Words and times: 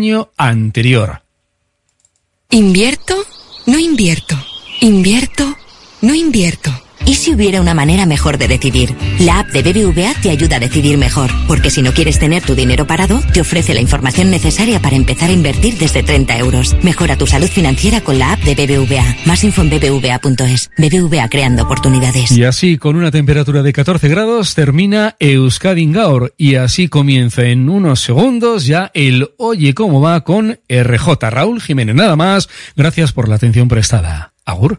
año 0.00 0.30
anterior. 0.36 1.22
¿Invierto? 2.50 3.16
No 3.66 3.80
invierto. 3.80 4.36
¿Invierto? 4.80 5.56
No 6.02 6.14
invierto. 6.14 6.70
¿Y 7.08 7.14
si 7.14 7.32
hubiera 7.32 7.62
una 7.62 7.72
manera 7.72 8.04
mejor 8.04 8.36
de 8.36 8.48
decidir? 8.48 8.94
La 9.20 9.38
app 9.38 9.48
de 9.48 9.62
BBVA 9.62 10.12
te 10.20 10.28
ayuda 10.28 10.56
a 10.56 10.60
decidir 10.60 10.98
mejor, 10.98 11.30
porque 11.46 11.70
si 11.70 11.80
no 11.80 11.94
quieres 11.94 12.18
tener 12.18 12.42
tu 12.42 12.54
dinero 12.54 12.86
parado, 12.86 13.22
te 13.32 13.40
ofrece 13.40 13.72
la 13.72 13.80
información 13.80 14.30
necesaria 14.30 14.78
para 14.78 14.94
empezar 14.94 15.30
a 15.30 15.32
invertir 15.32 15.78
desde 15.78 16.02
30 16.02 16.36
euros. 16.36 16.76
Mejora 16.82 17.16
tu 17.16 17.26
salud 17.26 17.48
financiera 17.48 18.02
con 18.02 18.18
la 18.18 18.34
app 18.34 18.42
de 18.42 18.54
BBVA. 18.54 19.16
Más 19.24 19.42
info 19.42 19.62
en 19.62 19.70
bbva.es. 19.70 20.70
BBVA 20.76 21.30
creando 21.30 21.62
oportunidades. 21.62 22.30
Y 22.30 22.44
así, 22.44 22.76
con 22.76 22.94
una 22.94 23.10
temperatura 23.10 23.62
de 23.62 23.72
14 23.72 24.06
grados, 24.08 24.54
termina 24.54 25.16
Euskadi 25.18 25.90
Gaur. 25.90 26.34
Y 26.36 26.56
así 26.56 26.88
comienza 26.88 27.44
en 27.44 27.70
unos 27.70 28.02
segundos 28.02 28.66
ya 28.66 28.90
el 28.92 29.30
Oye 29.38 29.72
cómo 29.72 30.02
va 30.02 30.24
con 30.24 30.58
RJ 30.68 31.30
Raúl 31.30 31.62
Jiménez. 31.62 31.94
Nada 31.94 32.16
más. 32.16 32.50
Gracias 32.76 33.12
por 33.12 33.30
la 33.30 33.36
atención 33.36 33.66
prestada. 33.66 34.34
Agur. 34.44 34.78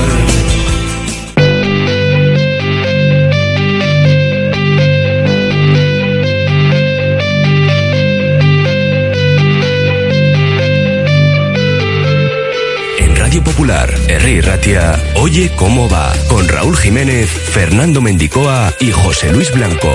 Popular, 13.61 13.93
R. 14.07 14.41
Ratia, 14.41 14.99
Oye 15.17 15.51
cómo 15.55 15.87
va, 15.87 16.11
con 16.27 16.47
Raúl 16.47 16.75
Jiménez, 16.75 17.29
Fernando 17.29 18.01
Mendicoa 18.01 18.73
y 18.79 18.89
José 18.89 19.31
Luis 19.31 19.53
Blanco. 19.53 19.93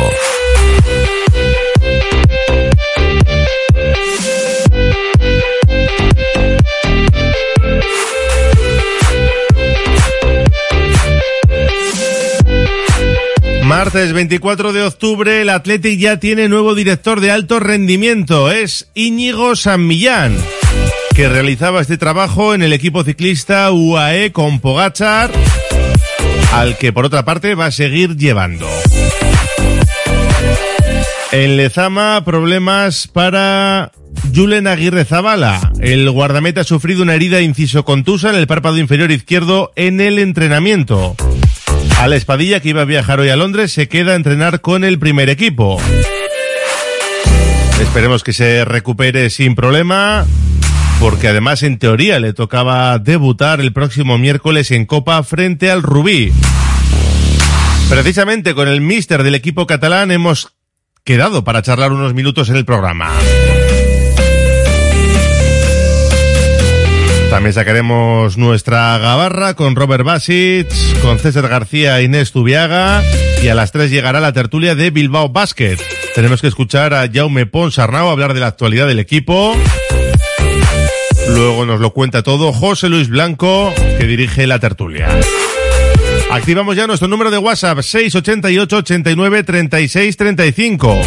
Martes 13.65 14.13
24 14.13 14.73
de 14.73 14.85
octubre, 14.85 15.43
el 15.43 15.51
Athletic 15.51 15.99
ya 15.99 16.21
tiene 16.21 16.49
nuevo 16.49 16.77
director 16.77 17.19
de 17.19 17.33
alto 17.33 17.59
rendimiento. 17.59 18.49
Es 18.53 18.87
Íñigo 18.95 19.57
San 19.57 19.89
Millán, 19.89 20.37
que 21.17 21.31
realizaba 21.31 21.81
este 21.81 21.97
trabajo 21.97 22.53
en 22.53 22.63
el 22.63 22.75
equipo 22.75 23.03
ciclista 23.03 23.73
UAE 23.73 24.33
con 24.33 24.61
Pogachar, 24.61 25.31
al 26.53 26.77
que 26.77 26.93
por 26.93 27.07
otra 27.07 27.25
parte 27.25 27.55
va 27.55 27.67
a 27.67 27.71
seguir 27.71 28.19
llevando. 28.19 28.69
En 31.33 31.57
Lezama, 31.57 32.23
problemas 32.23 33.09
para 33.09 33.93
Julen 34.35 34.67
Aguirre 34.67 35.07
Zabala. 35.07 35.73
El 35.81 36.11
guardameta 36.11 36.61
ha 36.61 36.65
sufrido 36.65 37.03
una 37.03 37.15
herida 37.15 37.41
inciso 37.41 37.87
contusa 37.87 38.29
en 38.29 38.37
el 38.37 38.47
párpado 38.47 38.77
inferior 38.77 39.11
izquierdo 39.11 39.73
en 39.75 40.03
el 40.03 40.19
entrenamiento. 40.19 41.17
A 41.99 42.09
la 42.09 42.17
Espadilla, 42.17 42.61
que 42.61 42.69
iba 42.69 42.83
a 42.83 42.85
viajar 42.85 43.21
hoy 43.21 43.31
a 43.31 43.37
Londres, 43.37 43.73
se 43.73 43.89
queda 43.89 44.13
a 44.13 44.17
entrenar 44.17 44.61
con 44.61 44.85
el 44.85 44.99
primer 44.99 45.31
equipo. 45.31 45.81
Esperemos 47.81 48.23
que 48.23 48.35
se 48.35 48.67
recupere 48.67 49.31
sin 49.31 49.55
problema, 49.55 50.27
porque 51.01 51.29
además 51.29 51.63
en 51.63 51.79
teoría 51.79 52.19
le 52.21 52.33
tocaba 52.33 52.99
debutar 52.99 53.61
el 53.61 53.73
próximo 53.73 54.19
miércoles 54.19 54.71
en 54.71 54.87
Copa 54.87 55.23
frente 55.23 55.71
al 55.71 55.83
Rubí. 55.83 56.33
Precisamente 57.89 58.55
con 58.55 58.69
el 58.69 58.81
míster 58.81 59.23
del 59.23 59.35
equipo 59.35 59.67
catalán 59.67 60.11
hemos 60.11 60.55
quedado 61.05 61.45
para 61.45 61.63
charlar 61.63 61.93
unos 61.93 62.15
minutos 62.15 62.49
en 62.49 62.57
el 62.57 62.65
programa. 62.65 63.13
También 67.31 67.53
sacaremos 67.53 68.39
nuestra 68.39 68.97
gabarra 68.99 69.55
con 69.55 69.77
Robert 69.77 70.05
Basic, 70.05 70.69
con 71.03 71.19
César 71.19 71.49
García 71.49 71.99
e 72.01 72.05
Inés 72.05 72.33
Tubiaga 72.33 73.03
y 73.43 73.49
a 73.49 73.55
las 73.55 73.73
3 73.73 73.91
llegará 73.91 74.21
la 74.21 74.33
tertulia 74.33 74.75
de 74.75 74.91
Bilbao 74.91 75.29
Basket. 75.29 75.77
Tenemos 76.15 76.41
que 76.41 76.49
escuchar 76.49 76.95
a 76.95 77.09
Jaume 77.13 77.47
Pons 77.47 77.79
Arnau 77.79 78.09
hablar 78.09 78.33
de 78.33 78.41
la 78.41 78.47
actualidad 78.47 78.87
del 78.87 79.01
equipo. 79.01 79.55
Luego 81.29 81.67
nos 81.67 81.81
lo 81.81 81.91
cuenta 81.91 82.23
todo 82.23 82.53
José 82.53 82.89
Luis 82.89 83.09
Blanco, 83.09 83.73
que 83.99 84.07
dirige 84.07 84.47
la 84.47 84.59
tertulia. 84.59 85.09
Activamos 86.31 86.77
ya 86.77 86.87
nuestro 86.87 87.09
número 87.09 87.31
de 87.31 87.39
WhatsApp 87.39 87.81
688 87.81 88.77
89 88.77 89.43
36 89.45 90.17
35. 90.17 91.01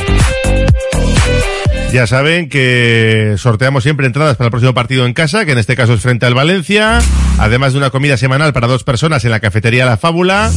Ya 1.91 2.05
saben 2.05 2.49
que 2.49 3.33
sorteamos 3.37 3.83
siempre 3.83 4.05
entradas 4.05 4.37
para 4.37 4.47
el 4.47 4.51
próximo 4.51 4.73
partido 4.73 5.05
en 5.05 5.13
casa, 5.13 5.45
que 5.45 5.53
en 5.53 5.57
este 5.57 5.75
caso 5.75 5.93
es 5.93 6.01
frente 6.01 6.25
al 6.27 6.35
Valencia, 6.35 6.99
además 7.39 7.73
de 7.73 7.79
una 7.79 7.89
comida 7.89 8.15
semanal 8.15 8.53
para 8.53 8.67
dos 8.67 8.83
personas 8.83 9.25
en 9.25 9.31
la 9.31 9.39
cafetería 9.39 9.85
La 9.85 9.97
Fábula. 9.97 10.51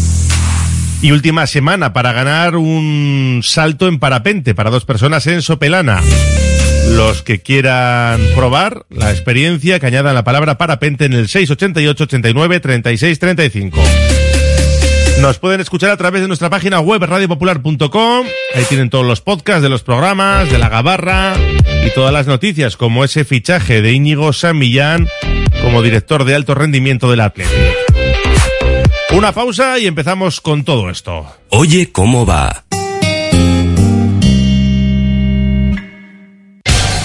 Y 1.01 1.11
última 1.11 1.47
semana 1.47 1.93
para 1.93 2.13
ganar 2.13 2.55
un 2.57 3.41
salto 3.43 3.89
en 3.89 3.99
parapente 3.99 4.55
para 4.55 4.71
dos 4.71 4.85
personas 4.85 5.27
en 5.27 5.43
Sopelana. 5.43 6.01
Los 6.91 7.23
que 7.23 7.41
quieran 7.41 8.21
probar 8.35 8.85
la 8.91 9.11
experiencia, 9.11 9.79
que 9.79 9.87
añadan 9.87 10.15
la 10.15 10.25
palabra 10.25 10.59
parapente 10.59 11.05
en 11.05 11.15
el 11.15 11.29
688 11.29 12.05
89 12.05 12.61
36 12.61 13.19
35. 13.19 13.79
Nos 15.21 15.39
pueden 15.39 15.61
escuchar 15.61 15.91
a 15.91 15.97
través 15.97 16.23
de 16.23 16.29
nuestra 16.29 16.51
página 16.51 16.81
web 16.81 17.03
radiopopular.com. 17.05 18.27
Ahí 18.55 18.65
tienen 18.69 18.91
todos 18.91 19.07
los 19.07 19.21
podcasts 19.21 19.63
de 19.63 19.69
los 19.69 19.83
programas, 19.83 20.51
de 20.51 20.59
la 20.59 20.69
gabarra 20.69 21.35
y 21.87 21.91
todas 21.95 22.13
las 22.13 22.27
noticias, 22.27 22.77
como 22.77 23.05
ese 23.05 23.25
fichaje 23.25 23.83
de 23.83 23.93
Íñigo 23.93 24.33
San 24.33 24.59
Millán 24.59 25.09
como 25.63 25.83
director 25.83 26.25
de 26.25 26.35
alto 26.35 26.55
rendimiento 26.55 27.11
del 27.11 27.21
Atlético. 27.21 27.57
Una 29.13 29.33
pausa 29.33 29.79
y 29.79 29.87
empezamos 29.87 30.41
con 30.41 30.65
todo 30.65 30.91
esto. 30.91 31.27
Oye 31.51 31.93
cómo 31.93 32.27
va. 32.27 32.65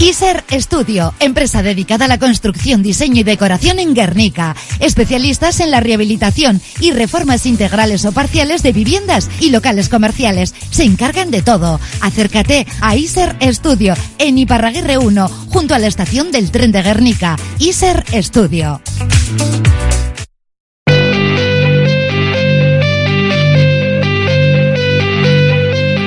Iser 0.00 0.44
Estudio, 0.50 1.14
empresa 1.20 1.62
dedicada 1.62 2.04
a 2.04 2.08
la 2.08 2.18
construcción, 2.18 2.82
diseño 2.82 3.20
y 3.20 3.24
decoración 3.24 3.78
en 3.78 3.94
Guernica. 3.94 4.54
Especialistas 4.78 5.60
en 5.60 5.70
la 5.70 5.80
rehabilitación 5.80 6.60
y 6.80 6.92
reformas 6.92 7.46
integrales 7.46 8.04
o 8.04 8.12
parciales 8.12 8.62
de 8.62 8.72
viviendas 8.72 9.30
y 9.40 9.50
locales 9.50 9.88
comerciales. 9.88 10.54
Se 10.70 10.84
encargan 10.84 11.30
de 11.30 11.42
todo. 11.42 11.80
Acércate 12.00 12.66
a 12.80 12.96
Iser 12.96 13.36
Estudio 13.40 13.94
en 14.18 14.38
Iparraguirre 14.38 14.98
1, 14.98 15.28
junto 15.48 15.74
a 15.74 15.78
la 15.78 15.86
estación 15.86 16.30
del 16.30 16.50
tren 16.50 16.72
de 16.72 16.82
Guernica. 16.82 17.36
Iser 17.58 18.04
Estudio. 18.12 18.80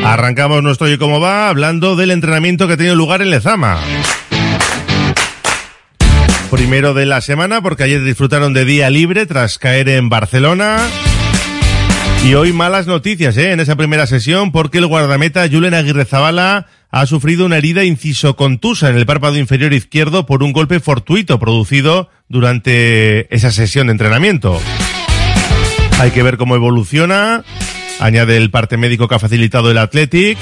Arrancamos 0.09 0.63
nuestro 0.63 0.91
y 0.91 0.97
cómo 0.97 1.19
va 1.19 1.49
hablando 1.49 1.95
del 1.95 2.09
entrenamiento 2.09 2.65
que 2.65 2.73
ha 2.73 2.77
tenido 2.77 2.95
lugar 2.95 3.21
en 3.21 3.29
Lezama. 3.29 3.79
Primero 6.49 6.95
de 6.95 7.05
la 7.05 7.21
semana 7.21 7.61
porque 7.61 7.83
ayer 7.83 8.03
disfrutaron 8.03 8.51
de 8.55 8.65
día 8.65 8.89
libre 8.89 9.27
tras 9.27 9.59
caer 9.59 9.87
en 9.87 10.09
Barcelona. 10.09 10.79
Y 12.25 12.33
hoy 12.33 12.53
malas 12.53 12.87
noticias 12.87 13.37
¿eh? 13.37 13.51
en 13.51 13.59
esa 13.59 13.75
primera 13.75 14.07
sesión 14.07 14.51
porque 14.51 14.79
el 14.79 14.87
guardameta 14.87 15.47
Julen 15.47 15.75
Aguirre 15.75 16.05
Zabala 16.05 16.65
ha 16.89 17.05
sufrido 17.05 17.45
una 17.45 17.57
herida 17.57 17.83
inciso 17.83 18.35
contusa 18.35 18.89
en 18.89 18.97
el 18.97 19.05
párpado 19.05 19.37
inferior 19.37 19.73
izquierdo 19.73 20.25
por 20.25 20.41
un 20.41 20.53
golpe 20.53 20.79
fortuito 20.79 21.37
producido 21.37 22.09
durante 22.27 23.31
esa 23.35 23.51
sesión 23.51 23.85
de 23.85 23.91
entrenamiento. 23.91 24.59
Hay 25.99 26.09
que 26.09 26.23
ver 26.23 26.37
cómo 26.37 26.55
evoluciona 26.55 27.43
Añade 27.99 28.37
el 28.37 28.49
parte 28.49 28.77
médico 28.77 29.07
que 29.07 29.15
ha 29.15 29.19
facilitado 29.19 29.71
el 29.71 29.77
Athletic. 29.77 30.37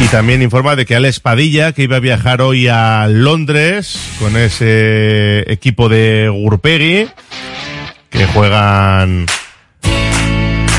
Y 0.00 0.06
también 0.06 0.42
informa 0.42 0.74
de 0.74 0.86
que 0.86 0.96
Alex 0.96 1.20
Padilla, 1.20 1.72
que 1.72 1.84
iba 1.84 1.96
a 1.96 2.00
viajar 2.00 2.40
hoy 2.40 2.66
a 2.66 3.06
Londres 3.08 3.98
con 4.18 4.36
ese 4.36 5.50
equipo 5.52 5.88
de 5.88 6.28
Gurpegui, 6.28 7.08
que 8.10 8.26
juegan 8.26 9.26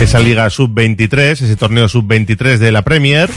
esa 0.01 0.19
liga 0.19 0.50
sub-23, 0.50 1.31
ese 1.31 1.56
torneo 1.56 1.88
sub-23 1.88 2.57
de 2.57 2.71
la 2.71 2.81
Premier, 2.81 3.30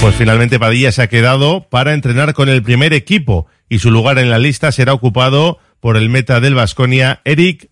pues 0.00 0.14
finalmente 0.14 0.60
Padilla 0.60 0.92
se 0.92 1.02
ha 1.02 1.08
quedado 1.08 1.66
para 1.68 1.94
entrenar 1.94 2.34
con 2.34 2.48
el 2.48 2.62
primer 2.62 2.92
equipo 2.92 3.46
y 3.68 3.80
su 3.80 3.90
lugar 3.90 4.18
en 4.18 4.30
la 4.30 4.38
lista 4.38 4.70
será 4.70 4.92
ocupado 4.92 5.58
por 5.80 5.96
el 5.96 6.10
meta 6.10 6.40
del 6.40 6.54
Vasconia, 6.54 7.20
Eric 7.24 7.70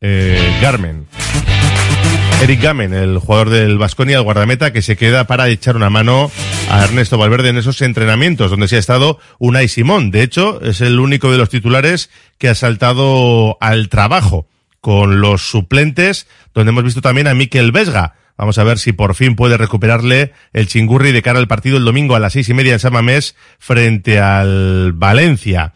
eh, 0.00 0.58
Garmen. 0.60 1.06
Eric 2.40 2.62
Gamen, 2.62 2.94
el 2.94 3.18
jugador 3.18 3.50
del 3.50 3.78
Vasconia, 3.78 4.16
el 4.16 4.22
guardameta, 4.22 4.72
que 4.72 4.80
se 4.80 4.96
queda 4.96 5.26
para 5.26 5.48
echar 5.48 5.74
una 5.74 5.90
mano 5.90 6.30
a 6.70 6.84
Ernesto 6.84 7.18
Valverde 7.18 7.48
en 7.48 7.58
esos 7.58 7.82
entrenamientos, 7.82 8.50
donde 8.50 8.68
se 8.68 8.76
ha 8.76 8.78
estado 8.78 9.18
Unai 9.38 9.66
Simón. 9.66 10.12
De 10.12 10.22
hecho, 10.22 10.60
es 10.62 10.80
el 10.80 11.00
único 11.00 11.32
de 11.32 11.38
los 11.38 11.48
titulares 11.48 12.10
que 12.38 12.48
ha 12.48 12.54
saltado 12.54 13.58
al 13.60 13.88
trabajo 13.88 14.46
con 14.80 15.20
los 15.20 15.42
suplentes, 15.50 16.28
donde 16.54 16.70
hemos 16.70 16.84
visto 16.84 17.00
también 17.00 17.26
a 17.26 17.34
Miquel 17.34 17.72
Vesga. 17.72 18.14
Vamos 18.36 18.56
a 18.58 18.64
ver 18.64 18.78
si 18.78 18.92
por 18.92 19.16
fin 19.16 19.34
puede 19.34 19.56
recuperarle 19.56 20.32
el 20.52 20.68
chingurri 20.68 21.10
de 21.10 21.22
cara 21.22 21.40
al 21.40 21.48
partido 21.48 21.76
el 21.76 21.84
domingo 21.84 22.14
a 22.14 22.20
las 22.20 22.34
seis 22.34 22.48
y 22.48 22.54
media 22.54 22.72
en 22.72 22.78
Samamés 22.78 23.34
frente 23.58 24.20
al 24.20 24.92
Valencia. 24.92 25.74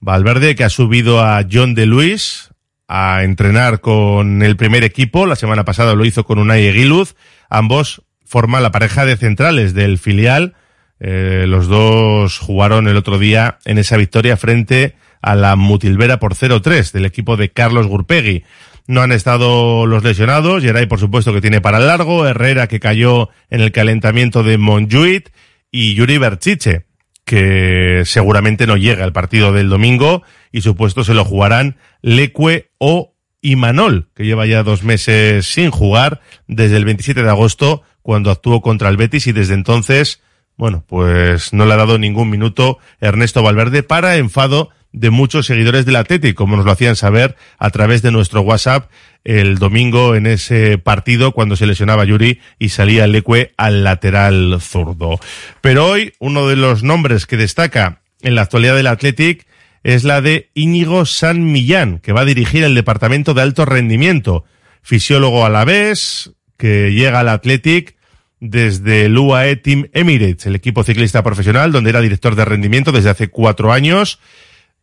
Valverde 0.00 0.56
que 0.56 0.64
ha 0.64 0.70
subido 0.70 1.22
a 1.22 1.44
John 1.50 1.74
de 1.74 1.86
Luis, 1.86 2.49
a 2.92 3.22
entrenar 3.22 3.80
con 3.80 4.42
el 4.42 4.56
primer 4.56 4.82
equipo. 4.82 5.24
La 5.24 5.36
semana 5.36 5.64
pasada 5.64 5.94
lo 5.94 6.04
hizo 6.04 6.24
con 6.24 6.40
Unai 6.40 6.66
Eguiluz. 6.66 7.14
Ambos 7.48 8.02
forman 8.26 8.64
la 8.64 8.72
pareja 8.72 9.06
de 9.06 9.16
centrales 9.16 9.74
del 9.74 9.96
filial. 9.96 10.54
Eh, 10.98 11.44
los 11.46 11.68
dos 11.68 12.38
jugaron 12.40 12.88
el 12.88 12.96
otro 12.96 13.20
día 13.20 13.58
en 13.64 13.78
esa 13.78 13.96
victoria 13.96 14.36
frente 14.36 14.96
a 15.22 15.36
la 15.36 15.54
Mutilvera 15.54 16.18
por 16.18 16.34
0-3 16.34 16.90
del 16.90 17.04
equipo 17.04 17.36
de 17.36 17.50
Carlos 17.50 17.86
Gurpegui. 17.86 18.42
No 18.88 19.02
han 19.02 19.12
estado 19.12 19.86
los 19.86 20.02
lesionados. 20.02 20.60
Geray, 20.60 20.86
por 20.86 20.98
supuesto, 20.98 21.32
que 21.32 21.40
tiene 21.40 21.60
para 21.60 21.78
largo. 21.78 22.26
Herrera, 22.26 22.66
que 22.66 22.80
cayó 22.80 23.28
en 23.50 23.60
el 23.60 23.70
calentamiento 23.70 24.42
de 24.42 24.58
Monjuit. 24.58 25.28
Y 25.70 25.94
Yuri 25.94 26.18
Berchiche, 26.18 26.86
que 27.30 28.02
seguramente 28.06 28.66
no 28.66 28.76
llega 28.76 29.04
al 29.04 29.12
partido 29.12 29.52
del 29.52 29.68
domingo 29.68 30.24
y 30.50 30.62
supuesto 30.62 31.04
se 31.04 31.14
lo 31.14 31.24
jugarán 31.24 31.76
Leque 32.02 32.72
o 32.78 33.14
Imanol, 33.40 34.08
que 34.16 34.24
lleva 34.24 34.46
ya 34.46 34.64
dos 34.64 34.82
meses 34.82 35.46
sin 35.46 35.70
jugar 35.70 36.20
desde 36.48 36.76
el 36.76 36.84
27 36.84 37.22
de 37.22 37.30
agosto 37.30 37.84
cuando 38.02 38.32
actuó 38.32 38.60
contra 38.62 38.88
el 38.88 38.96
Betis 38.96 39.28
y 39.28 39.32
desde 39.32 39.54
entonces, 39.54 40.20
bueno, 40.56 40.82
pues 40.88 41.52
no 41.52 41.66
le 41.66 41.74
ha 41.74 41.76
dado 41.76 42.00
ningún 42.00 42.30
minuto 42.30 42.78
Ernesto 42.98 43.44
Valverde 43.44 43.84
para 43.84 44.16
enfado 44.16 44.70
de 44.92 45.10
muchos 45.10 45.46
seguidores 45.46 45.86
del 45.86 45.96
Atlético, 45.96 46.42
como 46.42 46.56
nos 46.56 46.64
lo 46.64 46.72
hacían 46.72 46.96
saber 46.96 47.36
a 47.58 47.70
través 47.70 48.02
de 48.02 48.10
nuestro 48.10 48.40
WhatsApp 48.42 48.90
el 49.24 49.58
domingo 49.58 50.14
en 50.14 50.26
ese 50.26 50.78
partido 50.78 51.32
cuando 51.32 51.56
se 51.56 51.66
lesionaba 51.66 52.04
Yuri 52.04 52.40
y 52.58 52.70
salía 52.70 53.06
Leque 53.06 53.52
al 53.56 53.84
lateral 53.84 54.58
zurdo. 54.60 55.20
Pero 55.60 55.86
hoy 55.86 56.14
uno 56.18 56.48
de 56.48 56.56
los 56.56 56.82
nombres 56.82 57.26
que 57.26 57.36
destaca 57.36 58.00
en 58.22 58.34
la 58.34 58.42
actualidad 58.42 58.76
del 58.76 58.86
Athletic 58.86 59.46
es 59.82 60.04
la 60.04 60.20
de 60.20 60.50
Íñigo 60.54 61.06
San 61.06 61.52
Millán, 61.52 61.98
que 61.98 62.12
va 62.12 62.22
a 62.22 62.26
dirigir 62.26 62.64
el 62.64 62.74
departamento 62.74 63.34
de 63.34 63.42
alto 63.42 63.64
rendimiento, 63.64 64.44
fisiólogo 64.82 65.44
a 65.44 65.50
la 65.50 65.64
vez, 65.64 66.32
que 66.56 66.92
llega 66.92 67.20
al 67.20 67.28
Athletic 67.28 67.96
desde 68.40 69.06
el 69.06 69.16
UAE 69.16 69.56
Team 69.56 69.88
Emirates, 69.92 70.46
el 70.46 70.54
equipo 70.54 70.82
ciclista 70.82 71.22
profesional, 71.22 71.72
donde 71.72 71.90
era 71.90 72.00
director 72.00 72.34
de 72.34 72.44
rendimiento 72.44 72.92
desde 72.92 73.10
hace 73.10 73.28
cuatro 73.28 73.72
años. 73.72 74.18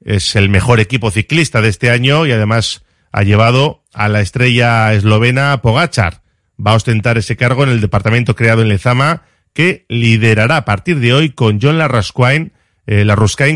Es 0.04 0.36
el 0.36 0.50
mejor 0.50 0.80
equipo 0.80 1.12
ciclista 1.12 1.62
de 1.62 1.70
este 1.70 1.90
año 1.90 2.26
y 2.26 2.32
además 2.32 2.84
ha 3.12 3.24
llevado 3.24 3.84
a 3.94 4.10
la 4.10 4.22
estrella 4.22 4.94
eslovena 4.94 5.62
Pogachar. 5.62 6.22
Va 6.66 6.72
a 6.72 6.76
ostentar 6.76 7.18
ese 7.18 7.36
cargo 7.36 7.64
en 7.64 7.70
el 7.70 7.82
departamento 7.82 8.36
creado 8.36 8.62
en 8.62 8.70
Lezama, 8.70 9.24
que 9.54 9.86
liderará 9.90 10.58
a 10.58 10.66
partir 10.66 11.00
de 11.00 11.14
hoy 11.14 11.32
con 11.32 11.60
John 11.62 11.78
Larrasquine, 11.78 12.52
eh, 12.86 13.06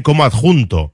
como 0.03 0.23
adjunto. 0.23 0.93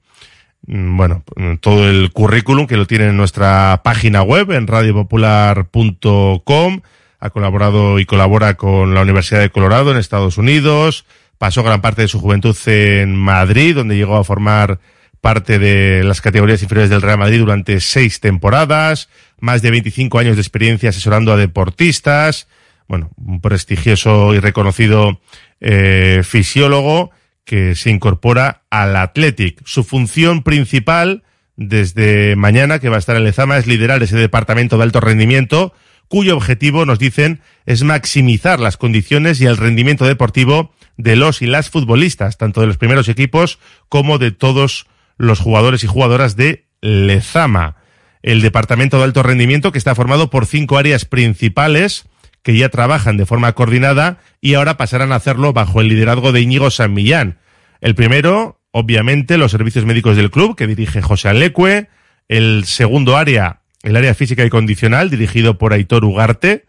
Mm, 0.66 0.96
bueno, 0.96 1.22
todo 1.60 1.88
el 1.88 2.10
currículum 2.12 2.66
que 2.66 2.76
lo 2.76 2.86
tiene 2.86 3.06
en 3.06 3.16
nuestra 3.16 3.80
página 3.82 4.22
web 4.22 4.50
en 4.52 4.66
radiopopular.com. 4.66 6.80
Ha 7.20 7.30
colaborado 7.30 7.98
y 7.98 8.04
colabora 8.04 8.54
con 8.54 8.94
la 8.94 9.02
Universidad 9.02 9.40
de 9.40 9.50
Colorado 9.50 9.90
en 9.90 9.96
Estados 9.96 10.38
Unidos, 10.38 11.04
pasó 11.38 11.62
gran 11.62 11.80
parte 11.80 12.02
de 12.02 12.08
su 12.08 12.20
juventud 12.20 12.56
en 12.66 13.16
Madrid, 13.16 13.74
donde 13.74 13.96
llegó 13.96 14.16
a 14.16 14.24
formar 14.24 14.78
parte 15.20 15.58
de 15.58 16.04
las 16.04 16.20
categorías 16.20 16.62
inferiores 16.62 16.90
del 16.90 17.02
Real 17.02 17.18
Madrid 17.18 17.40
durante 17.40 17.80
seis 17.80 18.20
temporadas, 18.20 19.08
más 19.40 19.62
de 19.62 19.70
25 19.70 20.18
años 20.18 20.36
de 20.36 20.42
experiencia 20.42 20.90
asesorando 20.90 21.32
a 21.32 21.36
deportistas, 21.36 22.48
bueno, 22.88 23.10
un 23.16 23.40
prestigioso 23.40 24.34
y 24.34 24.40
reconocido 24.40 25.20
eh, 25.60 26.22
fisiólogo 26.24 27.10
que 27.44 27.74
se 27.74 27.90
incorpora 27.90 28.62
al 28.70 28.96
Athletic. 28.96 29.60
Su 29.64 29.84
función 29.84 30.42
principal 30.42 31.22
desde 31.56 32.36
mañana, 32.36 32.78
que 32.78 32.88
va 32.88 32.96
a 32.96 32.98
estar 32.98 33.16
en 33.16 33.24
Lezama, 33.24 33.58
es 33.58 33.66
liderar 33.66 34.02
ese 34.02 34.16
departamento 34.16 34.76
de 34.76 34.84
alto 34.84 35.00
rendimiento, 35.00 35.74
cuyo 36.08 36.36
objetivo, 36.36 36.86
nos 36.86 36.98
dicen, 36.98 37.40
es 37.66 37.82
maximizar 37.82 38.60
las 38.60 38.76
condiciones 38.76 39.40
y 39.40 39.46
el 39.46 39.56
rendimiento 39.56 40.06
deportivo 40.06 40.72
de 40.96 41.16
los 41.16 41.42
y 41.42 41.46
las 41.46 41.68
futbolistas, 41.68 42.38
tanto 42.38 42.60
de 42.60 42.66
los 42.66 42.78
primeros 42.78 43.08
equipos 43.08 43.58
como 43.88 44.18
de 44.18 44.30
todos 44.30 44.86
los 45.18 45.40
jugadores 45.40 45.84
y 45.84 45.86
jugadoras 45.86 46.36
de 46.36 46.66
Lezama. 46.80 47.76
El 48.22 48.40
departamento 48.40 48.98
de 48.98 49.04
alto 49.04 49.22
rendimiento 49.22 49.72
que 49.72 49.78
está 49.78 49.94
formado 49.94 50.30
por 50.30 50.46
cinco 50.46 50.78
áreas 50.78 51.04
principales 51.04 52.06
que 52.42 52.56
ya 52.56 52.68
trabajan 52.70 53.16
de 53.16 53.26
forma 53.26 53.52
coordinada 53.52 54.18
y 54.40 54.54
ahora 54.54 54.76
pasarán 54.76 55.12
a 55.12 55.16
hacerlo 55.16 55.52
bajo 55.52 55.80
el 55.80 55.88
liderazgo 55.88 56.32
de 56.32 56.40
Íñigo 56.40 56.70
San 56.70 56.94
Millán. 56.94 57.38
El 57.80 57.94
primero, 57.94 58.60
obviamente, 58.70 59.38
los 59.38 59.50
servicios 59.50 59.84
médicos 59.84 60.16
del 60.16 60.30
club 60.30 60.56
que 60.56 60.66
dirige 60.66 61.02
José 61.02 61.28
Alecue. 61.28 61.88
El 62.26 62.64
segundo 62.64 63.16
área, 63.16 63.60
el 63.82 63.96
área 63.96 64.14
física 64.14 64.44
y 64.44 64.50
condicional, 64.50 65.10
dirigido 65.10 65.58
por 65.58 65.72
Aitor 65.72 66.04
Ugarte, 66.04 66.66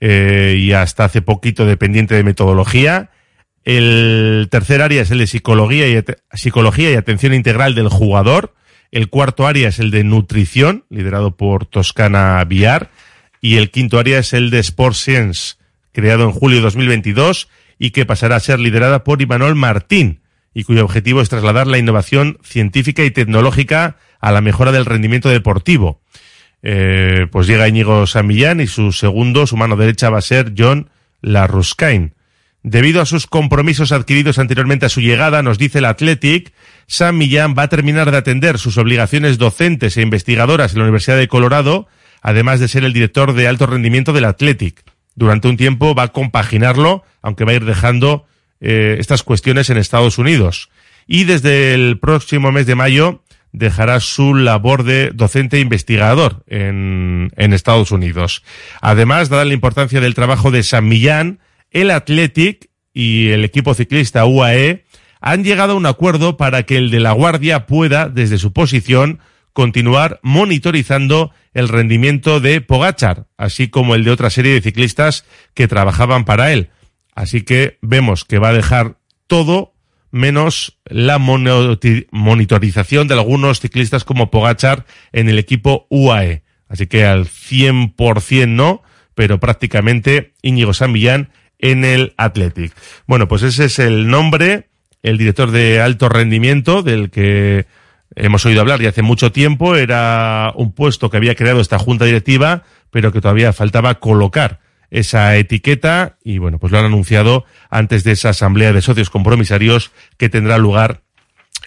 eh, 0.00 0.56
y 0.58 0.72
hasta 0.72 1.04
hace 1.04 1.22
poquito 1.22 1.64
dependiente 1.64 2.14
de 2.14 2.24
metodología. 2.24 3.10
El 3.64 4.48
tercer 4.50 4.82
área 4.82 5.02
es 5.02 5.10
el 5.10 5.18
de 5.18 5.26
psicología 5.26 5.88
y, 5.88 6.94
atención 6.94 7.34
integral 7.34 7.74
del 7.74 7.88
jugador. 7.88 8.54
El 8.90 9.08
cuarto 9.08 9.46
área 9.46 9.68
es 9.68 9.78
el 9.78 9.90
de 9.90 10.04
nutrición, 10.04 10.84
liderado 10.90 11.36
por 11.36 11.66
Toscana 11.66 12.44
Viar. 12.44 12.90
Y 13.40 13.56
el 13.56 13.70
quinto 13.70 13.98
área 13.98 14.18
es 14.18 14.32
el 14.32 14.50
de 14.50 14.58
Sport 14.58 14.94
Science, 14.94 15.54
creado 15.92 16.24
en 16.24 16.32
julio 16.32 16.58
de 16.58 16.62
2022 16.62 17.48
y 17.78 17.90
que 17.90 18.06
pasará 18.06 18.36
a 18.36 18.40
ser 18.40 18.60
liderada 18.60 19.04
por 19.04 19.22
Imanol 19.22 19.54
Martín 19.54 20.22
y 20.54 20.64
cuyo 20.64 20.84
objetivo 20.84 21.20
es 21.20 21.28
trasladar 21.28 21.66
la 21.66 21.78
innovación 21.78 22.38
científica 22.42 23.04
y 23.04 23.10
tecnológica 23.10 23.96
a 24.20 24.32
la 24.32 24.40
mejora 24.40 24.72
del 24.72 24.86
rendimiento 24.86 25.28
deportivo. 25.28 26.00
Eh, 26.62 27.26
pues 27.30 27.46
llega 27.46 27.68
Íñigo 27.68 28.06
Samillán 28.06 28.60
y 28.60 28.66
su 28.66 28.92
segundo, 28.92 29.46
su 29.46 29.56
mano 29.56 29.76
derecha 29.76 30.10
va 30.10 30.18
a 30.18 30.22
ser 30.22 30.52
John 30.56 30.90
Larruscain. 31.20 32.14
Debido 32.62 33.02
a 33.02 33.06
sus 33.06 33.26
compromisos 33.26 33.90
adquiridos 33.90 34.38
anteriormente 34.38 34.86
a 34.86 34.88
su 34.88 35.00
llegada, 35.00 35.42
nos 35.42 35.58
dice 35.58 35.78
el 35.78 35.84
Athletic, 35.84 36.52
Sam 36.86 37.16
Millán 37.18 37.54
va 37.58 37.64
a 37.64 37.68
terminar 37.68 38.10
de 38.12 38.18
atender 38.18 38.58
sus 38.58 38.78
obligaciones 38.78 39.36
docentes 39.36 39.96
e 39.96 40.02
investigadoras 40.02 40.72
en 40.72 40.78
la 40.78 40.84
Universidad 40.84 41.16
de 41.16 41.26
Colorado, 41.26 41.88
además 42.20 42.60
de 42.60 42.68
ser 42.68 42.84
el 42.84 42.92
director 42.92 43.32
de 43.32 43.48
alto 43.48 43.66
rendimiento 43.66 44.12
del 44.12 44.26
Athletic. 44.26 44.84
Durante 45.16 45.48
un 45.48 45.56
tiempo 45.56 45.94
va 45.94 46.04
a 46.04 46.12
compaginarlo, 46.12 47.04
aunque 47.20 47.44
va 47.44 47.50
a 47.50 47.56
ir 47.56 47.64
dejando 47.64 48.26
eh, 48.60 48.96
estas 49.00 49.24
cuestiones 49.24 49.68
en 49.68 49.76
Estados 49.76 50.18
Unidos. 50.18 50.70
Y 51.08 51.24
desde 51.24 51.74
el 51.74 51.98
próximo 51.98 52.52
mes 52.52 52.66
de 52.66 52.76
mayo 52.76 53.24
dejará 53.50 53.98
su 53.98 54.34
labor 54.34 54.84
de 54.84 55.10
docente 55.12 55.56
e 55.56 55.60
investigador 55.60 56.44
en, 56.46 57.32
en 57.36 57.52
Estados 57.52 57.90
Unidos. 57.90 58.44
Además, 58.80 59.28
dada 59.28 59.44
la 59.44 59.52
importancia 59.52 60.00
del 60.00 60.14
trabajo 60.14 60.52
de 60.52 60.62
San 60.62 60.88
Millán, 60.88 61.40
el 61.72 61.90
Athletic 61.90 62.70
y 62.92 63.28
el 63.28 63.44
equipo 63.44 63.74
ciclista 63.74 64.24
UAE 64.24 64.84
han 65.20 65.44
llegado 65.44 65.72
a 65.72 65.76
un 65.76 65.86
acuerdo 65.86 66.36
para 66.36 66.64
que 66.64 66.76
el 66.76 66.90
de 66.90 67.00
la 67.00 67.12
Guardia 67.12 67.66
pueda, 67.66 68.08
desde 68.08 68.38
su 68.38 68.52
posición, 68.52 69.20
continuar 69.52 70.18
monitorizando 70.22 71.32
el 71.54 71.68
rendimiento 71.68 72.40
de 72.40 72.60
Pogachar, 72.60 73.26
así 73.36 73.68
como 73.68 73.94
el 73.94 74.04
de 74.04 74.10
otra 74.10 74.30
serie 74.30 74.54
de 74.54 74.62
ciclistas 74.62 75.24
que 75.54 75.68
trabajaban 75.68 76.24
para 76.24 76.52
él. 76.52 76.70
Así 77.14 77.42
que 77.42 77.78
vemos 77.82 78.24
que 78.24 78.38
va 78.38 78.48
a 78.48 78.54
dejar 78.54 78.98
todo 79.26 79.74
menos 80.10 80.78
la 80.84 81.18
monitorización 81.18 83.08
de 83.08 83.14
algunos 83.14 83.60
ciclistas 83.60 84.04
como 84.04 84.30
Pogachar 84.30 84.86
en 85.12 85.28
el 85.28 85.38
equipo 85.38 85.86
UAE. 85.90 86.42
Así 86.68 86.86
que 86.86 87.04
al 87.04 87.26
100% 87.26 88.48
no, 88.48 88.82
pero 89.14 89.40
prácticamente 89.40 90.34
Íñigo 90.42 90.74
San 90.74 90.92
Millán 90.92 91.30
en 91.62 91.86
el 91.86 92.12
Athletic. 92.18 92.74
Bueno, 93.06 93.26
pues 93.28 93.42
ese 93.42 93.64
es 93.64 93.78
el 93.78 94.08
nombre, 94.08 94.68
el 95.02 95.16
director 95.16 95.50
de 95.50 95.80
alto 95.80 96.10
rendimiento 96.10 96.82
del 96.82 97.08
que 97.08 97.64
hemos 98.14 98.44
oído 98.44 98.60
hablar 98.60 98.82
ya 98.82 98.90
hace 98.90 99.00
mucho 99.00 99.32
tiempo. 99.32 99.76
Era 99.76 100.52
un 100.54 100.72
puesto 100.72 101.08
que 101.08 101.16
había 101.16 101.34
creado 101.34 101.60
esta 101.60 101.78
junta 101.78 102.04
directiva, 102.04 102.64
pero 102.90 103.12
que 103.12 103.22
todavía 103.22 103.54
faltaba 103.54 103.94
colocar 104.00 104.60
esa 104.90 105.36
etiqueta 105.36 106.18
y 106.22 106.36
bueno, 106.36 106.58
pues 106.58 106.70
lo 106.70 106.78
han 106.78 106.84
anunciado 106.84 107.46
antes 107.70 108.04
de 108.04 108.12
esa 108.12 108.30
asamblea 108.30 108.74
de 108.74 108.82
socios 108.82 109.08
compromisarios 109.08 109.90
que 110.18 110.28
tendrá 110.28 110.58
lugar 110.58 111.00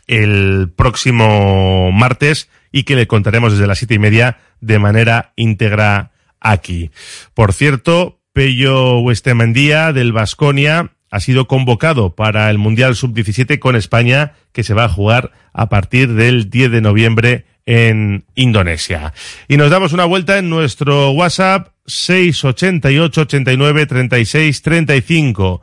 el 0.06 0.72
próximo 0.76 1.92
martes 1.92 2.50
y 2.72 2.84
que 2.84 2.96
le 2.96 3.08
contaremos 3.08 3.54
desde 3.54 3.66
las 3.66 3.80
siete 3.80 3.96
y 3.96 4.00
media 4.00 4.38
de 4.62 4.78
manera 4.78 5.34
íntegra 5.38 6.12
aquí. 6.40 6.92
Por 7.34 7.54
cierto, 7.54 8.15
Pello 8.36 9.00
Westemendía 9.00 9.94
del 9.94 10.12
Vasconia 10.12 10.92
ha 11.10 11.20
sido 11.22 11.48
convocado 11.48 12.16
para 12.16 12.50
el 12.50 12.58
Mundial 12.58 12.94
Sub-17 12.98 13.60
con 13.60 13.78
España 13.78 14.34
que 14.52 14.66
se 14.66 14.74
va 14.74 14.84
a 14.84 14.90
jugar 14.90 15.32
a 15.54 15.70
partir 15.70 16.16
del 16.16 16.50
10 16.50 16.70
de 16.70 16.82
noviembre 16.82 17.46
en 17.66 18.26
Indonesia. 18.36 19.14
Y 19.48 19.56
nos 19.56 19.70
damos 19.70 19.94
una 19.94 20.04
vuelta 20.04 20.38
en 20.38 20.50
nuestro 20.50 21.12
WhatsApp 21.12 21.70
688 21.86 23.22
89 23.22 23.86
36 23.86 24.62
35. 24.62 25.62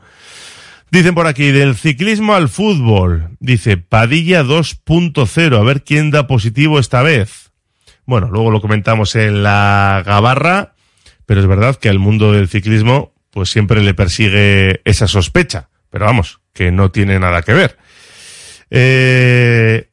Dicen 0.90 1.14
por 1.14 1.26
aquí, 1.26 1.50
del 1.50 1.76
ciclismo 1.76 2.32
al 2.32 2.48
fútbol. 2.48 3.36
Dice, 3.38 3.76
Padilla 3.76 4.44
2.0. 4.44 5.58
A 5.58 5.62
ver 5.62 5.84
quién 5.84 6.10
da 6.10 6.26
positivo 6.26 6.78
esta 6.78 7.02
vez. 7.02 7.52
Bueno, 8.06 8.28
luego 8.30 8.50
lo 8.50 8.62
comentamos 8.62 9.14
en 9.14 9.42
la 9.42 10.02
gabarra 10.06 10.71
pero 11.32 11.40
es 11.40 11.46
verdad 11.46 11.76
que 11.76 11.88
al 11.88 11.98
mundo 11.98 12.34
del 12.34 12.46
ciclismo 12.46 13.14
pues 13.30 13.50
siempre 13.50 13.82
le 13.82 13.94
persigue 13.94 14.82
esa 14.84 15.08
sospecha, 15.08 15.70
pero 15.88 16.04
vamos, 16.04 16.40
que 16.52 16.70
no 16.70 16.90
tiene 16.90 17.18
nada 17.18 17.40
que 17.40 17.54
ver. 17.54 17.78
Eh, 18.68 19.88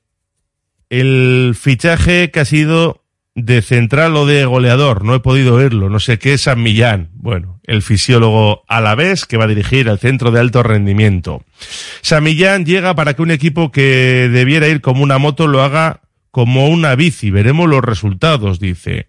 el 0.90 1.56
fichaje 1.58 2.30
que 2.30 2.42
ha 2.42 2.44
sido 2.44 3.06
de 3.36 3.62
central 3.62 4.18
o 4.18 4.26
de 4.26 4.44
goleador, 4.44 5.06
no 5.06 5.16
he 5.16 5.22
podido 5.22 5.56
oírlo, 5.56 5.90
no 5.90 6.02
sé 6.02 6.20
qué 6.20 6.34
es 6.34 6.42
San 6.42 6.62
Millán. 6.62 7.08
Bueno, 7.14 7.62
el 7.64 7.84
fisiólogo 7.84 8.66
a 8.68 8.82
la 8.82 8.96
vez 8.96 9.26
que 9.26 9.38
va 9.38 9.46
a 9.46 9.48
dirigir 9.48 9.88
el 9.88 9.98
centro 9.98 10.32
de 10.32 10.42
alto 10.42 10.62
rendimiento. 10.62 11.46
San 12.02 12.26
Millán 12.26 12.66
llega 12.66 12.96
para 12.96 13.14
que 13.14 13.22
un 13.22 13.32
equipo 13.32 13.72
que 13.72 14.30
debiera 14.30 14.68
ir 14.68 14.82
como 14.82 15.04
una 15.04 15.20
moto 15.20 15.48
lo 15.48 15.64
haga 15.64 16.02
como 16.32 16.68
una 16.68 16.96
bici. 16.96 17.32
Veremos 17.32 17.70
los 17.70 17.82
resultados, 17.82 18.60
dice. 18.60 19.08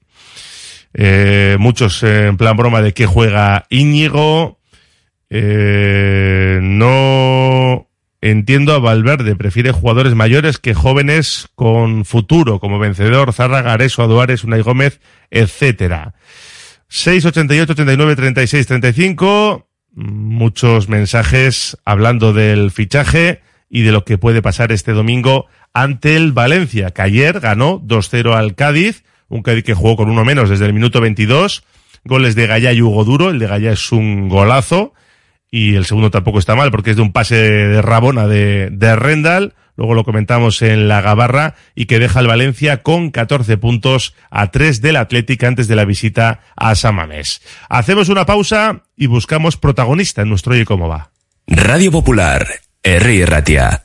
Eh, 0.94 1.56
muchos 1.58 2.02
en 2.02 2.36
plan 2.36 2.56
broma 2.56 2.82
de 2.82 2.92
que 2.92 3.06
juega 3.06 3.66
Íñigo. 3.70 4.58
Eh, 5.28 6.58
no 6.62 7.88
entiendo 8.20 8.74
a 8.74 8.78
Valverde, 8.78 9.36
prefiere 9.36 9.72
jugadores 9.72 10.14
mayores 10.14 10.58
que 10.58 10.74
jóvenes 10.74 11.48
con 11.54 12.04
futuro, 12.04 12.58
como 12.58 12.78
vencedor, 12.78 13.32
Zárraga, 13.32 13.72
Areso, 13.72 14.02
Aduares, 14.02 14.44
Unai 14.44 14.62
Gómez, 14.62 15.00
etcétera. 15.30 16.14
688 16.88 17.72
89 17.72 18.16
36 18.16 18.66
35 18.66 19.68
muchos 19.92 20.88
mensajes 20.88 21.76
hablando 21.84 22.32
del 22.32 22.70
fichaje 22.70 23.40
y 23.68 23.82
de 23.82 23.92
lo 23.92 24.04
que 24.04 24.18
puede 24.18 24.42
pasar 24.42 24.72
este 24.72 24.92
domingo 24.92 25.46
ante 25.72 26.16
el 26.16 26.32
Valencia, 26.32 26.90
que 26.90 27.02
ayer 27.02 27.38
ganó 27.38 27.80
2-0 27.80 28.34
al 28.34 28.56
Cádiz 28.56 29.04
un 29.30 29.42
Cádiz 29.42 29.64
que 29.64 29.74
jugó 29.74 29.96
con 29.96 30.10
uno 30.10 30.24
menos 30.24 30.50
desde 30.50 30.66
el 30.66 30.74
minuto 30.74 31.00
22, 31.00 31.64
goles 32.04 32.34
de 32.34 32.46
Gallá 32.46 32.72
y 32.72 32.82
Hugo 32.82 33.04
Duro, 33.04 33.30
el 33.30 33.38
de 33.38 33.46
Gallá 33.46 33.72
es 33.72 33.92
un 33.92 34.28
golazo, 34.28 34.92
y 35.50 35.76
el 35.76 35.86
segundo 35.86 36.10
tampoco 36.10 36.38
está 36.38 36.54
mal 36.54 36.70
porque 36.70 36.90
es 36.90 36.96
de 36.96 37.02
un 37.02 37.12
pase 37.12 37.36
de 37.36 37.80
Rabona 37.80 38.26
de, 38.26 38.68
de 38.70 38.96
Rendal, 38.96 39.54
luego 39.76 39.94
lo 39.94 40.04
comentamos 40.04 40.60
en 40.62 40.88
la 40.88 41.00
Gabarra, 41.00 41.54
y 41.74 41.86
que 41.86 41.98
deja 41.98 42.18
al 42.18 42.26
Valencia 42.26 42.82
con 42.82 43.10
14 43.10 43.56
puntos 43.56 44.14
a 44.30 44.50
3 44.50 44.82
del 44.82 44.96
Atlético 44.96 45.46
antes 45.46 45.68
de 45.68 45.76
la 45.76 45.84
visita 45.84 46.40
a 46.56 46.74
Samamés. 46.74 47.40
Hacemos 47.68 48.08
una 48.08 48.26
pausa 48.26 48.82
y 48.96 49.06
buscamos 49.06 49.56
protagonista 49.56 50.22
en 50.22 50.28
nuestro 50.28 50.52
Oye 50.52 50.64
Cómo 50.64 50.88
Va. 50.88 51.10
Radio 51.46 51.90
Popular, 51.90 52.46
R. 52.82 53.26
Ratia. 53.26 53.84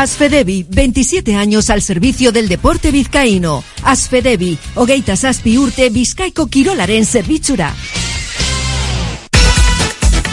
Asfedevi, 0.00 0.64
27 0.66 1.36
años 1.36 1.68
al 1.68 1.82
servicio 1.82 2.32
del 2.32 2.48
deporte 2.48 2.90
vizcaíno. 2.90 3.62
Asfedevi, 3.82 4.56
hogeita 4.74 5.14
zazpi 5.14 5.58
urte 5.58 5.90
bizkaiko 5.90 6.46
kirolaren. 6.46 7.04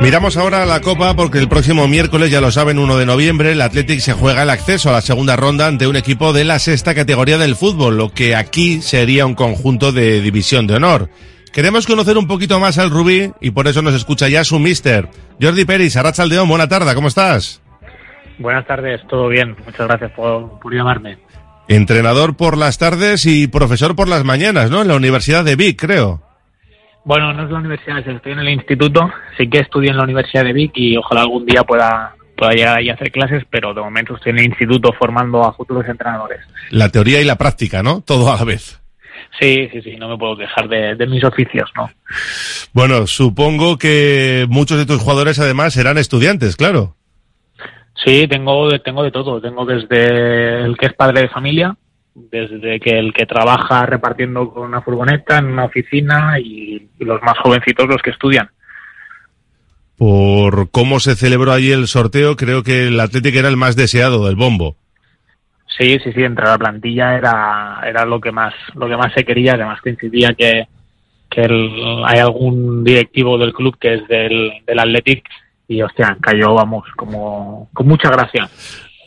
Miramos 0.00 0.36
ahora 0.36 0.64
la 0.64 0.80
Copa 0.80 1.14
porque 1.14 1.38
el 1.38 1.48
próximo 1.48 1.88
miércoles, 1.88 2.30
ya 2.30 2.40
lo 2.40 2.52
saben, 2.52 2.78
1 2.78 2.96
de 2.96 3.04
noviembre, 3.04 3.52
el 3.52 3.60
Athletic 3.60 3.98
se 3.98 4.12
juega 4.12 4.44
el 4.44 4.50
acceso 4.50 4.88
a 4.88 4.92
la 4.92 5.00
segunda 5.00 5.34
ronda 5.36 5.66
ante 5.66 5.88
un 5.88 5.96
equipo 5.96 6.32
de 6.32 6.44
la 6.44 6.60
sexta 6.60 6.94
categoría 6.94 7.36
del 7.36 7.56
fútbol, 7.56 7.98
lo 7.98 8.10
que 8.10 8.36
aquí 8.36 8.80
sería 8.80 9.26
un 9.26 9.34
conjunto 9.34 9.90
de 9.90 10.20
división 10.20 10.66
de 10.66 10.76
honor. 10.76 11.10
Queremos 11.52 11.86
conocer 11.86 12.16
un 12.16 12.28
poquito 12.28 12.60
más 12.60 12.78
al 12.78 12.90
Rubí 12.90 13.32
y 13.40 13.50
por 13.50 13.66
eso 13.66 13.82
nos 13.82 13.94
escucha 13.94 14.28
ya 14.28 14.44
su 14.44 14.58
mister. 14.60 15.08
Jordi 15.42 15.64
Peris, 15.64 15.96
Arrachaldeón, 15.96 16.48
buena 16.48 16.68
tarde, 16.68 16.94
¿cómo 16.94 17.08
estás? 17.08 17.60
Buenas 18.38 18.66
tardes, 18.66 19.00
todo 19.08 19.28
bien. 19.28 19.56
Muchas 19.66 19.88
gracias 19.88 20.12
por, 20.12 20.60
por 20.60 20.72
llamarme. 20.72 21.18
Entrenador 21.66 22.36
por 22.36 22.56
las 22.56 22.78
tardes 22.78 23.26
y 23.26 23.48
profesor 23.48 23.96
por 23.96 24.08
las 24.08 24.24
mañanas, 24.24 24.70
¿no? 24.70 24.80
En 24.82 24.88
la 24.88 24.94
Universidad 24.94 25.44
de 25.44 25.56
Vic, 25.56 25.78
creo. 25.78 26.22
Bueno, 27.08 27.32
no 27.32 27.44
es 27.44 27.50
la 27.50 27.60
universidad, 27.60 28.06
estoy 28.06 28.32
en 28.32 28.40
el 28.40 28.50
instituto. 28.50 29.10
Sí 29.38 29.48
que 29.48 29.60
estudio 29.60 29.92
en 29.92 29.96
la 29.96 30.02
Universidad 30.02 30.44
de 30.44 30.52
Vic 30.52 30.72
y 30.74 30.94
ojalá 30.94 31.22
algún 31.22 31.46
día 31.46 31.64
pueda, 31.64 32.14
pueda 32.36 32.52
llegar 32.52 32.82
y 32.82 32.90
hacer 32.90 33.10
clases, 33.10 33.44
pero 33.48 33.72
de 33.72 33.80
momento 33.80 34.14
estoy 34.14 34.32
en 34.32 34.40
el 34.40 34.44
instituto 34.44 34.92
formando 34.92 35.42
a 35.42 35.54
futuros 35.54 35.88
entrenadores. 35.88 36.40
La 36.68 36.90
teoría 36.90 37.18
y 37.22 37.24
la 37.24 37.38
práctica, 37.38 37.82
¿no? 37.82 38.02
Todo 38.02 38.30
a 38.30 38.36
la 38.36 38.44
vez. 38.44 38.78
Sí, 39.40 39.70
sí, 39.72 39.80
sí, 39.80 39.96
no 39.96 40.10
me 40.10 40.18
puedo 40.18 40.36
quejar 40.36 40.68
de, 40.68 40.96
de 40.96 41.06
mis 41.06 41.24
oficios, 41.24 41.70
¿no? 41.74 41.90
Bueno, 42.74 43.06
supongo 43.06 43.78
que 43.78 44.44
muchos 44.50 44.76
de 44.76 44.84
tus 44.84 45.00
jugadores 45.00 45.38
además 45.38 45.72
serán 45.72 45.96
estudiantes, 45.96 46.56
claro. 46.56 46.94
Sí, 48.04 48.28
tengo, 48.28 48.68
tengo 48.80 49.02
de 49.02 49.12
todo. 49.12 49.40
Tengo 49.40 49.64
desde 49.64 50.60
el 50.62 50.76
que 50.76 50.86
es 50.88 50.92
padre 50.92 51.22
de 51.22 51.28
familia, 51.30 51.74
desde 52.30 52.80
que 52.80 52.98
el 52.98 53.12
que 53.12 53.26
trabaja 53.26 53.86
repartiendo 53.86 54.50
con 54.50 54.64
una 54.64 54.82
furgoneta 54.82 55.38
en 55.38 55.46
una 55.46 55.64
oficina 55.64 56.38
y, 56.38 56.88
y 56.98 57.04
los 57.04 57.22
más 57.22 57.38
jovencitos 57.38 57.86
los 57.88 58.02
que 58.02 58.10
estudian. 58.10 58.50
Por 59.96 60.70
cómo 60.70 61.00
se 61.00 61.16
celebró 61.16 61.52
allí 61.52 61.72
el 61.72 61.88
sorteo, 61.88 62.36
creo 62.36 62.62
que 62.62 62.86
el 62.88 63.00
Atlético 63.00 63.38
era 63.40 63.48
el 63.48 63.56
más 63.56 63.74
deseado 63.74 64.26
del 64.26 64.36
bombo. 64.36 64.76
Sí, 65.76 65.98
sí, 66.02 66.12
sí, 66.12 66.22
entre 66.22 66.44
la 66.46 66.58
plantilla 66.58 67.16
era, 67.16 67.80
era 67.84 68.04
lo 68.04 68.20
que 68.20 68.32
más, 68.32 68.54
lo 68.74 68.88
que 68.88 68.96
más 68.96 69.12
se 69.12 69.24
quería, 69.24 69.54
además 69.54 69.80
coincidía 69.80 70.34
que, 70.34 70.66
que 71.30 71.42
el- 71.42 72.02
hay 72.04 72.18
algún 72.20 72.82
directivo 72.84 73.38
del 73.38 73.52
club 73.52 73.76
que 73.78 73.94
es 73.94 74.08
del, 74.08 74.52
del 74.66 74.78
Athletic 74.78 75.24
y 75.68 75.82
hostia, 75.82 76.16
cayó, 76.20 76.54
vamos, 76.54 76.84
como, 76.96 77.68
con 77.74 77.86
mucha 77.86 78.08
gracia. 78.10 78.48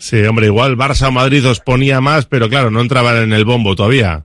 Sí, 0.02 0.18
hombre, 0.26 0.48
igual 0.48 0.76
Barça 0.76 1.10
o 1.10 1.12
Madrid 1.12 1.46
os 1.46 1.60
ponía 1.60 2.02
más, 2.02 2.26
pero 2.26 2.50
claro, 2.50 2.72
no 2.72 2.82
entraban 2.82 3.18
en 3.18 3.34
el 3.34 3.46
bombo 3.46 3.76
todavía. 3.76 4.24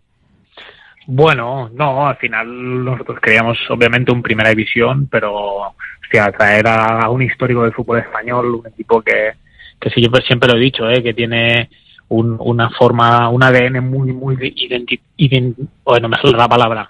Bueno, 1.07 1.69
no, 1.75 2.07
al 2.09 2.17
final 2.17 2.83
nosotros 2.83 3.21
queríamos 3.21 3.59
obviamente 3.69 4.11
un 4.11 4.23
primera 4.23 4.49
división, 4.49 5.07
pero 5.11 5.75
hostia, 6.03 6.33
traer 6.33 6.67
a 6.67 7.11
un 7.11 7.21
histórico 7.21 7.62
del 7.62 7.75
fútbol 7.75 7.99
español, 7.99 8.55
un 8.55 8.67
equipo 8.67 9.03
que, 9.03 9.33
que 9.79 9.91
sí, 9.91 10.01
yo 10.01 10.09
siempre 10.27 10.49
lo 10.51 10.57
he 10.57 10.61
dicho, 10.61 10.89
¿eh? 10.89 11.03
que 11.03 11.12
tiene 11.12 11.69
un- 12.09 12.37
una 12.41 12.71
forma, 12.71 13.29
un 13.29 13.43
ADN 13.43 13.81
muy, 13.83 14.15
muy 14.15 14.37
identi 14.57 14.99
ident- 15.19 15.57
bueno, 15.85 16.09
me 16.09 16.17
la 16.33 16.49
palabra, 16.49 16.89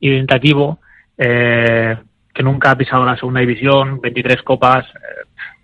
identitativo, 0.00 0.80
eh, 1.16 1.96
que 2.36 2.42
nunca 2.42 2.70
ha 2.70 2.76
pisado 2.76 3.04
la 3.04 3.16
segunda 3.16 3.40
división, 3.40 4.00
23 4.00 4.42
copas, 4.42 4.84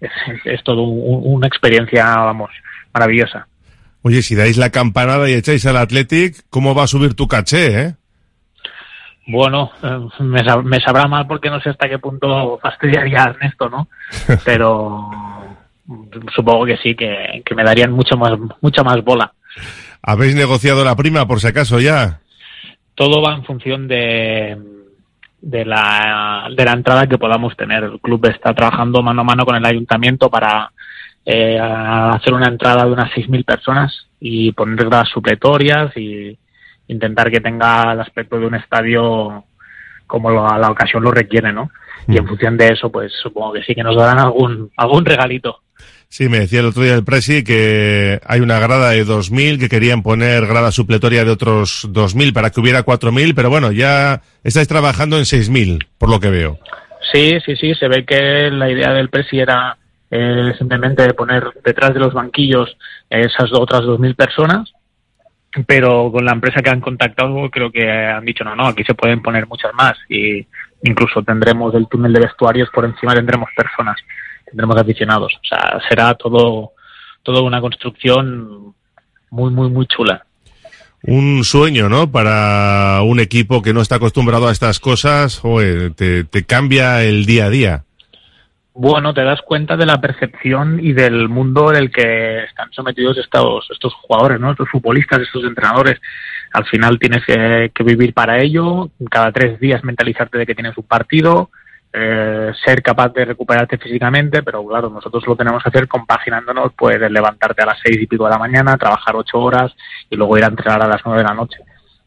eh, 0.00 0.06
es, 0.06 0.10
es 0.44 0.64
todo 0.64 0.82
un- 0.82 1.34
una 1.34 1.46
experiencia, 1.46 2.04
vamos, 2.16 2.50
maravillosa. 2.92 3.46
Oye, 4.02 4.22
si 4.22 4.34
dais 4.34 4.56
la 4.56 4.70
campanada 4.70 5.28
y 5.30 5.34
echáis 5.34 5.64
al 5.66 5.76
Athletic, 5.76 6.44
¿cómo 6.50 6.74
va 6.74 6.84
a 6.84 6.86
subir 6.88 7.14
tu 7.14 7.28
caché, 7.28 7.80
eh? 7.82 7.94
Bueno, 9.28 9.70
eh, 9.82 9.98
me, 10.24 10.40
sab- 10.40 10.64
me 10.64 10.80
sabrá 10.80 11.06
mal 11.06 11.26
porque 11.28 11.48
no 11.50 11.60
sé 11.60 11.70
hasta 11.70 11.88
qué 11.88 11.98
punto 12.00 12.58
fastidiaría 12.60 13.22
a 13.22 13.28
Ernesto, 13.30 13.68
¿no? 13.70 13.88
Pero 14.44 15.10
supongo 16.34 16.64
que 16.66 16.76
sí, 16.78 16.94
que, 16.96 17.42
que 17.44 17.54
me 17.54 17.62
darían 17.64 17.92
mucho 17.92 18.16
más, 18.16 18.32
mucha 18.60 18.82
más 18.82 19.02
bola. 19.04 19.32
¿Habéis 20.02 20.34
negociado 20.34 20.84
la 20.84 20.96
prima, 20.96 21.26
por 21.28 21.38
si 21.40 21.46
acaso, 21.46 21.78
ya? 21.78 22.18
Todo 22.96 23.22
va 23.22 23.34
en 23.34 23.44
función 23.44 23.86
de, 23.86 24.58
de, 25.42 25.64
la, 25.66 26.48
de 26.56 26.64
la 26.64 26.72
entrada 26.72 27.06
que 27.06 27.18
podamos 27.18 27.54
tener. 27.56 27.84
El 27.84 28.00
club 28.00 28.24
está 28.26 28.54
trabajando 28.54 29.02
mano 29.02 29.20
a 29.20 29.24
mano 29.24 29.44
con 29.44 29.56
el 29.56 29.64
ayuntamiento 29.66 30.30
para 30.30 30.70
eh, 31.26 31.58
hacer 31.60 32.32
una 32.32 32.46
entrada 32.48 32.84
de 32.86 32.92
unas 32.92 33.10
6.000 33.12 33.44
personas 33.44 34.06
y 34.20 34.52
poner 34.52 34.86
gradas 34.86 35.08
supletorias 35.10 35.94
y 35.96 36.38
intentar 36.88 37.30
que 37.30 37.40
tenga 37.40 37.92
el 37.92 38.00
aspecto 38.00 38.38
de 38.38 38.46
un 38.46 38.54
estadio 38.54 39.44
como 40.06 40.30
lo- 40.30 40.58
la 40.58 40.70
ocasión 40.70 41.02
lo 41.02 41.10
requiere, 41.10 41.52
¿no? 41.52 41.70
y 42.08 42.18
en 42.18 42.26
función 42.26 42.56
de 42.56 42.68
eso, 42.68 42.90
pues 42.90 43.12
supongo 43.22 43.52
que 43.52 43.62
sí 43.62 43.74
que 43.74 43.82
nos 43.84 43.94
darán 43.96 44.18
algún, 44.18 44.70
algún 44.76 45.04
regalito. 45.04 45.60
Sí, 46.12 46.28
me 46.28 46.40
decía 46.40 46.60
el 46.60 46.66
otro 46.66 46.82
día 46.82 46.92
el 46.92 47.04
Presi 47.04 47.42
que 47.42 48.20
hay 48.26 48.40
una 48.40 48.58
grada 48.58 48.90
de 48.90 49.02
2.000, 49.02 49.58
que 49.58 49.70
querían 49.70 50.02
poner 50.02 50.46
grada 50.46 50.70
supletoria 50.70 51.24
de 51.24 51.30
otros 51.30 51.88
2.000 51.90 52.34
para 52.34 52.50
que 52.50 52.60
hubiera 52.60 52.84
4.000, 52.84 53.32
pero 53.34 53.48
bueno, 53.48 53.72
ya 53.72 54.20
estáis 54.44 54.68
trabajando 54.68 55.16
en 55.16 55.24
6.000, 55.24 55.86
por 55.96 56.10
lo 56.10 56.20
que 56.20 56.28
veo. 56.28 56.58
Sí, 57.14 57.38
sí, 57.46 57.56
sí, 57.56 57.74
se 57.76 57.88
ve 57.88 58.04
que 58.04 58.50
la 58.50 58.70
idea 58.70 58.92
del 58.92 59.08
Presi 59.08 59.40
era 59.40 59.78
eh, 60.10 60.52
simplemente 60.58 61.14
poner 61.14 61.44
detrás 61.64 61.94
de 61.94 62.00
los 62.00 62.12
banquillos 62.12 62.76
esas 63.08 63.50
otras 63.54 63.80
2.000 63.80 64.14
personas, 64.14 64.70
pero 65.66 66.12
con 66.12 66.26
la 66.26 66.32
empresa 66.32 66.60
que 66.60 66.68
han 66.68 66.82
contactado 66.82 67.48
creo 67.48 67.72
que 67.72 67.90
han 67.90 68.26
dicho, 68.26 68.44
no, 68.44 68.54
no, 68.54 68.66
aquí 68.66 68.84
se 68.84 68.92
pueden 68.92 69.22
poner 69.22 69.46
muchas 69.46 69.72
más 69.72 69.94
y 70.10 70.46
incluso 70.82 71.22
tendremos 71.22 71.74
el 71.74 71.88
túnel 71.88 72.12
de 72.12 72.20
vestuarios 72.20 72.68
por 72.68 72.84
encima, 72.84 73.14
tendremos 73.14 73.48
personas 73.56 73.96
tendremos 74.52 74.76
aficionados. 74.76 75.32
O 75.34 75.46
sea, 75.46 75.80
será 75.88 76.14
todo, 76.14 76.72
todo 77.22 77.42
una 77.42 77.60
construcción 77.60 78.74
muy, 79.30 79.50
muy, 79.50 79.70
muy 79.70 79.86
chula. 79.86 80.24
Un 81.04 81.42
sueño, 81.42 81.88
¿no? 81.88 82.12
Para 82.12 83.00
un 83.02 83.18
equipo 83.18 83.62
que 83.62 83.72
no 83.72 83.80
está 83.80 83.96
acostumbrado 83.96 84.46
a 84.46 84.52
estas 84.52 84.78
cosas, 84.78 85.38
joder, 85.38 85.94
te, 85.94 86.22
te 86.24 86.44
cambia 86.44 87.02
el 87.02 87.24
día 87.26 87.46
a 87.46 87.50
día. 87.50 87.84
Bueno, 88.74 89.12
te 89.12 89.24
das 89.24 89.40
cuenta 89.42 89.76
de 89.76 89.84
la 89.84 90.00
percepción 90.00 90.78
y 90.80 90.92
del 90.92 91.28
mundo 91.28 91.70
en 91.70 91.76
el 91.76 91.90
que 91.90 92.44
están 92.44 92.70
sometidos 92.72 93.18
estos, 93.18 93.68
estos 93.70 93.92
jugadores, 93.94 94.38
¿no? 94.38 94.52
Estos 94.52 94.68
futbolistas, 94.70 95.20
estos 95.20 95.44
entrenadores. 95.44 96.00
Al 96.52 96.64
final 96.66 96.98
tienes 96.98 97.24
que, 97.26 97.72
que 97.74 97.84
vivir 97.84 98.14
para 98.14 98.38
ello, 98.38 98.90
cada 99.10 99.32
tres 99.32 99.58
días 99.58 99.82
mentalizarte 99.82 100.38
de 100.38 100.46
que 100.46 100.54
tienes 100.54 100.76
un 100.76 100.84
partido, 100.84 101.50
eh, 101.94 102.52
ser 102.64 102.82
capaz 102.82 103.10
de 103.10 103.26
recuperarte 103.26 103.76
físicamente, 103.76 104.42
pero 104.42 104.66
claro, 104.66 104.88
nosotros 104.88 105.26
lo 105.26 105.36
tenemos 105.36 105.62
que 105.62 105.68
hacer 105.68 105.86
compaginándonos, 105.86 106.72
pues 106.74 106.98
levantarte 106.98 107.62
a 107.62 107.66
las 107.66 107.78
seis 107.84 107.98
y 108.00 108.06
pico 108.06 108.24
de 108.24 108.30
la 108.30 108.38
mañana, 108.38 108.78
trabajar 108.78 109.14
ocho 109.14 109.38
horas 109.38 109.72
y 110.08 110.16
luego 110.16 110.38
ir 110.38 110.44
a 110.44 110.48
entrenar 110.48 110.82
a 110.82 110.88
las 110.88 111.02
nueve 111.04 111.20
de 111.20 111.28
la 111.28 111.34
noche. 111.34 111.58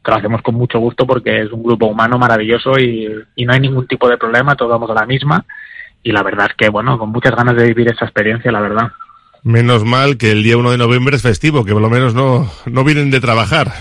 Que 0.04 0.12
lo 0.12 0.18
hacemos 0.18 0.42
con 0.42 0.56
mucho 0.56 0.80
gusto 0.80 1.06
porque 1.06 1.42
es 1.42 1.52
un 1.52 1.62
grupo 1.62 1.86
humano 1.86 2.18
maravilloso 2.18 2.80
y, 2.80 3.08
no 3.46 3.54
hay 3.54 3.60
ningún 3.60 3.88
tipo 3.88 4.10
de 4.10 4.18
problema, 4.18 4.56
todos 4.56 4.72
vamos 4.72 4.90
a 4.90 4.96
la 4.96 5.06
misma 5.06 5.46
y 6.02 6.12
la 6.12 6.24
verdad 6.24 6.48
es 6.50 6.56
que, 6.56 6.70
bueno, 6.70 6.98
con 6.98 7.10
muchas 7.10 7.36
ganas 7.36 7.56
de 7.56 7.68
vivir 7.68 7.90
esa 7.90 8.06
experiencia, 8.06 8.52
la 8.52 8.62
verdad. 8.62 8.92
Menos 9.44 9.84
mal 9.84 10.18
que 10.18 10.32
el 10.32 10.42
día 10.42 10.58
1 10.58 10.72
de 10.72 10.78
noviembre 10.80 11.16
es 11.16 11.22
festivo, 11.22 11.64
que 11.64 11.74
por 11.74 11.82
lo 11.82 11.90
menos 11.92 12.16
no, 12.16 12.50
no 12.66 12.84
vienen 12.84 13.12
de 13.12 13.22
trabajar. 13.22 13.72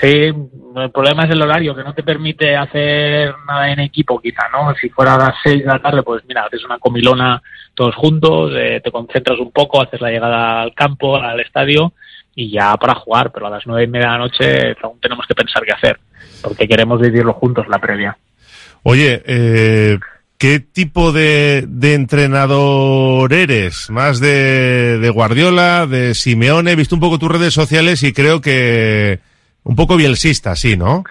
Sí, 0.00 0.06
el 0.06 0.90
problema 0.92 1.24
es 1.24 1.30
el 1.30 1.42
horario, 1.42 1.74
que 1.74 1.84
no 1.84 1.92
te 1.92 2.02
permite 2.02 2.56
hacer 2.56 3.34
nada 3.46 3.70
en 3.70 3.80
equipo, 3.80 4.18
quizá, 4.18 4.48
¿no? 4.50 4.74
Si 4.80 4.88
fuera 4.88 5.14
a 5.14 5.18
las 5.18 5.34
seis 5.42 5.58
de 5.58 5.66
la 5.66 5.78
tarde, 5.78 6.02
pues 6.02 6.22
mira, 6.26 6.44
haces 6.44 6.64
una 6.64 6.78
comilona 6.78 7.42
todos 7.74 7.94
juntos, 7.96 8.52
eh, 8.56 8.80
te 8.82 8.90
concentras 8.90 9.38
un 9.38 9.52
poco, 9.52 9.82
haces 9.82 10.00
la 10.00 10.10
llegada 10.10 10.62
al 10.62 10.74
campo, 10.74 11.16
al 11.16 11.40
estadio 11.40 11.92
y 12.34 12.50
ya 12.50 12.74
para 12.76 12.94
jugar, 12.94 13.30
pero 13.30 13.48
a 13.48 13.50
las 13.50 13.66
nueve 13.66 13.84
y 13.84 13.88
media 13.88 14.06
de 14.06 14.12
la 14.12 14.18
noche 14.18 14.76
aún 14.82 14.98
tenemos 15.00 15.26
que 15.26 15.34
pensar 15.34 15.64
qué 15.64 15.72
hacer, 15.72 16.00
porque 16.40 16.66
queremos 16.66 16.98
vivirlo 16.98 17.34
juntos 17.34 17.68
la 17.68 17.78
previa. 17.78 18.16
Oye, 18.82 19.22
eh, 19.26 19.98
¿qué 20.38 20.60
tipo 20.60 21.12
de, 21.12 21.68
entrenador 21.82 23.30
eres? 23.34 23.90
¿Más 23.90 24.18
de 24.18 25.10
Guardiola, 25.12 25.86
de 25.86 26.14
Simeone? 26.14 26.72
He 26.72 26.76
visto 26.76 26.94
un 26.94 27.02
poco 27.02 27.18
tus 27.18 27.30
redes 27.30 27.52
sociales 27.52 28.02
y 28.02 28.14
creo 28.14 28.40
que 28.40 29.18
un 29.64 29.76
poco 29.76 29.96
bielsista, 29.96 30.56
sí, 30.56 30.76
¿no? 30.76 31.04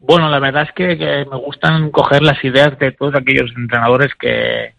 Bueno, 0.00 0.28
la 0.28 0.38
verdad 0.38 0.62
es 0.62 0.72
que, 0.72 0.96
que, 0.96 1.26
me 1.30 1.36
gustan 1.36 1.90
coger 1.90 2.22
las 2.22 2.42
ideas 2.44 2.78
de 2.78 2.92
todos 2.92 3.14
aquellos 3.14 3.50
entrenadores 3.56 4.14
que, 4.14 4.74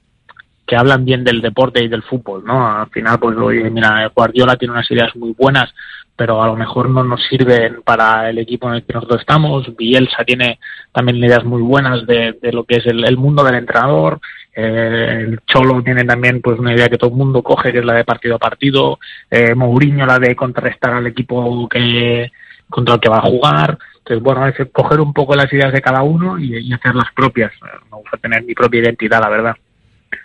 que 0.66 0.76
hablan 0.76 1.04
bien 1.04 1.24
del 1.24 1.42
deporte 1.42 1.84
y 1.84 1.88
del 1.88 2.04
fútbol, 2.04 2.46
¿no? 2.46 2.80
Al 2.82 2.90
final, 2.90 3.20
pues, 3.20 3.36
oye, 3.38 3.70
mira, 3.70 4.10
Guardiola 4.16 4.56
tiene 4.56 4.74
unas 4.74 4.90
ideas 4.92 5.14
muy 5.16 5.34
buenas, 5.38 5.74
pero 6.16 6.42
a 6.42 6.48
lo 6.48 6.56
mejor 6.56 6.90
no 6.90 7.04
nos 7.04 7.26
sirven 7.28 7.82
para 7.84 8.30
el 8.30 8.38
equipo 8.38 8.70
en 8.70 8.76
el 8.76 8.84
que 8.84 8.94
nosotros 8.94 9.22
estamos. 9.22 9.76
Bielsa 9.76 10.24
tiene 10.26 10.60
también 10.92 11.18
ideas 11.18 11.44
muy 11.44 11.62
buenas 11.62 12.06
de, 12.06 12.38
de 12.42 12.52
lo 12.54 12.64
que 12.66 12.76
es 12.76 12.86
el, 12.86 13.04
el 13.04 13.18
mundo 13.18 13.44
del 13.44 13.56
entrenador. 13.56 14.20
Eh, 14.56 15.26
el 15.28 15.40
Cholo 15.46 15.82
tiene 15.82 16.04
también 16.04 16.42
pues 16.42 16.60
una 16.60 16.74
idea 16.74 16.90
que 16.90 16.98
todo 16.98 17.10
el 17.10 17.16
mundo 17.16 17.42
coge, 17.42 17.72
que 17.72 17.80
es 17.80 17.86
la 17.86 17.94
de 17.94 18.04
partido 18.04 18.36
a 18.36 18.40
partido. 18.40 19.00
Eh, 19.32 19.56
Mourinho 19.56 20.06
la 20.06 20.20
de 20.20 20.36
contrarrestar 20.36 20.94
al 20.94 21.08
equipo 21.08 21.68
que 21.70 22.32
contra 22.70 22.96
el 22.96 23.02
que 23.02 23.10
va 23.10 23.18
a 23.18 23.30
jugar. 23.30 23.78
Entonces, 24.00 24.24
bueno, 24.24 24.48
es 24.48 24.56
coger 24.72 25.00
un 25.00 25.14
poco 25.14 25.36
las 25.36 25.52
ideas 25.52 25.74
de 25.74 25.82
cada 25.82 26.04
uno 26.04 26.40
y, 26.40 26.58
y 26.58 26.74
hacer 26.74 26.96
las 26.96 27.12
propias. 27.14 27.52
Me 27.92 27.98
gusta 27.98 28.18
tener 28.18 28.44
mi 28.44 28.54
propia 28.54 28.82
identidad, 28.82 29.22
la 29.22 29.30
verdad. 29.30 29.56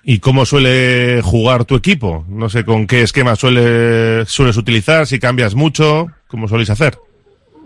¿Y 0.02 0.18
cómo 0.18 0.44
suele 0.44 1.20
jugar 1.22 1.64
tu 1.64 1.76
equipo? 1.76 2.24
No 2.28 2.48
sé 2.48 2.64
con 2.64 2.86
qué 2.86 3.02
esquema 3.02 3.36
suele, 3.36 4.24
sueles 4.26 4.56
utilizar, 4.56 5.06
si 5.06 5.18
cambias 5.18 5.54
mucho, 5.54 6.08
¿cómo 6.26 6.48
soléis 6.48 6.70
hacer? 6.70 6.94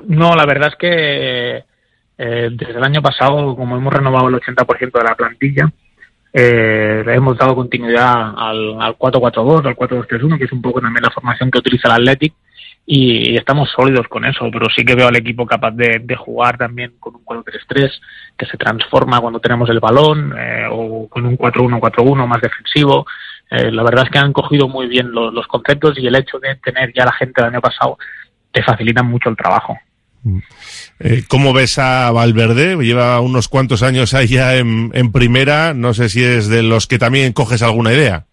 No, 0.06 0.34
la 0.34 0.46
verdad 0.46 0.68
es 0.68 0.76
que 0.76 1.64
eh, 2.18 2.48
desde 2.52 2.76
el 2.78 2.84
año 2.84 3.02
pasado, 3.02 3.56
como 3.56 3.76
hemos 3.76 3.92
renovado 3.92 4.28
el 4.28 4.34
80% 4.34 4.92
de 4.92 5.04
la 5.04 5.14
plantilla, 5.16 5.72
eh, 6.32 7.02
le 7.04 7.14
hemos 7.14 7.36
dado 7.36 7.54
continuidad 7.54 8.34
al, 8.36 8.80
al 8.80 8.96
4-4-2, 8.96 9.66
al 9.66 9.76
4-2-3-1, 9.76 10.38
que 10.38 10.44
es 10.44 10.52
un 10.52 10.62
poco 10.62 10.80
también 10.80 11.02
la 11.02 11.10
formación 11.10 11.50
que 11.50 11.58
utiliza 11.58 11.88
el 11.88 11.94
Athletic, 11.94 12.34
y, 12.90 13.36
estamos 13.36 13.68
sólidos 13.70 14.08
con 14.08 14.24
eso, 14.24 14.48
pero 14.50 14.66
sí 14.74 14.82
que 14.82 14.94
veo 14.94 15.08
al 15.08 15.16
equipo 15.16 15.44
capaz 15.44 15.72
de, 15.72 16.16
jugar 16.16 16.56
también 16.56 16.94
con 16.98 17.16
un 17.16 17.24
4-3-3 17.24 17.90
que 18.36 18.46
se 18.46 18.56
transforma 18.56 19.20
cuando 19.20 19.40
tenemos 19.40 19.68
el 19.68 19.78
balón 19.78 20.32
eh, 20.38 20.64
o 20.70 21.06
con 21.06 21.26
un 21.26 21.36
4-1-4-1 21.36 22.26
más 22.26 22.40
defensivo. 22.40 23.06
Eh, 23.50 23.70
la 23.70 23.82
verdad 23.82 24.06
es 24.06 24.10
que 24.10 24.18
han 24.18 24.32
cogido 24.32 24.68
muy 24.68 24.86
bien 24.86 25.12
los, 25.12 25.46
conceptos 25.48 25.98
y 25.98 26.06
el 26.06 26.16
hecho 26.16 26.38
de 26.38 26.56
tener 26.56 26.90
ya 26.94 27.04
la 27.04 27.12
gente 27.12 27.42
del 27.42 27.52
año 27.52 27.60
pasado 27.60 27.98
te 28.50 28.62
facilita 28.62 29.02
mucho 29.02 29.28
el 29.28 29.36
trabajo. 29.36 29.76
Eh, 30.98 31.24
¿Cómo 31.28 31.52
ves 31.52 31.78
a 31.78 32.10
Valverde? 32.10 32.74
Lleva 32.76 33.20
unos 33.20 33.48
cuantos 33.48 33.82
años 33.82 34.14
ahí 34.14 34.28
ya 34.28 34.54
en 34.56 35.12
primera. 35.12 35.74
No 35.74 35.92
sé 35.92 36.08
si 36.08 36.24
es 36.24 36.48
de 36.48 36.62
los 36.62 36.86
que 36.86 36.98
también 36.98 37.34
coges 37.34 37.60
alguna 37.62 37.92
idea. 37.92 38.24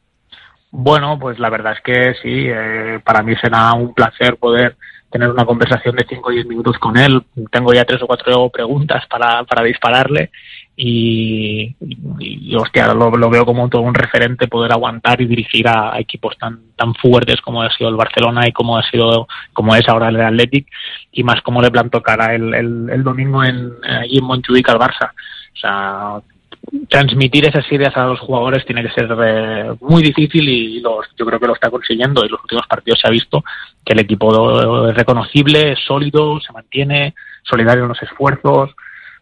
Bueno, 0.78 1.18
pues 1.18 1.40
la 1.40 1.50
verdad 1.50 1.72
es 1.72 1.82
que 1.82 2.14
sí, 2.22 2.48
eh, 2.50 3.00
para 3.02 3.24
mí 3.24 3.34
será 3.38 3.72
un 3.74 3.94
placer 3.94 4.36
poder 4.36 4.76
tener 5.10 5.30
una 5.30 5.46
conversación 5.46 5.96
de 5.96 6.06
5 6.08 6.28
o 6.28 6.32
10 6.32 6.48
minutos 6.48 6.78
con 6.80 6.98
él. 6.98 7.24
Tengo 7.50 7.74
ya 7.74 7.86
tres 7.86 8.02
o 8.02 8.08
cuatro 8.08 8.50
preguntas 8.50 9.06
para, 9.08 9.46
para 9.46 9.64
dispararle 9.64 10.32
y, 10.76 11.74
hostia, 12.58 12.94
lo, 12.94 13.30
veo 13.30 13.46
como 13.46 13.70
todo 13.70 13.84
un 13.84 13.94
referente 13.94 14.50
poder 14.50 14.74
aguantar 14.74 15.22
y 15.22 15.28
dirigir 15.28 15.66
a, 15.70 15.98
equipos 15.98 16.38
tan, 16.38 16.60
tan 16.76 16.94
fuertes 16.94 17.40
como 17.40 17.62
ha 17.62 17.70
sido 17.70 17.90
el 17.90 17.96
Barcelona 17.96 18.46
y 18.46 18.52
como 18.52 18.78
ha 18.78 18.84
sido, 18.84 19.30
como 19.54 19.74
es 19.76 19.88
ahora 19.88 20.10
el 20.10 20.20
Athletic 20.20 20.68
y 21.14 21.24
más 21.24 21.42
como 21.42 21.62
le 21.62 21.72
plantó 21.72 22.04
cara 22.04 22.36
el, 22.36 22.54
el, 22.54 22.90
el 22.90 23.02
domingo 23.02 23.46
en, 23.46 23.72
allí 23.82 24.18
en 24.18 24.26
Montjuic 24.26 24.68
al 24.68 24.80
Barça. 24.80 25.12
O 25.54 25.58
sea, 25.58 26.22
transmitir 26.90 27.46
esas 27.46 27.70
ideas 27.72 27.96
a 27.98 28.06
los 28.06 28.20
jugadores 28.20 28.66
tiene 28.66 28.84
que 28.84 28.92
ser 28.92 29.08
eh, 29.26 29.74
muy 29.82 30.04
difícil 30.04 30.48
y 30.48 30.80
los, 30.80 31.06
yo 31.18 31.26
creo 31.26 31.40
que 31.40 31.48
lo 31.48 31.54
está 31.54 31.70
consiguiendo. 31.70 32.24
En 32.24 32.32
los 32.32 32.42
últimos 32.42 32.66
partidos 32.68 33.00
se 33.00 33.08
ha 33.08 33.12
visto 33.12 33.44
que 33.86 33.94
el 33.94 34.00
equipo 34.00 34.88
es 34.90 34.96
reconocible, 34.96 35.74
es 35.74 35.80
sólido, 35.86 36.40
se 36.40 36.54
mantiene, 36.54 37.14
solidario 37.44 37.84
en 37.84 37.90
los 37.90 38.02
esfuerzos. 38.02 38.72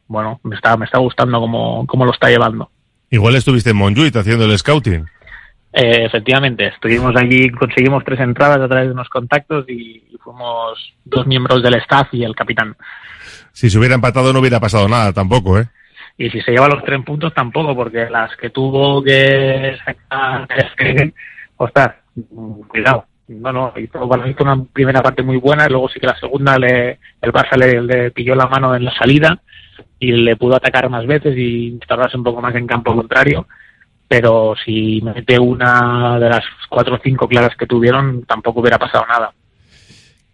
Bueno, 0.07 0.39
me 0.43 0.55
está, 0.55 0.75
me 0.77 0.85
está 0.85 0.99
gustando 0.99 1.39
cómo, 1.39 1.85
cómo 1.87 2.05
lo 2.05 2.11
está 2.11 2.29
llevando. 2.29 2.69
Igual 3.09 3.35
estuviste 3.35 3.71
en 3.71 3.77
Montjuic 3.77 4.15
haciendo 4.15 4.45
el 4.45 4.57
scouting. 4.57 5.05
Eh, 5.73 6.05
efectivamente, 6.05 6.67
estuvimos 6.67 7.15
allí, 7.15 7.49
conseguimos 7.49 8.03
tres 8.03 8.19
entradas 8.19 8.59
a 8.59 8.67
través 8.67 8.87
de 8.87 8.93
unos 8.93 9.09
contactos 9.09 9.65
y, 9.67 10.03
y 10.11 10.17
fuimos 10.23 10.77
dos 11.03 11.25
miembros 11.25 11.63
del 11.63 11.73
staff 11.75 12.13
y 12.13 12.23
el 12.23 12.35
capitán. 12.35 12.75
Si 13.53 13.69
se 13.69 13.79
hubiera 13.79 13.95
empatado 13.95 14.33
no 14.33 14.39
hubiera 14.39 14.59
pasado 14.59 14.87
nada 14.87 15.13
tampoco, 15.13 15.59
¿eh? 15.59 15.67
Y 16.17 16.29
si 16.29 16.41
se 16.41 16.51
lleva 16.51 16.67
los 16.67 16.83
tres 16.83 17.03
puntos 17.03 17.33
tampoco, 17.33 17.75
porque 17.75 18.09
las 18.09 18.35
que 18.37 18.49
tuvo 18.49 19.03
que 19.03 19.75
sacar, 19.83 20.47
ostras, 21.57 21.95
cuidado. 22.67 23.05
No, 23.27 23.53
no, 23.53 23.73
hizo, 23.77 24.27
hizo 24.27 24.43
una 24.43 24.63
primera 24.65 25.01
parte 25.01 25.23
muy 25.23 25.37
buena, 25.37 25.65
y 25.65 25.69
luego 25.69 25.89
sí 25.89 25.99
que 25.99 26.07
la 26.07 26.19
segunda 26.19 26.57
le, 26.59 26.99
el 27.21 27.31
Barça 27.31 27.55
le, 27.57 28.11
pilló 28.11 28.35
la 28.35 28.47
mano 28.47 28.75
en 28.75 28.83
la 28.83 28.93
salida 28.93 29.41
y 29.97 30.11
le 30.11 30.35
pudo 30.35 30.55
atacar 30.55 30.89
más 30.89 31.07
veces 31.07 31.35
y 31.37 31.69
instalarse 31.69 32.17
un 32.17 32.23
poco 32.23 32.41
más 32.41 32.53
en 32.55 32.67
campo 32.67 32.93
contrario, 32.93 33.47
pero 34.07 34.55
si 34.63 35.01
mete 35.01 35.39
una 35.39 36.19
de 36.19 36.29
las 36.29 36.43
cuatro 36.69 36.95
o 36.95 36.99
cinco 37.01 37.27
claras 37.27 37.55
que 37.55 37.65
tuvieron, 37.65 38.23
tampoco 38.25 38.59
hubiera 38.59 38.77
pasado 38.77 39.05
nada. 39.07 39.33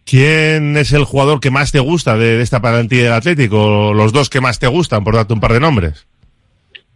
¿Quién 0.09 0.75
es 0.75 0.91
el 0.93 1.03
jugador 1.03 1.39
que 1.39 1.51
más 1.51 1.71
te 1.71 1.79
gusta 1.79 2.17
de, 2.17 2.41
esta 2.41 2.59
plantilla 2.59 3.03
del 3.03 3.13
Atlético? 3.13 3.93
¿Los 3.93 4.11
dos 4.11 4.29
que 4.29 4.41
más 4.41 4.57
te 4.57 4.65
gustan, 4.65 5.03
por 5.03 5.15
darte 5.15 5.33
un 5.33 5.39
par 5.39 5.53
de 5.53 5.59
nombres? 5.59 6.07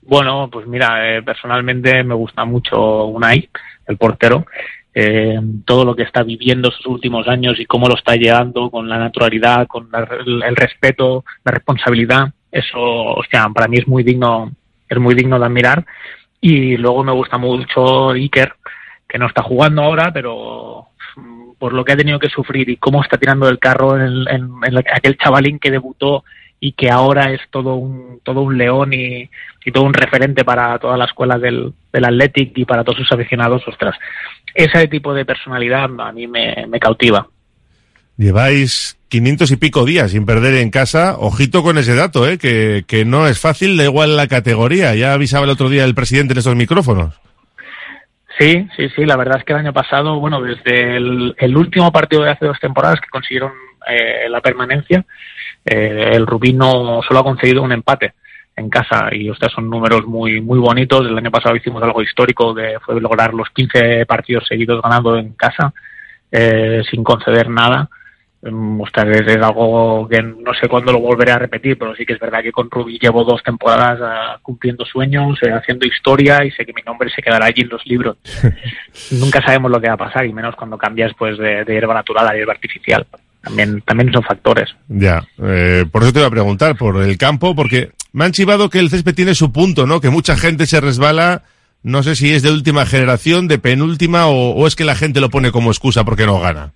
Bueno, 0.02 0.50
pues 0.52 0.66
mira, 0.66 1.18
eh, 1.18 1.22
personalmente 1.22 2.04
me 2.04 2.16
gusta 2.16 2.44
mucho 2.44 3.06
Unai, 3.06 3.50
el 3.88 3.98
portero. 3.98 4.48
Eh, 4.96 5.40
todo 5.64 5.86
lo 5.86 5.96
que 5.96 6.04
está 6.04 6.24
viviendo 6.24 6.72
sus 6.72 6.88
últimos 6.88 7.28
años 7.28 7.60
y 7.60 7.66
cómo 7.66 7.88
lo 7.88 7.96
está 7.96 8.16
llevando 8.16 8.72
con 8.72 8.90
la 8.90 8.98
naturalidad, 8.98 9.68
con 9.68 9.90
la, 9.92 10.08
el, 10.26 10.42
el, 10.42 10.56
respeto, 10.56 11.24
la 11.44 11.52
responsabilidad, 11.52 12.34
eso, 12.52 12.80
o 12.80 13.24
sea, 13.30 13.48
para 13.50 13.68
mí 13.68 13.78
es 13.78 13.88
muy 13.88 14.04
digno 14.04 14.52
es 14.90 14.98
muy 14.98 15.14
digno 15.14 15.38
de 15.38 15.46
admirar. 15.46 15.86
Y 16.42 16.78
luego 16.78 17.04
me 17.04 17.12
gusta 17.12 17.38
mucho 17.38 18.10
Iker, 18.10 18.56
que 19.08 19.18
no 19.18 19.28
está 19.28 19.44
jugando 19.44 19.84
ahora, 19.84 20.12
pero 20.12 20.88
por 21.64 21.72
lo 21.72 21.86
que 21.86 21.94
ha 21.94 21.96
tenido 21.96 22.20
que 22.20 22.28
sufrir 22.28 22.68
y 22.68 22.76
cómo 22.76 23.02
está 23.02 23.18
tirando 23.18 23.48
el 23.48 23.58
carro 23.58 23.96
en, 23.96 24.28
en, 24.28 24.50
en 24.66 24.78
aquel 24.80 25.18
chavalín 25.18 25.60
que 25.60 25.72
debutó 25.72 26.26
y 26.60 26.74
que 26.74 26.90
ahora 26.92 27.32
es 27.32 27.40
todo 27.52 27.76
un, 27.76 28.20
todo 28.22 28.42
un 28.42 28.58
león 28.58 28.92
y, 28.92 29.30
todo 29.72 29.86
un 29.86 29.94
referente 29.94 30.44
para 30.44 30.78
toda 30.78 30.98
la 30.98 31.06
escuela 31.06 31.40
del, 31.40 31.72
del 31.94 32.04
Athletic 32.04 32.52
y 32.58 32.66
para 32.66 32.84
todos 32.84 32.98
sus 32.98 33.12
aficionados, 33.14 33.66
ostras, 33.66 33.96
ese 34.54 34.90
tipo 34.90 35.14
de 35.14 35.24
personalidad 35.24 35.86
a 36.02 36.12
mí 36.12 36.28
me, 36.28 36.68
me 36.68 36.82
cautiva. 36.82 37.30
Lleváis 38.18 38.98
500 39.08 39.52
y 39.52 39.56
pico 39.56 39.86
días 39.86 40.12
sin 40.12 40.26
perder 40.26 40.56
en 40.56 40.70
casa. 40.70 41.16
Ojito 41.18 41.64
con 41.64 41.78
ese 41.78 41.96
dato, 41.96 42.28
¿eh? 42.28 42.38
que, 42.38 42.84
que 42.86 43.06
no 43.06 43.26
es 43.26 43.40
fácil, 43.40 43.78
da 43.78 43.86
igual 43.86 44.18
la 44.18 44.28
categoría. 44.28 44.96
Ya 44.96 45.14
avisaba 45.14 45.46
el 45.46 45.52
otro 45.52 45.70
día 45.70 45.86
el 45.86 45.96
presidente 45.96 46.34
en 46.34 46.40
estos 46.40 46.58
micrófonos. 46.58 47.22
Sí, 48.38 48.68
sí, 48.76 48.90
sí. 48.90 49.06
La 49.06 49.16
verdad 49.16 49.38
es 49.38 49.44
que 49.44 49.54
el 49.54 49.60
año 49.60 49.74
pasado, 49.74 50.20
bueno, 50.20 50.42
desde 50.42 50.98
el, 50.98 51.58
último 51.58 51.92
partido 51.92 52.24
de 52.24 52.32
hace 52.32 52.46
dos 52.46 52.60
temporadas 52.60 53.00
que 53.00 53.10
consiguieron 53.10 53.52
eh, 53.88 54.28
la 54.30 54.42
permanencia, 54.42 55.06
eh, 55.66 56.12
el 56.14 56.26
Rubino 56.26 57.02
solo 57.08 57.20
ha 57.20 57.24
conseguido 57.24 57.62
un 57.62 57.72
empate 57.72 58.14
en 58.56 58.70
casa 58.70 59.10
y 59.12 59.30
ustedes 59.30 59.54
son 59.54 59.70
números 59.70 60.06
muy 60.06 60.42
muy 60.42 60.60
bonitos. 60.60 61.06
El 61.06 61.18
año 61.18 61.32
pasado 61.32 61.56
hicimos 61.56 61.82
algo 61.84 62.02
histórico 62.02 62.54
que 62.54 62.78
fue 62.84 63.00
lograr 63.00 63.34
los 63.34 63.50
15 63.50 64.06
partidos 64.06 64.46
seguidos 64.48 64.82
ganando 64.82 65.18
en 65.18 65.34
casa 65.34 65.74
eh, 66.32 66.82
sin 66.90 67.04
conceder 67.04 67.50
nada. 67.50 67.90
Ostras, 68.80 69.08
es, 69.08 69.28
es, 69.28 69.42
algo 69.42 70.06
que 70.10 70.22
no 70.22 70.54
sé 70.60 70.68
cuándo 70.68 70.92
lo 70.92 71.00
volveré 71.00 71.32
a 71.32 71.40
repetir, 71.40 71.78
pero 71.78 71.96
sí 71.96 72.06
que 72.06 72.14
es 72.14 72.20
verdad 72.20 72.44
que 72.44 72.52
con 72.52 72.70
Rubí 72.70 73.00
llevo 73.00 73.24
dos 73.24 73.42
temporadas 73.42 74.00
uh, 74.02 74.42
cumpliendo 74.42 74.84
sueños, 74.84 75.40
uh, 75.42 75.56
haciendo 75.56 75.88
historia 75.88 76.44
y 76.44 76.52
sé 76.52 76.66
que 76.66 76.74
mi 76.74 76.82
nombre 76.82 77.10
se 77.10 77.22
quedará 77.22 77.46
allí 77.46 77.62
en 77.62 77.70
los 77.70 77.86
libros. 77.86 78.18
Nunca 79.12 79.42
sabemos 79.42 79.72
lo 79.72 79.80
que 79.80 79.88
va 79.88 79.94
a 79.94 79.98
pasar 79.98 80.26
y 80.26 80.34
menos 80.34 80.56
cuando 80.58 80.78
cambias 80.78 81.14
pues 81.18 81.38
de, 81.38 81.64
de 81.64 81.74
hierba 81.74 81.94
natural 81.94 82.28
a 82.28 82.34
hierba 82.34 82.52
artificial. 82.52 83.08
También, 83.42 83.82
también 83.82 84.12
son 84.12 84.24
factores. 84.24 84.70
Ya, 84.90 85.26
eh, 85.42 85.86
por 85.90 86.04
eso 86.04 86.12
te 86.12 86.20
iba 86.20 86.28
a 86.28 86.32
preguntar, 86.32 86.78
por 86.78 87.02
el 87.02 87.18
campo, 87.18 87.56
porque 87.56 87.92
me 88.12 88.26
han 88.26 88.32
chivado 88.34 88.70
que 88.70 88.80
el 88.80 88.90
césped 88.90 89.16
tiene 89.16 89.36
su 89.36 89.54
punto, 89.54 89.86
¿no? 89.86 90.02
Que 90.02 90.10
mucha 90.10 90.36
gente 90.38 90.66
se 90.66 90.82
resbala, 90.82 91.44
no 91.82 92.04
sé 92.04 92.16
si 92.16 92.34
es 92.34 92.42
de 92.42 92.52
última 92.52 92.86
generación, 92.86 93.48
de 93.48 93.60
penúltima, 93.60 94.28
o, 94.28 94.52
o 94.52 94.68
es 94.68 94.76
que 94.76 94.86
la 94.86 94.96
gente 94.96 95.20
lo 95.20 95.30
pone 95.30 95.52
como 95.52 95.72
excusa 95.72 96.06
porque 96.06 96.26
no 96.26 96.40
gana. 96.40 96.72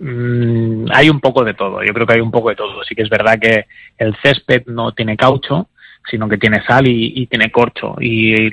Mm, 0.00 0.86
hay 0.92 1.10
un 1.10 1.20
poco 1.20 1.44
de 1.44 1.52
todo, 1.52 1.84
yo 1.84 1.92
creo 1.92 2.06
que 2.06 2.14
hay 2.14 2.20
un 2.20 2.30
poco 2.30 2.48
de 2.48 2.56
todo. 2.56 2.82
Sí 2.84 2.94
que 2.94 3.02
es 3.02 3.10
verdad 3.10 3.38
que 3.38 3.66
el 3.98 4.16
césped 4.22 4.64
no 4.66 4.92
tiene 4.92 5.16
caucho, 5.16 5.68
sino 6.10 6.28
que 6.28 6.38
tiene 6.38 6.64
sal 6.64 6.86
y, 6.86 7.12
y 7.16 7.26
tiene 7.26 7.52
corcho. 7.52 7.96
Y 8.00 8.50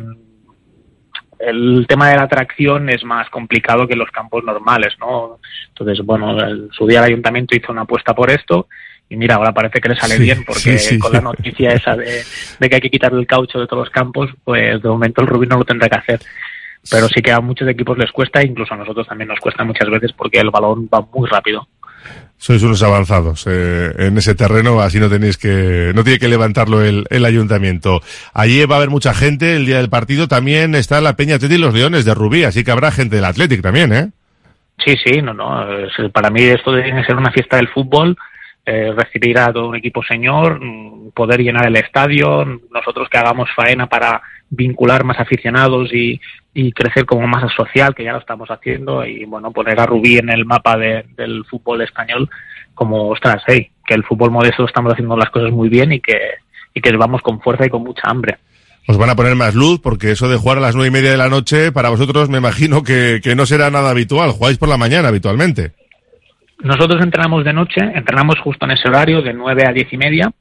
el 1.40 1.86
tema 1.88 2.10
de 2.10 2.18
la 2.18 2.28
tracción 2.28 2.90
es 2.90 3.04
más 3.04 3.30
complicado 3.30 3.88
que 3.88 3.96
los 3.96 4.12
campos 4.12 4.44
normales, 4.44 4.96
¿no? 5.00 5.40
Entonces, 5.70 6.06
bueno, 6.06 6.38
el, 6.40 6.70
su 6.72 6.86
día 6.88 7.00
el 7.00 7.06
ayuntamiento 7.06 7.56
hizo 7.56 7.72
una 7.72 7.84
apuesta 7.84 8.14
por 8.14 8.30
esto 8.30 8.68
y 9.10 9.16
mira, 9.16 9.36
ahora 9.36 9.54
parece 9.54 9.80
que 9.80 9.90
le 9.90 9.96
sale 9.96 10.18
sí, 10.18 10.24
bien 10.24 10.44
porque 10.46 10.78
sí, 10.78 10.78
sí, 10.78 11.00
con 11.00 11.14
la 11.14 11.22
noticia 11.22 11.70
esa 11.72 11.96
de, 11.96 12.24
de, 12.60 12.70
que 12.70 12.76
hay 12.76 12.82
que 12.82 12.90
quitarle 12.90 13.22
el 13.22 13.28
caucho 13.28 13.60
de 13.60 13.68
todos 13.68 13.86
los 13.86 13.90
campos, 13.90 14.32
pues 14.44 14.82
de 14.82 14.90
momento 14.90 15.22
el 15.22 15.28
Rubí 15.28 15.48
no 15.48 15.58
lo 15.58 15.64
tendrá 15.64 15.88
que 15.88 15.98
hacer. 15.98 16.20
Pero 16.90 17.08
sí 17.08 17.22
que 17.22 17.32
a 17.32 17.40
muchos 17.40 17.68
equipos 17.68 17.98
les 17.98 18.12
cuesta, 18.12 18.44
incluso 18.44 18.74
a 18.74 18.78
nosotros 18.78 19.08
también 19.08 19.28
nos 19.28 19.40
cuesta 19.40 19.64
muchas 19.64 19.90
veces 19.90 20.14
porque 20.14 20.40
el 20.40 20.50
balón 20.50 20.90
va 20.94 21.02
muy 21.14 21.28
rápido. 21.28 21.68
Sois 22.38 22.62
unos 22.62 22.84
avanzados 22.84 23.46
eh, 23.48 23.92
en 23.98 24.18
ese 24.18 24.36
terreno, 24.36 24.80
así 24.80 25.00
no 25.00 25.10
tenéis 25.10 25.38
que, 25.38 25.92
no 25.96 26.04
tiene 26.04 26.20
que 26.20 26.28
levantarlo 26.28 26.84
el, 26.84 27.06
el, 27.10 27.26
ayuntamiento. 27.26 28.00
Allí 28.34 28.64
va 28.66 28.76
a 28.76 28.78
haber 28.78 28.92
mucha 28.92 29.14
gente 29.14 29.56
el 29.56 29.66
día 29.66 29.78
del 29.78 29.90
partido. 29.90 30.28
También 30.28 30.76
está 30.76 31.02
la 31.02 31.16
Peña 31.16 31.36
Atleti 31.36 31.56
y 31.56 31.58
los 31.58 31.74
Leones 31.74 32.06
de 32.06 32.14
Rubí, 32.14 32.44
así 32.44 32.64
que 32.64 32.72
habrá 32.72 32.92
gente 32.92 33.16
del 33.16 33.26
Athletic 33.26 33.62
también, 33.62 33.92
¿eh? 33.92 34.12
Sí, 34.86 34.96
sí, 35.04 35.22
no, 35.22 35.34
no. 35.34 35.66
Para 36.14 36.30
mí 36.30 36.44
esto 36.44 36.72
tiene 36.74 37.02
que 37.02 37.08
ser 37.08 37.16
una 37.16 37.32
fiesta 37.32 37.58
del 37.58 37.70
fútbol. 37.70 38.16
Eh, 38.70 38.92
recibir 38.96 39.40
a 39.40 39.54
todo 39.54 39.70
un 39.70 39.78
equipo 39.78 40.04
señor, 40.04 40.60
poder 41.14 41.40
llenar 41.40 41.68
el 41.68 41.78
estadio, 41.78 42.44
nosotros 42.70 43.08
que 43.10 43.18
hagamos 43.18 43.50
faena 43.56 43.88
para 43.88 44.22
vincular 44.50 45.06
más 45.06 45.18
aficionados 45.22 45.94
y, 45.94 46.20
y 46.60 46.72
crecer 46.72 47.06
como 47.06 47.28
masa 47.28 47.48
social, 47.56 47.94
que 47.94 48.04
ya 48.04 48.14
lo 48.14 48.18
estamos 48.18 48.50
haciendo, 48.50 49.06
y 49.06 49.26
bueno, 49.26 49.52
poner 49.52 49.80
a 49.80 49.86
Rubí 49.86 50.18
en 50.18 50.32
el 50.32 50.44
mapa 50.44 50.76
de, 50.76 51.06
del 51.16 51.46
fútbol 51.46 51.84
español 51.84 52.28
como, 52.74 53.10
ostras, 53.10 53.44
hey, 53.46 53.70
que 53.86 53.94
el 53.94 54.04
fútbol 54.04 54.32
modesto 54.32 54.66
estamos 54.66 54.92
haciendo 54.92 55.16
las 55.16 55.30
cosas 55.30 55.52
muy 55.52 55.70
bien 55.70 55.94
y 55.94 56.00
que, 56.00 56.18
y 56.74 56.82
que 56.82 56.98
vamos 56.98 57.22
con 57.22 57.40
fuerza 57.42 57.68
y 57.68 57.70
con 57.70 57.84
mucha 57.84 58.10
hambre. 58.10 58.38
Os 58.88 58.98
van 58.98 59.12
a 59.12 59.16
poner 59.16 59.36
más 59.36 59.54
luz 59.54 59.80
porque 59.84 60.10
eso 60.10 60.28
de 60.30 60.38
jugar 60.38 60.58
a 60.58 60.62
las 60.62 60.74
nueve 60.74 60.88
y 60.88 60.92
media 60.92 61.12
de 61.12 61.18
la 61.18 61.30
noche, 61.30 61.72
para 61.72 61.90
vosotros 61.90 62.28
me 62.28 62.40
imagino 62.40 62.82
que, 62.82 63.20
que 63.24 63.36
no 63.36 63.46
será 63.46 63.70
nada 63.70 63.92
habitual. 63.92 64.32
Jugáis 64.32 64.58
por 64.58 64.68
la 64.68 64.78
mañana 64.78 65.10
habitualmente. 65.10 65.74
Nosotros 66.58 67.04
entrenamos 67.04 67.46
de 67.46 67.54
noche, 67.54 67.82
entrenamos 67.82 68.40
justo 68.40 68.66
en 68.66 68.72
ese 68.72 68.88
horario 68.88 69.22
de 69.22 69.32
9 69.32 69.64
a 69.68 69.74
10 69.74 69.94
y 69.94 69.98
media, 69.98 70.32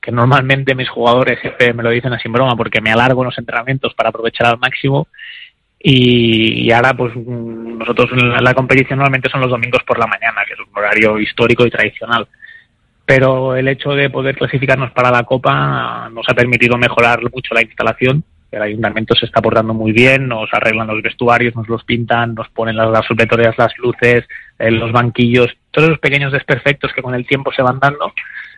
que 0.00 0.10
normalmente 0.10 0.74
mis 0.74 0.88
jugadores 0.88 1.38
siempre 1.42 1.74
me 1.74 1.82
lo 1.82 1.90
dicen 1.90 2.14
así 2.14 2.28
en 2.28 2.32
broma 2.32 2.56
porque 2.56 2.80
me 2.80 2.92
alargo 2.92 3.24
los 3.24 3.36
entrenamientos 3.36 3.92
para 3.92 4.08
aprovechar 4.08 4.46
al 4.46 4.58
máximo 4.58 5.06
y, 5.82 6.70
ahora 6.70 6.94
pues 6.94 7.16
nosotros 7.16 8.10
la, 8.12 8.40
la 8.40 8.54
competición 8.54 8.98
normalmente 8.98 9.30
son 9.30 9.40
los 9.40 9.50
domingos 9.50 9.82
por 9.84 9.98
la 9.98 10.06
mañana, 10.06 10.42
que 10.46 10.54
es 10.54 10.60
un 10.60 10.76
horario 10.76 11.18
histórico 11.18 11.66
y 11.66 11.70
tradicional. 11.70 12.28
Pero 13.06 13.56
el 13.56 13.66
hecho 13.66 13.90
de 13.90 14.10
poder 14.10 14.36
clasificarnos 14.36 14.92
para 14.92 15.10
la 15.10 15.24
Copa 15.24 16.08
nos 16.12 16.28
ha 16.28 16.34
permitido 16.34 16.76
mejorar 16.78 17.20
mucho 17.32 17.54
la 17.54 17.62
instalación 17.62 18.22
el 18.50 18.62
ayuntamiento 18.62 19.14
se 19.14 19.26
está 19.26 19.40
portando 19.40 19.74
muy 19.74 19.92
bien, 19.92 20.26
nos 20.26 20.52
arreglan 20.52 20.88
los 20.88 21.02
vestuarios, 21.02 21.54
nos 21.54 21.68
los 21.68 21.84
pintan, 21.84 22.34
nos 22.34 22.48
ponen 22.48 22.76
las, 22.76 23.06
supletorias, 23.06 23.56
las 23.56 23.76
luces, 23.78 24.24
eh, 24.58 24.70
los 24.70 24.90
banquillos, 24.90 25.48
todos 25.70 25.88
los 25.88 25.98
pequeños 26.00 26.32
desperfectos 26.32 26.92
que 26.92 27.02
con 27.02 27.14
el 27.14 27.26
tiempo 27.26 27.52
se 27.52 27.62
van 27.62 27.78
dando, 27.78 28.12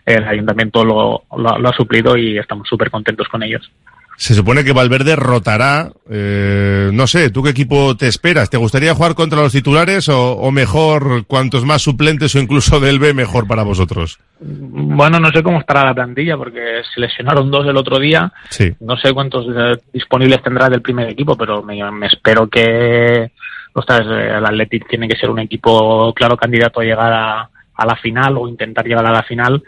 el 0.07 0.25
ayuntamiento 0.25 0.85
lo, 0.85 1.25
lo, 1.37 1.59
lo 1.59 1.69
ha 1.69 1.73
suplido 1.75 2.17
y 2.17 2.39
estamos 2.39 2.67
súper 2.69 2.91
contentos 2.91 3.29
con 3.29 3.43
ellos. 3.43 3.71
Se 4.16 4.35
supone 4.35 4.62
que 4.62 4.72
Valverde 4.72 5.16
rotará, 5.16 5.90
eh, 6.09 6.90
no 6.92 7.07
sé, 7.07 7.31
¿tú 7.31 7.42
qué 7.42 7.51
equipo 7.51 7.96
te 7.96 8.07
esperas? 8.07 8.51
¿Te 8.51 8.57
gustaría 8.57 8.94
jugar 8.94 9.14
contra 9.14 9.40
los 9.40 9.53
titulares 9.53 10.09
o, 10.09 10.33
o, 10.33 10.51
mejor, 10.51 11.25
cuantos 11.27 11.64
más 11.64 11.83
suplentes 11.83 12.35
o 12.35 12.38
incluso 12.38 12.79
del 12.79 12.98
B, 12.98 13.14
mejor 13.14 13.46
para 13.46 13.62
vosotros? 13.62 14.18
Bueno, 14.40 15.18
no 15.18 15.31
sé 15.31 15.42
cómo 15.42 15.59
estará 15.59 15.85
la 15.85 15.94
plantilla 15.94 16.37
porque 16.37 16.83
se 16.94 17.01
lesionaron 17.01 17.51
dos 17.51 17.66
el 17.66 17.77
otro 17.77 17.98
día. 17.98 18.33
Sí. 18.48 18.72
No 18.81 18.96
sé 18.96 19.12
cuántos 19.12 19.46
eh, 19.48 19.81
disponibles 19.92 20.42
tendrá 20.42 20.68
del 20.68 20.83
primer 20.83 21.09
equipo, 21.09 21.37
pero 21.37 21.62
me, 21.62 21.90
me 21.90 22.07
espero 22.07 22.48
que 22.48 23.33
ostras, 23.75 24.01
el 24.07 24.44
Athletic 24.44 24.88
tiene 24.88 25.09
que 25.09 25.16
ser 25.16 25.31
un 25.31 25.38
equipo 25.38 26.12
claro 26.14 26.37
candidato 26.37 26.81
a 26.81 26.85
llegar 26.85 27.12
a, 27.12 27.51
a 27.75 27.87
la 27.87 27.96
final 27.96 28.37
o 28.37 28.48
intentar 28.48 28.87
llegar 28.87 29.07
a 29.07 29.12
la 29.12 29.22
final 29.22 29.62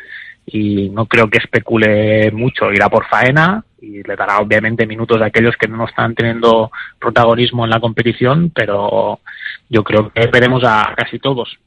y 0.46 0.90
no 0.90 1.06
creo 1.06 1.28
que 1.28 1.38
especule 1.38 2.30
mucho. 2.32 2.70
Irá 2.72 2.88
por 2.88 3.06
faena 3.06 3.64
y 3.84 4.02
le 4.02 4.16
dará 4.16 4.38
obviamente 4.38 4.86
minutos 4.86 5.20
a 5.20 5.26
aquellos 5.26 5.56
que 5.56 5.68
no 5.68 5.86
están 5.86 6.14
teniendo 6.14 6.70
protagonismo 6.98 7.64
en 7.64 7.70
la 7.70 7.80
competición, 7.80 8.50
pero 8.54 9.20
yo 9.68 9.84
creo 9.84 10.10
que 10.10 10.26
veremos 10.26 10.62
a 10.64 10.94
casi 10.96 11.18
todos. 11.18 11.58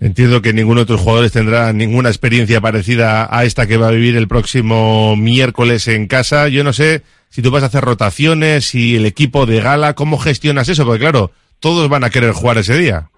Entiendo 0.00 0.40
que 0.40 0.54
ninguno 0.54 0.80
de 0.80 0.86
tus 0.86 1.00
jugadores 1.00 1.32
tendrá 1.32 1.72
ninguna 1.72 2.08
experiencia 2.08 2.60
parecida 2.60 3.28
a 3.30 3.44
esta 3.44 3.66
que 3.66 3.76
va 3.76 3.88
a 3.88 3.92
vivir 3.92 4.16
el 4.16 4.26
próximo 4.26 5.16
miércoles 5.16 5.86
en 5.88 6.06
casa. 6.06 6.48
Yo 6.48 6.64
no 6.64 6.72
sé 6.72 7.02
si 7.28 7.42
tú 7.42 7.50
vas 7.50 7.62
a 7.62 7.66
hacer 7.66 7.84
rotaciones 7.84 8.74
y 8.74 8.96
el 8.96 9.04
equipo 9.04 9.44
de 9.44 9.60
gala, 9.60 9.94
¿cómo 9.94 10.16
gestionas 10.18 10.68
eso? 10.68 10.86
Porque 10.86 11.00
claro, 11.00 11.30
todos 11.60 11.88
van 11.90 12.04
a 12.04 12.10
querer 12.10 12.32
jugar 12.32 12.58
ese 12.58 12.76
día. 12.76 13.08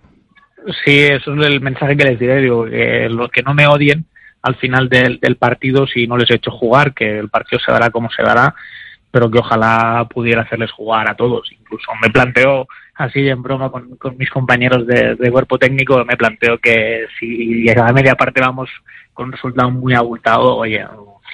Sí, 0.84 0.98
eso 0.98 1.34
es 1.34 1.46
el 1.46 1.60
mensaje 1.60 1.96
que 1.96 2.04
les 2.04 2.18
diré. 2.18 2.40
Digo, 2.40 2.64
que 2.64 3.08
los 3.08 3.30
que 3.30 3.42
no 3.42 3.54
me 3.54 3.66
odien, 3.66 4.06
al 4.44 4.56
final 4.56 4.90
del, 4.90 5.18
del, 5.20 5.36
partido 5.36 5.86
si 5.86 6.06
no 6.06 6.18
les 6.18 6.30
he 6.30 6.34
hecho 6.34 6.50
jugar, 6.50 6.92
que 6.92 7.18
el 7.18 7.30
partido 7.30 7.58
se 7.64 7.72
dará 7.72 7.88
como 7.88 8.10
se 8.10 8.22
dará, 8.22 8.54
pero 9.10 9.30
que 9.30 9.38
ojalá 9.38 10.06
pudiera 10.08 10.42
hacerles 10.42 10.70
jugar 10.70 11.10
a 11.10 11.16
todos. 11.16 11.50
Incluso 11.50 11.90
me 12.02 12.10
planteo, 12.10 12.68
así 12.94 13.26
en 13.26 13.42
broma 13.42 13.70
con, 13.70 13.96
con 13.96 14.18
mis 14.18 14.28
compañeros 14.28 14.86
de, 14.86 15.14
de, 15.14 15.30
cuerpo 15.30 15.58
técnico, 15.58 16.04
me 16.04 16.18
planteo 16.18 16.58
que 16.58 17.06
si 17.18 17.66
a 17.70 17.92
media 17.94 18.16
parte 18.16 18.42
vamos 18.42 18.68
con 19.14 19.26
un 19.26 19.32
resultado 19.32 19.70
muy 19.70 19.94
abultado, 19.94 20.56
oye, 20.56 20.84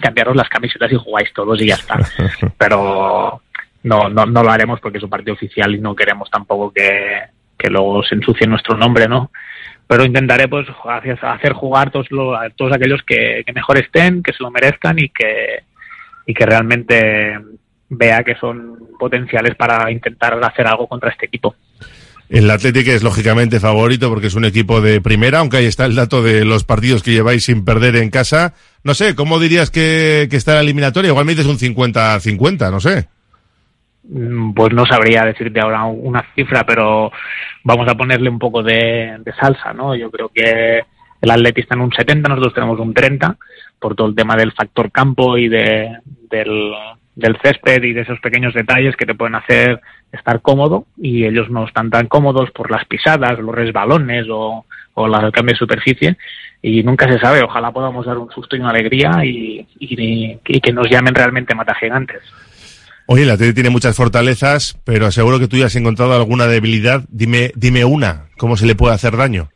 cambiaros 0.00 0.36
las 0.36 0.48
camisetas 0.48 0.92
y 0.92 0.96
jugáis 0.96 1.32
todos 1.32 1.60
y 1.60 1.66
ya 1.66 1.74
está. 1.74 1.98
Pero 2.58 3.42
no, 3.82 4.08
no, 4.08 4.24
no 4.24 4.42
lo 4.44 4.50
haremos 4.52 4.78
porque 4.78 4.98
es 4.98 5.04
un 5.04 5.10
partido 5.10 5.34
oficial 5.34 5.74
y 5.74 5.80
no 5.80 5.96
queremos 5.96 6.30
tampoco 6.30 6.72
que, 6.72 7.22
que 7.58 7.70
luego 7.70 8.04
se 8.04 8.14
ensucie 8.14 8.46
nuestro 8.46 8.76
nombre, 8.76 9.08
¿no? 9.08 9.32
Pero 9.90 10.04
intentaré 10.04 10.46
pues 10.46 10.68
hacer 11.20 11.52
jugar 11.52 11.90
todos, 11.90 12.06
los, 12.12 12.38
todos 12.54 12.72
aquellos 12.72 13.02
que, 13.04 13.42
que, 13.44 13.52
mejor 13.52 13.76
estén, 13.76 14.22
que 14.22 14.32
se 14.32 14.40
lo 14.40 14.48
merezcan 14.48 14.96
y 15.00 15.08
que, 15.08 15.64
y 16.24 16.32
que 16.32 16.46
realmente 16.46 17.36
vea 17.88 18.22
que 18.22 18.36
son 18.36 18.78
potenciales 19.00 19.56
para 19.56 19.90
intentar 19.90 20.38
hacer 20.44 20.68
algo 20.68 20.86
contra 20.86 21.10
este 21.10 21.26
equipo. 21.26 21.56
El 22.28 22.48
Atlético 22.48 22.92
es 22.92 23.02
lógicamente 23.02 23.58
favorito 23.58 24.08
porque 24.08 24.28
es 24.28 24.36
un 24.36 24.44
equipo 24.44 24.80
de 24.80 25.00
primera, 25.00 25.40
aunque 25.40 25.56
ahí 25.56 25.66
está 25.66 25.86
el 25.86 25.96
dato 25.96 26.22
de 26.22 26.44
los 26.44 26.62
partidos 26.62 27.02
que 27.02 27.10
lleváis 27.10 27.46
sin 27.46 27.64
perder 27.64 27.96
en 27.96 28.10
casa. 28.10 28.54
no 28.84 28.94
sé, 28.94 29.16
¿cómo 29.16 29.40
dirías 29.40 29.72
que, 29.72 30.28
que 30.30 30.36
está 30.36 30.54
la 30.54 30.60
eliminatoria? 30.60 31.08
Igual 31.08 31.24
me 31.24 31.34
dices 31.34 31.46
un 31.46 31.58
50-50, 31.58 32.70
no 32.70 32.78
sé. 32.78 33.08
Mm, 34.12 34.52
Pues 34.54 34.72
no 34.72 34.84
sabría 34.86 35.24
decirte 35.24 35.60
ahora 35.60 35.84
una 35.84 36.24
cifra, 36.34 36.64
pero 36.64 37.10
vamos 37.64 37.88
a 37.88 37.94
ponerle 37.94 38.28
un 38.30 38.38
poco 38.38 38.62
de, 38.62 39.20
salsa, 39.38 39.72
¿no? 39.72 39.94
Yo 39.94 40.10
creo 40.10 40.28
que 40.34 40.80
el 41.20 41.30
Atleti 41.30 41.60
está 41.60 41.74
en 41.74 41.82
un 41.82 41.92
70, 41.92 42.28
nosotros 42.28 42.54
tenemos 42.54 42.78
un 42.80 42.92
30, 42.94 43.36
por 43.78 43.94
todo 43.94 44.08
el 44.08 44.14
tema 44.14 44.36
del 44.36 44.52
factor 44.52 44.90
campo 44.90 45.36
y 45.38 45.48
de, 45.48 45.98
del, 46.30 46.72
césped 47.42 47.82
y 47.84 47.92
de 47.92 48.00
esos 48.02 48.18
pequeños 48.20 48.52
detalles 48.54 48.96
que 48.96 49.06
te 49.06 49.14
pueden 49.14 49.34
hacer 49.34 49.80
estar 50.12 50.40
cómodo 50.40 50.86
y 50.96 51.24
ellos 51.24 51.48
no 51.50 51.64
están 51.66 51.90
tan 51.90 52.06
cómodos 52.08 52.50
por 52.50 52.70
las 52.70 52.84
pisadas, 52.86 53.38
los 53.38 53.54
resbalones 53.54 54.26
o, 54.30 54.64
o 54.94 55.08
la- 55.08 55.20
el 55.26 55.30
cambio 55.32 55.52
de 55.52 55.58
superficie 55.58 56.16
y 56.62 56.82
nunca 56.82 57.06
se 57.10 57.18
sabe, 57.18 57.42
ojalá 57.42 57.70
podamos 57.70 58.06
dar 58.06 58.18
un 58.18 58.30
susto 58.30 58.56
y 58.56 58.60
una 58.60 58.70
alegría 58.70 59.24
y, 59.24 59.66
y- 59.78 60.38
y 60.46 60.60
que 60.60 60.72
nos 60.72 60.88
llamen 60.90 61.14
realmente 61.14 61.54
matagigantes. 61.54 62.22
Oye, 63.12 63.24
el 63.24 63.30
Atleti 63.30 63.54
tiene 63.54 63.70
muchas 63.70 63.96
fortalezas, 63.96 64.78
pero 64.84 65.10
seguro 65.10 65.40
que 65.40 65.48
tú 65.48 65.56
ya 65.56 65.66
has 65.66 65.74
encontrado 65.74 66.14
alguna 66.14 66.46
debilidad. 66.46 67.02
Dime, 67.08 67.50
dime 67.56 67.84
una, 67.84 68.26
¿cómo 68.38 68.56
se 68.56 68.66
le 68.66 68.76
puede 68.76 68.94
hacer 68.94 69.16
daño? 69.16 69.48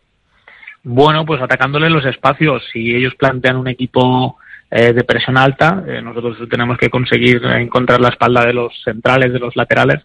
Bueno, 0.82 1.24
pues 1.24 1.40
atacándole 1.40 1.88
los 1.88 2.04
espacios. 2.04 2.64
Si 2.72 2.92
ellos 2.92 3.14
plantean 3.14 3.54
un 3.54 3.68
equipo 3.68 4.38
eh, 4.72 4.92
de 4.92 5.04
presión 5.04 5.38
alta, 5.38 5.84
eh, 5.86 6.02
nosotros 6.02 6.36
tenemos 6.50 6.76
que 6.78 6.90
conseguir 6.90 7.44
encontrar 7.44 8.00
la 8.00 8.08
espalda 8.08 8.44
de 8.44 8.54
los 8.54 8.72
centrales, 8.82 9.32
de 9.32 9.38
los 9.38 9.54
laterales 9.54 10.02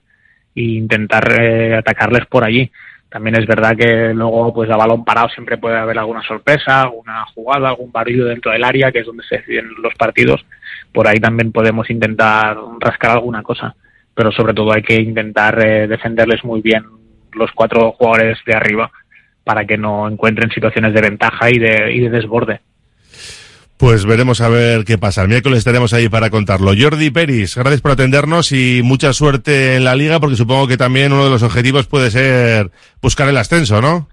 e 0.55 0.61
intentar 0.61 1.41
eh, 1.41 1.75
atacarles 1.75 2.27
por 2.27 2.43
allí. 2.43 2.69
También 3.09 3.37
es 3.37 3.47
verdad 3.47 3.75
que 3.75 4.13
luego, 4.13 4.53
pues 4.53 4.69
a 4.69 4.77
balón 4.77 5.03
parado 5.03 5.29
siempre 5.29 5.57
puede 5.57 5.77
haber 5.77 5.97
alguna 5.97 6.21
sorpresa, 6.21 6.83
alguna 6.83 7.25
jugada, 7.33 7.69
algún 7.69 7.91
barrido 7.91 8.27
dentro 8.27 8.51
del 8.51 8.63
área, 8.63 8.91
que 8.91 8.99
es 8.99 9.05
donde 9.05 9.23
se 9.23 9.37
deciden 9.37 9.69
los 9.81 9.95
partidos. 9.95 10.45
Por 10.93 11.07
ahí 11.07 11.19
también 11.19 11.51
podemos 11.51 11.89
intentar 11.89 12.55
rascar 12.79 13.11
alguna 13.11 13.41
cosa. 13.41 13.75
Pero 14.13 14.31
sobre 14.31 14.53
todo 14.53 14.73
hay 14.73 14.83
que 14.83 14.95
intentar 14.95 15.65
eh, 15.65 15.87
defenderles 15.87 16.43
muy 16.43 16.61
bien 16.61 16.83
los 17.33 17.51
cuatro 17.51 17.91
jugadores 17.93 18.37
de 18.45 18.53
arriba 18.53 18.91
para 19.43 19.65
que 19.65 19.77
no 19.77 20.07
encuentren 20.07 20.51
situaciones 20.51 20.93
de 20.93 21.01
ventaja 21.01 21.49
y 21.49 21.57
de, 21.57 21.91
y 21.91 22.01
de 22.01 22.09
desborde. 22.09 22.61
Pues 23.79 24.05
veremos 24.05 24.41
a 24.41 24.49
ver 24.49 24.83
qué 24.83 24.97
pasa. 24.97 25.21
El 25.21 25.29
miércoles 25.29 25.59
estaremos 25.59 25.93
ahí 25.93 26.09
para 26.09 26.29
contarlo. 26.29 26.73
Jordi 26.77 27.11
Peris, 27.11 27.55
gracias 27.55 27.79
por 27.79 27.91
atendernos 27.91 28.51
y 28.51 28.81
mucha 28.83 29.13
suerte 29.13 29.77
en 29.77 29.85
la 29.85 29.95
liga, 29.95 30.19
porque 30.19 30.35
supongo 30.35 30.67
que 30.67 30.75
también 30.75 31.13
uno 31.13 31.23
de 31.23 31.29
los 31.29 31.43
objetivos 31.43 31.87
puede 31.87 32.11
ser 32.11 32.71
buscar 33.01 33.29
el 33.29 33.37
ascenso, 33.37 33.81
¿no? 33.81 34.09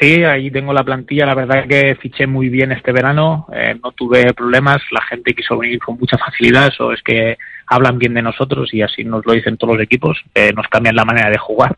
Sí, 0.00 0.24
ahí 0.24 0.50
tengo 0.50 0.72
la 0.72 0.82
plantilla. 0.82 1.24
La 1.24 1.36
verdad 1.36 1.68
que 1.68 1.94
fiché 2.02 2.26
muy 2.26 2.48
bien 2.48 2.72
este 2.72 2.90
verano. 2.90 3.46
eh, 3.54 3.78
no 3.80 3.92
tuve 3.92 4.34
problemas. 4.34 4.82
La 4.90 5.02
gente 5.02 5.34
quiso 5.34 5.56
venir 5.56 5.78
con 5.78 5.96
mucha 5.96 6.18
facilidad. 6.18 6.66
Eso 6.66 6.92
es 6.92 7.00
que 7.04 7.38
hablan 7.68 7.96
bien 7.96 8.14
de 8.14 8.22
nosotros 8.22 8.74
y 8.74 8.82
así 8.82 9.04
nos 9.04 9.24
lo 9.24 9.34
dicen 9.34 9.56
todos 9.56 9.74
los 9.76 9.84
equipos. 9.84 10.18
eh, 10.34 10.52
nos 10.52 10.66
cambian 10.66 10.96
la 10.96 11.04
manera 11.04 11.30
de 11.30 11.38
jugar 11.38 11.76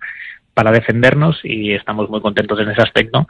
para 0.54 0.72
defendernos 0.72 1.40
y 1.44 1.72
estamos 1.72 2.08
muy 2.08 2.22
contentos 2.22 2.58
en 2.58 2.70
ese 2.70 2.80
aspecto. 2.80 3.26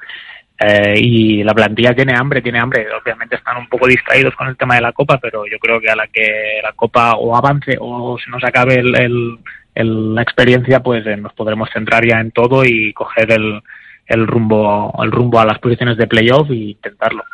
Eh, 0.59 0.95
y 1.01 1.43
la 1.43 1.55
plantilla 1.55 1.95
tiene 1.95 2.15
hambre, 2.17 2.41
tiene 2.43 2.61
hambre. 2.61 2.87
Obviamente 3.03 3.37
están 3.37 3.57
un 3.57 3.69
poco 3.69 3.87
distraídos 3.89 4.35
con 4.37 4.47
el 4.49 4.57
tema 4.57 4.77
de 4.77 4.81
la 4.83 4.93
Copa, 4.93 5.19
pero 5.21 5.45
yo 5.51 5.59
creo 5.59 5.81
que 5.81 5.91
a 5.91 5.97
la 5.97 6.07
que 6.07 6.61
la 6.63 6.73
Copa 6.73 7.15
o 7.17 7.37
avance 7.37 7.77
o 7.81 8.17
se 8.23 8.31
nos 8.31 8.45
acabe 8.45 8.77
el, 8.77 8.95
el- 8.97 9.39
el- 9.75 10.15
la 10.15 10.23
experiencia, 10.23 10.81
pues 10.81 11.05
eh, 11.07 11.17
nos 11.17 11.33
podremos 11.33 11.69
centrar 11.73 12.07
ya 12.07 12.21
en 12.21 12.31
todo 12.31 12.65
y 12.65 12.93
coger 12.93 13.33
el, 13.33 13.61
el 14.07 14.27
rumbo 14.27 14.95
el 15.03 15.11
rumbo 15.11 15.41
a 15.41 15.47
las 15.47 15.59
posiciones 15.59 15.97
de 15.97 16.07
playoff 16.07 16.49
e 16.51 16.55
intentarlo. 16.55 17.25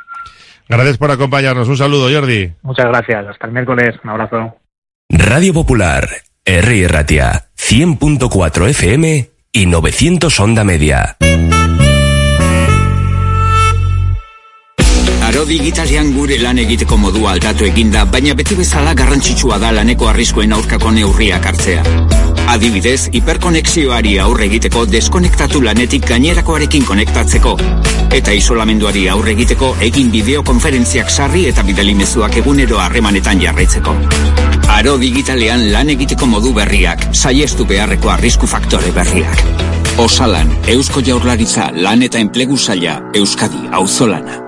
Gracias 0.69 0.99
por 0.99 1.11
acompañarnos. 1.11 1.69
Un 1.69 1.77
saludo, 1.77 2.09
Jordi. 2.13 2.53
Muchas 2.63 2.87
gracias. 2.87 3.27
Hasta 3.27 3.47
el 3.47 3.53
miércoles. 3.53 3.97
Un 4.05 4.11
abrazo. 4.11 4.57
Radio 5.11 5.53
Popular, 5.55 6.07
R. 6.45 6.89
Ratia, 6.89 7.47
100.4 7.57 8.69
FM 8.69 9.29
y 9.53 9.67
900 9.67 10.41
Onda 10.41 10.65
Media. 10.65 11.17
Aro 15.29 15.43
digitalian 15.45 16.15
gure 16.15 16.39
lan 16.41 16.57
egiteko 16.63 16.97
modua 16.97 17.35
aldatu 17.35 17.67
eginda, 17.67 18.07
baina 18.09 18.33
beti 18.33 18.55
bezala 18.57 18.95
garrantzitsua 18.97 19.59
da 19.61 19.75
laneko 19.77 20.07
arriskuen 20.09 20.55
aurkako 20.57 20.89
neurriak 20.97 21.45
hartzea. 21.51 21.83
Adibidez, 22.49 23.11
hiperkonexioari 23.13 24.15
aurre 24.25 24.47
egiteko 24.47 24.87
deskonektatu 24.89 25.61
lanetik 25.67 26.09
gainerakoarekin 26.09 26.89
konektatzeko. 26.89 27.53
Eta 28.21 28.33
isolamenduari 28.39 29.05
aurre 29.13 29.35
egiteko 29.37 29.75
egin 29.91 30.09
bideokonferentziak 30.17 31.13
sarri 31.13 31.45
eta 31.53 31.67
bidali 31.69 31.93
mezuak 32.01 32.41
egunero 32.41 32.81
harremanetan 32.87 33.45
jarraitzeko. 33.45 33.99
Aro 34.79 34.97
digitalean 35.05 35.69
lan 35.77 35.93
egiteko 35.93 36.33
modu 36.33 36.57
berriak, 36.57 37.11
saiestu 37.13 37.69
beharreko 37.69 38.17
arrisku 38.17 38.49
faktore 38.49 38.97
berriak. 38.97 39.45
Osalan, 40.01 40.57
Eusko 40.73 41.05
Jaurlaritza, 41.05 41.69
Lan 41.77 42.09
eta 42.09 42.17
Enplegu 42.17 42.57
Saila, 42.57 43.03
Euskadi, 43.13 43.67
Auzolana. 43.77 44.48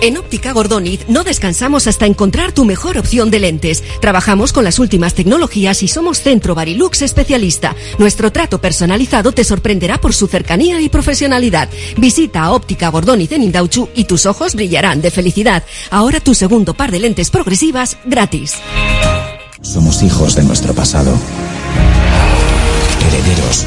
En 0.00 0.16
Óptica 0.16 0.52
Gordoniz 0.52 1.00
no 1.08 1.24
descansamos 1.24 1.88
hasta 1.88 2.06
encontrar 2.06 2.52
tu 2.52 2.64
mejor 2.64 2.98
opción 2.98 3.32
de 3.32 3.40
lentes. 3.40 3.82
Trabajamos 4.00 4.52
con 4.52 4.62
las 4.62 4.78
últimas 4.78 5.14
tecnologías 5.14 5.82
y 5.82 5.88
somos 5.88 6.20
Centro 6.20 6.54
Barilux 6.54 7.02
especialista. 7.02 7.74
Nuestro 7.98 8.30
trato 8.30 8.60
personalizado 8.60 9.32
te 9.32 9.42
sorprenderá 9.42 10.00
por 10.00 10.14
su 10.14 10.28
cercanía 10.28 10.80
y 10.80 10.88
profesionalidad. 10.88 11.68
Visita 11.96 12.44
a 12.44 12.52
Óptica 12.52 12.90
Gordoniz 12.90 13.32
en 13.32 13.42
Indauchu 13.42 13.88
y 13.92 14.04
tus 14.04 14.24
ojos 14.26 14.54
brillarán 14.54 15.00
de 15.00 15.10
felicidad. 15.10 15.64
Ahora 15.90 16.20
tu 16.20 16.32
segundo 16.32 16.74
par 16.74 16.92
de 16.92 17.00
lentes 17.00 17.30
progresivas 17.30 17.96
gratis. 18.04 18.54
Somos 19.62 20.04
hijos 20.04 20.36
de 20.36 20.44
nuestro 20.44 20.74
pasado. 20.74 21.12
Herederos 23.08 23.64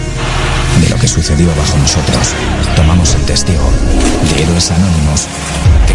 de 0.82 0.89
lo 0.89 0.96
que 0.96 1.10
sucedió 1.10 1.48
bajo 1.58 1.78
nosotros. 1.78 2.30
Tomamos 2.78 3.15
el 3.15 3.22
testigo 3.26 3.70
de 4.34 4.44
héroes 4.44 4.72
anónimos 4.72 5.28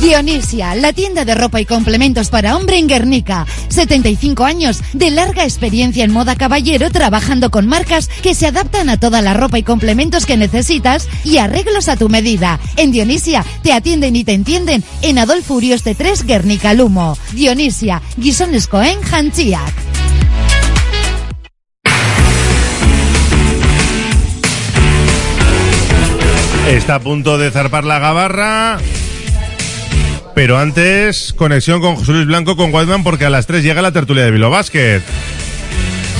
Dionisia, 0.00 0.74
la 0.74 0.94
tienda 0.94 1.26
de 1.26 1.34
ropa 1.34 1.60
y 1.60 1.66
complementos 1.66 2.30
para 2.30 2.56
hombre 2.56 2.78
en 2.78 2.86
Guernica. 2.86 3.46
75 3.68 4.44
años 4.44 4.82
de 4.94 5.10
larga 5.10 5.44
experiencia 5.44 6.04
en 6.04 6.12
moda 6.12 6.36
caballero 6.36 6.90
trabajando 6.90 7.50
con 7.50 7.66
marcas 7.66 8.08
que 8.22 8.34
se 8.34 8.46
adaptan 8.46 8.88
a 8.88 8.98
toda 8.98 9.20
la 9.20 9.34
ropa 9.34 9.58
y 9.58 9.62
complementos 9.62 10.24
que 10.24 10.38
necesitas 10.38 11.06
y 11.22 11.36
arreglos 11.36 11.88
a 11.88 11.96
tu 11.96 12.08
medida. 12.08 12.58
En 12.76 12.92
Dionisia 12.92 13.44
te 13.62 13.74
atienden 13.74 14.16
y 14.16 14.24
te 14.24 14.32
entienden 14.32 14.82
en 15.02 15.18
Adolfo 15.18 15.54
Urioste 15.54 15.94
3 15.94 16.24
Guernica 16.24 16.72
Lumo. 16.72 17.18
Dionisia, 17.32 18.00
Guisones 18.16 18.68
Cohen 18.68 19.00
Hanchiak. 19.02 19.72
Está 26.68 26.94
a 26.94 27.00
punto 27.00 27.36
de 27.36 27.50
zarpar 27.50 27.84
la 27.84 27.98
gabarra. 27.98 28.78
Pero 30.34 30.58
antes, 30.58 31.32
conexión 31.32 31.80
con 31.80 31.96
José 31.96 32.12
Luis 32.12 32.26
Blanco 32.26 32.56
con 32.56 32.72
Whiteman 32.72 33.02
porque 33.02 33.24
a 33.24 33.30
las 33.30 33.46
3 33.46 33.62
llega 33.62 33.82
la 33.82 33.92
tertulia 33.92 34.24
de 34.24 34.30
Bilbao 34.30 34.50
Basket. 34.50 35.02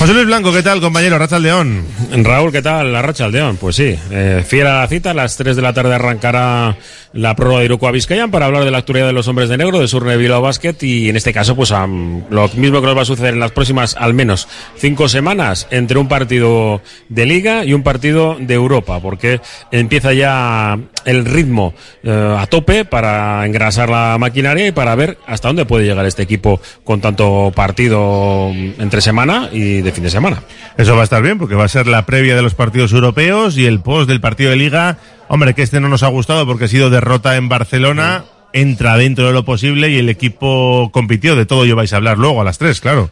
José 0.01 0.15
Luis 0.15 0.25
Blanco, 0.25 0.51
¿qué 0.51 0.63
tal, 0.63 0.81
compañero? 0.81 1.19
Racha 1.19 1.39
León. 1.39 1.85
Raúl, 2.11 2.51
¿qué 2.51 2.63
tal? 2.63 2.91
La 2.91 3.03
Racha 3.03 3.29
León. 3.29 3.59
Pues 3.61 3.77
sí, 3.77 3.99
eh, 4.11 4.43
fiel 4.47 4.67
a 4.67 4.81
la 4.81 4.89
cita, 4.89 5.11
a 5.11 5.15
las 5.15 5.37
3 5.37 5.55
de 5.55 5.61
la 5.61 5.75
tarde 5.75 5.95
arrancará 5.95 6.75
la 7.13 7.37
prórroga 7.37 7.59
de 7.59 7.67
Iruko 7.67 7.93
Vizcayan 7.93 8.31
para 8.31 8.47
hablar 8.47 8.65
de 8.65 8.71
la 8.71 8.79
actualidad 8.79 9.09
de 9.09 9.13
los 9.13 9.29
hombres 9.29 9.51
de 9.51 9.59
negro, 9.59 9.79
de 9.79 9.89
Surne 9.89 10.17
Bilbao 10.17 10.41
Basket 10.41 10.75
y 10.81 11.11
en 11.11 11.17
este 11.19 11.35
caso, 11.35 11.55
pues 11.55 11.71
lo 11.71 12.49
mismo 12.55 12.81
que 12.81 12.87
nos 12.87 12.97
va 12.97 13.03
a 13.03 13.05
suceder 13.05 13.35
en 13.35 13.41
las 13.41 13.53
próximas 13.53 13.95
al 13.95 14.15
menos 14.15 14.49
cinco 14.77 15.07
semanas 15.07 15.67
entre 15.71 15.99
un 15.99 16.09
partido 16.09 16.81
de 17.11 17.27
Liga 17.27 17.67
y 17.67 17.75
un 17.75 17.83
partido 17.83 18.39
de 18.41 18.55
Europa, 18.55 19.01
porque 19.01 19.43
empieza 19.71 20.15
ya 20.15 20.79
el 21.05 21.25
ritmo 21.25 21.75
eh, 22.03 22.37
a 22.39 22.47
tope 22.47 22.85
para 22.85 23.45
engrasar 23.47 23.89
la 23.89 24.17
maquinaria 24.19 24.67
y 24.67 24.73
para 24.73 24.95
ver 24.95 25.19
hasta 25.27 25.49
dónde 25.49 25.65
puede 25.65 25.85
llegar 25.85 26.07
este 26.07 26.23
equipo 26.23 26.61
con 26.85 27.01
tanto 27.01 27.53
partido 27.55 28.51
entre 28.51 29.01
semana 29.01 29.49
y 29.53 29.81
de 29.83 29.93
fin 29.93 30.05
de 30.05 30.11
semana. 30.11 30.43
Eso 30.77 30.95
va 30.95 31.03
a 31.03 31.05
estar 31.05 31.23
bien 31.23 31.39
porque 31.39 31.55
va 31.55 31.65
a 31.65 31.69
ser 31.69 31.87
la 31.87 32.07
previa 32.07 32.37
de 32.37 32.43
los 32.43 32.55
partidos 32.55 32.93
europeos 32.93 33.57
y 33.57 33.67
el 33.67 33.81
post 33.81 34.09
del 34.09 34.21
partido 34.21 34.51
de 34.51 34.57
liga. 34.57 34.99
Hombre, 35.29 35.55
que 35.55 35.63
este 35.63 35.81
no 35.81 35.89
nos 35.89 36.03
ha 36.03 36.09
gustado 36.09 36.47
porque 36.47 36.65
ha 36.65 36.69
sido 36.69 36.91
derrota 36.91 37.37
en 37.37 37.49
Barcelona. 37.49 38.25
Entra 38.53 38.97
dentro 38.97 39.29
de 39.29 39.33
lo 39.33 39.45
posible 39.45 39.91
y 39.91 39.99
el 39.99 40.09
equipo 40.09 40.91
compitió. 40.93 41.37
De 41.37 41.47
todo 41.47 41.65
yo 41.65 41.77
vais 41.77 41.93
a 41.93 41.97
hablar 41.97 42.19
luego 42.19 42.41
a 42.41 42.45
las 42.45 42.59
tres, 42.59 42.81
claro. 42.81 43.11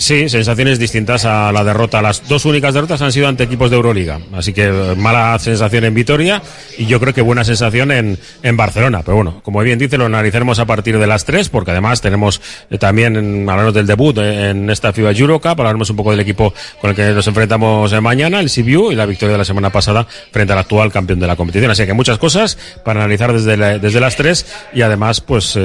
Sí, 0.00 0.30
sensaciones 0.30 0.78
distintas 0.78 1.26
a 1.26 1.52
la 1.52 1.62
derrota. 1.62 2.00
Las 2.00 2.26
dos 2.26 2.46
únicas 2.46 2.72
derrotas 2.72 3.02
han 3.02 3.12
sido 3.12 3.28
ante 3.28 3.44
equipos 3.44 3.68
de 3.68 3.76
Euroliga. 3.76 4.18
Así 4.32 4.54
que 4.54 4.64
eh, 4.64 4.94
mala 4.96 5.38
sensación 5.38 5.84
en 5.84 5.92
Vitoria 5.92 6.40
y 6.78 6.86
yo 6.86 6.98
creo 6.98 7.12
que 7.12 7.20
buena 7.20 7.44
sensación 7.44 7.92
en, 7.92 8.16
Barcelona. 8.56 9.02
Pero 9.04 9.16
bueno, 9.16 9.40
como 9.42 9.60
bien 9.60 9.78
dice, 9.78 9.98
lo 9.98 10.06
analizaremos 10.06 10.58
a 10.58 10.64
partir 10.64 10.98
de 10.98 11.06
las 11.06 11.26
tres, 11.26 11.50
porque 11.50 11.72
además 11.72 12.00
tenemos 12.00 12.40
eh, 12.70 12.78
también, 12.78 13.46
hablarnos 13.46 13.74
del 13.74 13.86
debut 13.86 14.16
eh, 14.16 14.50
en 14.50 14.70
esta 14.70 14.90
FIBA 14.90 15.12
Eurocup, 15.12 15.60
hablaremos 15.60 15.90
un 15.90 15.96
poco 15.96 16.12
del 16.12 16.20
equipo 16.20 16.54
con 16.80 16.90
el 16.90 16.96
que 16.96 17.10
nos 17.10 17.26
enfrentamos 17.26 17.92
mañana, 18.00 18.40
el 18.40 18.48
Sibiu, 18.48 18.90
y 18.92 18.94
la 18.94 19.04
victoria 19.04 19.32
de 19.32 19.38
la 19.38 19.44
semana 19.44 19.68
pasada 19.68 20.06
frente 20.32 20.54
al 20.54 20.60
actual 20.60 20.90
campeón 20.90 21.20
de 21.20 21.26
la 21.26 21.36
competición. 21.36 21.72
Así 21.72 21.84
que 21.84 21.92
muchas 21.92 22.16
cosas 22.16 22.56
para 22.86 23.00
analizar 23.00 23.34
desde, 23.34 23.78
desde 23.78 24.00
las 24.00 24.16
tres 24.16 24.46
y 24.72 24.80
además, 24.80 25.20
pues, 25.20 25.58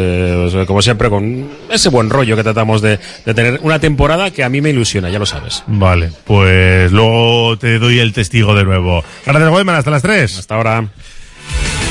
como 0.67 0.81
siempre, 0.81 1.09
con 1.09 1.47
ese 1.71 1.87
buen 1.87 2.09
rollo 2.09 2.35
que 2.35 2.43
tratamos 2.43 2.81
de 2.81 2.99
tener 3.23 3.61
una 3.63 3.79
temporada 3.79 4.24
que 4.31 4.43
a 4.43 4.49
mí 4.49 4.61
me 4.61 4.69
ilusiona, 4.69 5.09
ya 5.09 5.19
lo 5.19 5.25
sabes. 5.25 5.63
Vale, 5.67 6.11
pues 6.25 6.91
luego 6.91 7.57
te 7.57 7.79
doy 7.79 7.99
el 7.99 8.13
testigo 8.13 8.55
de 8.55 8.63
nuevo. 8.63 9.03
Gracias, 9.25 9.49
Goldman, 9.49 9.75
hasta 9.75 9.91
las 9.91 10.01
3. 10.01 10.39
Hasta 10.39 10.55
ahora. 10.55 10.87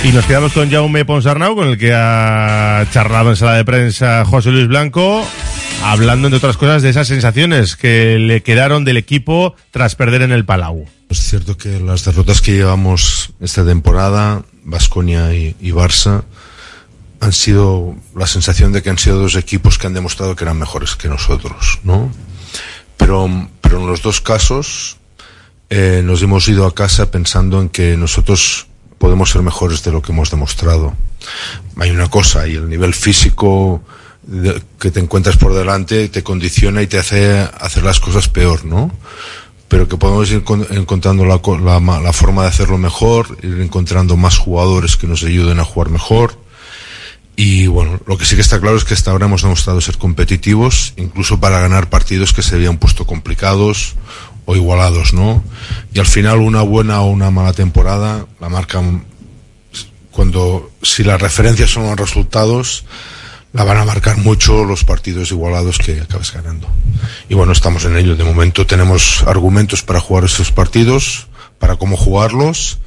Y 0.04 0.12
nos 0.12 0.26
quedamos 0.26 0.52
con 0.52 0.70
Jaume 0.70 1.04
Ponsarnau, 1.06 1.54
con 1.54 1.68
el 1.68 1.78
que 1.78 1.92
ha 1.94 2.86
charlado 2.92 3.30
en 3.30 3.36
sala 3.36 3.54
de 3.54 3.64
prensa 3.64 4.24
José 4.26 4.50
Luis 4.50 4.68
Blanco, 4.68 5.26
hablando, 5.82 6.28
entre 6.28 6.36
otras 6.36 6.58
cosas, 6.58 6.82
de 6.82 6.90
esas 6.90 7.08
sensaciones 7.08 7.74
que 7.74 8.18
le 8.18 8.42
quedaron 8.42 8.84
del 8.84 8.98
equipo 8.98 9.54
tras 9.70 9.94
perder 9.94 10.20
en 10.20 10.32
el 10.32 10.44
Palau. 10.44 10.84
Es 11.08 11.20
cierto 11.20 11.56
que 11.56 11.80
las 11.80 12.04
derrotas 12.04 12.42
que 12.42 12.52
llevamos 12.52 13.30
esta 13.40 13.64
temporada, 13.64 14.42
Vasconia 14.62 15.32
y, 15.32 15.56
y 15.58 15.70
Barça, 15.70 16.24
han 17.20 17.32
sido 17.32 17.94
la 18.14 18.26
sensación 18.26 18.72
de 18.72 18.82
que 18.82 18.90
han 18.90 18.98
sido 18.98 19.18
dos 19.18 19.36
equipos 19.36 19.78
que 19.78 19.86
han 19.86 19.94
demostrado 19.94 20.36
que 20.36 20.44
eran 20.44 20.58
mejores 20.58 20.96
que 20.96 21.08
nosotros, 21.08 21.80
¿no? 21.82 22.10
Pero, 22.96 23.48
pero 23.60 23.80
en 23.80 23.86
los 23.86 24.02
dos 24.02 24.20
casos 24.20 24.98
eh, 25.70 26.02
nos 26.04 26.22
hemos 26.22 26.46
ido 26.48 26.66
a 26.66 26.74
casa 26.74 27.10
pensando 27.10 27.60
en 27.60 27.68
que 27.68 27.96
nosotros 27.96 28.66
podemos 28.98 29.30
ser 29.30 29.42
mejores 29.42 29.82
de 29.82 29.92
lo 29.92 30.02
que 30.02 30.12
hemos 30.12 30.30
demostrado. 30.30 30.94
Hay 31.78 31.90
una 31.90 32.08
cosa, 32.08 32.46
y 32.46 32.54
el 32.54 32.68
nivel 32.68 32.94
físico 32.94 33.82
que 34.78 34.90
te 34.90 35.00
encuentras 35.00 35.36
por 35.36 35.52
delante 35.52 36.08
te 36.08 36.22
condiciona 36.22 36.80
y 36.80 36.86
te 36.86 36.98
hace 36.98 37.40
hacer 37.60 37.82
las 37.82 38.00
cosas 38.00 38.28
peor, 38.28 38.64
¿no? 38.64 38.90
Pero 39.68 39.88
que 39.88 39.96
podemos 39.96 40.30
ir 40.30 40.42
encontrando 40.70 41.24
la, 41.24 41.40
la, 41.62 42.00
la 42.00 42.12
forma 42.12 42.42
de 42.42 42.48
hacerlo 42.48 42.78
mejor, 42.78 43.36
ir 43.42 43.60
encontrando 43.60 44.16
más 44.16 44.38
jugadores 44.38 44.96
que 44.96 45.06
nos 45.06 45.22
ayuden 45.24 45.60
a 45.60 45.64
jugar 45.64 45.90
mejor 45.90 46.38
y 47.36 47.66
bueno, 47.66 48.00
lo 48.06 48.16
que 48.16 48.24
sí 48.24 48.36
que 48.36 48.42
está 48.42 48.60
claro 48.60 48.76
es 48.76 48.84
que 48.84 48.94
hasta 48.94 49.10
ahora 49.10 49.26
hemos 49.26 49.42
demostrado 49.42 49.80
ser 49.80 49.98
competitivos, 49.98 50.94
incluso 50.96 51.40
para 51.40 51.58
ganar 51.58 51.90
partidos 51.90 52.32
que 52.32 52.42
se 52.42 52.54
habían 52.54 52.78
puesto 52.78 53.06
complicados 53.06 53.94
o 54.44 54.54
igualados, 54.54 55.14
¿no? 55.14 55.42
Y 55.92 55.98
al 55.98 56.06
final 56.06 56.38
una 56.38 56.62
buena 56.62 57.00
o 57.02 57.10
una 57.10 57.30
mala 57.30 57.52
temporada 57.52 58.26
la 58.40 58.48
marcan 58.48 59.04
cuando, 60.12 60.70
si 60.82 61.02
las 61.02 61.20
referencias 61.20 61.70
son 61.70 61.86
los 61.86 61.98
resultados, 61.98 62.84
la 63.52 63.64
van 63.64 63.78
a 63.78 63.84
marcar 63.84 64.16
mucho 64.18 64.64
los 64.64 64.84
partidos 64.84 65.32
igualados 65.32 65.78
que 65.78 66.00
acabes 66.00 66.32
ganando. 66.32 66.68
Y 67.28 67.34
bueno, 67.34 67.52
estamos 67.52 67.84
en 67.84 67.96
ello. 67.96 68.14
De 68.14 68.22
momento 68.22 68.64
tenemos 68.64 69.24
argumentos 69.26 69.82
para 69.82 69.98
jugar 69.98 70.24
estos 70.24 70.52
partidos, 70.52 71.26
para 71.58 71.76
cómo 71.76 71.96
jugarlos 71.96 72.78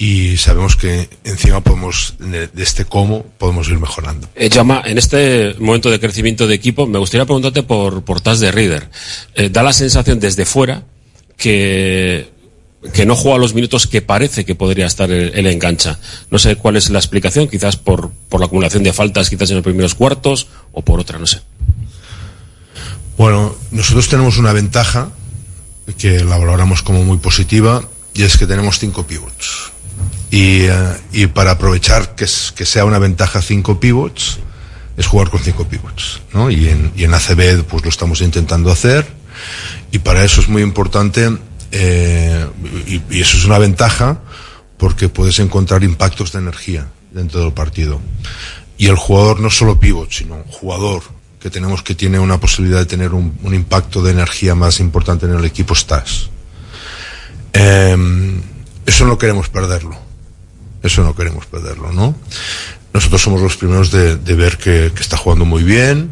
y 0.00 0.38
sabemos 0.38 0.76
que 0.76 1.10
encima 1.24 1.60
podemos, 1.60 2.14
de, 2.18 2.48
este 2.56 2.86
cómo, 2.86 3.22
podemos 3.36 3.68
ir 3.68 3.78
mejorando. 3.78 4.30
Eh, 4.34 4.48
Llama, 4.48 4.82
en 4.86 4.96
este 4.96 5.54
momento 5.58 5.90
de 5.90 6.00
crecimiento 6.00 6.46
de 6.46 6.54
equipo, 6.54 6.86
me 6.86 6.98
gustaría 6.98 7.26
preguntarte 7.26 7.62
por, 7.62 8.02
por 8.02 8.22
Tas 8.22 8.40
de 8.40 8.50
Reader. 8.50 8.88
Eh, 9.34 9.50
da 9.50 9.62
la 9.62 9.74
sensación 9.74 10.18
desde 10.18 10.46
fuera 10.46 10.84
que, 11.36 12.30
que 12.94 13.04
no 13.04 13.14
juega 13.14 13.36
los 13.36 13.52
minutos 13.52 13.86
que 13.86 14.00
parece 14.00 14.46
que 14.46 14.54
podría 14.54 14.86
estar 14.86 15.10
el, 15.10 15.46
engancha. 15.46 15.98
No 16.30 16.38
sé 16.38 16.56
cuál 16.56 16.76
es 16.76 16.88
la 16.88 16.98
explicación, 16.98 17.46
quizás 17.46 17.76
por, 17.76 18.10
por 18.30 18.40
la 18.40 18.46
acumulación 18.46 18.82
de 18.82 18.94
faltas, 18.94 19.28
quizás 19.28 19.50
en 19.50 19.56
los 19.56 19.64
primeros 19.64 19.94
cuartos, 19.94 20.46
o 20.72 20.80
por 20.80 20.98
otra, 20.98 21.18
no 21.18 21.26
sé. 21.26 21.42
Bueno, 23.18 23.54
nosotros 23.70 24.08
tenemos 24.08 24.38
una 24.38 24.54
ventaja 24.54 25.12
que 25.98 26.24
la 26.24 26.38
valoramos 26.38 26.80
como 26.80 27.04
muy 27.04 27.18
positiva 27.18 27.86
y 28.14 28.22
es 28.22 28.38
que 28.38 28.46
tenemos 28.46 28.78
cinco 28.78 29.06
pivots 29.06 29.72
y, 30.30 30.68
uh, 30.68 30.94
y 31.12 31.26
para 31.26 31.52
aprovechar 31.52 32.14
que, 32.14 32.24
es, 32.24 32.52
que, 32.54 32.64
sea 32.64 32.84
una 32.84 32.98
ventaja 32.98 33.42
cinco 33.42 33.80
pivots 33.80 34.38
es 34.96 35.06
jugar 35.06 35.30
con 35.30 35.40
cinco 35.40 35.66
pivots 35.66 36.20
¿no? 36.32 36.50
y, 36.50 36.68
en, 36.68 36.92
y 36.94 37.04
en 37.04 37.14
ACB 37.14 37.64
pues 37.64 37.82
lo 37.82 37.88
estamos 37.88 38.20
intentando 38.20 38.70
hacer. 38.70 39.06
Y 39.90 39.98
para 39.98 40.24
eso 40.24 40.40
es 40.40 40.48
muy 40.48 40.62
importante 40.62 41.30
eh, 41.72 42.46
y, 42.86 43.20
eso 43.20 43.36
es 43.36 43.44
una 43.44 43.58
ventaja 43.58 44.20
porque 44.76 45.08
puedes 45.08 45.38
encontrar 45.40 45.82
impactos 45.82 46.32
de 46.32 46.38
energía 46.38 46.88
dentro 47.10 47.40
del 47.40 47.52
partido. 47.52 48.00
Y 48.78 48.86
el 48.86 48.96
jugador 48.96 49.40
no 49.40 49.50
solo 49.50 49.80
pivot 49.80 50.12
sino 50.12 50.44
jugador 50.48 51.02
que 51.40 51.50
tenemos 51.50 51.82
que 51.82 51.94
tiene 51.94 52.18
una 52.18 52.38
posibilidad 52.38 52.78
de 52.78 52.86
tener 52.86 53.14
un, 53.14 53.34
impacto 53.54 54.02
de 54.02 54.12
energía 54.12 54.54
más 54.54 54.78
importante 54.78 55.26
en 55.26 55.34
el 55.34 55.44
equipo 55.44 55.74
estás. 55.74 56.28
Eh, 57.52 57.96
eso 58.86 59.06
no 59.06 59.18
queremos 59.18 59.48
perderlo 59.48 60.09
eso 60.82 61.02
no 61.02 61.14
queremos 61.14 61.46
perderlo, 61.46 61.92
¿no? 61.92 62.14
Nosotros 62.92 63.22
somos 63.22 63.40
los 63.40 63.56
primeros 63.56 63.90
de, 63.90 64.16
ver 64.16 64.58
que, 64.58 64.86
está 65.00 65.16
jugando 65.16 65.44
muy 65.44 65.62
bien 65.62 66.10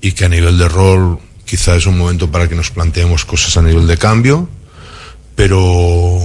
y 0.00 0.12
que 0.12 0.24
a 0.24 0.28
nivel 0.28 0.58
de 0.58 0.68
rol 0.68 1.18
quizá 1.44 1.76
es 1.76 1.86
un 1.86 1.96
momento 1.96 2.30
para 2.30 2.48
que 2.48 2.54
nos 2.54 2.70
planteemos 2.70 3.24
cosas 3.24 3.56
a 3.56 3.62
nivel 3.62 3.86
de 3.86 3.96
cambio, 3.96 4.48
pero 5.34 6.20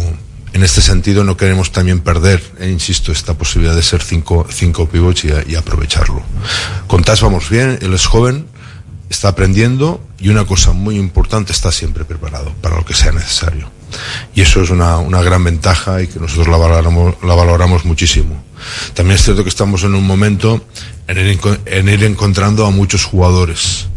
en 0.53 0.63
este 0.63 0.81
sentido 0.81 1.23
no 1.23 1.37
queremos 1.37 1.71
también 1.71 2.01
perder, 2.01 2.41
eh, 2.59 2.69
insisto, 2.69 3.11
esta 3.11 3.35
posibilidad 3.35 3.75
de 3.75 3.83
ser 3.83 4.01
cinco, 4.03 4.45
cinco 4.51 4.87
pivots 4.87 5.25
y, 5.25 5.55
aprovecharlo. 5.55 6.21
Con 6.87 7.03
Tas 7.03 7.21
vamos 7.21 7.49
bien, 7.49 7.79
él 7.81 7.93
es 7.93 8.05
joven, 8.05 8.47
está 9.09 9.29
aprendiendo 9.29 10.01
y 10.19 10.29
una 10.29 10.45
cosa 10.45 10.73
muy 10.73 10.97
importante, 10.97 11.53
está 11.53 11.71
siempre 11.71 12.05
preparado 12.05 12.53
para 12.61 12.75
lo 12.75 12.85
que 12.85 12.93
sea 12.93 13.11
necesario 13.11 13.74
y 14.33 14.41
eso 14.41 14.61
es 14.61 14.69
una, 14.69 14.97
una 14.97 15.21
gran 15.21 15.43
ventaja 15.43 16.01
y 16.01 16.07
que 16.07 16.19
nosotros 16.19 16.47
la 16.47 16.57
valoramos, 16.57 17.15
la 17.23 17.35
valoramos 17.35 17.85
muchísimo. 17.85 18.43
También 18.93 19.15
es 19.15 19.23
cierto 19.23 19.43
que 19.43 19.49
estamos 19.49 19.83
en 19.83 19.95
un 19.95 20.05
momento 20.05 20.65
en 21.07 21.17
ir, 21.17 21.39
en 21.65 21.89
ir 21.89 22.03
encontrando 22.03 22.65
a 22.65 22.71
muchos 22.71 23.03
jugadores 23.03 23.87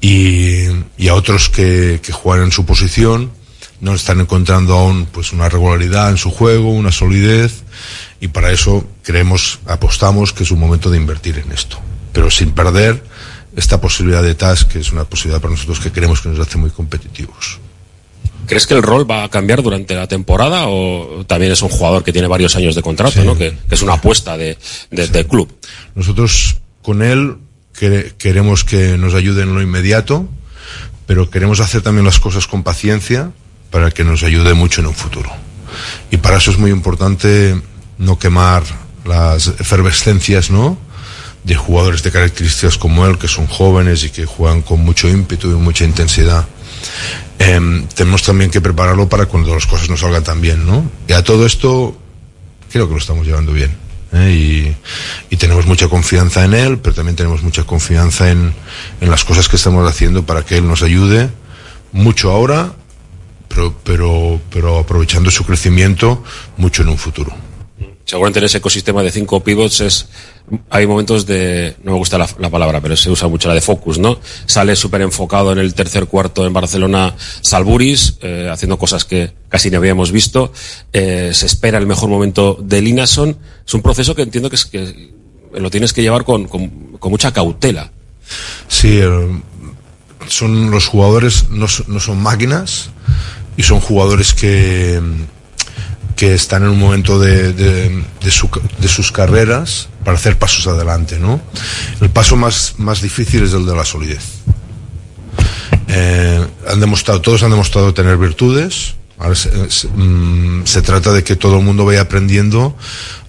y, 0.00 0.66
y 0.96 1.08
a 1.08 1.14
otros 1.14 1.48
que, 1.48 2.00
que 2.02 2.12
juegan 2.12 2.46
en 2.46 2.52
su 2.52 2.64
posición 2.64 3.30
no 3.80 3.94
están 3.94 4.20
encontrando 4.20 4.74
aún 4.74 5.06
pues 5.06 5.32
una 5.32 5.48
regularidad 5.48 6.10
en 6.10 6.16
su 6.16 6.30
juego, 6.30 6.70
una 6.70 6.92
solidez 6.92 7.62
y 8.20 8.28
para 8.28 8.50
eso 8.50 8.86
creemos, 9.02 9.60
apostamos 9.66 10.32
que 10.32 10.44
es 10.44 10.50
un 10.50 10.60
momento 10.60 10.90
de 10.90 10.96
invertir 10.96 11.38
en 11.38 11.52
esto, 11.52 11.78
pero 12.12 12.30
sin 12.30 12.52
perder 12.52 13.04
esta 13.54 13.80
posibilidad 13.80 14.22
de 14.22 14.34
task 14.34 14.68
que 14.68 14.80
es 14.80 14.92
una 14.92 15.04
posibilidad 15.04 15.40
para 15.40 15.52
nosotros 15.52 15.80
que 15.80 15.92
creemos 15.92 16.20
que 16.20 16.28
nos 16.28 16.38
hace 16.38 16.58
muy 16.58 16.70
competitivos. 16.70 17.58
¿Crees 18.46 18.66
que 18.66 18.74
el 18.74 18.82
rol 18.82 19.08
va 19.08 19.24
a 19.24 19.28
cambiar 19.28 19.62
durante 19.62 19.94
la 19.94 20.06
temporada 20.06 20.68
o 20.68 21.24
también 21.26 21.52
es 21.52 21.62
un 21.62 21.68
jugador 21.68 22.04
que 22.04 22.12
tiene 22.12 22.28
varios 22.28 22.56
años 22.56 22.74
de 22.74 22.82
contrato, 22.82 23.20
sí. 23.20 23.26
¿no? 23.26 23.36
que, 23.36 23.56
que, 23.68 23.74
es 23.74 23.82
una 23.82 23.94
apuesta 23.94 24.36
de, 24.36 24.56
de, 24.90 25.06
sí. 25.06 25.12
del 25.12 25.26
club? 25.26 25.52
Nosotros 25.94 26.56
con 26.82 27.02
él 27.02 27.36
que, 27.78 28.12
queremos 28.18 28.64
que 28.64 28.96
nos 28.96 29.14
ayude 29.14 29.42
en 29.42 29.54
lo 29.54 29.62
inmediato, 29.62 30.28
pero 31.06 31.30
queremos 31.30 31.60
hacer 31.60 31.82
también 31.82 32.04
las 32.04 32.20
cosas 32.20 32.46
con 32.46 32.62
paciencia 32.62 33.32
para 33.70 33.90
que 33.90 34.04
nos 34.04 34.22
ayude 34.22 34.54
mucho 34.54 34.80
en 34.80 34.88
un 34.88 34.94
futuro. 34.94 35.30
Y 36.10 36.16
para 36.18 36.38
eso 36.38 36.50
es 36.50 36.58
muy 36.58 36.70
importante 36.70 37.60
no 37.98 38.18
quemar 38.18 38.62
las 39.04 39.48
efervescencias, 39.48 40.50
¿no? 40.50 40.78
de 41.46 41.54
jugadores 41.54 42.02
de 42.02 42.10
características 42.10 42.76
como 42.76 43.06
él, 43.06 43.18
que 43.18 43.28
son 43.28 43.46
jóvenes 43.46 44.02
y 44.02 44.10
que 44.10 44.26
juegan 44.26 44.62
con 44.62 44.80
mucho 44.80 45.08
ímpetu 45.08 45.52
y 45.52 45.54
mucha 45.54 45.84
intensidad 45.84 46.44
em, 47.38 47.86
tenemos 47.88 48.22
también 48.22 48.50
que 48.50 48.60
prepararlo 48.60 49.08
para 49.08 49.26
cuando 49.26 49.54
las 49.54 49.66
cosas 49.66 49.88
no 49.88 49.96
salgan 49.96 50.24
tan 50.24 50.40
bien, 50.40 50.66
¿no? 50.66 50.90
Y 51.08 51.12
a 51.12 51.22
todo 51.22 51.46
esto 51.46 51.96
creo 52.70 52.86
que 52.86 52.94
lo 52.94 53.00
estamos 53.00 53.26
llevando 53.26 53.52
bien. 53.52 53.76
¿eh? 54.12 54.32
Y, 54.32 55.34
y 55.34 55.36
tenemos 55.36 55.66
mucha 55.66 55.88
confianza 55.88 56.44
en 56.44 56.54
él, 56.54 56.78
pero 56.78 56.94
también 56.94 57.16
tenemos 57.16 57.42
mucha 57.42 57.64
confianza 57.64 58.30
en, 58.30 58.54
en 59.00 59.10
las 59.10 59.24
cosas 59.24 59.48
que 59.48 59.56
estamos 59.56 59.88
haciendo 59.88 60.24
para 60.24 60.42
que 60.42 60.56
él 60.56 60.66
nos 60.66 60.82
ayude 60.82 61.30
mucho 61.92 62.30
ahora, 62.30 62.72
pero, 63.48 63.74
pero, 63.84 64.40
pero 64.50 64.78
aprovechando 64.78 65.30
su 65.30 65.44
crecimiento 65.44 66.22
mucho 66.56 66.82
en 66.82 66.88
un 66.88 66.98
futuro. 66.98 67.34
Seguramente 68.04 68.38
en 68.38 68.44
ese 68.44 68.58
ecosistema 68.58 69.02
de 69.02 69.10
cinco 69.10 69.42
pivots 69.42 69.80
es, 69.80 70.08
hay 70.70 70.86
momentos 70.86 71.26
de, 71.26 71.76
no 71.82 71.92
me 71.92 71.98
gusta 71.98 72.18
la, 72.18 72.28
la 72.38 72.50
palabra, 72.50 72.80
pero 72.80 72.96
se 72.96 73.10
usa 73.10 73.28
mucho 73.28 73.48
la 73.48 73.54
de 73.54 73.60
focus, 73.60 73.98
¿no? 73.98 74.18
Sale 74.46 74.76
súper 74.76 75.02
enfocado 75.02 75.52
en 75.52 75.58
el 75.58 75.74
tercer 75.74 76.06
cuarto 76.06 76.46
en 76.46 76.52
Barcelona 76.52 77.14
Salburis, 77.40 78.18
eh, 78.22 78.48
haciendo 78.50 78.78
cosas 78.78 79.04
que 79.04 79.32
casi 79.48 79.70
no 79.70 79.78
habíamos 79.78 80.12
visto. 80.12 80.52
Eh, 80.92 81.30
se 81.32 81.46
espera 81.46 81.78
el 81.78 81.86
mejor 81.86 82.08
momento 82.08 82.58
de 82.60 82.80
Linason. 82.80 83.36
Es 83.66 83.74
un 83.74 83.82
proceso 83.82 84.14
que 84.14 84.22
entiendo 84.22 84.48
que, 84.48 84.56
es, 84.56 84.66
que 84.66 85.10
lo 85.54 85.70
tienes 85.70 85.92
que 85.92 86.02
llevar 86.02 86.24
con, 86.24 86.48
mucha 87.02 87.32
cautela. 87.32 87.90
Sí, 88.68 88.98
eh, 89.00 89.40
son 90.28 90.70
los 90.70 90.86
jugadores, 90.86 91.48
no, 91.50 91.66
no 91.88 92.00
son 92.00 92.22
máquinas 92.22 92.90
y 93.56 93.62
son 93.62 93.80
jugadores 93.80 94.34
que, 94.34 95.00
que 96.16 96.34
están 96.34 96.62
en 96.62 96.70
un 96.70 96.78
momento 96.80 97.18
de, 97.20 97.52
de, 97.52 98.02
de 98.22 98.30
su- 98.30 98.48
de 98.80 98.88
sus 98.88 99.12
carreras 99.12 99.88
para 100.04 100.16
hacer 100.16 100.38
pasos 100.38 100.66
adelante, 100.66 101.18
¿no? 101.18 101.40
El 102.00 102.08
paso 102.10 102.36
más, 102.36 102.74
más 102.78 103.02
difícil 103.02 103.44
es 103.44 103.52
el 103.52 103.66
de 103.66 103.76
la 103.76 103.84
solidez. 103.84 104.24
Eh, 105.88 106.44
han 106.68 106.80
demostrado, 106.80 107.20
todos 107.20 107.42
han 107.42 107.50
demostrado 107.50 107.92
tener 107.94 108.16
virtudes. 108.16 108.94
Mm, 109.94 110.64
se 110.64 110.82
trata 110.82 111.12
de 111.12 111.22
que 111.22 111.36
todo 111.36 111.58
el 111.58 111.64
mundo 111.64 111.84
vaya 111.84 112.00
aprendiendo 112.02 112.76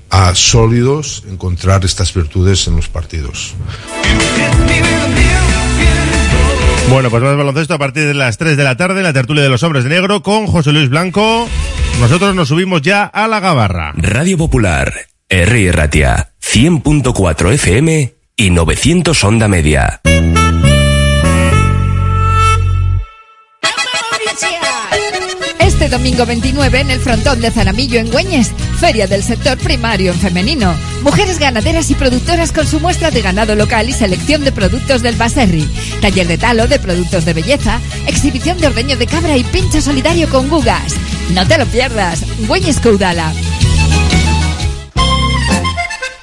a 0.09 0.33
sólidos 0.35 1.23
encontrar 1.29 1.83
estas 1.85 2.13
virtudes 2.13 2.67
en 2.67 2.77
los 2.77 2.87
partidos. 2.87 3.53
Bueno, 6.89 7.09
pues 7.09 7.21
más 7.21 7.35
baloncesto 7.35 7.73
a 7.73 7.77
partir 7.77 8.05
de 8.05 8.13
las 8.13 8.37
3 8.37 8.55
de 8.55 8.63
la 8.63 8.77
tarde, 8.77 9.03
la 9.03 9.11
tertulia 9.13 9.43
de 9.43 9.49
los 9.49 9.61
hombres 9.63 9.83
de 9.83 9.89
negro 9.89 10.23
con 10.23 10.47
José 10.47 10.71
Luis 10.71 10.89
Blanco. 10.89 11.47
Nosotros 11.99 12.35
nos 12.35 12.47
subimos 12.49 12.81
ya 12.83 13.03
a 13.05 13.27
la 13.27 13.39
gabarra. 13.39 13.91
Radio 13.95 14.37
Popular, 14.37 14.93
R. 15.29 15.71
Ratia, 15.71 16.29
100.4 16.41 17.53
FM 17.53 18.13
y 18.35 18.49
900 18.51 19.23
Onda 19.23 19.47
Media. 19.47 20.01
Domingo 25.89 26.25
29 26.25 26.79
en 26.79 26.91
el 26.91 26.99
frontón 26.99 27.41
de 27.41 27.51
Zaramillo 27.51 27.99
en 27.99 28.09
Güeñes, 28.09 28.51
Feria 28.79 29.07
del 29.07 29.23
Sector 29.23 29.57
Primario 29.57 30.11
en 30.11 30.19
Femenino. 30.19 30.75
Mujeres 31.03 31.39
ganaderas 31.39 31.89
y 31.91 31.95
productoras 31.95 32.51
con 32.51 32.67
su 32.67 32.79
muestra 32.79 33.11
de 33.11 33.21
ganado 33.21 33.55
local 33.55 33.89
y 33.89 33.93
selección 33.93 34.43
de 34.43 34.51
productos 34.51 35.01
del 35.01 35.15
Baserri. 35.15 35.67
Taller 36.01 36.27
de 36.27 36.37
talo 36.37 36.67
de 36.67 36.79
productos 36.79 37.25
de 37.25 37.33
belleza, 37.33 37.79
exhibición 38.07 38.57
de 38.57 38.67
ordeño 38.67 38.97
de 38.97 39.07
cabra 39.07 39.37
y 39.37 39.43
pincho 39.43 39.81
solidario 39.81 40.29
con 40.29 40.49
gugas. 40.49 40.93
No 41.33 41.47
te 41.47 41.57
lo 41.57 41.65
pierdas, 41.65 42.23
Güeñes 42.47 42.79
Caudala. 42.79 43.33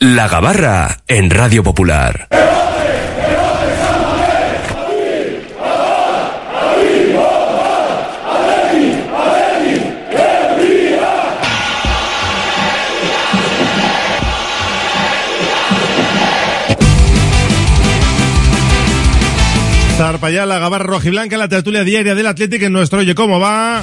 La 0.00 0.28
Gabarra 0.28 0.98
en 1.08 1.28
Radio 1.28 1.64
Popular. 1.64 2.28
Zarpallá, 19.96 20.46
la 20.46 20.60
gabarra 20.60 20.84
rojiblanca, 20.84 21.36
la 21.36 21.48
tertulia 21.48 21.82
diaria 21.82 22.14
del 22.14 22.28
Atlético 22.28 22.66
en 22.66 22.72
nuestro 22.72 23.00
Oye 23.00 23.16
Cómo 23.16 23.40
Va. 23.40 23.82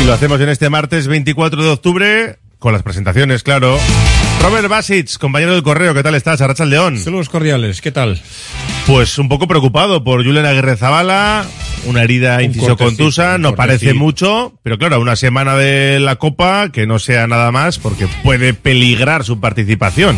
Y 0.00 0.06
lo 0.06 0.12
hacemos 0.12 0.40
en 0.40 0.50
este 0.50 0.70
martes 0.70 1.08
24 1.08 1.64
de 1.64 1.68
octubre 1.70 2.43
con 2.64 2.72
las 2.72 2.82
presentaciones, 2.82 3.42
claro. 3.42 3.76
Robert 4.40 4.68
Basic, 4.68 5.18
compañero 5.18 5.52
del 5.52 5.62
correo, 5.62 5.92
¿qué 5.92 6.02
tal 6.02 6.14
estás? 6.14 6.40
Arracha 6.40 6.64
León. 6.64 6.96
Saludos 6.96 7.28
cordiales, 7.28 7.82
¿qué 7.82 7.92
tal? 7.92 8.18
Pues 8.86 9.18
un 9.18 9.28
poco 9.28 9.46
preocupado 9.46 10.02
por 10.02 10.24
Julián 10.24 10.46
Aguirre 10.46 10.78
Zabala, 10.78 11.44
una 11.84 12.02
herida 12.02 12.42
inciso 12.42 12.68
cortecito, 12.68 12.86
contusa, 12.86 13.34
un 13.34 13.42
no 13.42 13.54
parece 13.54 13.92
mucho, 13.92 14.58
pero 14.62 14.78
claro, 14.78 14.98
una 14.98 15.14
semana 15.14 15.56
de 15.56 16.00
la 16.00 16.16
Copa 16.16 16.70
que 16.72 16.86
no 16.86 16.98
sea 16.98 17.26
nada 17.26 17.52
más 17.52 17.78
porque 17.78 18.08
puede 18.22 18.54
peligrar 18.54 19.24
su 19.24 19.40
participación. 19.40 20.16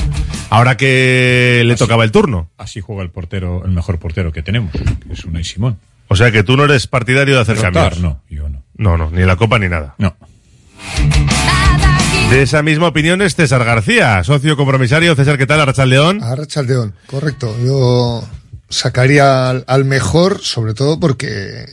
Ahora 0.49 0.77
que 0.77 1.65
le 1.67 1.75
tocaba 1.75 2.05
el 2.05 2.13
turno. 2.13 2.49
Así 2.59 2.81
juega 2.81 3.03
el 3.03 3.11
portero, 3.11 3.65
el 3.65 3.73
mejor 3.73 3.99
portero 3.99 4.31
que 4.31 4.43
tenemos, 4.45 4.71
que 4.71 5.13
es 5.13 5.25
Unai 5.25 5.43
Simón. 5.43 5.81
O 6.07 6.15
sea 6.15 6.31
que 6.31 6.45
tú 6.45 6.57
no 6.57 6.67
eres 6.67 6.87
partidario 6.87 7.35
de 7.35 7.41
hacer 7.41 7.57
Rotar, 7.57 7.73
cambios. 7.73 7.99
no, 8.01 8.23
yo 8.31 8.49
no. 8.49 8.63
No, 8.77 8.97
no, 8.97 9.11
ni 9.11 9.25
la 9.25 9.35
Copa 9.35 9.59
ni 9.59 9.69
nada. 9.69 9.97
No. 9.99 10.15
De 12.31 12.43
esa 12.43 12.63
misma 12.63 12.89
opinión 12.89 13.23
es 13.23 13.37
César 13.37 13.65
García, 13.65 14.23
socio 14.25 14.57
compromisario. 14.57 15.15
César, 15.15 15.39
¿qué 15.39 15.47
tal? 15.47 15.61
Arracha 15.61 15.87
León. 15.87 16.23
Arrachaldeón, 16.23 16.95
correcto. 17.07 17.57
Yo 17.65 18.29
sacaría 18.69 19.49
al, 19.49 19.65
al 19.69 19.85
mejor, 19.85 20.41
sobre 20.43 20.75
todo 20.75 20.99
porque 20.99 21.65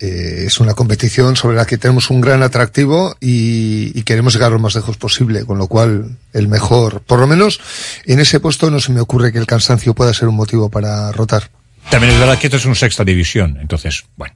eh, 0.00 0.44
es 0.46 0.60
una 0.60 0.74
competición 0.74 1.36
sobre 1.36 1.56
la 1.56 1.66
que 1.66 1.76
tenemos 1.76 2.08
un 2.10 2.20
gran 2.20 2.42
atractivo 2.42 3.16
y, 3.20 3.92
y, 3.98 4.02
queremos 4.04 4.32
llegar 4.32 4.50
lo 4.50 4.58
más 4.58 4.74
lejos 4.76 4.96
posible, 4.96 5.44
con 5.44 5.58
lo 5.58 5.66
cual 5.66 6.16
el 6.32 6.48
mejor, 6.48 7.02
por 7.02 7.18
lo 7.18 7.26
menos 7.26 7.60
en 8.06 8.20
ese 8.20 8.40
puesto 8.40 8.70
no 8.70 8.80
se 8.80 8.92
me 8.92 9.00
ocurre 9.00 9.30
que 9.30 9.38
el 9.38 9.46
cansancio 9.46 9.94
pueda 9.94 10.14
ser 10.14 10.28
un 10.28 10.36
motivo 10.36 10.70
para 10.70 11.12
rotar. 11.12 11.50
También 11.90 12.14
es 12.14 12.20
verdad 12.20 12.38
que 12.38 12.46
esto 12.46 12.56
es 12.56 12.64
un 12.64 12.76
sexta 12.76 13.04
división, 13.04 13.58
entonces, 13.60 14.04
bueno, 14.16 14.34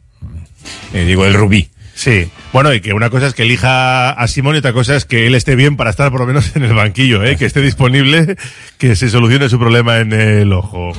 eh, 0.93 1.05
digo 1.05 1.25
el 1.25 1.35
Rubí. 1.35 1.71
Sí, 2.03 2.29
bueno, 2.53 2.75
y 2.75 2.81
que 2.81 2.95
una 2.95 3.11
cosa 3.11 3.29
es 3.29 3.35
que 3.35 3.45
elija 3.45 4.11
a 4.11 4.27
Simón 4.27 4.57
y 4.57 4.59
otra 4.59 4.73
cosa 4.73 4.97
es 4.97 5.05
que 5.05 5.29
él 5.29 5.37
esté 5.37 5.55
bien 5.55 5.77
para 5.77 5.91
estar 5.91 6.11
por 6.11 6.19
lo 6.23 6.27
menos 6.27 6.57
en 6.57 6.65
el 6.65 6.75
banquillo, 6.75 7.23
¿eh? 7.23 7.37
que 7.37 7.45
esté 7.45 7.61
disponible, 7.61 8.35
que 8.77 8.97
se 8.97 9.09
solucione 9.09 9.49
su 9.49 9.57
problema 9.57 9.99
en 9.99 10.13
el 10.13 10.53
ojo. 10.53 10.91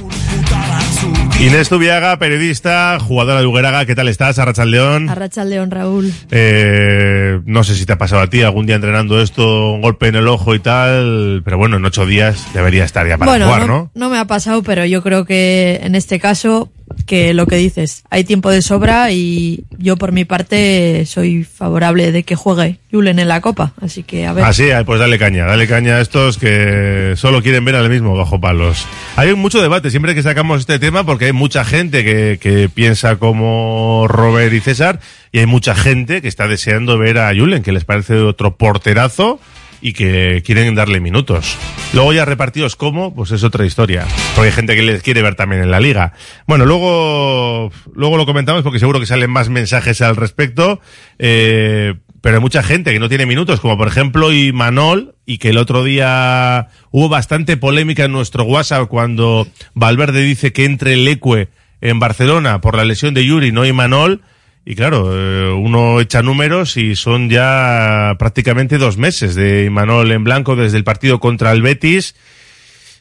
Inés 1.42 1.68
Tubiaga, 1.68 2.18
periodista, 2.20 2.98
jugadora 3.02 3.42
de 3.42 3.48
Ugueraga, 3.48 3.86
¿qué 3.86 3.96
tal 3.96 4.08
estás? 4.08 4.40
Arrachaldeón. 4.40 5.10
Arrachaldeón, 5.10 5.72
Raúl. 5.72 6.14
Eh, 6.32 7.42
no 7.46 7.66
sé 7.66 7.76
si 7.76 7.86
te 7.86 7.92
ha 7.92 7.98
pasado 7.98 8.22
a 8.22 8.28
ti 8.28 8.42
algún 8.42 8.66
día 8.66 8.76
entrenando 8.76 9.22
esto, 9.22 9.74
un 9.74 9.82
golpe 9.82 10.08
en 10.08 10.16
el 10.16 10.30
ojo 10.30 10.56
y 10.56 10.60
tal, 10.60 11.42
pero 11.44 11.58
bueno, 11.58 11.76
en 11.76 11.84
ocho 11.84 12.06
días 12.06 12.48
debería 12.54 12.86
estar 12.86 13.06
ya 13.06 13.18
para 13.18 13.30
bueno, 13.30 13.48
jugar, 13.48 13.62
no, 13.62 13.68
¿no? 13.68 13.92
No 13.94 14.10
me 14.10 14.18
ha 14.20 14.26
pasado, 14.26 14.64
pero 14.64 14.86
yo 14.86 15.04
creo 15.04 15.26
que 15.26 15.82
en 15.84 15.96
este 15.96 16.18
caso, 16.18 16.72
que 17.06 17.34
lo 17.34 17.48
que 17.48 17.58
dices, 17.58 18.04
hay 18.10 18.24
tiempo 18.24 18.50
de 18.50 18.62
sobra 18.62 19.12
y 19.12 19.66
yo 19.78 19.98
por 19.98 20.12
mi 20.12 20.26
parte 20.26 21.06
soy 21.06 21.44
favorable 21.44 22.12
de 22.12 22.24
que 22.24 22.36
juegue 22.36 22.80
Julen 22.92 23.20
en 23.20 23.28
la 23.28 23.42
Copa, 23.42 23.74
así 23.82 24.04
que 24.04 24.26
a 24.26 24.34
ver. 24.34 24.46
Así, 24.46 24.70
pues 24.86 25.00
dale 25.00 25.20
caña, 25.20 25.46
dale 25.46 25.68
caña 25.68 25.96
a 25.96 26.02
estos 26.02 26.38
que 26.38 27.14
solo 27.18 27.42
quieren 27.42 27.66
ver 27.66 27.76
al 27.76 27.90
mismo 27.90 28.16
bajo 28.16 28.40
palos. 28.40 28.86
Hay 29.16 29.34
mucho 29.36 29.62
debate 29.62 29.90
siempre 29.90 30.16
que 30.16 30.24
sacamos 30.24 30.62
este 30.62 30.80
tema 30.80 31.06
porque 31.06 31.26
hay 31.26 31.34
mucha 31.34 31.66
gente 31.66 32.04
que, 32.04 32.40
que 32.42 32.70
piensa 32.70 33.18
como 33.18 34.06
Robert 34.08 34.54
y 34.54 34.60
César 34.60 35.00
y 35.32 35.40
hay 35.40 35.46
mucha 35.46 35.76
gente 35.76 36.22
que 36.22 36.28
está 36.28 36.48
deseando 36.48 36.98
ver 36.98 37.18
a 37.18 37.34
Julen, 37.36 37.64
que 37.64 37.72
les 37.72 37.86
parece 37.86 38.16
otro 38.16 38.56
porterazo 38.56 39.40
y 39.84 39.92
que 39.92 40.42
quieren 40.46 40.74
darle 40.76 41.02
minutos. 41.02 41.58
Luego 41.92 42.14
ya 42.14 42.24
repartidos 42.24 42.78
cómo, 42.78 43.14
pues 43.14 43.32
es 43.32 43.44
otra 43.44 43.66
historia. 43.66 44.08
Porque 44.34 44.48
hay 44.48 44.56
gente 44.56 44.78
que 44.78 44.82
les 44.82 45.04
quiere 45.04 45.22
ver 45.22 45.36
también 45.36 45.62
en 45.62 45.72
la 45.72 45.82
liga. 45.82 46.14
Bueno, 46.48 46.66
luego, 46.66 47.70
luego 47.94 48.16
lo 48.16 48.26
comentamos 48.26 48.64
porque 48.64 48.80
seguro 48.80 49.02
que 49.02 49.06
salen 49.06 49.30
más 49.30 49.50
mensajes 49.50 50.02
al 50.02 50.16
respecto. 50.16 50.80
Eh, 51.20 51.96
pero 52.22 52.38
hay 52.38 52.42
mucha 52.42 52.64
gente 52.64 52.94
que 52.94 53.00
no 53.00 53.10
tiene 53.10 53.26
minutos, 53.26 53.60
como 53.60 53.78
por 53.78 53.90
ejemplo 53.90 54.32
Imanol, 54.32 55.16
y 55.26 55.38
que 55.38 55.50
el 55.50 55.58
otro 55.58 55.84
día 55.84 56.70
hubo 56.92 57.10
bastante 57.10 57.58
polémica 57.58 58.06
en 58.06 58.14
nuestro 58.14 58.46
WhatsApp 58.46 58.88
cuando 58.88 59.46
Valverde 59.74 60.22
dice 60.22 60.54
que 60.54 60.64
entre 60.64 60.94
el 60.94 61.06
Ecue 61.06 61.50
en 61.82 62.00
Barcelona 62.00 62.62
por 62.62 62.78
la 62.78 62.86
lesión 62.86 63.14
de 63.14 63.26
Yuri, 63.26 63.52
no 63.52 63.66
Imanol. 63.66 64.22
Y 64.66 64.76
claro, 64.76 65.12
eh, 65.12 65.52
uno 65.52 66.00
echa 66.00 66.22
números 66.22 66.78
y 66.78 66.96
son 66.96 67.30
ya 67.30 68.16
prácticamente 68.18 68.78
dos 68.78 68.98
meses 68.98 69.36
de 69.36 69.66
Imanol 69.66 70.12
en 70.12 70.24
blanco 70.24 70.56
desde 70.56 70.78
el 70.78 70.86
partido 70.86 71.20
contra 71.20 71.52
el 71.52 71.62
Betis. 71.62 72.16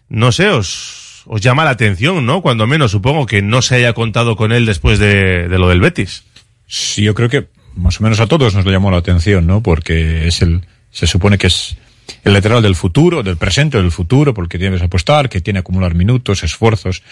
No 0.08 0.32
sé, 0.32 0.48
os, 0.48 1.22
os 1.26 1.40
llama 1.40 1.64
la 1.64 1.70
atención, 1.70 2.26
¿no? 2.26 2.42
Cuando 2.42 2.66
menos, 2.66 2.90
supongo 2.90 3.26
que 3.26 3.42
no 3.42 3.62
se 3.62 3.76
haya 3.76 3.92
contado 3.92 4.34
con 4.36 4.50
él 4.50 4.66
después 4.66 4.98
de, 4.98 5.48
de 5.48 5.58
lo 5.58 5.68
del 5.68 5.80
Betis. 5.80 6.24
Sí, 6.66 7.04
yo 7.04 7.14
creo 7.14 7.28
que 7.28 7.46
más 7.76 8.00
o 8.00 8.02
menos 8.02 8.18
a 8.20 8.26
todos 8.26 8.54
nos 8.54 8.64
lo 8.64 8.72
llamó 8.72 8.90
la 8.90 8.98
atención, 8.98 9.46
¿no? 9.46 9.62
Porque 9.62 10.26
es 10.26 10.42
el, 10.42 10.62
se 10.90 11.06
supone 11.06 11.38
que 11.38 11.46
es 11.46 11.76
el 12.24 12.32
lateral 12.32 12.62
del 12.62 12.74
futuro, 12.74 13.22
del 13.22 13.36
presente 13.36 13.78
del 13.78 13.90
futuro, 13.90 14.34
porque 14.34 14.58
tienes 14.58 14.80
que 14.80 14.86
apostar, 14.86 15.28
que 15.28 15.40
tiene 15.40 15.58
que 15.58 15.60
acumular 15.60 15.94
minutos, 15.94 16.42
esfuerzos, 16.42 17.02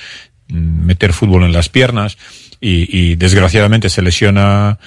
meter 0.48 1.12
fútbol 1.12 1.44
en 1.44 1.52
las 1.52 1.68
piernas, 1.68 2.18
y, 2.60 3.12
y 3.12 3.16
desgraciadamente 3.16 3.88
se 3.88 4.02
lesiona, 4.02 4.78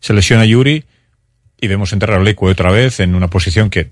se 0.00 0.12
lesiona 0.12 0.44
Yuri, 0.44 0.84
y 1.60 1.66
vemos 1.66 1.92
entrar 1.92 2.18
a 2.18 2.22
Leco 2.22 2.46
otra 2.46 2.70
vez 2.70 3.00
en 3.00 3.14
una 3.14 3.28
posición 3.28 3.70
que, 3.70 3.90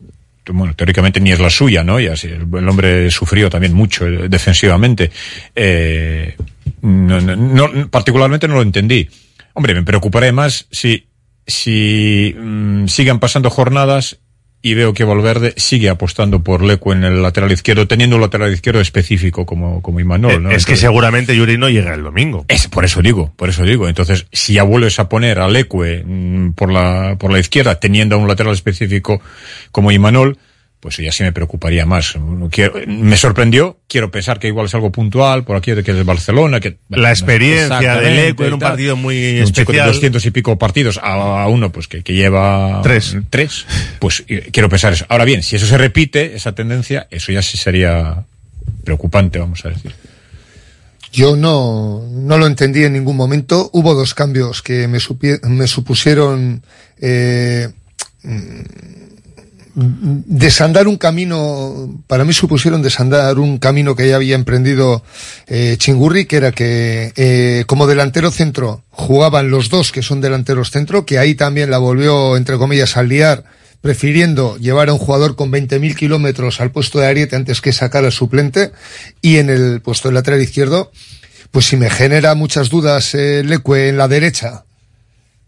bueno, 0.51 0.75
teóricamente 0.75 1.21
ni 1.21 1.31
es 1.31 1.41
la 1.41 1.51
suya, 1.51 1.85
¿no? 1.85 2.01
Y 2.01 2.07
así, 2.07 2.29
el 2.29 2.69
hombre 2.69 3.11
sufrió 3.11 3.51
también 3.51 3.75
mucho 3.75 4.07
eh, 4.07 4.29
defensivamente. 4.29 5.11
Eh, 5.55 6.35
no, 6.83 7.21
no, 7.21 7.37
no, 7.37 7.89
particularmente 7.91 8.49
no 8.49 8.55
lo 8.55 8.63
entendí. 8.63 9.09
Hombre, 9.53 9.75
me 9.75 9.83
preocuparé 9.83 10.33
más 10.33 10.67
si 10.71 11.07
si 11.47 12.35
mmm, 12.39 12.87
sigan 12.87 13.19
pasando 13.19 13.51
jornadas 13.51 14.19
y 14.61 14.75
veo 14.75 14.93
que 14.93 15.05
Valverde 15.05 15.55
sigue 15.57 15.89
apostando 15.89 16.43
por 16.43 16.63
Leco 16.63 16.93
en 16.93 17.05
el 17.05 17.23
lateral 17.23 17.53
izquierdo, 17.53 17.87
teniendo 17.87 18.17
un 18.17 18.23
lateral 18.23 18.53
izquierdo 18.53 18.81
específico 18.81 19.47
como, 19.47 19.81
como 19.83 20.01
Imanol, 20.01 20.43
¿no? 20.43 20.51
Es 20.51 20.67
que 20.67 20.77
seguramente 20.77 21.37
Yuri 21.37 21.59
no 21.59 21.69
llega 21.69 21.95
el 21.95 22.03
domingo. 22.03 22.45
Es 22.49 22.67
por 22.67 22.85
eso 22.85 23.01
digo, 23.01 23.33
por 23.37 23.49
eso 23.49 23.63
digo. 23.63 23.89
Entonces, 23.89 24.27
si 24.33 24.55
ya 24.55 24.65
vuelves 24.65 24.99
a 24.99 25.09
poner 25.09 25.39
a 25.39 25.49
Leque 25.49 26.03
mmm, 26.05 26.51
por 26.51 26.73
la, 26.73 27.17
por 27.19 27.33
la 27.33 27.39
izquierda, 27.39 27.79
teniendo 27.79 28.17
a 28.17 28.19
un 28.19 28.27
lateral 28.27 28.53
específico 28.53 29.21
como 29.71 29.93
Imanol, 29.93 30.39
pues 30.81 30.97
ya 30.99 31.11
sí 31.11 31.25
me 31.25 31.33
preocuparía 31.33 31.85
más. 31.87 32.15
Quiero, 32.51 32.75
me 32.87 33.17
sorprendió, 33.17 33.79
quiero 33.89 34.11
pensar 34.11 34.39
que 34.39 34.47
igual 34.47 34.67
es 34.67 34.75
algo 34.75 34.93
puntual, 34.93 35.45
por 35.45 35.57
aquí 35.57 35.73
de 35.73 35.83
que 35.83 35.91
es 35.91 36.05
Barcelona, 36.05 36.61
que... 36.61 36.79
La 36.89 37.11
experiencia 37.11 37.97
del 37.97 38.19
Eco 38.19 38.45
en 38.45 38.55
un 38.55 38.61
partido 38.61 38.97
muy 38.97 39.39
un 39.39 39.43
especial. 39.45 39.67
Chico 39.67 39.73
de 39.73 39.83
200 39.83 40.27
y 40.27 40.31
pico 40.31 40.59
partidos 40.59 40.99
a, 40.99 41.43
a 41.43 41.49
uno 41.49 41.73
pues 41.73 41.89
que, 41.89 42.03
que, 42.03 42.15
lleva... 42.15 42.81
Tres. 42.83 43.17
Tres. 43.29 43.67
Pues 43.99 44.25
quiero 44.53 44.69
pensar 44.69 44.93
eso. 44.93 45.05
Ahora 45.09 45.25
bien, 45.25 45.43
si 45.43 45.57
eso 45.57 45.67
se 45.67 45.79
repite, 45.79 46.37
esa 46.37 46.53
tendencia, 46.55 47.09
eso 47.11 47.33
ya 47.33 47.43
sí 47.43 47.57
sería 47.57 48.25
preocupante, 48.85 49.41
vamos 49.41 49.65
a 49.65 49.71
decir. 49.71 49.93
Yo 51.13 51.37
no, 51.37 52.07
no 52.09 52.39
lo 52.39 52.47
entendí 52.47 52.85
en 52.85 52.93
ningún 52.93 53.17
momento. 53.17 53.71
Hubo 53.73 53.95
dos 53.95 54.15
cambios 54.15 54.63
que 54.63 54.87
me, 54.87 54.99
me 55.49 55.67
supusieron... 55.67 56.63
Eh, 57.01 57.69
desandar 59.81 60.89
un 60.89 60.97
camino, 60.97 62.03
para 62.09 62.25
mí 62.25 62.33
supusieron 62.33 62.83
desandar 62.83 63.39
un 63.39 63.59
camino 63.59 63.95
que 63.95 64.09
ya 64.09 64.17
había 64.17 64.35
emprendido 64.35 65.05
eh, 65.47 65.77
Chingurri, 65.79 66.25
que 66.25 66.37
era 66.37 66.51
que 66.51 67.13
eh, 67.15 67.65
como 67.67 67.87
delantero 67.87 68.33
centro 68.33 68.83
jugaban 68.91 69.51
los 69.51 69.69
dos 69.69 69.93
que 69.93 70.03
son 70.03 70.21
delanteros 70.21 70.73
centro, 70.73 71.07
que 71.07 71.19
ahí 71.19 71.37
también 71.37 71.71
la 71.71 71.79
volvió, 71.79 72.37
entre 72.37 72.59
comillas, 72.59 72.97
al 72.97 73.09
liar, 73.09 73.45
prefiriendo 73.81 74.57
llevar 74.57 74.89
a 74.89 74.95
un 74.95 74.99
jugador 74.99 75.37
con 75.37 75.53
20.000 75.53 75.95
kilómetros 75.95 76.61
al 76.61 76.73
puesto 76.73 76.99
de 76.99 77.07
Ariete 77.07 77.37
antes 77.37 77.61
que 77.61 77.73
sacar 77.73 78.05
al 78.05 78.13
suplente, 78.13 78.73
y 79.23 79.37
en 79.37 79.49
el 79.49 79.81
puesto 79.81 80.09
de 80.09 80.15
lateral 80.15 80.43
izquierdo, 80.43 80.91
pues 81.53 81.67
si 81.67 81.77
me 81.77 81.89
genera 81.89 82.35
muchas 82.35 82.69
dudas 82.69 83.15
eh, 83.15 83.41
en 83.41 83.97
la 83.97 84.09
derecha, 84.09 84.65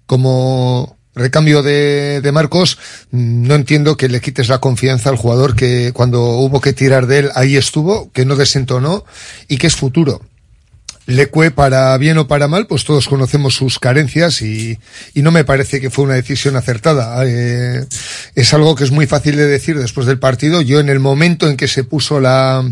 como 0.06 0.99
recambio 1.14 1.62
de, 1.62 2.20
de, 2.20 2.32
Marcos, 2.32 2.78
no 3.10 3.54
entiendo 3.54 3.96
que 3.96 4.08
le 4.08 4.20
quites 4.20 4.48
la 4.48 4.58
confianza 4.58 5.10
al 5.10 5.16
jugador 5.16 5.56
que 5.56 5.92
cuando 5.92 6.22
hubo 6.22 6.60
que 6.60 6.72
tirar 6.72 7.06
de 7.06 7.18
él 7.20 7.30
ahí 7.34 7.56
estuvo, 7.56 8.10
que 8.12 8.24
no 8.24 8.36
desentonó 8.36 9.04
y 9.48 9.58
que 9.58 9.66
es 9.66 9.76
futuro. 9.76 10.22
Leque, 11.06 11.50
para 11.50 11.96
bien 11.98 12.18
o 12.18 12.28
para 12.28 12.46
mal, 12.46 12.66
pues 12.66 12.84
todos 12.84 13.08
conocemos 13.08 13.54
sus 13.54 13.78
carencias 13.78 14.42
y, 14.42 14.78
y 15.12 15.22
no 15.22 15.32
me 15.32 15.44
parece 15.44 15.80
que 15.80 15.90
fue 15.90 16.04
una 16.04 16.14
decisión 16.14 16.56
acertada. 16.56 17.24
Eh, 17.26 17.84
es 18.34 18.54
algo 18.54 18.76
que 18.76 18.84
es 18.84 18.92
muy 18.92 19.06
fácil 19.06 19.36
de 19.36 19.46
decir 19.46 19.76
después 19.78 20.06
del 20.06 20.20
partido. 20.20 20.60
Yo 20.60 20.78
en 20.78 20.88
el 20.88 21.00
momento 21.00 21.48
en 21.48 21.56
que 21.56 21.66
se 21.66 21.82
puso 21.82 22.20
la, 22.20 22.64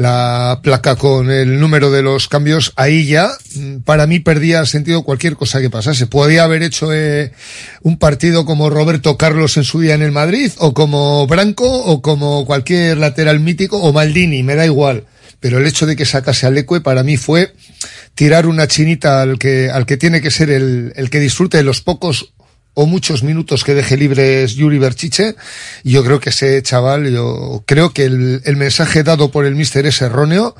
la 0.00 0.60
placa 0.62 0.96
con 0.96 1.30
el 1.30 1.60
número 1.60 1.90
de 1.90 2.00
los 2.00 2.26
cambios, 2.26 2.72
ahí 2.76 3.04
ya 3.04 3.28
para 3.84 4.06
mí 4.06 4.18
perdía 4.18 4.64
sentido 4.64 5.02
cualquier 5.02 5.36
cosa 5.36 5.60
que 5.60 5.68
pasase. 5.68 6.06
Podía 6.06 6.44
haber 6.44 6.62
hecho 6.62 6.90
eh, 6.90 7.32
un 7.82 7.98
partido 7.98 8.46
como 8.46 8.70
Roberto 8.70 9.18
Carlos 9.18 9.58
en 9.58 9.64
su 9.64 9.78
día 9.80 9.94
en 9.94 10.00
el 10.00 10.10
Madrid, 10.10 10.52
o 10.56 10.72
como 10.72 11.26
Branco, 11.26 11.70
o 11.70 12.00
como 12.00 12.46
cualquier 12.46 12.96
lateral 12.96 13.40
mítico, 13.40 13.76
o 13.76 13.92
Maldini, 13.92 14.42
me 14.42 14.54
da 14.54 14.64
igual. 14.64 15.04
Pero 15.38 15.58
el 15.58 15.66
hecho 15.66 15.84
de 15.84 15.96
que 15.96 16.06
sacase 16.06 16.46
a 16.46 16.50
Leque 16.50 16.80
para 16.80 17.02
mí 17.02 17.18
fue 17.18 17.52
tirar 18.14 18.46
una 18.46 18.66
chinita 18.68 19.20
al 19.20 19.38
que, 19.38 19.70
al 19.70 19.84
que 19.84 19.98
tiene 19.98 20.22
que 20.22 20.30
ser 20.30 20.48
el, 20.48 20.94
el 20.96 21.10
que 21.10 21.20
disfrute 21.20 21.58
de 21.58 21.62
los 21.62 21.82
pocos 21.82 22.32
o 22.74 22.86
muchos 22.86 23.22
minutos 23.22 23.64
que 23.64 23.74
deje 23.74 23.96
libres 23.96 24.54
Yuri 24.54 24.78
Berchiche. 24.78 25.34
Yo 25.84 26.04
creo 26.04 26.20
que 26.20 26.30
ese 26.30 26.62
chaval, 26.62 27.10
yo 27.10 27.62
creo 27.66 27.92
que 27.92 28.04
el, 28.04 28.56
mensaje 28.56 29.02
dado 29.02 29.30
por 29.30 29.44
el 29.44 29.54
míster 29.54 29.86
es 29.86 30.00
erróneo 30.02 30.54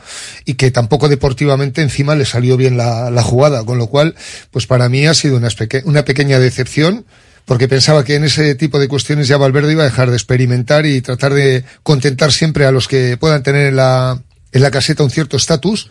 y 0.45 0.55
que 0.55 0.71
tampoco 0.71 1.09
deportivamente 1.09 1.83
encima 1.83 2.17
le 2.17 2.25
salió 2.25 2.57
bien 2.57 2.77
la, 2.77 3.11
la 3.11 3.23
jugada. 3.23 3.65
Con 3.65 3.79
lo 3.79 3.87
cual, 3.87 4.15
pues 4.51 4.67
para 4.67 4.89
mí 4.89 5.07
ha 5.07 5.15
sido 5.15 5.37
una, 5.37 5.49
una 5.85 6.05
pequeña 6.05 6.39
decepción 6.39 7.05
porque 7.45 7.69
pensaba 7.69 8.05
que 8.05 8.15
en 8.15 8.25
ese 8.25 8.55
tipo 8.55 8.79
de 8.79 8.87
cuestiones 8.87 9.27
ya 9.27 9.37
Valverde 9.37 9.73
iba 9.73 9.83
a 9.83 9.87
dejar 9.87 10.11
de 10.11 10.17
experimentar 10.17 10.87
y 10.87 11.01
tratar 11.01 11.35
de 11.35 11.65
contentar 11.83 12.33
siempre 12.33 12.65
a 12.65 12.71
los 12.71 12.87
que 12.87 13.17
puedan 13.17 13.43
tener 13.43 13.67
en 13.67 13.77
la, 13.77 14.23
en 14.53 14.63
la 14.63 14.71
caseta 14.71 15.03
un 15.03 15.11
cierto 15.11 15.37
estatus 15.37 15.91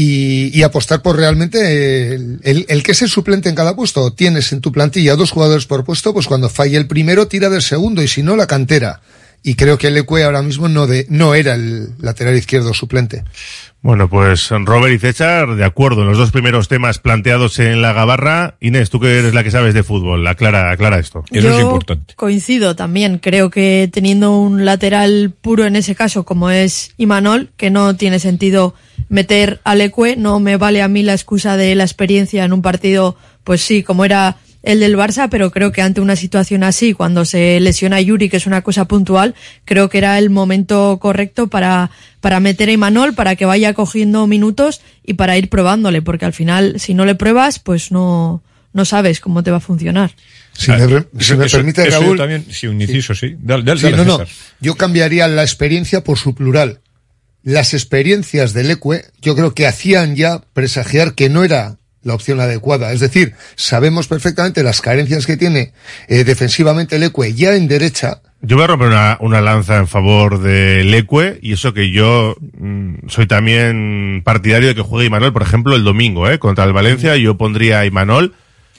y, 0.00 0.56
y, 0.56 0.62
apostar 0.62 1.02
por 1.02 1.16
realmente 1.16 2.14
el, 2.14 2.38
el, 2.44 2.66
el, 2.68 2.82
que 2.84 2.92
es 2.92 3.02
el 3.02 3.08
suplente 3.08 3.48
en 3.48 3.56
cada 3.56 3.74
puesto. 3.74 4.12
Tienes 4.12 4.52
en 4.52 4.60
tu 4.60 4.70
plantilla 4.70 5.16
dos 5.16 5.32
jugadores 5.32 5.66
por 5.66 5.84
puesto, 5.84 6.14
pues 6.14 6.28
cuando 6.28 6.48
falle 6.48 6.76
el 6.76 6.86
primero 6.86 7.26
tira 7.26 7.50
del 7.50 7.62
segundo 7.62 8.00
y 8.00 8.06
si 8.06 8.22
no 8.22 8.36
la 8.36 8.46
cantera. 8.46 9.00
y 9.42 9.56
creo 9.56 9.76
que 9.76 9.90
Leque 9.90 10.22
ahora 10.22 10.40
mismo 10.40 10.68
no, 10.68 10.86
de, 10.86 11.06
no 11.08 11.34
era 11.34 11.56
el 11.56 11.94
lateral 11.98 12.36
izquierdo 12.36 12.74
suplente. 12.74 13.24
Bueno, 13.80 14.08
pues 14.08 14.50
Robert 14.50 14.92
y 14.92 14.98
César, 14.98 15.54
de 15.54 15.64
acuerdo 15.64 16.02
en 16.02 16.08
los 16.08 16.18
dos 16.18 16.32
primeros 16.32 16.66
temas 16.66 16.98
planteados 16.98 17.60
en 17.60 17.80
la 17.80 17.92
gabarra. 17.92 18.56
Inés, 18.60 18.90
tú 18.90 18.98
que 18.98 19.20
eres 19.20 19.34
la 19.34 19.44
que 19.44 19.52
sabes 19.52 19.72
de 19.72 19.84
fútbol, 19.84 20.26
aclara, 20.26 20.72
aclara 20.72 20.98
esto. 20.98 21.24
Yo 21.30 21.78
Coincido 22.16 22.74
también. 22.74 23.18
Creo 23.18 23.50
que 23.50 23.88
teniendo 23.92 24.36
un 24.36 24.64
lateral 24.64 25.32
puro 25.40 25.64
en 25.64 25.76
ese 25.76 25.94
caso, 25.94 26.24
como 26.24 26.50
es 26.50 26.92
Imanol, 26.96 27.50
que 27.56 27.70
no 27.70 27.94
tiene 27.94 28.18
sentido 28.18 28.74
meter 29.08 29.60
al 29.62 29.80
Ecue, 29.80 30.16
no 30.16 30.40
me 30.40 30.56
vale 30.56 30.82
a 30.82 30.88
mí 30.88 31.04
la 31.04 31.12
excusa 31.12 31.56
de 31.56 31.76
la 31.76 31.84
experiencia 31.84 32.44
en 32.44 32.52
un 32.52 32.62
partido, 32.62 33.16
pues 33.44 33.60
sí, 33.60 33.84
como 33.84 34.04
era 34.04 34.38
el 34.62 34.80
del 34.80 34.96
Barça, 34.96 35.28
pero 35.30 35.50
creo 35.50 35.72
que 35.72 35.82
ante 35.82 36.00
una 36.00 36.16
situación 36.16 36.64
así, 36.64 36.92
cuando 36.92 37.24
se 37.24 37.60
lesiona 37.60 38.00
Yuri, 38.00 38.28
que 38.28 38.38
es 38.38 38.46
una 38.46 38.62
cosa 38.62 38.86
puntual, 38.86 39.34
creo 39.64 39.88
que 39.88 39.98
era 39.98 40.18
el 40.18 40.30
momento 40.30 40.98
correcto 41.00 41.46
para, 41.46 41.90
para 42.20 42.40
meter 42.40 42.68
a 42.68 42.72
Imanol, 42.72 43.14
para 43.14 43.36
que 43.36 43.44
vaya 43.44 43.72
cogiendo 43.74 44.26
minutos 44.26 44.80
y 45.04 45.14
para 45.14 45.38
ir 45.38 45.48
probándole, 45.48 46.02
porque 46.02 46.24
al 46.24 46.32
final, 46.32 46.80
si 46.80 46.94
no 46.94 47.04
le 47.04 47.14
pruebas, 47.14 47.60
pues 47.60 47.92
no, 47.92 48.42
no 48.72 48.84
sabes 48.84 49.20
cómo 49.20 49.42
te 49.42 49.50
va 49.50 49.58
a 49.58 49.60
funcionar. 49.60 50.12
Si 50.52 50.72
me, 50.72 51.04
si 51.20 51.34
me 51.36 51.48
permite, 51.48 51.86
eso 51.86 52.00
Raúl. 52.00 52.16
también, 52.16 52.44
sí, 52.50 52.66
un 52.66 52.82
inciso, 52.82 53.14
sí. 53.14 53.36
Dale, 53.38 53.62
dale, 53.62 53.80
Sí, 53.80 53.90
dale, 53.90 53.96
no, 54.04 54.18
no. 54.18 54.24
Yo 54.60 54.74
cambiaría 54.74 55.28
la 55.28 55.42
experiencia 55.42 56.02
por 56.02 56.18
su 56.18 56.34
plural. 56.34 56.80
Las 57.44 57.74
experiencias 57.74 58.54
del 58.54 58.72
Ecue, 58.72 59.04
yo 59.22 59.36
creo 59.36 59.54
que 59.54 59.68
hacían 59.68 60.16
ya 60.16 60.42
presagiar 60.52 61.14
que 61.14 61.28
no 61.28 61.44
era 61.44 61.77
la 62.02 62.14
opción 62.14 62.40
adecuada. 62.40 62.92
Es 62.92 63.00
decir, 63.00 63.34
sabemos 63.56 64.06
perfectamente 64.06 64.62
las 64.62 64.80
carencias 64.80 65.26
que 65.26 65.36
tiene 65.36 65.72
eh, 66.08 66.24
defensivamente 66.24 66.96
el 66.96 67.02
Ecue 67.02 67.34
ya 67.34 67.54
en 67.54 67.68
derecha. 67.68 68.20
Yo 68.40 68.56
voy 68.56 68.64
a 68.64 68.68
romper 68.68 68.88
una, 68.88 69.16
una 69.20 69.40
lanza 69.40 69.78
en 69.78 69.88
favor 69.88 70.40
de 70.40 70.84
Leque 70.84 71.40
y 71.42 71.54
eso 71.54 71.74
que 71.74 71.90
yo 71.90 72.36
mm, 72.56 73.08
soy 73.08 73.26
también 73.26 74.22
partidario 74.24 74.68
de 74.68 74.74
que 74.76 74.82
juegue 74.82 75.06
Imanol, 75.06 75.32
por 75.32 75.42
ejemplo, 75.42 75.74
el 75.74 75.82
domingo, 75.82 76.30
¿eh? 76.30 76.38
Contra 76.38 76.64
el 76.64 76.72
Valencia, 76.72 77.16
yo 77.16 77.36
pondría 77.36 77.80
a 77.80 77.86
Imanol. 77.86 78.34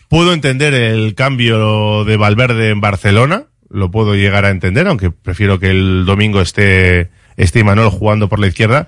Puedo 0.08 0.34
entender 0.34 0.74
el 0.74 1.14
cambio 1.14 2.06
de 2.06 2.16
Valverde 2.16 2.70
en 2.70 2.80
Barcelona, 2.80 3.48
lo 3.70 3.92
puedo 3.92 4.16
llegar 4.16 4.46
a 4.46 4.50
entender, 4.50 4.88
aunque 4.88 5.12
prefiero 5.12 5.60
que 5.60 5.70
el 5.70 6.06
domingo 6.06 6.40
esté, 6.40 7.10
esté 7.36 7.60
Imanol 7.60 7.90
jugando 7.90 8.30
por 8.30 8.40
la 8.40 8.48
izquierda, 8.48 8.88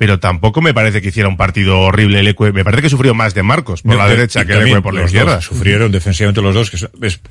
pero 0.00 0.18
tampoco 0.18 0.62
me 0.62 0.72
parece 0.72 1.02
que 1.02 1.08
hiciera 1.10 1.28
un 1.28 1.36
partido 1.36 1.78
horrible 1.78 2.20
el 2.20 2.28
Ecue. 2.28 2.52
Me 2.54 2.64
parece 2.64 2.80
que 2.82 2.88
sufrió 2.88 3.12
más 3.12 3.34
de 3.34 3.42
Marcos 3.42 3.82
por 3.82 3.92
No, 3.92 3.98
la 3.98 4.08
de- 4.08 4.16
derecha 4.16 4.46
que 4.46 4.54
el 4.54 4.66
Ecue 4.68 4.80
por 4.80 4.94
la 4.94 5.02
los 5.02 5.10
izquierda. 5.10 5.34
dos 5.34 5.44
Sufrieron 5.44 5.92
defensivamente 5.92 6.40
los 6.40 6.54
dos, 6.54 6.70
que 6.70 6.78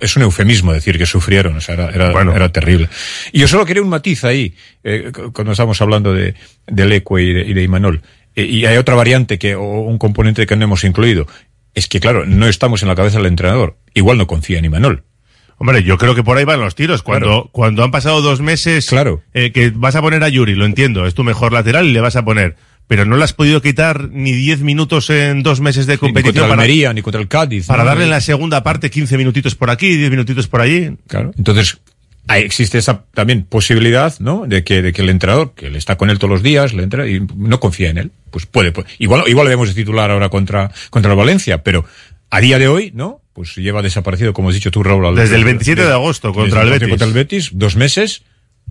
es, 0.02 0.16
un 0.16 0.22
eufemismo 0.22 0.72
decir 0.72 1.00
que 1.00 1.08
sufrieron, 1.08 1.58
o 1.58 1.62
sea, 1.62 1.74
era, 1.74 1.90
era, 1.90 2.12
era 2.36 2.50
terrible. 2.52 2.88
Y 3.32 3.40
yo 3.40 3.48
solo 3.48 3.66
quería 3.66 3.82
un 3.82 3.90
matiz 3.90 4.24
ahí, 4.24 4.54
eh, 4.84 5.12
cu- 5.12 5.34
cuando 5.34 5.54
estamos 5.54 5.82
hablando 5.82 6.14
de, 6.14 6.36
del 6.68 6.92
Ecue 6.92 7.24
y 7.24 7.34
de, 7.34 7.42
y 7.42 7.54
de 7.54 7.64
Imanol. 7.64 8.04
Eh, 8.36 8.44
y 8.46 8.68
hay 8.68 8.78
otra 8.78 8.94
variante 8.94 9.40
que, 9.40 9.56
o 9.56 9.64
un 9.64 9.98
componente 9.98 10.46
que 10.46 10.56
no 10.56 10.66
hemos 10.66 10.84
incluido. 10.84 11.26
Es 11.74 11.88
que, 11.88 12.00
claro, 12.00 12.28
no 12.28 12.48
estamos 12.48 12.84
en 12.84 12.88
la 12.90 12.96
cabeza 12.96 13.18
del 13.18 13.26
entrenador. 13.26 13.78
Igual 13.96 14.20
no 14.20 14.28
confía 14.28 14.60
en 14.60 14.66
Imanol. 14.66 15.06
Hombre, 15.60 15.84
yo 15.84 15.98
creo 15.98 16.16
que 16.16 16.24
por 16.24 16.38
ahí 16.38 16.46
van 16.46 16.60
los 16.60 16.74
tiros. 16.74 17.04
Cuando, 17.04 17.28
Claro. 17.28 17.50
cuando 17.52 17.84
han 17.84 17.92
pasado 17.92 18.22
dos 18.22 18.42
meses, 18.42 18.88
Claro. 18.88 19.22
eh, 19.34 19.52
que 19.52 19.72
vas 19.76 19.96
a 19.96 20.02
poner 20.02 20.24
a 20.24 20.30
Yuri, 20.30 20.56
lo 20.56 20.66
entiendo, 20.66 21.06
es 21.06 21.14
tu 21.14 21.24
mejor 21.24 21.54
lateral 21.54 21.86
y 21.88 21.92
le 21.92 22.00
vas 22.02 22.16
a 22.16 22.26
poner. 22.26 22.56
Pero 22.88 23.06
no 23.06 23.18
le 23.18 23.24
has 23.24 23.34
podido 23.34 23.62
quitar 23.62 24.10
ni 24.10 24.32
10 24.32 24.62
minutos 24.62 25.12
en 25.12 25.44
dos 25.44 25.60
meses 25.62 25.86
de 25.86 25.94
Ni 25.94 25.98
competición 26.00 26.32
contra 26.34 26.46
el 26.46 26.50
para, 26.50 26.62
Almería, 26.64 26.92
ni 26.94 27.02
contra 27.04 27.22
el 27.22 27.28
Cádiz. 27.28 27.68
para 27.68 27.84
¿no? 27.84 27.90
darle 27.90 28.06
en 28.06 28.10
la 28.10 28.20
segunda 28.22 28.64
parte 28.64 28.90
15 28.90 29.16
minutitos 29.18 29.54
por 29.54 29.70
aquí, 29.70 29.96
10 29.96 30.10
minutitos 30.10 30.48
por 30.48 30.62
allí. 30.62 30.98
Claro. 31.08 31.32
Entonces, 31.38 31.78
ahí 32.28 32.42
existe 32.42 32.80
esa 32.80 33.04
también 33.14 33.44
posibilidad, 33.44 34.16
¿no? 34.20 34.46
De 34.48 34.64
que, 34.64 34.82
de 34.82 34.92
que 34.92 35.04
el 35.04 35.10
entrenador, 35.10 35.54
que 35.56 35.70
le 35.70 35.78
está 35.78 35.98
con 35.98 36.10
él 36.10 36.18
todos 36.18 36.32
los 36.32 36.42
días, 36.42 36.74
le 36.74 36.82
entra 36.82 37.08
y 37.08 37.20
no 37.36 37.60
confía 37.60 37.90
en 37.92 38.00
él. 38.00 38.12
Pues 38.32 38.48
puede, 38.48 38.72
puede. 38.72 38.88
igual, 38.98 39.24
igual 39.28 39.46
le 39.46 39.50
debemos 39.52 39.68
de 39.70 39.76
titular 39.76 40.10
ahora 40.10 40.30
contra, 40.30 40.72
contra 40.90 41.12
el 41.12 41.18
Valencia, 41.18 41.62
pero 41.64 41.86
a 42.32 42.40
día 42.42 42.58
de 42.58 42.68
hoy, 42.70 42.92
¿no? 42.96 43.22
Pues 43.40 43.56
lleva 43.56 43.82
desaparecido, 43.82 44.34
como 44.34 44.50
has 44.50 44.56
dicho 44.56 44.70
tú, 44.70 44.84
Raúl. 44.84 45.16
Desde 45.16 45.38
el 45.38 45.46
27 45.46 45.86
de 45.86 45.94
agosto 45.94 46.34
contra 46.34 46.62
el 46.64 46.72
Betis. 46.72 46.90
Contra 46.90 47.08
el 47.08 47.14
Betis, 47.14 47.52
dos 47.54 47.78
meses, 47.78 48.24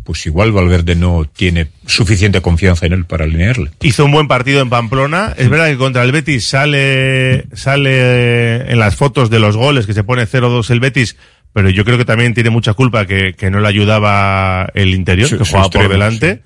pues 0.05 0.27
igual 0.27 0.53
Valverde 0.53 0.95
no 0.95 1.25
tiene 1.25 1.69
suficiente 1.87 2.43
confianza 2.43 2.85
en 2.85 2.93
él 2.93 3.07
para 3.07 3.25
alinearle. 3.25 3.71
Hizo 3.81 4.05
un 4.05 4.11
buen 4.11 4.29
partido 4.29 4.61
en 4.61 4.69
Pamplona. 4.69 5.33
Es 5.39 5.49
verdad 5.49 5.69
que 5.69 5.79
contra 5.79 6.03
el 6.03 6.13
Betis 6.13 6.47
sale, 6.47 7.47
sale 7.55 8.71
en 8.71 8.79
las 8.79 8.95
fotos 8.95 9.31
de 9.31 9.39
los 9.39 9.57
goles 9.57 9.87
que 9.87 9.95
se 9.95 10.05
pone 10.05 10.29
0-2 10.29 10.69
el 10.69 10.81
Betis, 10.81 11.17
pero 11.55 11.71
yo 11.71 11.87
creo 11.87 11.97
que 11.97 12.05
también 12.05 12.35
tiene 12.35 12.51
mucha 12.51 12.75
culpa 12.75 13.07
que, 13.07 13.33
que 13.33 13.51
no 13.51 13.61
le 13.61 13.69
ayudaba 13.69 14.69
el 14.75 14.93
interior, 14.93 15.31
que 15.31 15.39
jugaba 15.47 15.71
por 15.71 15.81
extremo, 15.81 15.89
delante. 15.89 16.43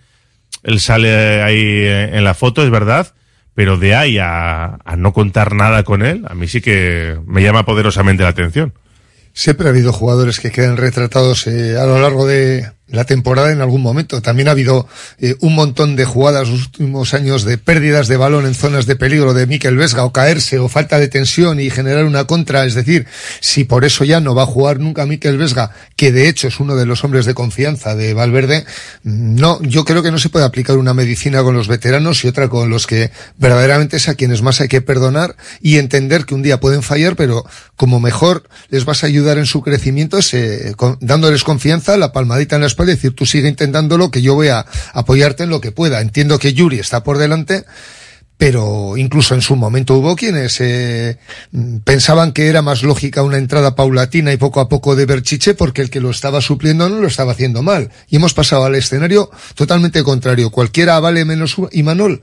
Él 0.63 0.79
sale 0.79 1.43
ahí 1.43 1.59
en 1.59 2.23
la 2.23 2.35
foto, 2.35 2.63
es 2.63 2.71
verdad, 2.71 3.15
pero 3.55 3.77
de 3.77 3.95
ahí 3.95 4.19
a, 4.19 4.79
a 4.85 4.97
no 4.97 5.13
contar 5.13 5.55
nada 5.55 5.83
con 5.85 6.03
él, 6.03 6.25
a 6.29 6.35
mí 6.35 6.49
sí 6.49 6.61
que 6.61 7.19
me 7.27 7.43
llama 7.43 7.65
poderosamente 7.65 8.23
la 8.23 8.31
atención. 8.31 8.73
Siempre 9.35 9.67
ha 9.67 9.71
habido 9.71 9.93
jugadores 9.93 10.41
que 10.41 10.51
quedan 10.51 10.77
retratados 10.77 11.47
eh, 11.47 11.79
a 11.79 11.87
lo 11.87 12.01
largo 12.01 12.27
de 12.27 12.71
la 12.93 13.05
temporada 13.05 13.51
en 13.51 13.61
algún 13.61 13.83
momento. 13.83 14.23
También 14.23 14.47
ha 14.49 14.53
habido 14.53 14.87
eh, 15.19 15.35
un 15.41 15.55
montón 15.55 15.97
de 15.97 16.05
jugadas 16.05 16.49
los 16.49 16.61
últimos 16.67 17.15
años 17.15 17.45
de 17.45 17.59
pérdidas 17.59 18.07
de 18.07 18.17
balón 18.17 18.47
en 18.47 18.55
zonas 18.55 18.87
de 18.87 18.95
peligro 18.95 19.35
de 19.35 19.47
Mikel 19.47 19.77
Vesga 19.77 20.05
o 20.05 20.13
caerse 20.13 20.59
o 20.59 20.69
falta 20.69 20.99
de 21.01 21.09
tensión 21.09 21.59
y 21.59 21.71
generar 21.71 22.05
una 22.05 22.25
contra. 22.25 22.65
Es 22.65 22.75
decir, 22.75 23.07
si 23.41 23.65
por 23.65 23.85
eso 23.85 24.05
ya 24.05 24.21
no 24.21 24.35
va 24.35 24.45
a 24.45 24.47
jugar 24.47 24.79
nunca 24.79 25.07
Mikel 25.07 25.39
Vesga, 25.39 25.71
que 25.97 26.13
de 26.13 26.29
hecho 26.29 26.49
es 26.49 26.61
uno 26.61 26.77
de 26.77 26.87
los 26.87 27.03
hombres 27.03 27.27
de 27.27 27.35
confianza 27.35 27.95
de 27.97 28.13
Valverde, 28.15 28.65
no, 29.03 29.61
yo 29.63 29.85
creo 29.85 30.03
que 30.03 30.11
no 30.11 30.19
se 30.19 30.29
puede 30.29 30.45
aplicar 30.45 30.77
una 30.77 30.93
medicina 30.95 31.43
con 31.43 31.55
los 31.57 31.69
veteranos 31.69 32.25
y 32.25 32.29
otra 32.29 32.49
con 32.49 32.69
los 32.69 32.87
que 32.87 33.11
verdaderamente 33.39 33.97
es 33.97 34.09
a 34.09 34.15
quienes 34.15 34.43
más 34.43 34.61
hay 34.61 34.69
que 34.69 34.83
perdonar 34.83 35.35
y 35.63 35.79
entender 35.79 36.27
que 36.27 36.35
un 36.35 36.43
día 36.43 36.61
pueden 36.61 36.83
fallar, 36.83 37.17
pero 37.17 37.45
como 37.77 38.01
mejor 38.01 38.45
les 38.69 38.85
vas 38.85 39.03
a 39.03 39.07
ayudar 39.07 39.39
en 39.39 39.47
su 39.47 39.63
crecimiento 39.63 40.19
es 40.19 40.35
eh, 40.35 40.75
con- 40.77 40.99
dándoles 41.01 41.43
confianza, 41.43 41.97
la 41.97 42.13
palmadita 42.13 42.57
en 42.57 42.61
la 42.61 42.67
espalda 42.67 42.82
y 42.91 42.95
decir 42.95 43.15
tú 43.15 43.27
sigue 43.27 43.49
intentándolo 43.49 44.11
que 44.11 44.23
yo 44.23 44.35
voy 44.35 44.49
a 44.49 44.67
apoyarte 44.93 45.45
en 45.45 45.51
lo 45.51 45.61
que 45.61 45.73
pueda. 45.73 46.01
Entiendo 46.01 46.39
que 46.39 46.53
Yuri 46.53 46.79
está 46.79 47.03
por 47.03 47.19
delante, 47.19 47.65
pero 48.43 48.97
incluso 48.97 49.35
en 49.35 49.41
su 49.41 49.55
momento 49.55 49.95
hubo 49.95 50.17
quienes 50.17 50.61
eh, 50.61 51.19
pensaban 51.85 52.33
que 52.33 52.49
era 52.49 52.61
más 52.61 52.83
lógica 52.83 53.23
una 53.23 53.39
entrada 53.39 53.77
paulatina 53.77 54.33
y 54.33 54.37
poco 54.37 54.61
a 54.61 54.69
poco 54.69 54.97
de 54.97 55.07
Berchiche 55.07 55.55
porque 55.55 55.81
el 55.81 55.91
que 55.91 56.01
lo 56.01 56.11
estaba 56.11 56.41
supliendo 56.41 56.89
no 56.89 56.97
lo 56.97 57.07
estaba 57.07 57.33
haciendo 57.33 57.63
mal. 57.63 57.91
Y 58.09 58.17
hemos 58.17 58.35
pasado 58.35 58.65
al 58.65 58.75
escenario 58.75 59.31
totalmente 59.55 60.03
contrario. 60.03 60.51
Cualquiera 60.51 60.99
vale 60.99 61.25
menos 61.25 61.57
Imanol. 61.71 62.23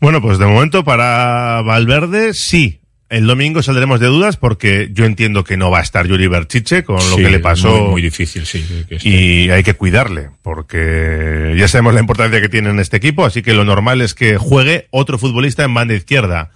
Bueno, 0.00 0.22
pues 0.22 0.38
de 0.38 0.46
momento 0.46 0.84
para 0.84 1.60
Valverde 1.62 2.32
sí. 2.32 2.80
El 3.10 3.26
domingo 3.26 3.62
saldremos 3.62 4.00
de 4.00 4.06
dudas 4.06 4.36
porque 4.36 4.90
yo 4.92 5.06
entiendo 5.06 5.42
que 5.42 5.56
no 5.56 5.70
va 5.70 5.78
a 5.78 5.82
estar 5.82 6.06
Yuri 6.06 6.26
Berchiche 6.26 6.84
con 6.84 6.96
lo 6.96 7.16
Sí, 7.16 7.22
que 7.22 7.30
le 7.30 7.38
pasó. 7.38 7.70
Muy, 7.70 7.90
muy 7.90 8.02
difícil, 8.02 8.44
sí. 8.44 8.64
que 8.88 8.96
esté. 8.96 9.08
y 9.08 9.50
hay 9.50 9.62
que 9.62 9.72
cuidarle 9.74 10.28
porque 10.42 11.54
ya 11.56 11.68
sabemos 11.68 11.94
la 11.94 12.00
importancia 12.00 12.40
que 12.42 12.48
tiene 12.50 12.68
en 12.70 12.78
este 12.80 12.98
equipo, 12.98 13.24
así 13.24 13.40
que 13.42 13.54
lo 13.54 13.64
normal 13.64 14.02
es 14.02 14.14
que 14.14 14.36
juegue 14.36 14.88
otro 14.90 15.16
futbolista 15.18 15.64
en 15.64 15.72
banda 15.74 15.94
izquierda. 15.94 16.50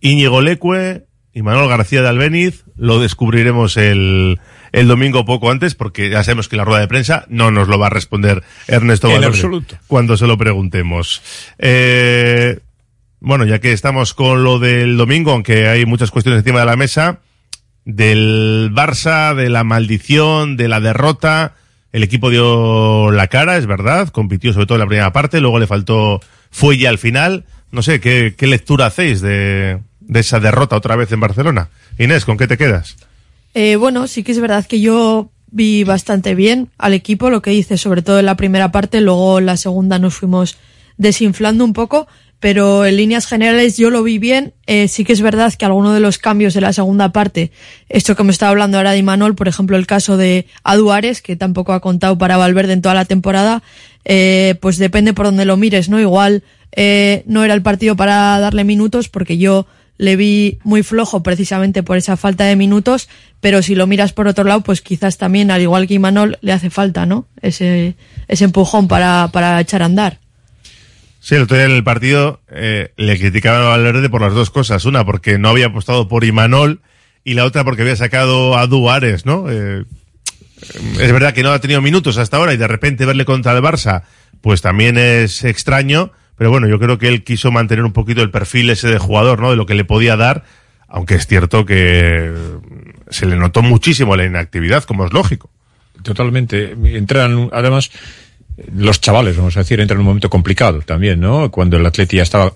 Íñigo 0.00 0.40
Leque 0.42 1.04
y 1.32 1.42
Manuel 1.42 1.68
García 1.68 2.02
de 2.02 2.08
Albeniz 2.08 2.64
lo 2.76 2.98
descubriremos 3.00 3.76
el, 3.76 4.40
el 4.72 4.88
domingo 4.88 5.24
poco 5.24 5.50
antes 5.50 5.74
porque 5.76 6.10
ya 6.10 6.24
sabemos 6.24 6.48
que 6.48 6.56
la 6.56 6.64
rueda 6.64 6.80
de 6.80 6.88
prensa 6.88 7.24
no 7.28 7.50
nos 7.52 7.68
lo 7.68 7.78
va 7.78 7.86
a 7.86 7.90
responder 7.90 8.42
Ernesto 8.66 9.06
En 9.06 9.14
Valverde 9.14 9.36
absoluto. 9.36 9.76
cuando 9.86 10.16
se 10.16 10.26
lo 10.26 10.36
preguntemos. 10.36 11.22
Eh, 11.58 12.58
bueno, 13.24 13.46
ya 13.46 13.58
que 13.58 13.72
estamos 13.72 14.12
con 14.12 14.44
lo 14.44 14.58
del 14.58 14.98
domingo, 14.98 15.32
aunque 15.32 15.66
hay 15.66 15.86
muchas 15.86 16.10
cuestiones 16.10 16.40
encima 16.40 16.60
de 16.60 16.66
la 16.66 16.76
mesa, 16.76 17.20
del 17.86 18.70
Barça, 18.72 19.34
de 19.34 19.48
la 19.48 19.64
maldición, 19.64 20.58
de 20.58 20.68
la 20.68 20.80
derrota, 20.80 21.54
el 21.92 22.02
equipo 22.02 22.28
dio 22.28 23.10
la 23.10 23.28
cara, 23.28 23.56
es 23.56 23.66
verdad, 23.66 24.08
compitió 24.08 24.52
sobre 24.52 24.66
todo 24.66 24.76
en 24.76 24.80
la 24.80 24.86
primera 24.86 25.12
parte, 25.12 25.40
luego 25.40 25.58
le 25.58 25.66
faltó 25.66 26.20
fuelle 26.50 26.86
al 26.86 26.98
final. 26.98 27.46
No 27.70 27.82
sé, 27.82 27.98
¿qué, 27.98 28.34
qué 28.36 28.46
lectura 28.46 28.86
hacéis 28.86 29.22
de, 29.22 29.80
de 30.00 30.20
esa 30.20 30.38
derrota 30.38 30.76
otra 30.76 30.94
vez 30.94 31.10
en 31.10 31.20
Barcelona? 31.20 31.70
Inés, 31.98 32.26
¿con 32.26 32.36
qué 32.36 32.46
te 32.46 32.58
quedas? 32.58 32.96
Eh, 33.54 33.76
bueno, 33.76 34.06
sí 34.06 34.22
que 34.22 34.32
es 34.32 34.40
verdad 34.40 34.66
que 34.66 34.80
yo 34.80 35.30
vi 35.50 35.84
bastante 35.84 36.34
bien 36.34 36.68
al 36.76 36.92
equipo, 36.92 37.30
lo 37.30 37.40
que 37.40 37.54
hice, 37.54 37.78
sobre 37.78 38.02
todo 38.02 38.18
en 38.18 38.26
la 38.26 38.36
primera 38.36 38.70
parte, 38.70 39.00
luego 39.00 39.38
en 39.38 39.46
la 39.46 39.56
segunda 39.56 39.98
nos 39.98 40.14
fuimos 40.14 40.58
desinflando 40.96 41.64
un 41.64 41.72
poco, 41.72 42.06
pero 42.44 42.84
en 42.84 42.98
líneas 42.98 43.26
generales 43.26 43.78
yo 43.78 43.88
lo 43.88 44.02
vi 44.02 44.18
bien. 44.18 44.52
Eh, 44.66 44.86
sí 44.88 45.02
que 45.06 45.14
es 45.14 45.22
verdad 45.22 45.54
que 45.54 45.64
alguno 45.64 45.94
de 45.94 46.00
los 46.00 46.18
cambios 46.18 46.52
de 46.52 46.60
la 46.60 46.74
segunda 46.74 47.10
parte, 47.10 47.50
esto 47.88 48.16
que 48.16 48.22
me 48.22 48.32
estaba 48.32 48.50
hablando 48.50 48.76
ahora 48.76 48.90
de 48.90 48.98
Imanol, 48.98 49.34
por 49.34 49.48
ejemplo, 49.48 49.78
el 49.78 49.86
caso 49.86 50.18
de 50.18 50.44
Aduares, 50.62 51.22
que 51.22 51.36
tampoco 51.36 51.72
ha 51.72 51.80
contado 51.80 52.18
para 52.18 52.36
Valverde 52.36 52.74
en 52.74 52.82
toda 52.82 52.94
la 52.94 53.06
temporada, 53.06 53.62
eh, 54.04 54.56
pues 54.60 54.76
depende 54.76 55.14
por 55.14 55.24
donde 55.24 55.46
lo 55.46 55.56
mires, 55.56 55.88
¿no? 55.88 55.98
Igual 55.98 56.42
eh, 56.72 57.22
no 57.24 57.44
era 57.44 57.54
el 57.54 57.62
partido 57.62 57.96
para 57.96 58.38
darle 58.38 58.64
minutos, 58.64 59.08
porque 59.08 59.38
yo 59.38 59.66
le 59.96 60.16
vi 60.16 60.58
muy 60.64 60.82
flojo 60.82 61.22
precisamente 61.22 61.82
por 61.82 61.96
esa 61.96 62.18
falta 62.18 62.44
de 62.44 62.56
minutos, 62.56 63.08
pero 63.40 63.62
si 63.62 63.74
lo 63.74 63.86
miras 63.86 64.12
por 64.12 64.28
otro 64.28 64.44
lado, 64.44 64.60
pues 64.60 64.82
quizás 64.82 65.16
también, 65.16 65.50
al 65.50 65.62
igual 65.62 65.86
que 65.86 65.94
Imanol, 65.94 66.36
le 66.42 66.52
hace 66.52 66.68
falta, 66.68 67.06
¿no? 67.06 67.26
Ese, 67.40 67.94
ese 68.28 68.44
empujón 68.44 68.86
para, 68.86 69.30
para 69.32 69.58
echar 69.62 69.80
a 69.80 69.86
andar. 69.86 70.18
Sí, 71.24 71.36
el 71.36 71.44
otro 71.44 71.56
día 71.56 71.64
en 71.64 71.72
el 71.72 71.82
partido 71.82 72.42
eh, 72.50 72.92
le 72.98 73.18
criticaban 73.18 73.62
a 73.62 73.68
Valverde 73.68 74.10
por 74.10 74.20
las 74.20 74.34
dos 74.34 74.50
cosas. 74.50 74.84
Una, 74.84 75.06
porque 75.06 75.38
no 75.38 75.48
había 75.48 75.68
apostado 75.68 76.06
por 76.06 76.22
Imanol 76.22 76.82
y 77.24 77.32
la 77.32 77.46
otra 77.46 77.64
porque 77.64 77.80
había 77.80 77.96
sacado 77.96 78.58
a 78.58 78.66
Duares, 78.66 79.24
¿no? 79.24 79.46
Eh, 79.48 79.84
es 81.00 81.12
verdad 81.12 81.32
que 81.32 81.42
no 81.42 81.50
ha 81.50 81.60
tenido 81.60 81.80
minutos 81.80 82.18
hasta 82.18 82.36
ahora 82.36 82.52
y 82.52 82.58
de 82.58 82.68
repente 82.68 83.06
verle 83.06 83.24
contra 83.24 83.52
el 83.52 83.62
Barça, 83.62 84.02
pues 84.42 84.60
también 84.60 84.98
es 84.98 85.44
extraño. 85.44 86.12
Pero 86.36 86.50
bueno, 86.50 86.68
yo 86.68 86.78
creo 86.78 86.98
que 86.98 87.08
él 87.08 87.24
quiso 87.24 87.50
mantener 87.50 87.86
un 87.86 87.94
poquito 87.94 88.20
el 88.20 88.30
perfil 88.30 88.68
ese 88.68 88.88
de 88.88 88.98
jugador, 88.98 89.40
¿no? 89.40 89.48
De 89.48 89.56
lo 89.56 89.64
que 89.64 89.74
le 89.74 89.86
podía 89.86 90.16
dar, 90.16 90.44
aunque 90.88 91.14
es 91.14 91.26
cierto 91.26 91.64
que 91.64 92.34
se 93.08 93.24
le 93.24 93.36
notó 93.36 93.62
muchísimo 93.62 94.14
la 94.14 94.26
inactividad, 94.26 94.84
como 94.84 95.06
es 95.06 95.14
lógico. 95.14 95.48
Totalmente. 96.02 96.72
Entran, 96.84 97.48
además, 97.50 97.90
los 98.76 99.00
chavales, 99.00 99.36
vamos 99.36 99.56
a 99.56 99.60
decir, 99.60 99.80
entran 99.80 99.98
en 99.98 100.00
un 100.02 100.06
momento 100.06 100.30
complicado 100.30 100.80
también, 100.80 101.20
¿no? 101.20 101.50
Cuando 101.50 101.76
el 101.76 101.86
Atleti 101.86 102.16
ya 102.16 102.22
estaba 102.22 102.52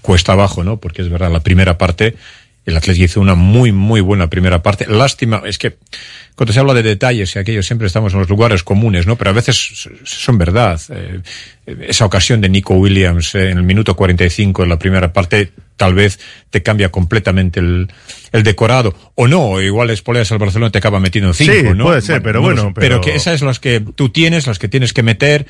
cuesta 0.00 0.32
abajo, 0.32 0.64
¿no? 0.64 0.78
Porque 0.78 1.02
es 1.02 1.08
verdad, 1.08 1.30
la 1.30 1.40
primera 1.40 1.76
parte, 1.78 2.16
el 2.70 2.76
Atleti 2.76 3.04
hizo 3.04 3.20
una 3.20 3.34
muy, 3.34 3.72
muy 3.72 4.00
buena 4.00 4.28
primera 4.30 4.62
parte. 4.62 4.86
Lástima, 4.88 5.42
es 5.44 5.58
que 5.58 5.76
cuando 6.34 6.52
se 6.52 6.60
habla 6.60 6.72
de 6.74 6.82
detalles 6.82 7.36
y 7.36 7.38
aquello 7.38 7.62
siempre 7.62 7.86
estamos 7.86 8.12
en 8.14 8.20
los 8.20 8.28
lugares 8.28 8.62
comunes, 8.62 9.06
¿no? 9.06 9.16
Pero 9.16 9.30
a 9.30 9.34
veces 9.34 9.88
son 10.04 10.38
verdad. 10.38 10.80
Eh, 10.90 11.20
esa 11.86 12.04
ocasión 12.06 12.40
de 12.40 12.48
Nico 12.48 12.74
Williams 12.74 13.34
eh, 13.34 13.50
en 13.50 13.58
el 13.58 13.64
minuto 13.64 13.94
45 13.94 14.62
en 14.62 14.68
la 14.68 14.78
primera 14.78 15.12
parte 15.12 15.52
tal 15.76 15.94
vez 15.94 16.18
te 16.50 16.62
cambia 16.62 16.90
completamente 16.90 17.60
el, 17.60 17.88
el 18.32 18.42
decorado. 18.42 18.94
O 19.14 19.28
no, 19.28 19.60
igual 19.60 19.90
Espoleas 19.90 20.30
al 20.32 20.38
Barcelona 20.38 20.70
te 20.70 20.78
acaba 20.78 21.00
metiendo 21.00 21.32
cinco, 21.34 21.52
Sí, 21.52 21.62
¿no? 21.74 21.84
puede 21.84 22.00
ser, 22.02 22.22
pero 22.22 22.40
bueno. 22.40 22.72
Pero... 22.74 22.96
pero- 22.96 23.00
que 23.00 23.14
esas 23.14 23.40
las 23.42 23.60
que 23.60 23.80
tú 23.80 24.08
tienes, 24.10 24.46
las 24.46 24.58
que 24.58 24.68
tienes 24.68 24.92
que 24.92 25.02
meter, 25.02 25.46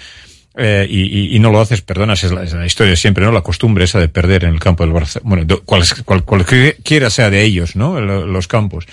eh, 0.57 0.87
y, 0.89 1.03
y- 1.03 1.37
y 1.37 1.39
no 1.39 1.51
lo 1.53 1.61
haces, 1.61 1.81
perdonas, 1.83 2.25
es 2.25 2.33
la, 2.33 2.43
es 2.43 2.53
la 2.53 2.67
historia 2.67 2.97
siempre, 2.97 3.25
¿no? 3.25 3.33
La 3.33 3.43
costumbre 3.43 3.85
esa 3.85 3.99
de 4.01 4.09
perder 4.09 4.45
en 4.45 4.51
el 4.55 4.61
campo 4.61 4.85
del 4.85 4.93
Barcelona, 4.93 5.29
bueno, 5.29 5.45
de- 5.45 5.59
cual, 5.61 5.85
cual- 6.05 6.25
cualquiera 6.25 7.11
sea 7.11 7.31
de 7.31 7.43
ellos, 7.43 7.77
¿no? 7.77 8.01
Lo- 8.01 8.27
Los 8.27 8.49
campos. 8.49 8.87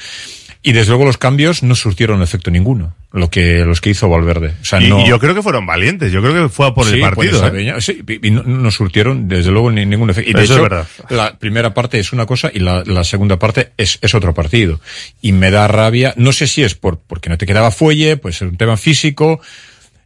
Y 0.63 0.73
desde 0.73 0.89
luego 0.89 1.05
los 1.05 1.17
cambios 1.17 1.63
no 1.63 1.75
surtieron 1.75 2.21
efecto 2.21 2.51
ninguno, 2.51 2.93
lo 3.13 3.29
que, 3.29 3.63
los 3.63 3.79
que 3.79 3.91
hizo 3.91 4.09
Valverde. 4.09 4.53
O 4.61 4.65
sea, 4.65 4.81
y, 4.81 4.89
no. 4.89 4.99
y 4.99 5.07
yo 5.07 5.17
creo 5.17 5.33
que 5.33 5.41
fueron 5.41 5.65
valientes, 5.65 6.11
yo 6.11 6.21
creo 6.21 6.33
que 6.33 6.49
fue 6.49 6.67
a 6.67 6.73
por 6.73 6.87
el 6.87 6.95
Sí, 6.95 6.99
partido. 6.99 7.39
pues, 7.49 7.53
¿eh? 7.67 7.73
Sí, 7.79 8.03
y 8.21 8.31
no, 8.31 8.43
no 8.43 8.69
surtieron 8.71 9.29
desde 9.29 9.51
luego 9.51 9.71
ni- 9.71 9.85
ningún 9.85 10.09
efecto. 10.09 10.29
Y 10.29 10.33
de 10.33 10.43
Eso 10.43 10.55
es 10.55 10.61
verdad. 10.61 10.87
la 11.09 11.37
primera 11.37 11.73
parte 11.73 11.99
es 11.99 12.11
una 12.11 12.25
cosa 12.25 12.51
y 12.53 12.59
la, 12.59 12.83
la 12.85 13.03
segunda 13.05 13.39
parte 13.39 13.71
es, 13.77 13.97
es 14.01 14.13
otro 14.13 14.33
partido. 14.33 14.81
Y 15.21 15.31
me 15.31 15.51
da 15.51 15.67
rabia, 15.69 16.13
no 16.17 16.33
sé 16.33 16.47
si 16.47 16.63
es 16.63 16.75
por, 16.75 16.99
porque 16.99 17.29
no 17.29 17.37
te 17.37 17.45
quedaba 17.45 17.71
fuelle, 17.71 18.17
pues 18.17 18.35
es 18.37 18.41
un 18.41 18.57
tema 18.57 18.75
físico. 18.77 19.39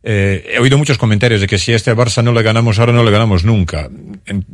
Eh, 0.04 0.54
he 0.56 0.60
oído 0.60 0.80
muchos 0.80 0.98
comentarios 0.98 1.42
de 1.42 1.48
que 1.48 1.60
si 1.60 1.74
a 1.74 1.76
este 1.76 1.96
Barça 1.96 2.24
no 2.24 2.34
le 2.34 2.42
ganamos 2.42 2.80
ahora, 2.80 2.92
no 2.92 3.04
le 3.04 3.12
ganamos 3.12 3.44
nunca. 3.44 3.90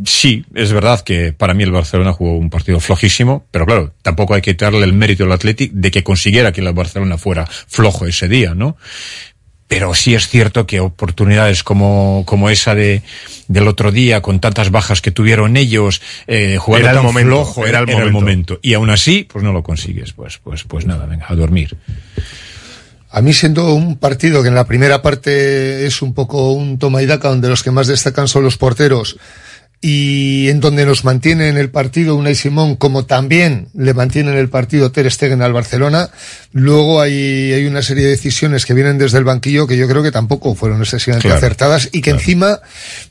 Sí, 0.06 0.45
es 0.54 0.74
verdad 0.74 1.02
que 1.02 1.32
para 1.32 1.54
mí 1.54 1.64
el 1.64 1.72
Barcelona 1.72 2.12
jugó 2.12 2.38
un 2.38 2.50
partido 2.50 2.80
flojísimo, 2.80 3.45
pero 3.52 3.66
claro, 3.66 3.93
tampoco 4.02 4.34
hay 4.34 4.41
que 4.41 4.56
darle 4.56 4.84
el 4.84 4.93
mérito 4.93 5.24
al 5.24 5.32
Athletic 5.32 5.72
de 5.72 5.91
que 5.91 6.04
consiguiera 6.04 6.52
que 6.52 6.62
el 6.62 6.74
Barcelona 6.74 7.18
fuera 7.18 7.45
flojo 7.45 8.06
ese 8.06 8.28
día, 8.28 8.54
¿no? 8.56 8.78
Pero 9.70 9.93
sí 9.93 10.16
es 10.16 10.30
cierto 10.30 10.66
que 10.66 10.80
oportunidades 10.80 11.62
como, 11.62 12.24
como 12.26 12.50
esa 12.50 12.74
de, 12.74 13.02
del 13.50 13.68
otro 13.68 13.91
día, 13.91 14.22
con 14.22 14.39
tantas 14.39 14.72
bajas 14.72 15.02
que 15.02 15.12
tuvieron 15.12 15.58
ellos, 15.58 16.02
eh, 16.26 16.58
jugando 16.58 16.88
Era 16.88 16.91
el 16.91 16.98
tan 16.98 17.06
momento, 17.06 17.30
flojo, 17.30 17.68
era 17.68 17.80
el 17.80 18.12
momento. 18.12 18.60
Y 18.62 18.76
aún 18.76 18.89
así, 18.89 19.28
pues 19.30 19.43
no 19.43 19.52
lo 19.52 19.64
consigues. 19.64 20.14
Pues, 20.14 20.38
pues, 20.38 20.64
pues 20.64 20.86
nada, 20.86 21.06
venga, 21.06 21.26
a 21.28 21.36
dormir. 21.36 21.76
A 23.10 23.22
mí 23.22 23.34
siendo 23.34 23.74
un 23.74 23.97
partido 23.97 24.41
que 24.41 24.49
en 24.49 24.55
la 24.55 24.68
primera 24.68 25.01
parte 25.01 25.86
es 25.86 26.01
un 26.01 26.14
poco 26.14 26.51
un 26.51 26.78
toma 26.78 27.01
y 27.01 27.05
daca, 27.05 27.30
donde 27.30 27.49
los 27.49 27.64
que 27.64 27.72
más 27.72 27.88
destacan 27.88 28.28
son 28.28 28.43
los 28.43 28.58
porteros, 28.58 29.18
y 29.80 30.49
en 30.49 30.59
donde 30.59 30.86
nos 30.86 31.05
mantiene 31.05 31.49
en 31.49 31.57
el 31.57 31.69
partido 31.69 32.15
Unai 32.15 32.34
Simón, 32.34 32.75
como 32.75 33.05
también 33.05 33.67
le 33.75 33.93
mantiene 33.93 34.32
en 34.32 34.38
el 34.38 34.49
partido 34.49 34.91
Ter 34.91 35.09
Stegen 35.11 35.43
al 35.43 35.53
Barcelona, 35.53 36.09
luego 36.51 36.99
hay, 36.99 37.53
hay 37.53 37.65
una 37.65 37.84
serie 37.84 38.05
de 38.05 38.09
decisiones 38.09 38.65
que 38.65 38.73
vienen 38.73 38.97
desde 38.97 39.19
el 39.19 39.23
banquillo 39.23 39.67
que 39.67 39.78
yo 39.78 39.88
creo 39.88 40.01
que 40.01 40.11
tampoco 40.11 40.55
fueron 40.55 40.82
excesivamente 40.82 41.28
Claro, 41.28 41.38
acertadas 41.38 41.89
y 41.91 42.01
que 42.01 42.09
encima, 42.09 42.59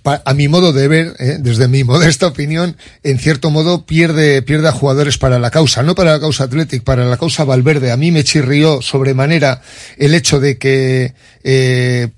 a 0.05 0.35
mi 0.35 0.49
modo 0.49 0.73
de 0.73 0.89
ver, 0.89 1.15
eh, 1.21 1.37
desde 1.39 1.69
mi 1.69 1.85
modesta 1.85 2.27
opinión, 2.27 2.77
en 3.05 3.19
cierto 3.21 3.51
modo 3.51 3.87
pierde, 3.87 4.43
pierde 4.43 4.69
a 4.69 4.73
jugadores 4.73 5.19
para 5.19 5.39
la 5.39 5.51
causa, 5.51 5.85
no 5.85 5.95
para 5.95 6.13
la 6.13 6.21
causa 6.21 6.45
Athletic, 6.45 6.83
para 6.83 7.05
la 7.05 7.17
causa 7.17 7.45
Valverde. 7.45 7.93
A 7.93 7.97
mí 7.97 8.11
me 8.11 8.25
chirrió 8.25 8.83
sobremanera 8.83 9.63
el 9.99 10.15
hecho 10.15 10.41
de 10.41 10.59
que, 10.59 11.15
eh, 11.45 12.09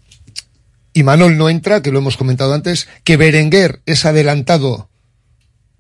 Imanol 0.98 1.36
no 1.36 1.48
entra, 1.48 1.82
que 1.82 1.92
lo 1.92 1.98
hemos 1.98 2.16
comentado 2.16 2.54
antes, 2.54 2.88
que 3.04 3.16
Berenguer 3.16 3.80
es 3.86 4.04
adelantado 4.04 4.90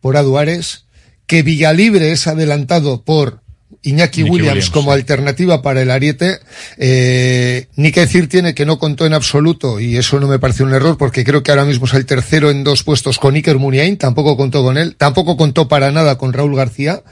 por 0.00 0.16
Aduares, 0.16 0.86
que 1.26 1.42
Villalibre 1.42 2.12
es 2.12 2.26
adelantado 2.26 3.02
por 3.04 3.42
Iñaki, 3.82 4.20
Iñaki 4.20 4.22
Williams, 4.22 4.48
Williams, 4.48 4.70
como 4.70 4.92
alternativa 4.92 5.62
para 5.62 5.82
el 5.82 5.90
Ariete. 5.90 6.40
Eh, 6.78 7.68
ni 7.76 7.92
que 7.92 8.00
decir 8.00 8.28
tiene 8.28 8.54
que 8.54 8.66
no 8.66 8.78
contó 8.78 9.06
en 9.06 9.14
absoluto, 9.14 9.78
y 9.78 9.96
eso 9.96 10.18
no 10.20 10.26
me 10.26 10.38
parece 10.38 10.64
un 10.64 10.74
error, 10.74 10.96
porque 10.98 11.24
creo 11.24 11.42
que 11.42 11.50
ahora 11.50 11.64
mismo 11.64 11.86
es 11.86 11.94
el 11.94 12.06
tercero 12.06 12.50
en 12.50 12.64
dos 12.64 12.82
puestos 12.82 13.18
con 13.18 13.34
Iker 13.34 13.58
Muniain, 13.58 13.96
tampoco 13.96 14.36
contó 14.36 14.62
con 14.62 14.78
él, 14.78 14.96
tampoco 14.96 15.36
contó 15.36 15.68
para 15.68 15.92
nada 15.92 16.18
con 16.18 16.32
Raúl 16.32 16.56
García, 16.56 17.02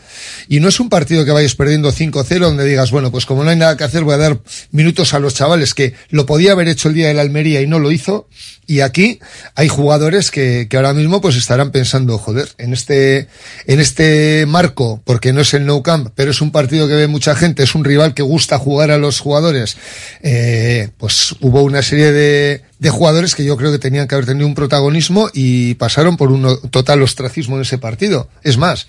y 0.49 0.61
no 0.61 0.69
es 0.69 0.81
un 0.81 0.89
partido 0.89 1.25
que 1.25 1.31
vayas 1.31 1.55
perdiendo 1.55 1.93
5-0 1.93 2.39
donde 2.39 2.65
digas, 2.65 2.91
bueno, 2.91 3.11
pues 3.11 3.27
como 3.27 3.45
no 3.45 3.51
hay 3.51 3.57
nada 3.57 3.77
que 3.77 3.85
hacer, 3.85 4.03
voy 4.05 4.15
a 4.15 4.19
dar 4.19 4.41
minutos 4.73 5.15
a 5.15 5.19
los 5.19 5.35
chavales, 5.35 5.75
que 5.75 5.95
lo 6.11 6.27
podía 6.27 6.53
haber 6.53 6.69
hecho 6.69 6.89
el 6.89 6.95
día 6.95 7.09
de 7.09 7.15
la 7.15 7.23
Almería 7.23 7.61
y 7.61 7.67
no 7.67 7.79
lo 7.79 7.93
hizo, 7.93 8.29
y 8.67 8.81
aquí 8.81 9.21
hay 9.55 9.69
jugadores 9.69 10.31
que, 10.31 10.67
que 10.69 10.77
ahora 10.77 10.93
mismo 10.93 11.21
pues 11.21 11.37
estarán 11.37 11.71
pensando, 11.71 12.19
joder, 12.19 12.49
en 12.59 12.73
este, 12.73 13.29
en 13.67 13.81
este 13.81 14.45
marco, 14.47 15.01
porque 15.05 15.33
no 15.33 15.41
es 15.41 15.55
el 15.55 15.67
no 15.67 15.83
camp, 15.83 16.11
pero 16.15 16.33
es 16.33 16.41
un 16.41 16.51
partido 16.51 16.89
que 16.89 16.95
ve 16.95 17.07
mucha 17.07 17.37
gente, 17.37 17.63
es 17.63 17.75
un 17.75 17.85
rival 17.85 18.15
que 18.15 18.23
gusta 18.23 18.59
jugar 18.59 18.91
a 18.91 18.99
los 18.99 19.21
jugadores, 19.21 19.77
eh, 20.23 20.91
pues 20.99 21.37
hubo 21.41 21.63
una 21.63 21.83
serie 21.83 22.11
de, 22.11 22.63
de 22.79 22.91
jugadores 22.91 23.35
que 23.35 23.45
yo 23.45 23.57
creo 23.57 23.71
que 23.71 23.79
tenían 23.79 24.09
que 24.09 24.17
haber 24.17 24.27
tenido 24.27 24.47
un 24.47 24.55
protagonismo 24.55 25.31
y 25.33 25.75
pasaron 25.75 26.17
por 26.17 26.33
un 26.33 26.59
total 26.71 27.03
ostracismo 27.03 27.57
en 27.57 27.63
ese 27.63 27.79
partido. 27.79 28.29
Es 28.43 28.57
más, 28.57 28.89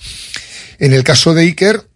en 0.80 0.94
el 0.94 1.04
caso 1.04 1.34
de 1.36 1.44
Iker, 1.44 1.88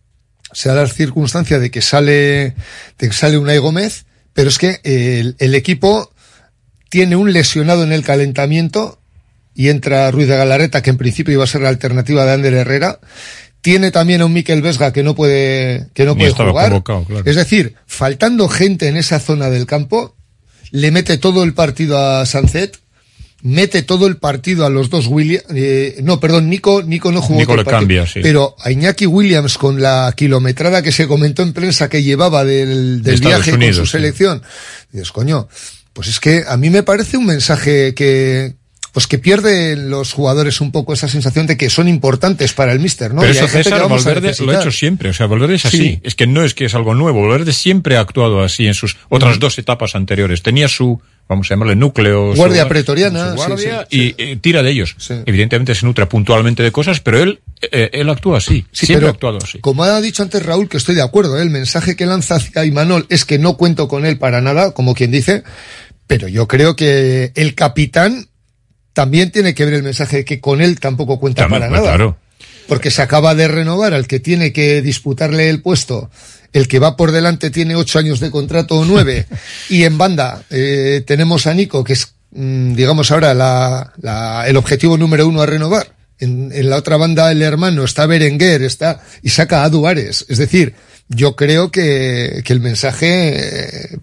se 0.54 0.70
da 0.70 0.76
la 0.76 0.88
circunstancia 0.88 1.60
de 1.60 1.72
que 1.72 1.82
sale, 1.82 2.56
de 3.00 3.08
que 3.08 3.14
sale 3.14 3.38
Unai 3.38 3.58
Gómez, 3.58 4.06
pero 4.34 4.50
es 4.50 4.58
que 4.58 4.80
el, 4.84 5.36
el 5.40 5.56
equipo 5.56 6.12
tiene 6.92 7.16
un 7.16 7.32
lesionado 7.32 7.84
en 7.84 7.94
el 7.94 8.04
calentamiento 8.04 9.00
y 9.56 9.70
entra 9.70 10.12
Ruiz 10.12 10.28
de 10.28 10.36
Galarreta, 10.36 10.82
que 10.82 10.90
en 10.90 10.98
principio 10.98 11.34
iba 11.34 11.46
a 11.46 11.48
ser 11.48 11.62
la 11.62 11.70
alternativa 11.70 12.26
de 12.26 12.34
Ander 12.34 12.54
Herrera. 12.54 13.00
Tiene 13.62 13.92
también 13.92 14.20
a 14.20 14.26
un 14.26 14.34
Miquel 14.34 14.62
Vesga 14.62 14.92
que 14.92 15.02
no 15.02 15.16
puede, 15.16 15.88
que 15.94 16.04
no 16.04 16.16
Ni 16.16 16.30
puede 16.30 16.34
jugar. 16.34 16.84
claro. 16.84 17.24
Es 17.24 17.38
decir, 17.38 17.76
faltando 17.88 18.50
gente 18.50 18.90
en 18.90 18.98
esa 18.98 19.22
zona 19.22 19.50
del 19.50 19.66
campo, 19.68 20.18
le 20.72 20.92
mete 20.92 21.18
todo 21.18 21.44
el 21.44 21.54
partido 21.54 21.98
a 21.98 22.26
Sancet, 22.26 22.78
mete 23.42 23.84
todo 23.84 24.06
el 24.08 24.18
partido 24.18 24.66
a 24.66 24.70
los 24.70 24.90
dos 24.90 25.08
Williams, 25.08 25.46
no, 26.04 26.20
perdón, 26.20 26.50
Nico, 26.50 26.84
Nico 26.84 27.14
no 27.14 27.22
jugó 27.22 27.40
Nico 27.40 27.54
todo 27.54 27.62
el 27.62 27.66
le 27.66 27.72
partido, 27.72 27.80
cambia, 27.80 28.06
sí. 28.06 28.20
pero 28.22 28.58
a 28.60 28.70
Iñaki 28.70 29.06
Williams 29.06 29.58
con 29.58 29.82
la 29.82 30.14
kilometrada 30.14 30.82
que 30.82 30.92
se 30.92 31.08
comentó 31.08 31.42
en 31.42 31.54
prensa 31.54 31.88
que 31.88 32.04
llevaba 32.04 32.44
del, 32.44 33.02
del 33.02 33.22
viaje 33.22 33.54
Unidos, 33.54 33.78
con 33.78 33.86
su 33.86 33.92
sí. 33.92 33.98
selección, 33.98 34.42
dices, 34.92 35.14
coño, 35.14 35.48
pues 35.94 36.08
es 36.08 36.20
que 36.20 36.44
a 36.48 36.58
mí 36.58 36.70
me 36.70 36.84
parece 36.84 37.18
un 37.18 37.26
mensaje 37.26 37.94
que, 37.94 38.56
pues 38.92 39.08
que 39.08 39.18
pierden 39.18 39.90
los 39.90 40.12
jugadores 40.12 40.60
un 40.60 40.72
poco 40.72 40.92
esa 40.94 41.08
sensación 41.08 41.48
de 41.48 41.56
que 41.56 41.70
son 41.70 41.88
importantes 41.88 42.52
para 42.54 42.74
el 42.74 42.80
míster, 42.80 43.14
¿no? 43.14 43.22
Pero 43.22 43.34
Y 43.34 43.38
eso 43.38 43.48
César 43.48 43.88
Valverde 43.88 44.34
lo 44.46 44.52
ha 44.52 44.60
hecho 44.60 44.72
siempre. 44.72 45.10
O 45.10 45.14
sea, 45.14 45.28
Valverde 45.28 45.56
es 45.56 45.66
así. 45.66 45.78
Sí. 45.78 46.00
Es 46.04 46.16
que 46.16 46.28
no 46.28 46.44
es 46.44 46.54
que 46.54 46.66
es 46.66 46.76
algo 46.76 46.94
nuevo. 46.94 47.22
Valverde 47.22 47.54
siempre 47.54 47.96
ha 47.96 48.02
actuado 48.02 48.42
así 48.44 48.68
en 48.68 48.74
sus 48.74 48.98
otras 49.10 49.40
dos 49.40 49.58
etapas 49.58 49.96
anteriores. 49.96 50.44
Tenía 50.44 50.68
su, 50.68 51.02
vamos 51.30 51.48
a 51.50 51.54
llamarle 51.54 51.78
núcleo. 51.78 52.32
su- 52.34 52.38
Guardia 52.38 52.68
pretoriana, 52.68 53.30
su 53.30 53.36
guardia, 53.38 53.88
sí, 53.90 53.98
sí, 53.98 54.16
y 54.18 54.22
eh, 54.24 54.36
tira 54.42 54.62
de 54.62 54.72
ellos. 54.72 54.96
Evidentemente 55.26 55.74
se 55.74 55.86
nutre 55.86 56.06
puntualmente 56.08 56.62
de 56.62 56.72
cosas, 56.74 57.00
pero 57.00 57.20
él, 57.24 57.40
eh, 57.62 57.92
él 57.94 58.10
actúa 58.10 58.40
así. 58.40 58.66
Sí, 58.74 58.88
siempre 58.88 58.96
pero 58.98 59.08
ha 59.08 59.12
actuado 59.12 59.38
así. 59.42 59.60
Como 59.60 59.86
ha 59.86 60.02
dicho 60.02 60.22
antes 60.22 60.46
Raúl, 60.46 60.68
que 60.68 60.76
estoy 60.76 60.96
de 60.96 61.02
acuerdo, 61.02 61.40
¿eh? 61.40 61.44
el 61.44 61.50
mensaje 61.50 61.96
que 61.96 62.06
lanza 62.06 62.36
hacia 62.36 62.66
Imanol 62.66 63.06
es 63.08 63.24
que 63.24 63.40
no 63.40 63.56
cuento 63.56 63.88
con 63.88 64.06
él 64.06 64.18
para 64.18 64.42
nada, 64.42 64.72
como 64.74 64.96
quien 64.96 65.12
dice, 65.12 65.44
pero 66.08 66.28
yo 66.28 66.46
creo 66.50 66.76
que 66.76 67.32
el 67.36 67.56
capitán 67.56 68.28
también 68.94 69.32
tiene 69.32 69.54
que 69.54 69.66
ver 69.66 69.76
el 69.76 69.84
mensaje 69.84 70.18
de 70.18 70.26
que 70.26 70.40
con 70.40 70.62
él 70.62 70.80
tampoco 70.80 71.20
cuenta 71.20 71.44
También, 71.44 71.62
para 71.62 71.70
pues, 71.70 71.82
nada. 71.82 71.96
claro. 71.96 72.18
Porque 72.68 72.92
se 72.92 73.02
acaba 73.02 73.36
de 73.36 73.48
renovar 73.48 73.94
al 73.94 74.08
que 74.08 74.20
tiene 74.20 74.54
que 74.54 74.82
disputarle 74.82 75.50
el 75.50 75.62
puesto. 75.62 76.10
El 76.54 76.68
que 76.68 76.80
va 76.80 76.96
por 76.98 77.12
delante 77.12 77.50
tiene 77.50 77.76
ocho 77.76 78.00
años 78.00 78.20
de 78.20 78.32
contrato 78.32 78.76
o 78.80 78.86
nueve. 78.86 79.26
y 79.70 79.84
en 79.84 79.98
banda 79.98 80.44
eh, 80.50 81.04
tenemos 81.06 81.48
a 81.48 81.54
Nico, 81.54 81.84
que 81.84 81.94
es, 81.94 82.14
mm, 82.32 82.74
digamos 82.76 83.12
ahora, 83.12 83.34
la, 83.34 83.94
la- 84.02 84.46
el 84.48 84.58
objetivo 84.58 84.98
número 84.98 85.28
uno 85.28 85.42
a 85.42 85.46
renovar. 85.46 85.94
en, 86.20 86.52
en 86.54 86.70
la 86.70 86.76
otra 86.78 86.98
banda 86.98 87.32
el 87.32 87.42
hermano, 87.42 87.84
está 87.84 88.06
Berenguer, 88.06 88.62
está, 88.64 89.02
y 89.24 89.30
saca 89.30 89.64
a 89.64 89.70
Duares. 89.70 90.26
Es 90.30 90.38
decir, 90.38 90.76
yo 91.10 91.36
creo 91.36 91.72
que, 91.72 92.42
que 92.46 92.54
el 92.54 92.60
mensaje, 92.62 93.34
eh, 93.94 93.98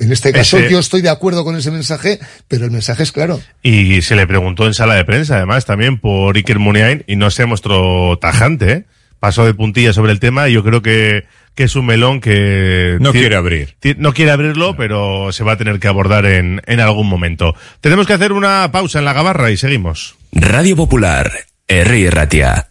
en 0.00 0.10
este 0.12 0.32
caso 0.32 0.58
Ese- 0.58 0.70
yo 0.70 0.78
estoy 0.80 1.02
de 1.02 1.10
acuerdo 1.10 1.44
con 1.44 1.56
ese 1.56 1.70
mensaje, 1.70 2.18
pero 2.48 2.64
el 2.64 2.70
mensaje 2.70 3.02
es 3.04 3.12
claro. 3.12 3.40
Y 3.62 4.02
se 4.02 4.16
le 4.16 4.26
preguntó 4.26 4.66
en 4.66 4.74
sala 4.74 4.94
de 4.94 5.04
prensa, 5.04 5.36
además, 5.36 5.64
también 5.66 5.98
por 5.98 6.36
Iker 6.36 6.58
Muniain, 6.58 7.04
y 7.06 7.16
no 7.16 7.30
se 7.30 7.46
mostró 7.46 8.18
tajante, 8.18 8.72
¿eh? 8.72 8.84
Pasó 9.20 9.44
de 9.44 9.52
puntilla 9.52 9.92
sobre 9.92 10.12
el 10.12 10.18
tema 10.20 10.48
y 10.48 10.54
yo 10.54 10.64
creo 10.64 10.80
que, 10.80 11.24
que 11.54 11.64
es 11.64 11.76
un 11.76 11.84
melón 11.84 12.20
que... 12.22 12.96
No 13.00 13.12
quiere 13.12 13.36
abrir. 13.36 13.76
No 13.98 14.14
quiere 14.14 14.30
abrirlo, 14.30 14.76
pero 14.78 15.30
se 15.32 15.44
va 15.44 15.52
a 15.52 15.56
tener 15.58 15.78
que 15.78 15.88
abordar 15.88 16.24
en, 16.24 16.62
en 16.66 16.80
algún 16.80 17.06
momento. 17.06 17.54
Tenemos 17.82 18.06
que 18.06 18.14
hacer 18.14 18.32
una 18.32 18.70
pausa 18.72 18.98
en 18.98 19.04
la 19.04 19.12
gabarra 19.12 19.50
y 19.50 19.58
seguimos. 19.58 20.16
Radio 20.32 20.74
Popular, 20.74 21.30
Herri 21.68 22.08
Ratia. 22.08 22.68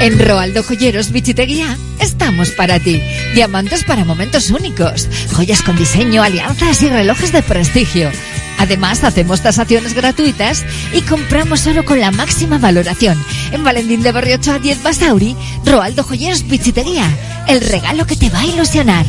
En 0.00 0.18
Roaldo 0.18 0.62
Joyeros 0.62 1.12
Bichiteguía 1.12 1.76
estamos 2.00 2.50
para 2.52 2.80
ti. 2.80 3.02
Diamantes 3.34 3.84
para 3.84 4.06
momentos 4.06 4.50
únicos, 4.50 5.06
joyas 5.34 5.60
con 5.60 5.76
diseño, 5.76 6.22
alianzas 6.22 6.82
y 6.82 6.88
relojes 6.88 7.32
de 7.32 7.42
prestigio. 7.42 8.10
Además, 8.56 9.04
hacemos 9.04 9.42
tasaciones 9.42 9.92
gratuitas 9.92 10.64
y 10.94 11.02
compramos 11.02 11.60
solo 11.60 11.84
con 11.84 12.00
la 12.00 12.12
máxima 12.12 12.56
valoración. 12.56 13.22
En 13.52 13.62
Valentín 13.62 14.02
de 14.02 14.12
Berriocho 14.12 14.52
a 14.52 14.58
10 14.58 14.82
Basauri, 14.82 15.36
Roaldo 15.66 16.02
Joyeros 16.02 16.48
Bichiteguía. 16.48 17.06
El 17.46 17.60
regalo 17.60 18.06
que 18.06 18.16
te 18.16 18.30
va 18.30 18.40
a 18.40 18.46
ilusionar. 18.46 19.04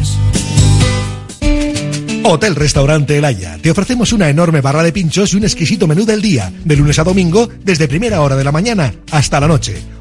Hotel 2.23 2.55
Restaurante 2.55 3.17
El 3.17 3.25
Haya. 3.25 3.57
Te 3.61 3.71
ofrecemos 3.71 4.11
una 4.11 4.29
enorme 4.29 4.59
barra 4.59 4.83
de 4.83 4.91
pinchos 4.91 5.33
y 5.33 5.37
un 5.37 5.43
exquisito 5.43 5.87
menú 5.87 6.05
del 6.05 6.21
día, 6.21 6.51
de 6.65 6.75
lunes 6.75 6.99
a 6.99 7.05
domingo, 7.05 7.49
desde 7.63 7.87
primera 7.87 8.21
hora 8.21 8.35
de 8.35 8.43
la 8.43 8.51
mañana 8.51 8.93
hasta 9.11 9.39
la 9.39 9.47
noche. 9.47 10.00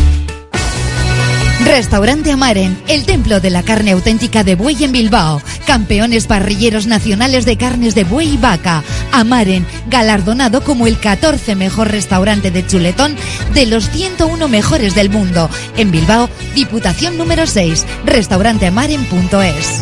Restaurante 1.65 2.31
Amaren, 2.31 2.77
el 2.87 3.05
templo 3.05 3.39
de 3.39 3.49
la 3.49 3.63
carne 3.63 3.91
auténtica 3.91 4.43
de 4.43 4.55
buey 4.55 4.83
en 4.83 4.91
Bilbao. 4.91 5.41
Campeones 5.65 6.27
parrilleros 6.27 6.87
nacionales 6.87 7.45
de 7.45 7.57
carnes 7.57 7.95
de 7.95 8.03
buey 8.03 8.33
y 8.33 8.37
vaca. 8.37 8.83
Amaren, 9.11 9.65
galardonado 9.87 10.63
como 10.63 10.87
el 10.87 10.99
14 10.99 11.55
mejor 11.55 11.91
restaurante 11.91 12.51
de 12.51 12.65
chuletón 12.65 13.15
de 13.53 13.67
los 13.67 13.89
101 13.89 14.47
mejores 14.47 14.95
del 14.95 15.09
mundo. 15.09 15.49
En 15.77 15.91
Bilbao, 15.91 16.29
Diputación 16.55 17.17
número 17.17 17.45
6, 17.47 17.85
restauranteamaren.es. 18.05 19.81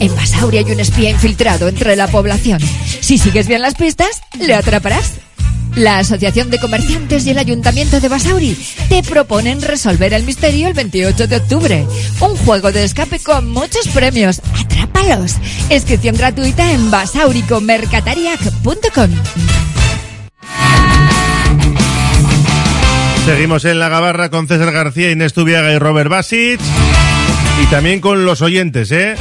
En 0.00 0.14
Basauri 0.14 0.58
hay 0.58 0.70
un 0.70 0.80
espía 0.80 1.08
infiltrado 1.10 1.68
entre 1.68 1.96
la 1.96 2.08
población. 2.08 2.60
Si 3.00 3.16
sigues 3.18 3.48
bien 3.48 3.62
las 3.62 3.74
pistas, 3.74 4.20
le 4.38 4.54
atraparás. 4.54 5.14
La 5.74 5.98
Asociación 5.98 6.50
de 6.50 6.58
Comerciantes 6.58 7.26
y 7.26 7.30
el 7.30 7.38
Ayuntamiento 7.38 8.00
de 8.00 8.08
Basauri 8.08 8.56
te 8.88 9.02
proponen 9.02 9.60
resolver 9.62 10.12
el 10.12 10.24
misterio 10.24 10.68
el 10.68 10.74
28 10.74 11.26
de 11.26 11.36
octubre. 11.36 11.86
Un 12.20 12.36
juego 12.36 12.70
de 12.72 12.84
escape 12.84 13.18
con 13.20 13.50
muchos 13.50 13.88
premios. 13.88 14.42
¡Atrápalos! 14.58 15.36
Inscripción 15.70 16.16
gratuita 16.16 16.72
en 16.72 16.90
basauricomercatariac.com. 16.90 19.10
Seguimos 23.24 23.64
en 23.64 23.78
la 23.78 23.88
gabarra 23.88 24.30
con 24.30 24.48
César 24.48 24.72
García, 24.72 25.10
Inés 25.10 25.34
Tubiaga 25.34 25.72
y 25.72 25.78
Robert 25.78 26.08
Basic. 26.08 26.58
Y 27.62 27.66
también 27.66 28.00
con 28.00 28.24
los 28.24 28.40
oyentes, 28.40 28.90
¿eh? 28.90 29.16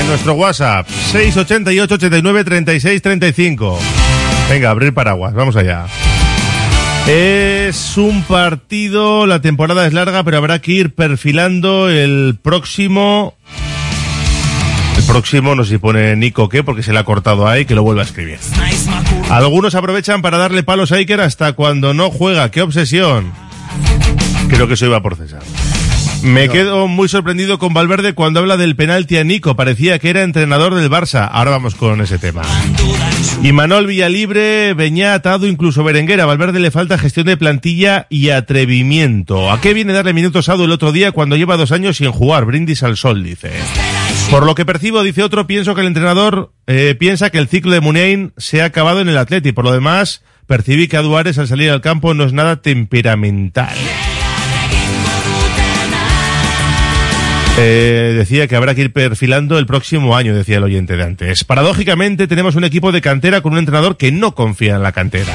En 0.00 0.06
nuestro 0.08 0.34
WhatsApp, 0.34 0.88
688 0.88 1.94
89 1.94 2.44
36 2.44 3.02
35. 3.02 3.78
Venga, 4.48 4.70
abrir 4.70 4.92
paraguas, 4.92 5.34
vamos 5.34 5.56
allá. 5.56 5.86
Es 7.06 7.96
un 7.96 8.22
partido, 8.24 9.26
la 9.26 9.40
temporada 9.40 9.86
es 9.86 9.92
larga, 9.92 10.24
pero 10.24 10.38
habrá 10.38 10.60
que 10.60 10.72
ir 10.72 10.94
perfilando 10.94 11.88
el 11.88 12.36
próximo. 12.42 13.34
El 14.96 15.04
próximo, 15.04 15.54
no 15.54 15.64
sé 15.64 15.72
si 15.72 15.78
pone 15.78 16.16
Nico 16.16 16.48
qué, 16.48 16.64
porque 16.64 16.82
se 16.82 16.92
le 16.92 16.98
ha 16.98 17.04
cortado 17.04 17.46
ahí, 17.46 17.64
que 17.64 17.74
lo 17.74 17.82
vuelva 17.82 18.02
a 18.02 18.06
escribir. 18.06 18.38
Algunos 19.30 19.74
aprovechan 19.74 20.22
para 20.22 20.38
darle 20.38 20.62
palos 20.62 20.90
a 20.92 20.96
Iker 20.96 21.20
hasta 21.20 21.52
cuando 21.52 21.94
no 21.94 22.10
juega. 22.10 22.50
¡Qué 22.50 22.62
obsesión! 22.62 23.32
Creo 24.48 24.66
que 24.66 24.74
eso 24.74 24.86
iba 24.86 25.00
por 25.00 25.16
César. 25.16 25.42
Me 26.22 26.48
quedo 26.48 26.88
muy 26.88 27.08
sorprendido 27.08 27.58
con 27.58 27.72
Valverde 27.72 28.14
cuando 28.14 28.40
habla 28.40 28.56
del 28.56 28.76
penalti 28.76 29.16
a 29.16 29.24
Nico. 29.24 29.54
Parecía 29.56 29.98
que 29.98 30.10
era 30.10 30.22
entrenador 30.22 30.74
del 30.74 30.90
Barça. 30.90 31.28
Ahora 31.30 31.52
vamos 31.52 31.74
con 31.74 32.00
ese 32.00 32.18
tema. 32.18 32.42
Y 33.42 33.52
Manuel 33.52 33.86
Villalibre, 33.86 34.74
Beñá 34.74 35.14
atado, 35.14 35.46
incluso 35.46 35.84
Berenguera. 35.84 36.24
A 36.24 36.26
Valverde 36.26 36.58
le 36.58 36.70
falta 36.70 36.98
gestión 36.98 37.26
de 37.26 37.36
plantilla 37.36 38.06
y 38.10 38.30
atrevimiento. 38.30 39.50
¿A 39.52 39.60
qué 39.60 39.74
viene 39.74 39.92
darle 39.92 40.12
minutos 40.12 40.48
a 40.48 40.54
Adu 40.54 40.64
el 40.64 40.72
otro 40.72 40.90
día 40.90 41.12
cuando 41.12 41.36
lleva 41.36 41.56
dos 41.56 41.72
años 41.72 41.98
sin 41.98 42.10
jugar? 42.10 42.44
Brindis 42.44 42.82
al 42.82 42.96
sol, 42.96 43.22
dice. 43.22 43.52
Por 44.30 44.44
lo 44.44 44.54
que 44.54 44.64
percibo, 44.64 45.02
dice 45.02 45.22
otro, 45.22 45.46
pienso 45.46 45.74
que 45.74 45.82
el 45.82 45.86
entrenador 45.86 46.52
eh, 46.66 46.96
piensa 46.98 47.30
que 47.30 47.38
el 47.38 47.48
ciclo 47.48 47.72
de 47.72 47.80
Muniain 47.80 48.32
se 48.36 48.62
ha 48.62 48.66
acabado 48.66 49.00
en 49.00 49.08
el 49.08 49.18
Atleti. 49.18 49.52
Por 49.52 49.64
lo 49.64 49.72
demás, 49.72 50.22
percibí 50.46 50.88
que 50.88 50.96
Aduares 50.96 51.38
al 51.38 51.46
salir 51.46 51.70
al 51.70 51.82
campo 51.82 52.14
no 52.14 52.24
es 52.24 52.32
nada 52.32 52.62
temperamental. 52.62 53.76
Eh, 57.58 58.12
decía 58.14 58.46
que 58.48 58.54
habrá 58.54 58.74
que 58.74 58.82
ir 58.82 58.92
perfilando 58.92 59.58
el 59.58 59.64
próximo 59.64 60.14
año, 60.14 60.34
decía 60.34 60.58
el 60.58 60.64
oyente 60.64 60.96
de 60.96 61.04
antes. 61.04 61.44
Paradójicamente, 61.44 62.26
tenemos 62.26 62.54
un 62.54 62.64
equipo 62.64 62.92
de 62.92 63.00
cantera 63.00 63.40
con 63.40 63.52
un 63.52 63.58
entrenador 63.58 63.96
que 63.96 64.12
no 64.12 64.34
confía 64.34 64.76
en 64.76 64.82
la 64.82 64.92
cantera. 64.92 65.32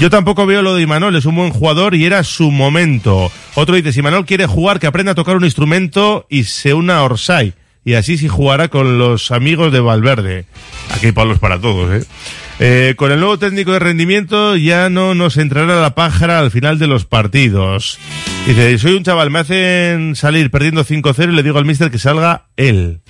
Yo 0.00 0.10
tampoco 0.10 0.44
veo 0.44 0.62
lo 0.62 0.74
de 0.74 0.82
Imanol, 0.82 1.14
es 1.14 1.24
un 1.24 1.36
buen 1.36 1.50
jugador 1.50 1.94
y 1.94 2.04
era 2.04 2.24
su 2.24 2.50
momento. 2.50 3.30
Otro 3.54 3.76
dice, 3.76 3.92
si 3.92 4.00
Imanol 4.00 4.26
quiere 4.26 4.46
jugar, 4.46 4.80
que 4.80 4.88
aprenda 4.88 5.12
a 5.12 5.14
tocar 5.14 5.36
un 5.36 5.44
instrumento 5.44 6.26
y 6.28 6.44
se 6.44 6.74
una 6.74 6.98
a 6.98 7.04
Orsay. 7.04 7.54
Y 7.84 7.94
así 7.94 8.18
sí 8.18 8.26
jugará 8.26 8.66
con 8.66 8.98
los 8.98 9.30
amigos 9.30 9.72
de 9.72 9.80
Valverde. 9.80 10.46
Aquí 10.90 11.06
hay 11.06 11.12
palos 11.12 11.38
para 11.38 11.60
todos, 11.60 12.02
¿eh? 12.02 12.06
Eh, 12.64 12.94
con 12.96 13.10
el 13.10 13.18
nuevo 13.18 13.40
técnico 13.40 13.72
de 13.72 13.80
rendimiento 13.80 14.54
ya 14.54 14.88
no 14.88 15.16
nos 15.16 15.36
entrará 15.36 15.80
la 15.80 15.96
pájara 15.96 16.38
al 16.38 16.52
final 16.52 16.78
de 16.78 16.86
los 16.86 17.04
partidos. 17.04 17.98
Dice, 18.46 18.78
soy 18.78 18.94
un 18.94 19.02
chaval, 19.02 19.30
me 19.30 19.40
hacen 19.40 20.14
salir 20.14 20.48
perdiendo 20.52 20.84
5-0 20.84 21.32
y 21.32 21.34
le 21.34 21.42
digo 21.42 21.58
al 21.58 21.64
mister 21.64 21.90
que 21.90 21.98
salga 21.98 22.46
él. 22.56 23.00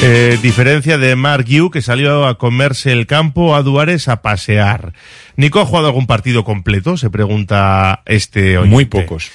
Eh, 0.00 0.38
diferencia 0.40 0.96
de 0.96 1.16
Mark 1.16 1.46
Yu, 1.46 1.70
que 1.72 1.82
salió 1.82 2.24
a 2.28 2.38
comerse 2.38 2.92
el 2.92 3.08
campo, 3.08 3.56
a 3.56 3.64
Duares 3.64 4.06
a 4.06 4.22
pasear. 4.22 4.92
¿Nico 5.34 5.58
ha 5.58 5.66
jugado 5.66 5.88
algún 5.88 6.06
partido 6.06 6.44
completo? 6.44 6.96
Se 6.96 7.10
pregunta 7.10 8.02
este 8.06 8.58
oyente. 8.58 8.74
Muy 8.74 8.84
pocos. 8.84 9.28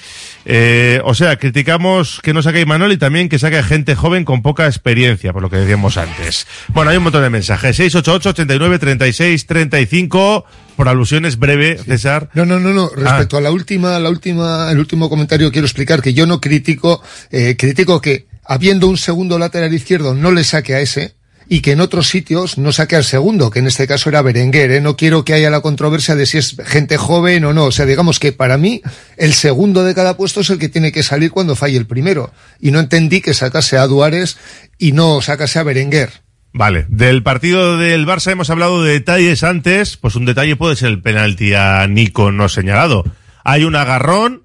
Eh, 0.46 1.00
o 1.04 1.14
sea, 1.14 1.36
criticamos 1.36 2.20
que 2.22 2.34
no 2.34 2.42
saque 2.42 2.58
a 2.58 2.62
Imanol 2.62 2.92
y 2.92 2.96
también 2.96 3.28
que 3.28 3.38
saque 3.38 3.58
a 3.58 3.62
gente 3.62 3.94
joven 3.94 4.24
con 4.24 4.42
poca 4.42 4.66
experiencia, 4.66 5.32
por 5.32 5.42
lo 5.42 5.50
que 5.50 5.56
decíamos 5.56 5.96
antes. 5.96 6.46
Bueno, 6.68 6.90
hay 6.90 6.98
un 6.98 7.04
montón 7.04 7.22
de 7.22 7.30
mensajes. 7.30 7.76
688 7.76 8.30
89 8.30 8.78
36 8.78 9.46
35 9.46 10.44
por 10.76 10.88
alusiones 10.88 11.38
breve, 11.38 11.78
César. 11.78 12.30
No, 12.34 12.44
no, 12.44 12.58
no, 12.58 12.72
no. 12.72 12.90
Respecto 12.94 13.36
a 13.36 13.40
la 13.40 13.50
última, 13.50 13.98
la 13.98 14.10
última, 14.10 14.70
el 14.70 14.78
último 14.78 15.08
comentario 15.08 15.50
quiero 15.50 15.66
explicar 15.66 16.02
que 16.02 16.14
yo 16.14 16.26
no 16.26 16.40
critico, 16.40 17.02
eh, 17.30 17.56
critico 17.56 18.00
que 18.00 18.26
habiendo 18.44 18.88
un 18.88 18.98
segundo 18.98 19.38
lateral 19.38 19.72
izquierdo 19.72 20.14
no 20.14 20.30
le 20.30 20.44
saque 20.44 20.74
a 20.74 20.80
ese 20.80 21.14
y 21.48 21.60
que 21.60 21.72
en 21.72 21.80
otros 21.80 22.08
sitios 22.08 22.56
no 22.58 22.72
saque 22.72 22.96
al 22.96 23.04
segundo, 23.04 23.50
que 23.50 23.58
en 23.58 23.66
este 23.66 23.86
caso 23.86 24.08
era 24.08 24.22
Berenguer. 24.22 24.70
¿eh? 24.72 24.80
No 24.80 24.96
quiero 24.96 25.24
que 25.24 25.34
haya 25.34 25.50
la 25.50 25.60
controversia 25.60 26.14
de 26.16 26.26
si 26.26 26.38
es 26.38 26.56
gente 26.64 26.96
joven 26.96 27.44
o 27.44 27.52
no. 27.52 27.64
O 27.66 27.72
sea, 27.72 27.84
digamos 27.86 28.18
que 28.18 28.32
para 28.32 28.56
mí 28.58 28.80
el 29.16 29.34
segundo 29.34 29.84
de 29.84 29.94
cada 29.94 30.16
puesto 30.16 30.40
es 30.40 30.50
el 30.50 30.58
que 30.58 30.68
tiene 30.68 30.90
que 30.92 31.02
salir 31.02 31.30
cuando 31.30 31.54
falle 31.56 31.76
el 31.76 31.86
primero. 31.86 32.32
Y 32.60 32.70
no 32.70 32.80
entendí 32.80 33.20
que 33.20 33.34
sacase 33.34 33.76
a 33.76 33.86
Duárez 33.86 34.36
y 34.78 34.92
no 34.92 35.20
sacase 35.20 35.58
a 35.58 35.62
Berenguer. 35.64 36.10
Vale, 36.56 36.86
del 36.88 37.22
partido 37.24 37.78
del 37.78 38.06
Barça 38.06 38.30
hemos 38.30 38.48
hablado 38.48 38.84
de 38.84 38.92
detalles 38.92 39.42
antes, 39.42 39.96
pues 39.96 40.14
un 40.14 40.24
detalle 40.24 40.54
puede 40.56 40.76
ser 40.76 40.88
el 40.90 41.02
penalti 41.02 41.52
a 41.52 41.86
Nico 41.88 42.30
no 42.30 42.48
señalado. 42.48 43.04
Hay 43.42 43.64
un 43.64 43.74
agarrón, 43.74 44.44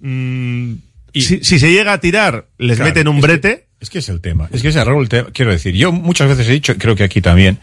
mm, 0.00 0.72
y 1.12 1.22
si, 1.22 1.42
si 1.44 1.58
se 1.58 1.70
llega 1.72 1.94
a 1.94 2.00
tirar, 2.00 2.46
les 2.58 2.76
Claro, 2.76 2.90
meten 2.90 3.08
un 3.08 3.16
es 3.16 3.20
que- 3.22 3.26
brete. 3.26 3.65
Es 3.86 3.90
que 3.90 3.98
es 4.00 4.08
el 4.08 4.20
tema. 4.20 4.48
Es 4.52 4.62
que 4.62 4.68
ese 4.68 4.82
Raúl, 4.84 5.04
el 5.04 5.08
tema. 5.08 5.28
Quiero 5.32 5.52
decir, 5.52 5.72
yo 5.76 5.92
muchas 5.92 6.26
veces 6.28 6.48
he 6.48 6.52
dicho, 6.52 6.74
creo 6.76 6.96
que 6.96 7.04
aquí 7.04 7.20
también, 7.20 7.60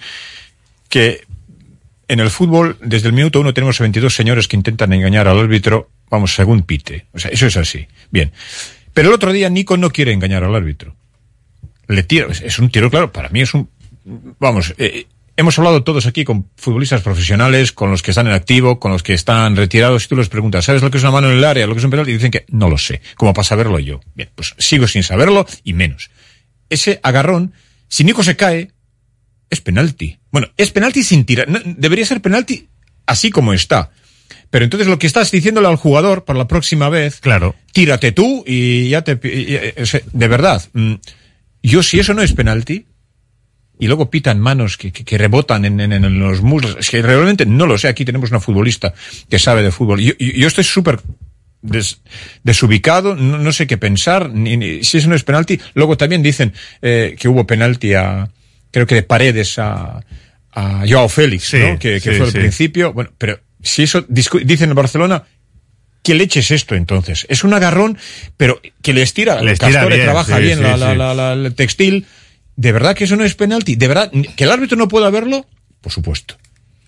que 0.88 1.26
en 2.08 2.22
el 2.22 2.30
fútbol, 2.30 2.78
desde 2.82 3.08
el 3.10 3.14
minuto 3.14 3.42
uno 3.42 3.54
tenemos 3.54 3.78
a 3.82 3.84
22 3.84 4.14
señores 4.16 4.48
que 4.48 4.56
intentan 4.56 4.94
engañar 4.94 5.28
al 5.28 5.38
árbitro, 5.38 5.90
vamos, 6.10 6.34
según 6.34 6.64
pite. 6.64 7.08
O 7.12 7.20
sea, 7.20 7.30
eso 7.30 7.46
es 7.48 7.58
así. 7.58 7.86
Bien. 8.10 8.32
Pero 8.94 9.10
el 9.10 9.16
otro 9.16 9.34
día 9.34 9.50
Nico 9.50 9.76
no 9.76 9.90
quiere 9.90 10.14
engañar 10.14 10.46
al 10.46 10.56
árbitro. 10.56 10.96
Le 11.88 12.04
tira, 12.04 12.28
es- 12.32 12.42
es 12.42 12.58
un 12.60 12.70
tiro 12.70 12.90
claro, 12.90 13.12
para 13.12 13.28
mí 13.30 13.42
es 13.42 13.54
un, 13.54 13.68
vamos, 14.40 14.74
eh, 14.78 15.08
hemos 15.38 15.58
hablado 15.58 15.84
todos 15.84 16.06
aquí 16.06 16.24
con 16.24 16.50
futbolistas 16.56 17.02
profesionales, 17.02 17.72
con 17.72 17.92
los 17.92 18.02
que 18.02 18.12
están 18.12 18.28
en 18.28 18.34
activo, 18.34 18.80
con 18.80 18.92
los 18.92 19.04
que 19.04 19.14
están 19.14 19.56
retirados, 19.56 20.06
y 20.06 20.08
tú 20.08 20.16
les 20.16 20.30
preguntas, 20.30 20.66
¿sabes 20.66 20.82
lo 20.82 20.92
que 20.92 20.98
es 20.98 21.04
una 21.04 21.12
mano 21.12 21.30
en 21.32 21.38
el 21.38 21.44
área, 21.44 21.66
lo 21.68 21.74
que 21.74 21.80
es 21.80 21.86
un 21.86 21.92
penalti? 21.92 22.12
Y 22.12 22.16
dicen 22.16 22.32
que 22.32 22.46
no 22.50 22.70
lo 22.70 22.78
sé, 22.78 23.02
como 23.16 23.34
para 23.34 23.44
saberlo 23.46 23.80
yo. 23.80 24.00
Bien, 24.16 24.30
pues 24.36 24.54
sigo 24.58 24.88
sin 24.88 25.04
saberlo 25.04 25.46
y 25.64 25.74
menos. 25.74 26.10
Ese 26.70 27.00
agarrón, 27.04 27.54
si 27.88 28.04
Nico 28.04 28.24
se 28.24 28.36
cae, 28.36 28.72
es 29.50 29.62
penalti. 29.62 30.18
Bueno, 30.32 30.48
es 30.58 30.72
penalti 30.72 31.04
sin 31.04 31.26
tirar. 31.26 31.48
No, 31.48 31.60
debería 31.64 32.06
ser 32.06 32.22
penalti 32.22 32.68
así 33.06 33.30
como 33.30 33.54
está. 33.54 33.92
Pero 34.50 34.66
entonces 34.66 34.88
lo 34.88 34.98
que 35.00 35.08
estás 35.08 35.30
diciéndole 35.32 35.68
al 35.68 35.76
jugador 35.78 36.26
para 36.26 36.40
la 36.40 36.48
próxima 36.48 36.88
vez, 36.90 37.20
claro, 37.20 37.56
tírate 37.72 38.12
tú 38.12 38.44
y 38.48 38.90
ya 38.90 39.02
te... 39.04 39.20
y- 39.24 39.56
y- 39.56 40.02
de 40.12 40.28
verdad, 40.28 40.62
mm, 40.74 40.94
yo 41.64 41.82
si 41.84 42.00
eso 42.00 42.14
no 42.14 42.22
es 42.22 42.34
penalti, 42.34 42.86
y 43.80 43.88
luego 43.88 44.10
pitan 44.10 44.40
manos 44.40 44.78
que, 44.78 44.92
que- 44.92 45.04
que 45.04 45.18
rebotan 45.18 45.66
en, 45.66 45.80
en- 45.80 45.92
en 45.94 46.20
los 46.20 46.42
muslos, 46.42 46.78
es 46.80 46.90
que 46.90 47.02
realmente 47.02 47.46
no 47.46 47.66
lo 47.66 47.78
sé, 47.78 47.88
aquí 47.88 48.06
tenemos 48.06 48.30
una 48.32 48.40
futbolista 48.40 48.94
que 49.30 49.40
sabe 49.40 49.64
de 49.64 49.72
fútbol. 49.72 50.00
Yo, 50.00 50.14
yo- 50.20 50.32
yo 50.34 50.48
estoy 50.48 50.64
súper 50.64 51.00
des- 51.62 52.02
desubicado, 52.44 53.16
no, 53.16 53.38
no 53.38 53.52
sé 53.52 53.68
qué 53.68 53.78
pensar, 53.78 54.30
ni, 54.30 54.58
ni- 54.58 54.84
si 54.84 54.98
eso 55.00 55.10
no 55.10 55.16
es 55.16 55.24
penalti. 55.24 55.60
Luego 55.74 55.98
también 55.98 56.22
dicen 56.22 56.54
eh, 56.82 57.16
que 57.20 57.28
hubo 57.28 57.46
penalti 57.48 57.94
a, 57.94 58.30
creo 58.72 58.86
que 58.86 58.96
de 58.96 59.04
Paredes 59.04 59.58
a, 59.60 60.02
a 60.52 60.84
Joao 60.88 61.10
Félix, 61.10 61.46
Sí, 61.46 61.58
¿no? 61.60 61.80
que, 61.80 61.94
que 61.94 62.00
sí, 62.00 62.10
fue 62.18 62.26
al 62.28 62.32
sí. 62.32 62.38
principio. 62.40 62.94
Bueno, 62.94 63.12
pero 63.18 63.40
si 63.62 63.84
eso 63.84 64.06
dicen 64.08 64.70
en 64.70 64.76
Barcelona, 64.76 65.24
¿qué 66.04 66.14
leche 66.16 66.42
es 66.42 66.52
esto 66.52 66.76
entonces? 66.76 67.26
Es 67.30 67.44
un 67.44 67.54
agarrón, 67.54 67.98
pero 68.38 68.62
que 68.82 68.94
le 68.94 69.02
estira, 69.02 69.42
Le 69.42 69.54
estira 69.54 69.72
Castore 69.72 69.96
bien, 69.96 70.06
trabaja 70.08 70.38
sí, 70.38 70.44
bien 70.44 70.58
sí, 70.58 70.64
la, 70.64 70.78
la- 70.78 70.92
sí. 70.92 70.98
la- 70.98 71.14
la- 71.14 71.34
el 71.34 71.56
textil. 71.56 72.06
¿De 72.56 72.72
verdad 72.72 72.96
que 72.96 73.06
eso 73.06 73.16
no 73.16 73.24
es 73.26 73.36
penalti? 73.36 73.76
¿De 73.76 73.88
verdad 73.88 74.12
que 74.36 74.44
el 74.44 74.52
árbitro 74.52 74.78
no 74.78 74.88
pueda 74.88 75.10
verlo? 75.10 75.46
Por 75.82 75.92
supuesto. 75.92 76.36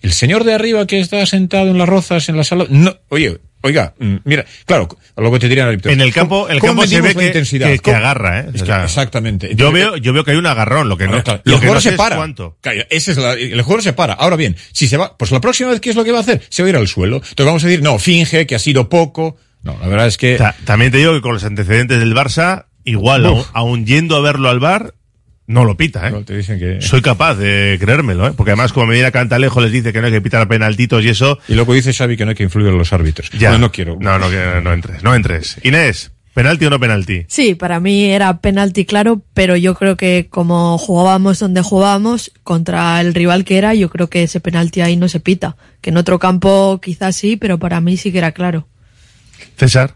El 0.02 0.12
señor 0.12 0.44
de 0.44 0.54
arriba 0.54 0.86
que 0.86 1.00
está 1.00 1.24
sentado 1.26 1.68
en 1.70 1.78
las 1.78 1.88
rozas 1.88 2.28
en 2.28 2.36
la 2.36 2.44
sala, 2.44 2.66
no, 2.68 2.94
oye, 3.08 3.38
oiga, 3.62 3.94
mm, 3.98 4.16
mira, 4.24 4.44
claro, 4.64 4.86
luego 5.16 5.38
te 5.40 5.48
dirían 5.48 5.66
al 5.66 5.72
árbitro. 5.72 5.90
En 5.90 6.00
el 6.00 6.12
campo, 6.12 6.48
el 6.48 6.60
¿Cómo 6.60 6.72
campo 6.82 6.86
se 6.86 7.00
ve 7.00 7.14
que, 7.14 7.26
intensidad? 7.26 7.68
que- 7.68 7.78
que 7.80 7.94
agarra, 7.94 8.40
¿eh? 8.40 8.50
Es 8.54 8.60
O 8.62 8.64
que 8.64 8.70
sea, 8.70 8.84
exactamente. 8.84 9.54
Yo 9.56 9.72
veo, 9.72 9.96
yo 9.96 10.12
veo 10.12 10.22
que 10.22 10.30
hay 10.32 10.36
un 10.36 10.46
agarrón, 10.46 10.88
lo 10.88 10.96
que 10.96 11.08
no, 11.08 11.24
claro, 11.24 11.40
lo 11.44 11.54
el 11.56 11.60
que 11.60 11.66
no 11.66 11.74
sé 11.80 11.80
se 11.80 11.88
es 11.90 11.96
para. 11.96 12.16
cuánto. 12.16 12.56
Claro, 12.60 12.82
ese 12.90 13.10
es 13.10 13.16
la- 13.16 13.32
el 13.32 13.60
jugador 13.62 13.82
se 13.82 13.92
para. 13.94 14.12
Ahora 14.12 14.36
bien, 14.36 14.54
si 14.72 14.86
se 14.86 14.96
va, 14.96 15.16
pues 15.16 15.32
la 15.32 15.40
próxima 15.40 15.70
vez, 15.70 15.80
¿qué 15.80 15.90
es 15.90 15.96
lo 15.96 16.04
que 16.04 16.12
va 16.12 16.18
a 16.18 16.20
hacer? 16.20 16.40
Se 16.50 16.62
va 16.62 16.66
a 16.66 16.70
ir 16.70 16.76
al 16.76 16.86
suelo. 16.86 17.16
Entonces 17.16 17.46
vamos 17.46 17.64
a 17.64 17.66
decir, 17.66 17.82
no, 17.82 17.98
finge 17.98 18.46
que 18.46 18.54
ha 18.54 18.60
sido 18.60 18.88
poco. 18.88 19.36
No, 19.62 19.76
la 19.80 19.88
verdad 19.88 20.06
es 20.06 20.16
que. 20.18 20.36
Ta- 20.36 20.54
también 20.64 20.92
te 20.92 20.98
digo 20.98 21.12
que 21.14 21.20
con 21.22 21.32
los 21.32 21.42
antecedentes 21.42 21.98
del 21.98 22.14
Barça, 22.14 22.66
igual, 22.84 23.26
aun 23.52 23.86
yendo 23.86 24.14
a 24.16 24.20
verlo 24.20 24.48
al 24.50 24.60
bar, 24.60 24.94
no 25.46 25.64
lo 25.64 25.76
pita, 25.76 26.08
¿eh? 26.08 26.10
No, 26.10 26.24
te 26.24 26.36
dicen 26.36 26.58
que. 26.58 26.80
Soy 26.80 27.02
capaz 27.02 27.36
de 27.36 27.76
creérmelo, 27.80 28.26
¿eh? 28.28 28.32
Porque 28.36 28.50
además, 28.50 28.72
como 28.72 28.86
Medina 28.86 29.10
Cantalejo 29.10 29.60
les 29.60 29.72
dice 29.72 29.92
que 29.92 30.00
no 30.00 30.06
hay 30.06 30.12
que 30.12 30.20
pitar 30.20 30.48
penaltitos 30.48 31.04
y 31.04 31.08
eso. 31.08 31.38
Y 31.48 31.54
luego 31.54 31.74
dice 31.74 31.92
Xavi 31.92 32.16
que 32.16 32.24
no 32.24 32.30
hay 32.30 32.36
que 32.36 32.42
influir 32.42 32.68
en 32.68 32.78
los 32.78 32.92
árbitros. 32.92 33.30
Ya. 33.30 33.52
No, 33.52 33.58
no 33.58 33.72
quiero. 33.72 33.96
No, 34.00 34.18
no, 34.18 34.28
que 34.28 34.60
no 34.62 34.72
entres. 34.72 35.02
No 35.04 35.14
entres. 35.14 35.58
Inés, 35.62 36.10
¿penalti 36.34 36.66
o 36.66 36.70
no 36.70 36.80
penalti? 36.80 37.26
Sí, 37.28 37.54
para 37.54 37.78
mí 37.78 38.06
era 38.06 38.40
penalti 38.40 38.84
claro, 38.84 39.22
pero 39.34 39.56
yo 39.56 39.74
creo 39.74 39.96
que 39.96 40.26
como 40.28 40.78
jugábamos 40.78 41.38
donde 41.38 41.62
jugábamos, 41.62 42.32
contra 42.42 43.00
el 43.00 43.14
rival 43.14 43.44
que 43.44 43.58
era, 43.58 43.74
yo 43.74 43.88
creo 43.88 44.08
que 44.08 44.24
ese 44.24 44.40
penalti 44.40 44.80
ahí 44.80 44.96
no 44.96 45.08
se 45.08 45.20
pita. 45.20 45.56
Que 45.80 45.90
en 45.90 45.96
otro 45.96 46.18
campo 46.18 46.80
quizás 46.82 47.14
sí, 47.14 47.36
pero 47.36 47.58
para 47.58 47.80
mí 47.80 47.96
sí 47.96 48.10
que 48.10 48.18
era 48.18 48.32
claro. 48.32 48.66
César. 49.56 49.94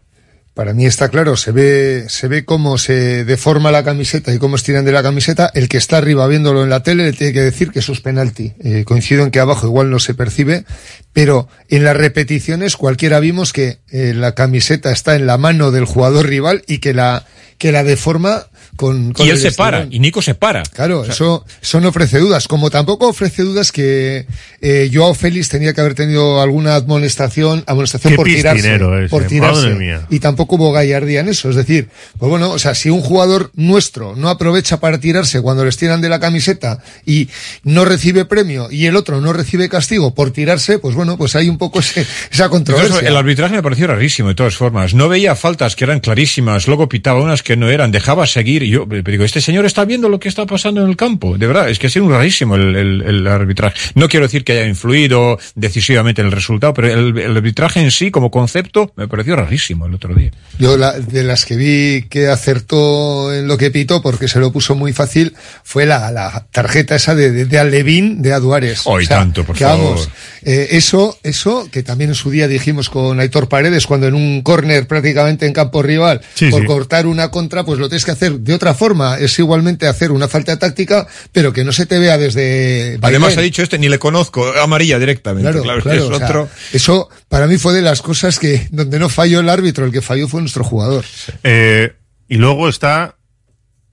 Para 0.61 0.75
mí 0.75 0.85
está 0.85 1.09
claro, 1.09 1.39
se 1.39 1.53
ve, 1.53 2.05
se 2.11 2.29
ve 2.29 2.45
cómo 2.45 2.77
se 2.77 3.25
deforma 3.25 3.71
la 3.71 3.83
camiseta 3.83 4.35
y 4.35 4.37
cómo 4.37 4.57
estiran 4.57 4.85
de 4.85 4.93
la 4.93 5.03
camiseta. 5.03 5.51
El 5.55 5.71
que 5.71 5.79
está 5.79 5.97
arriba 5.97 6.27
viéndolo 6.27 6.63
en 6.63 6.69
la 6.69 6.83
tele 6.83 7.05
le 7.05 7.15
tiene 7.15 7.33
que 7.33 7.41
decir 7.41 7.71
que 7.71 7.79
eso 7.79 7.93
es 7.93 8.03
penalti. 8.03 8.53
Eh, 8.63 8.85
coincido 8.85 9.25
en 9.25 9.31
que 9.31 9.41
abajo 9.41 9.67
igual 9.67 9.89
no 9.89 9.99
se 9.99 10.13
percibe, 10.13 10.67
pero 11.15 11.49
en 11.71 11.83
las 11.83 11.97
repeticiones 11.97 12.77
cualquiera 12.77 13.21
vimos 13.21 13.55
que 13.55 13.79
eh, 13.91 14.13
la 14.15 14.35
camiseta 14.35 14.93
está 14.93 15.17
en 15.17 15.27
la 15.27 15.39
mano 15.39 15.71
del 15.71 15.87
jugador 15.87 16.27
rival 16.27 16.63
y 16.67 16.77
que 16.77 16.93
la, 16.93 17.25
que 17.57 17.73
la 17.73 17.83
deforma 17.83 18.49
con, 18.81 19.12
con 19.12 19.26
Y 19.26 19.28
él 19.28 19.37
el 19.37 19.43
se 19.43 19.53
para, 19.53 19.87
y 19.91 19.99
Nico 19.99 20.22
se 20.22 20.35
para. 20.35 20.62
Claro, 20.62 21.05
eso, 21.05 21.45
eso 21.61 21.81
no 21.83 21.89
ofrece 21.91 22.18
dudas. 22.18 22.49
Como 22.49 22.70
tampoco 22.70 23.09
ofrece 23.09 23.43
dudas 23.43 23.72
que 23.72 24.24
eh, 24.62 24.91
Joao 24.91 25.12
Félix 25.12 25.51
tenía 25.51 25.74
que 25.74 25.83
haber 25.83 25.95
tenido 25.95 26.41
alguna 26.41 26.76
amonestación, 26.76 27.62
amonestación 27.66 28.14
por 28.16 28.24
tirarse. 28.26 28.76
ese, 28.76 29.09
por 29.11 29.24
tirarse. 29.24 29.61
madre 29.68 29.74
mía. 29.74 30.07
Y 30.09 30.18
tampoco 30.20 30.57
hubo 30.57 30.72
gallardía 30.72 31.20
en 31.20 31.28
eso. 31.28 31.51
Es 31.51 31.57
decir, 31.57 31.89
pues 32.18 32.31
bueno, 32.31 32.51
o 32.53 32.59
sea, 32.59 32.74
si 32.74 32.89
un 32.89 33.03
jugador 33.03 33.51
nuestro 33.55 34.16
no 34.16 34.31
aprovecha 34.31 34.81
para 34.81 34.99
tirarse 34.99 35.43
cuando 35.43 35.62
les 35.62 35.76
tiran 35.76 36.01
de 36.01 36.09
la 36.09 36.18
camiseta 36.18 36.83
y 37.05 37.28
no 37.64 37.85
recibe 37.85 38.24
premio 38.24 38.68
y 38.70 38.87
el 38.87 38.97
otro 38.97 39.20
no 39.20 39.35
recibe 39.35 39.68
castigo 39.68 40.14
por 40.14 40.31
tirarse, 40.31 40.78
pues 40.78 40.95
bueno, 40.95 41.18
pues 41.18 41.37
hay 41.37 41.51
un 41.51 41.59
poco 41.59 41.81
ese- 41.81 42.07
esa 42.33 42.49
controversia. 42.49 42.87
Entonces, 42.89 43.09
el 43.11 43.16
arbitraje 43.16 43.55
me 43.57 43.62
pareció 43.62 43.89
rarísimo 43.89 44.31
de 44.31 44.35
todas 44.37 44.55
formas. 44.57 44.95
No 44.95 45.11
veía 45.11 45.35
faltas 45.35 45.76
que 45.76 45.85
eran 45.85 46.01
clarísimas, 46.01 46.66
luego 46.66 46.89
pitaba 46.89 47.20
unas 47.20 47.43
que 47.43 47.59
no 47.59 47.68
eran, 47.68 47.93
dejaba 47.93 48.26
seguir. 48.26 48.70
Yo 48.71 48.87
digo, 48.87 49.25
este 49.25 49.41
señor 49.41 49.66
está 49.66 49.85
viendo 49.85 50.09
lo 50.09 50.18
que 50.21 50.29
está 50.29 50.47
pasando 50.47 50.83
en 50.83 50.89
el 50.89 50.97
campo. 50.97 51.37
De 51.37 51.47
verdad, 51.47 51.68
es 51.68 51.79
que 51.79 51.89
ha 51.89 51.91
sido 51.91 52.09
rarísimo 52.09 52.57
el, 52.57 52.77
el- 52.77 53.03
el 53.03 53.27
arbitraje. 53.27 53.77
No 53.95 54.09
quiero 54.09 54.27
decir 54.27 54.45
que 54.45 54.53
haya 54.53 54.66
influido 54.66 55.39
decisivamente 55.55 56.21
en 56.21 56.27
el 56.29 56.33
resultado, 56.33 56.73
pero 56.75 56.89
el, 56.89 57.18
el 57.18 57.37
arbitraje 57.37 57.81
en 57.81 57.91
sí, 57.91 58.11
como 58.11 58.31
concepto, 58.31 58.93
me 58.97 59.09
pareció 59.09 59.37
rarísimo 59.37 59.87
el 59.87 59.95
otro 59.95 60.14
día. 60.14 60.31
Yo 60.59 60.77
la, 60.77 60.99
de 60.99 61.25
las 61.25 61.45
que 61.45 61.57
vi 61.57 62.03
que 62.09 62.29
acertó 62.29 63.33
en 63.35 63.49
lo 63.49 63.57
que 63.57 63.71
pitó 63.71 64.03
porque 64.03 64.29
se 64.29 64.39
lo 64.39 64.53
puso 64.53 64.75
muy 64.75 64.93
fácil 64.93 65.35
fue 65.64 65.87
la, 65.87 66.11
la 66.11 66.47
tarjeta 66.53 66.95
esa 66.97 67.14
de, 67.14 67.31
de, 67.31 67.45
de 67.47 67.59
Alevín 67.59 68.21
de 68.23 68.33
Aduares. 68.33 68.83
Hoy 68.85 69.07
tanto, 69.07 69.45
por 69.45 69.57
que 69.57 69.64
favor. 69.64 69.85
vamos, 69.95 70.09
eh, 70.43 70.68
eso, 70.73 71.18
eso 71.23 71.68
que 71.73 71.83
también 71.83 72.11
en 72.11 72.14
su 72.14 72.31
día 72.31 72.49
dijimos 72.49 72.90
con 72.90 73.19
Aitor 73.20 73.49
Paredes 73.49 73.86
cuando 73.86 74.07
en 74.09 74.15
un 74.15 74.43
córner 74.43 74.86
prácticamente 74.86 75.47
en 75.47 75.53
campo 75.53 75.82
rival 75.82 76.20
Sí, 76.35 76.51
por 76.51 76.61
sí. 76.61 76.66
cortar 76.66 77.07
una 77.07 77.31
contra, 77.31 77.65
pues 77.65 77.78
lo 77.78 77.89
tienes 77.89 78.05
que 78.05 78.11
hacer 78.11 78.39
de 78.40 78.55
otra 78.55 78.60
forma. 78.74 79.19
Es 79.19 79.39
igualmente 79.39 79.87
hacer 79.87 80.12
una 80.12 80.28
falta 80.28 80.59
táctica, 80.59 81.07
pero 81.32 81.53
que 81.53 81.65
no 81.65 81.73
se 81.73 81.87
te 81.87 81.99
vea 81.99 82.19
desde. 82.19 82.99
Además 83.03 83.37
ha 83.37 83.41
dicho 83.41 83.62
este, 83.62 83.78
ni 83.78 83.89
le 83.89 83.99
conozco, 83.99 84.53
amarilla 84.62 84.99
directamente. 84.99 85.51
Claro, 85.51 85.62
Claro, 85.62 85.82
claro, 85.82 85.99
es 85.99 86.11
o 86.11 86.16
sea, 86.16 86.27
otro. 86.27 86.49
eso 86.73 87.09
para 87.28 87.47
mí 87.47 87.59
fue 87.59 87.73
de 87.73 87.82
las 87.82 88.03
cosas 88.03 88.39
que 88.39 88.69
donde 88.70 88.99
no 88.99 89.09
falló 89.09 89.41
el 89.41 89.49
árbitro, 89.49 89.85
el 89.85 89.93
que 89.93 90.03
falló 90.03 90.28
fue 90.28 90.41
nuestro 90.41 90.65
jugador. 90.65 91.05
Eh, 91.43 91.95
y 92.28 92.37
luego 92.37 92.69
está 92.69 93.16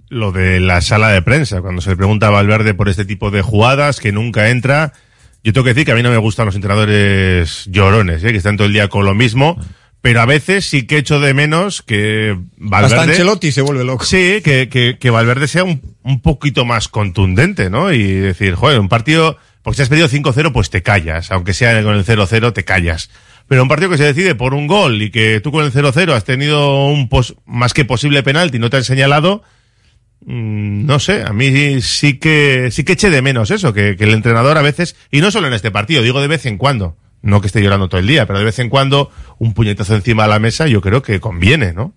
lo 0.10 0.31
de 0.31 0.60
la 0.60 0.81
sala 0.81 1.10
de 1.10 1.22
prensa, 1.22 1.61
cuando 1.61 1.81
se 1.81 1.89
le 1.89 1.98
pregunta 1.98 2.27
a 2.27 2.31
Valverde 2.31 2.73
por 2.73 2.89
este 2.89 3.06
tipo 3.06 3.31
de 3.31 3.41
jugadas, 3.41 3.99
que 3.99 4.11
nunca 4.11 4.49
entra. 4.49 4.94
Yo 5.44 5.53
tengo 5.53 5.65
que 5.65 5.72
decir 5.72 5.85
que 5.85 5.91
a 5.91 5.95
mí 5.95 6.03
no 6.03 6.10
me 6.10 6.18
gustan 6.18 6.45
los 6.45 6.56
entrenadores 6.56 7.65
llorones, 7.68 8.23
¿eh? 8.23 8.31
que 8.31 8.38
están 8.38 8.57
todo 8.57 8.68
el 8.68 8.73
día 8.73 8.88
con 8.89 9.06
lo 9.06 9.14
mismo, 9.15 9.57
pero 10.02 10.22
a 10.22 10.26
veces 10.26 10.65
sí 10.65 10.84
que 10.84 10.98
echo 10.98 11.19
de 11.19 11.34
menos 11.34 11.82
que 11.82 12.38
Valverde... 12.57 12.95
Hasta 12.95 13.11
Ancelotti 13.11 13.52
se 13.52 13.61
vuelve 13.61 13.84
loco. 13.84 14.06
Sí, 14.06 14.41
que, 14.44 14.69
que, 14.69 14.98
que 14.99 15.10
Valverde 15.10 15.48
sea 15.48 15.64
un, 15.64 15.82
un 16.03 16.22
poquito 16.22 16.65
más 16.65 16.88
contundente, 16.88 17.69
¿no? 17.69 17.91
Y 17.91 18.14
decir, 18.14 18.56
joder, 18.56 18.80
un 18.80 18.90
partido, 18.90 19.38
porque 19.64 19.78
si 19.78 19.82
has 19.82 19.90
pedido 19.90 20.07
5-0, 20.07 20.53
pues 20.53 20.69
te 20.69 20.84
callas, 20.84 21.32
aunque 21.32 21.53
sea 21.53 21.82
con 21.84 21.95
el 21.95 22.06
0-0, 22.06 22.53
te 22.53 22.64
callas. 22.64 23.10
Pero 23.48 23.64
un 23.64 23.69
partido 23.69 23.90
que 23.90 23.98
se 23.98 24.03
decide 24.03 24.36
por 24.36 24.53
un 24.53 24.68
gol 24.68 25.02
y 25.02 25.10
que 25.10 25.40
tú 25.40 25.52
con 25.52 25.65
el 25.65 25.72
0-0 25.72 26.11
has 26.14 26.26
tenido 26.26 26.88
un 26.88 27.10
pos, 27.10 27.36
más 27.45 27.74
que 27.74 27.86
posible 27.86 28.24
penalti 28.24 28.57
y 28.57 28.60
no 28.60 28.69
te 28.69 28.78
han 28.78 28.84
señalado, 28.84 29.41
mm, 30.26 30.86
no 30.86 30.99
sé, 30.99 31.24
a 31.24 31.34
mí 31.34 31.82
sí 31.82 32.19
que, 32.19 32.69
sí 32.72 32.84
que 32.84 32.94
eché 32.94 33.10
de 33.10 33.22
menos 33.22 33.49
eso, 33.52 33.74
que, 33.74 33.95
que 33.95 34.03
el 34.03 34.14
entrenador 34.14 34.57
a 34.57 34.61
veces, 34.61 34.95
y 35.11 35.22
no 35.22 35.32
solo 35.32 35.48
en 35.48 35.53
este 35.53 35.72
partido, 35.72 36.02
digo 36.02 36.22
de 36.22 36.28
vez 36.28 36.45
en 36.45 36.57
cuando, 36.57 36.98
no 37.27 37.41
que 37.41 37.47
esté 37.47 37.61
llorando 37.61 37.89
todo 37.89 37.99
el 37.99 38.07
día, 38.07 38.25
pero 38.25 38.39
de 38.39 38.45
vez 38.45 38.57
en 38.59 38.69
cuando 38.69 39.11
un 39.37 39.53
puñetazo 39.53 39.95
encima 39.95 40.23
de 40.23 40.29
la 40.29 40.39
mesa 40.39 40.67
yo 40.67 40.81
creo 40.81 41.01
que 41.01 41.19
conviene, 41.19 41.73
¿no? 41.73 41.93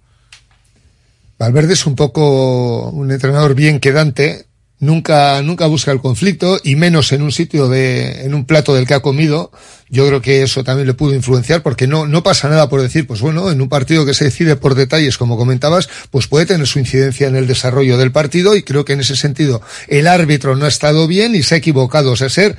Valverde 1.38 1.72
es 1.72 1.86
un 1.86 1.96
poco 1.96 2.90
un 2.90 3.10
entrenador 3.12 3.54
bien 3.54 3.80
quedante, 3.80 4.46
nunca, 4.80 5.40
nunca 5.42 5.66
busca 5.66 5.92
el 5.92 6.00
conflicto 6.00 6.58
y 6.62 6.74
menos 6.74 7.12
en 7.12 7.22
un 7.22 7.30
sitio 7.30 7.68
de, 7.68 8.24
en 8.24 8.34
un 8.34 8.44
plato 8.44 8.74
del 8.74 8.86
que 8.86 8.94
ha 8.94 9.00
comido. 9.00 9.52
Yo 9.88 10.06
creo 10.06 10.20
que 10.20 10.42
eso 10.42 10.64
también 10.64 10.86
le 10.86 10.94
pudo 10.94 11.14
influenciar 11.14 11.62
porque 11.62 11.86
no, 11.86 12.06
no 12.06 12.22
pasa 12.22 12.48
nada 12.48 12.68
por 12.68 12.82
decir, 12.82 13.06
pues 13.06 13.20
bueno, 13.20 13.50
en 13.50 13.60
un 13.60 13.68
partido 13.68 14.04
que 14.04 14.14
se 14.14 14.24
decide 14.24 14.56
por 14.56 14.74
detalles, 14.74 15.16
como 15.16 15.36
comentabas, 15.36 15.88
pues 16.10 16.26
puede 16.26 16.46
tener 16.46 16.66
su 16.66 16.78
incidencia 16.78 17.28
en 17.28 17.36
el 17.36 17.46
desarrollo 17.46 17.96
del 17.96 18.12
partido 18.12 18.56
y 18.56 18.62
creo 18.62 18.84
que 18.84 18.94
en 18.94 19.00
ese 19.00 19.16
sentido 19.16 19.62
el 19.88 20.08
árbitro 20.08 20.56
no 20.56 20.64
ha 20.64 20.68
estado 20.68 21.06
bien 21.06 21.34
y 21.34 21.42
se 21.42 21.54
ha 21.54 21.58
equivocado. 21.58 22.12
O 22.12 22.16
sea, 22.16 22.28
ser 22.28 22.56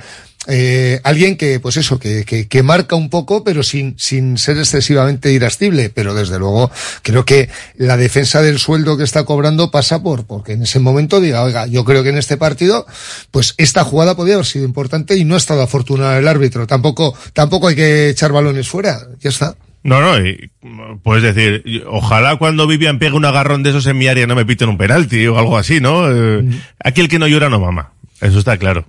eh, 0.48 1.00
alguien 1.04 1.36
que, 1.36 1.60
pues 1.60 1.76
eso, 1.76 1.98
que, 1.98 2.24
que, 2.24 2.48
que, 2.48 2.62
marca 2.62 2.96
un 2.96 3.10
poco, 3.10 3.44
pero 3.44 3.62
sin, 3.62 3.94
sin 3.98 4.38
ser 4.38 4.58
excesivamente 4.58 5.32
irascible. 5.32 5.90
Pero 5.90 6.14
desde 6.14 6.38
luego, 6.38 6.70
creo 7.02 7.24
que 7.24 7.48
la 7.76 7.96
defensa 7.96 8.42
del 8.42 8.58
sueldo 8.58 8.96
que 8.96 9.04
está 9.04 9.24
cobrando 9.24 9.70
pasa 9.70 10.02
por, 10.02 10.26
porque 10.26 10.52
en 10.52 10.62
ese 10.62 10.80
momento 10.80 11.20
diga, 11.20 11.42
oiga, 11.42 11.66
yo 11.66 11.84
creo 11.84 12.02
que 12.02 12.08
en 12.08 12.18
este 12.18 12.36
partido, 12.36 12.86
pues 13.30 13.54
esta 13.58 13.84
jugada 13.84 14.16
podría 14.16 14.34
haber 14.34 14.46
sido 14.46 14.64
importante 14.64 15.16
y 15.16 15.24
no 15.24 15.34
ha 15.34 15.38
estado 15.38 15.62
afortunado 15.62 16.18
el 16.18 16.26
árbitro. 16.26 16.66
Tampoco, 16.66 17.14
tampoco 17.32 17.68
hay 17.68 17.76
que 17.76 18.08
echar 18.08 18.32
balones 18.32 18.68
fuera. 18.68 19.00
Ya 19.20 19.30
está. 19.30 19.56
No, 19.84 20.00
no, 20.00 20.24
y 20.24 20.50
puedes 21.02 21.34
decir, 21.34 21.84
ojalá 21.88 22.36
cuando 22.36 22.68
Vivian 22.68 23.00
pegue 23.00 23.16
un 23.16 23.24
agarrón 23.24 23.64
de 23.64 23.70
esos 23.70 23.86
en 23.86 23.98
mi 23.98 24.06
área 24.06 24.28
no 24.28 24.36
me 24.36 24.46
piten 24.46 24.68
un 24.68 24.78
penalti 24.78 25.26
o 25.26 25.38
algo 25.38 25.58
así, 25.58 25.80
¿no? 25.80 26.08
Eh, 26.08 26.44
aquí 26.78 27.00
el 27.00 27.08
que 27.08 27.18
no 27.18 27.26
llora 27.26 27.48
no 27.48 27.58
mama. 27.58 27.92
Eso 28.20 28.38
está 28.38 28.56
claro. 28.58 28.84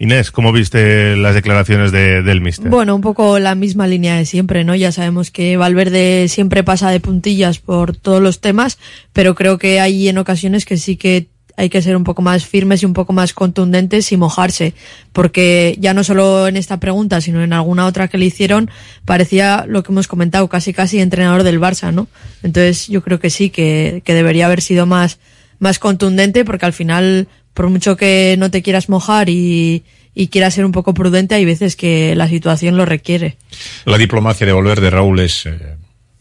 Inés, 0.00 0.30
¿cómo 0.30 0.50
viste 0.50 1.14
las 1.14 1.34
declaraciones 1.34 1.92
de, 1.92 2.22
del 2.22 2.40
mister? 2.40 2.70
Bueno, 2.70 2.94
un 2.94 3.02
poco 3.02 3.38
la 3.38 3.54
misma 3.54 3.86
línea 3.86 4.16
de 4.16 4.24
siempre, 4.24 4.64
¿no? 4.64 4.74
Ya 4.74 4.92
sabemos 4.92 5.30
que 5.30 5.58
Valverde 5.58 6.26
siempre 6.28 6.64
pasa 6.64 6.90
de 6.90 7.00
puntillas 7.00 7.58
por 7.58 7.94
todos 7.94 8.22
los 8.22 8.40
temas, 8.40 8.78
pero 9.12 9.34
creo 9.34 9.58
que 9.58 9.78
hay 9.78 10.08
en 10.08 10.16
ocasiones 10.16 10.64
que 10.64 10.78
sí 10.78 10.96
que 10.96 11.26
hay 11.58 11.68
que 11.68 11.82
ser 11.82 11.96
un 11.96 12.04
poco 12.04 12.22
más 12.22 12.46
firmes 12.46 12.82
y 12.82 12.86
un 12.86 12.94
poco 12.94 13.12
más 13.12 13.34
contundentes 13.34 14.10
y 14.10 14.16
mojarse, 14.16 14.72
porque 15.12 15.76
ya 15.78 15.92
no 15.92 16.02
solo 16.02 16.48
en 16.48 16.56
esta 16.56 16.80
pregunta, 16.80 17.20
sino 17.20 17.42
en 17.42 17.52
alguna 17.52 17.84
otra 17.84 18.08
que 18.08 18.16
le 18.16 18.24
hicieron, 18.24 18.70
parecía 19.04 19.66
lo 19.68 19.82
que 19.82 19.92
hemos 19.92 20.08
comentado, 20.08 20.48
casi 20.48 20.72
casi 20.72 21.00
entrenador 21.00 21.42
del 21.42 21.60
Barça, 21.60 21.92
¿no? 21.92 22.08
Entonces 22.42 22.88
yo 22.88 23.02
creo 23.02 23.20
que 23.20 23.28
sí, 23.28 23.50
que, 23.50 24.00
que 24.02 24.14
debería 24.14 24.46
haber 24.46 24.62
sido 24.62 24.86
más, 24.86 25.18
más 25.58 25.78
contundente, 25.78 26.46
porque 26.46 26.64
al 26.64 26.72
final 26.72 27.28
por 27.54 27.68
mucho 27.68 27.96
que 27.96 28.36
no 28.38 28.50
te 28.50 28.62
quieras 28.62 28.88
mojar 28.88 29.28
y, 29.28 29.84
y 30.14 30.28
quieras 30.28 30.54
ser 30.54 30.64
un 30.64 30.72
poco 30.72 30.94
prudente, 30.94 31.34
hay 31.34 31.44
veces 31.44 31.76
que 31.76 32.14
la 32.14 32.28
situación 32.28 32.76
lo 32.76 32.86
requiere. 32.86 33.36
La 33.84 33.98
diplomacia 33.98 34.46
de 34.46 34.52
volver 34.52 34.80
de 34.80 34.90
Raúl 34.90 35.20
es, 35.20 35.46
eh, 35.46 35.76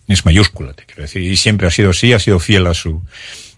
es 0.08 0.26
mayúscula, 0.26 0.74
te 0.74 0.86
quiero 0.86 1.04
decir, 1.04 1.22
y 1.22 1.36
siempre 1.38 1.68
ha 1.68 1.72
sido 1.72 1.92
así, 1.92 2.14
ha 2.14 2.20
sido 2.20 2.40
fiel 2.40 2.68
a 2.68 2.74
su, 2.74 3.02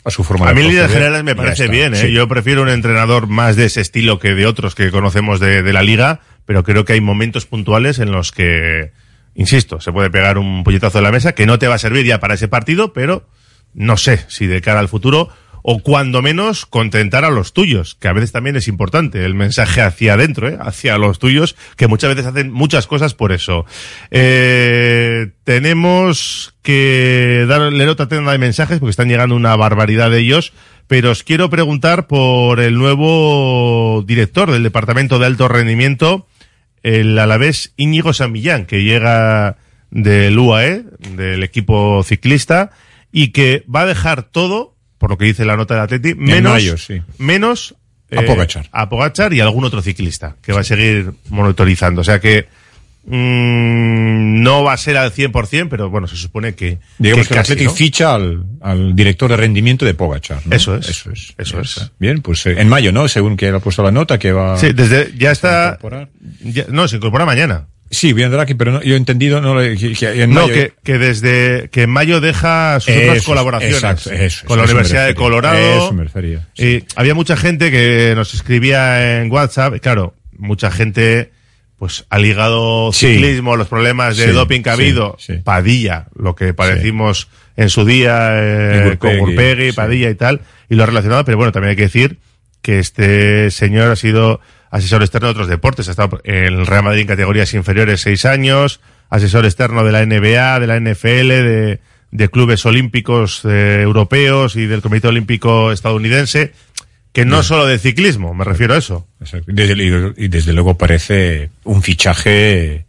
a 0.04 0.10
su 0.10 0.24
forma 0.24 0.50
a 0.50 0.54
de 0.54 0.62
mí 0.62 0.76
en 0.76 0.90
generales 0.90 1.24
me 1.24 1.36
parece 1.36 1.64
está, 1.64 1.72
bien, 1.72 1.94
¿eh? 1.94 1.98
sí. 1.98 2.12
Yo 2.12 2.28
prefiero 2.28 2.62
un 2.62 2.70
entrenador 2.70 3.28
más 3.28 3.56
de 3.56 3.66
ese 3.66 3.82
estilo 3.82 4.20
que 4.20 4.34
de 4.34 4.46
otros 4.46 4.76
que 4.76 4.92
conocemos 4.92 5.40
de, 5.40 5.64
de 5.64 5.74
la 5.74 5.84
liga, 5.84 6.22
pero 6.46 6.64
creo 6.64 6.86
que 6.86 6.94
hay 6.94 7.02
momentos 7.02 7.46
puntuales 7.46 8.00
en 8.00 8.12
los 8.12 8.32
que, 8.32 8.92
insisto, 9.36 9.80
se 9.80 9.92
puede 9.92 10.10
pegar 10.10 10.38
un 10.38 10.64
puñetazo 10.64 10.98
de 10.98 11.04
la 11.04 11.12
mesa 11.12 11.34
que 11.34 11.46
no 11.46 11.60
te 11.60 11.68
va 11.68 11.76
a 11.76 11.80
servir 11.80 12.06
ya 12.06 12.20
para 12.20 12.34
ese 12.34 12.48
partido, 12.48 12.94
pero 12.94 13.28
no 13.74 13.98
sé 13.98 14.26
si 14.28 14.48
de 14.48 14.62
cara 14.62 14.80
al 14.80 14.90
futuro 14.90 15.30
o 15.64 15.80
cuando 15.80 16.22
menos 16.22 16.66
contentar 16.66 17.26
a 17.26 17.30
los 17.30 17.54
tuyos, 17.54 17.96
que 17.96 18.08
a 18.08 18.14
veces 18.14 18.32
también 18.32 18.56
es 18.56 18.68
importante 18.68 19.26
el 19.26 19.36
mensaje 19.36 19.82
hacia 19.82 20.14
adentro, 20.14 20.48
¿eh? 20.48 20.58
hacia 20.60 20.98
los 20.98 21.20
tuyos, 21.20 21.56
que 21.76 21.88
muchas 21.88 22.10
veces 22.16 22.26
hacen 22.26 22.52
muchas 22.52 22.88
cosas 22.88 23.14
por 23.14 23.32
eso. 23.32 23.66
Eh, 24.10 25.32
tenemos 25.44 26.54
que 26.62 27.46
dar, 27.48 27.62
leer 27.74 27.90
otra 27.90 28.08
tenda 28.08 28.32
de 28.32 28.38
mensajes 28.38 28.80
porque 28.80 28.92
están 28.92 29.10
llegando 29.10 29.36
una 29.36 29.56
barbaridad 29.56 30.12
de 30.12 30.20
ellos, 30.20 30.54
pero 30.88 31.12
os 31.12 31.24
quiero 31.24 31.50
preguntar 31.50 32.08
por 32.08 32.60
el 32.60 32.76
nuevo 32.76 34.04
director 34.06 34.52
del 34.52 34.64
Departamento 34.64 35.20
de 35.20 35.26
Alto 35.28 35.48
Rendimiento, 35.48 36.28
el 36.84 37.18
alavés 37.18 37.74
Íñigo 37.78 38.14
Samillán, 38.14 38.66
que 38.66 38.84
llega 38.84 39.58
del 39.92 40.38
UAE, 40.38 40.86
del 41.16 41.44
equipo 41.44 42.02
ciclista, 42.04 42.72
y 43.12 43.30
que 43.30 43.64
va 43.74 43.82
a 43.82 43.86
dejar 43.86 44.24
todo 44.24 44.71
por 45.02 45.10
lo 45.10 45.18
que 45.18 45.26
dice 45.26 45.44
la 45.46 45.58
nota 45.58 45.74
de 45.74 45.82
Atleti, 45.82 46.14
menos, 46.14 46.52
mayo, 46.54 46.78
sí. 46.78 47.02
menos 47.18 47.74
A 48.16 48.22
Pogacar. 48.22 48.70
a 48.72 48.88
Pogacar 48.88 49.34
y 49.34 49.40
algún 49.40 49.64
otro 49.66 49.82
ciclista 49.82 50.36
que 50.44 50.54
va 50.54 50.60
a 50.60 50.64
seguir 50.64 51.12
monitorizando. 51.30 52.02
O 52.02 52.04
sea 52.04 52.20
que 52.20 52.48
mm, 53.22 54.42
no 54.44 54.64
va 54.64 54.74
a 54.74 54.78
ser 54.78 54.98
al 54.98 55.12
100%, 55.12 55.68
pero 55.70 55.90
bueno, 55.90 56.08
se 56.08 56.16
supone 56.16 56.54
que. 56.54 56.78
Digamos 57.00 57.28
que, 57.28 57.34
el 57.34 57.40
casi, 57.40 57.54
Athletic 57.54 57.70
¿no? 57.70 57.74
ficha 57.76 58.14
al, 58.14 58.44
al 58.62 58.96
director 58.96 59.30
de 59.30 59.38
rendimiento 59.38 59.86
de 59.86 59.94
Pogachar. 59.94 60.46
¿no? 60.46 60.56
Eso 60.56 60.76
es. 60.76 60.88
Eso 60.90 61.12
es. 61.12 61.34
Eso 61.38 61.60
es. 61.60 61.78
está. 61.78 61.92
Bien, 62.00 62.22
pues 62.22 62.46
eh, 62.46 62.56
en 62.62 62.70
mayo, 62.70 62.92
¿no? 62.92 63.08
Según 63.08 63.38
que 63.38 63.50
ha 63.50 63.60
puesto 63.60 63.82
la 63.84 63.92
nota 63.92 64.20
que 64.20 64.32
va. 64.32 64.58
Sí, 64.58 64.72
desde, 64.74 65.12
ya 65.18 65.32
está. 65.32 65.80
ya- 66.44 66.66
no, 66.70 66.88
se 66.88 66.98
incorpora 66.98 67.26
mañana. 67.26 67.68
Sí, 67.94 68.14
vendrá 68.14 68.44
aquí, 68.44 68.54
pero 68.56 68.72
no- 68.72 68.82
yo 68.82 68.94
he 68.94 68.98
entendido 68.98 69.42
no, 69.42 69.58
que, 69.60 69.76
en 70.24 70.30
no, 70.34 70.48
mayo- 70.48 70.54
que, 70.54 70.74
que 70.82 70.98
desde 70.98 71.70
que 71.72 71.84
en 71.84 71.90
mayo 71.90 72.22
deja 72.22 72.80
sus 72.80 72.88
Eso 72.90 73.02
otras 73.02 73.18
es, 73.18 73.24
colaboraciones 73.24 73.76
exacto, 73.76 74.12
eso, 74.12 74.46
con 74.48 74.58
la 74.58 74.64
eso 74.64 74.74
Universidad 74.74 75.08
de 75.08 75.16
Colorado. 75.16 75.58
eso 75.60 75.94
me 75.94 76.04
refería, 76.04 76.48
Y 76.58 76.84
había 76.96 77.14
mucha 77.14 77.36
gente 77.36 77.70
que 77.70 78.14
nos 78.16 78.34
escribía 78.34 79.20
en 79.22 79.30
WhatsApp, 79.32 79.76
claro, 79.82 80.16
mucha 80.38 80.72
gente 80.72 81.32
pues 81.78 82.06
ha 82.10 82.18
ligado 82.20 82.94
Sí. 82.94 83.08
ciclismo, 83.08 83.58
los 83.58 83.68
problemas 83.68 84.16
de 84.16 84.26
Sí, 84.28 84.32
doping 84.32 84.62
que 84.62 84.70
ha 84.70 84.76
sí, 84.78 84.82
habido, 84.84 85.16
sí. 85.20 85.34
Padilla, 85.44 86.08
lo 86.16 86.34
que 86.36 86.54
padecimos 86.54 87.28
en 87.58 87.70
su 87.70 87.84
día 87.86 88.30
eh, 88.36 88.96
con 89.00 89.18
Gurpegui, 89.18 89.72
sí. 89.72 89.76
Padilla 89.76 90.10
y 90.10 90.16
tal, 90.16 90.42
y 90.70 90.76
lo 90.76 90.84
ha 90.84 90.86
relacionado, 90.86 91.26
pero 91.26 91.38
bueno, 91.38 91.52
también 91.52 91.72
hay 91.72 91.76
que 91.76 91.82
decir 91.84 92.20
que 92.62 92.80
este 92.80 93.50
señor 93.52 93.90
ha 93.92 93.96
sido 93.96 94.40
asesor 94.72 95.02
externo 95.04 95.28
de 95.28 95.32
otros 95.32 95.48
deportes, 95.48 95.88
ha 95.88 95.92
estado 95.92 96.20
en 96.24 96.36
el 96.46 96.66
Real 96.66 96.84
Madrid 96.84 97.02
en 97.02 97.08
categorías 97.08 97.54
inferiores 97.54 98.02
seis 98.02 98.26
años, 98.26 98.80
asesor 99.10 99.46
externo 99.46 99.84
de 99.84 99.92
la 99.92 100.06
NBA, 100.06 100.60
de 100.60 100.68
la 100.68 100.80
NFL, 100.80 101.28
de, 101.28 101.80
de 102.12 102.30
clubes 102.30 102.66
olímpicos 102.66 103.42
eh, 103.46 103.82
europeos 103.82 104.56
y 104.56 104.66
del 104.66 104.82
Comité 104.82 105.08
Olímpico 105.10 105.72
estadounidense, 105.72 106.54
que 107.14 107.26
no 107.26 107.44
solo 107.44 107.66
de 107.66 107.78
ciclismo, 107.78 108.34
me 108.34 108.46
refiero 108.46 108.74
a 108.74 108.78
eso. 108.78 109.06
Exacto. 109.20 109.52
Desde- 109.54 110.14
y 110.18 110.28
desde 110.30 110.54
luego 110.54 110.78
parece 110.78 111.50
un 111.66 111.84
fichaje 111.84 112.86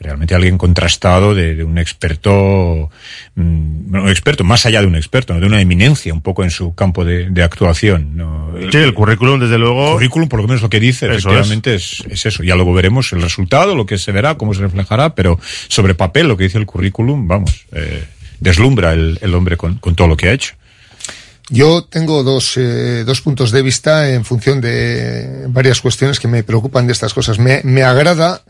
realmente 0.00 0.34
alguien 0.34 0.56
contrastado 0.56 1.34
de, 1.34 1.54
de 1.54 1.62
un 1.62 1.76
experto, 1.76 2.90
mm, 3.34 3.90
bueno, 3.90 4.04
un 4.04 4.10
experto, 4.10 4.44
más 4.44 4.64
allá 4.64 4.80
de 4.80 4.86
un 4.86 4.96
experto, 4.96 5.34
¿no? 5.34 5.40
de 5.40 5.46
una 5.46 5.60
eminencia 5.60 6.12
un 6.14 6.22
poco 6.22 6.42
en 6.42 6.50
su 6.50 6.74
campo 6.74 7.04
de, 7.04 7.28
de 7.28 7.42
actuación. 7.42 8.16
¿no? 8.16 8.50
Sí, 8.72 8.78
el 8.78 8.94
currículum, 8.94 9.38
desde 9.38 9.58
luego. 9.58 9.92
currículum, 9.92 10.28
por 10.28 10.40
lo 10.40 10.48
menos 10.48 10.62
lo 10.62 10.70
que 10.70 10.80
dice, 10.80 11.06
Eso 11.06 11.14
efectivamente 11.14 11.74
es. 11.74 12.02
Es, 12.08 12.24
eso. 12.24 12.42
Ya 12.42 12.54
luego 12.54 12.72
veremos 12.72 13.12
el 13.12 13.20
resultado, 13.20 13.76
lo 13.76 13.84
que 13.84 13.98
se 13.98 14.10
verá, 14.10 14.36
cómo 14.36 14.54
se 14.54 14.62
reflejará, 14.62 15.14
pero 15.14 15.38
sobre 15.68 15.94
papel 15.94 16.28
lo 16.28 16.36
que 16.36 16.44
dice 16.44 16.58
el 16.58 16.66
currículum, 16.66 17.28
vamos, 17.28 17.66
eh, 17.72 18.04
deslumbra 18.40 18.94
el, 18.94 19.18
el 19.20 19.34
hombre 19.34 19.58
con, 19.58 19.76
con 19.76 19.94
todo 19.94 20.08
lo 20.08 20.16
que 20.16 20.30
ha 20.30 20.32
hecho. 20.32 20.54
Yo 21.50 21.82
tengo 21.84 22.22
dos, 22.22 22.56
eh, 22.56 23.02
dos 23.04 23.20
puntos 23.20 23.50
de 23.50 23.60
vista 23.60 24.08
en 24.08 24.24
función 24.24 24.60
de 24.60 25.46
varias 25.48 25.80
cuestiones 25.80 26.20
que 26.20 26.28
me 26.28 26.44
preocupan 26.44 26.86
de 26.86 26.92
estas 26.92 27.12
cosas. 27.12 27.40
Me, 27.40 27.60
me 27.64 27.82
agrada 27.82 28.42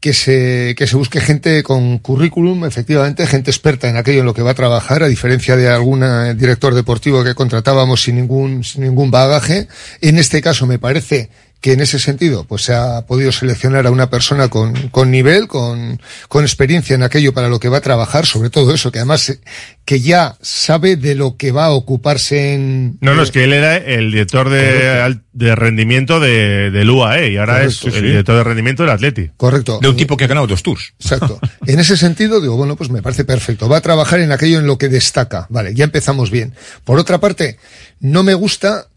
que 0.00 0.12
se, 0.12 0.74
que 0.76 0.86
se 0.86 0.96
busque 0.96 1.20
gente 1.20 1.62
con 1.62 1.98
currículum, 1.98 2.64
efectivamente, 2.64 3.26
gente 3.26 3.50
experta 3.50 3.88
en 3.88 3.96
aquello 3.96 4.20
en 4.20 4.26
lo 4.26 4.34
que 4.34 4.42
va 4.42 4.52
a 4.52 4.54
trabajar, 4.54 5.02
a 5.02 5.08
diferencia 5.08 5.56
de 5.56 5.68
algún 5.68 6.02
eh, 6.04 6.34
director 6.34 6.74
deportivo 6.74 7.24
que 7.24 7.34
contratábamos 7.34 8.02
sin 8.02 8.16
ningún, 8.16 8.62
sin 8.62 8.82
ningún 8.82 9.10
bagaje. 9.10 9.66
En 10.00 10.18
este 10.18 10.40
caso 10.40 10.66
me 10.66 10.78
parece 10.78 11.30
que 11.60 11.72
en 11.72 11.80
ese 11.80 11.98
sentido 11.98 12.44
pues 12.44 12.62
se 12.62 12.74
ha 12.74 13.04
podido 13.06 13.32
seleccionar 13.32 13.86
a 13.86 13.90
una 13.90 14.10
persona 14.10 14.48
con, 14.48 14.74
con 14.88 15.10
nivel, 15.10 15.48
con, 15.48 16.00
con 16.28 16.44
experiencia 16.44 16.94
en 16.94 17.02
aquello 17.02 17.32
para 17.32 17.48
lo 17.48 17.58
que 17.58 17.68
va 17.68 17.78
a 17.78 17.82
trabajar, 17.82 18.26
sobre 18.26 18.50
todo 18.50 18.72
eso, 18.72 18.92
que 18.92 19.00
además 19.00 19.28
eh, 19.28 19.40
que 19.84 20.00
ya 20.00 20.36
sabe 20.40 20.96
de 20.96 21.14
lo 21.14 21.36
que 21.36 21.50
va 21.50 21.66
a 21.66 21.70
ocuparse 21.70 22.54
en... 22.54 22.98
No, 23.00 23.14
no, 23.14 23.22
es 23.22 23.30
que 23.30 23.44
él 23.44 23.52
era 23.52 23.76
el 23.76 24.12
director 24.12 24.50
de, 24.50 25.18
de 25.32 25.54
rendimiento 25.56 26.20
de, 26.20 26.70
del 26.70 26.90
UAE 26.90 27.32
y 27.32 27.36
ahora 27.38 27.54
Correcto, 27.54 27.88
es 27.88 27.94
sí. 27.94 27.98
el 27.98 28.04
director 28.04 28.36
de 28.36 28.44
rendimiento 28.44 28.82
del 28.84 28.92
Atleti. 28.92 29.30
Correcto. 29.36 29.80
De 29.80 29.88
un 29.88 29.96
tipo 29.96 30.16
que 30.16 30.24
ha 30.24 30.28
ganado 30.28 30.46
dos 30.46 30.62
tours. 30.62 30.92
Exacto. 31.00 31.40
En 31.66 31.80
ese 31.80 31.96
sentido, 31.96 32.40
digo, 32.40 32.56
bueno, 32.56 32.76
pues 32.76 32.90
me 32.90 33.02
parece 33.02 33.24
perfecto. 33.24 33.68
Va 33.68 33.78
a 33.78 33.80
trabajar 33.80 34.20
en 34.20 34.30
aquello 34.30 34.58
en 34.58 34.66
lo 34.66 34.78
que 34.78 34.88
destaca. 34.88 35.46
Vale, 35.50 35.74
ya 35.74 35.84
empezamos 35.84 36.30
bien. 36.30 36.54
Por 36.84 36.98
otra 36.98 37.18
parte, 37.18 37.58
no 38.00 38.22
me 38.22 38.34
gusta 38.34 38.88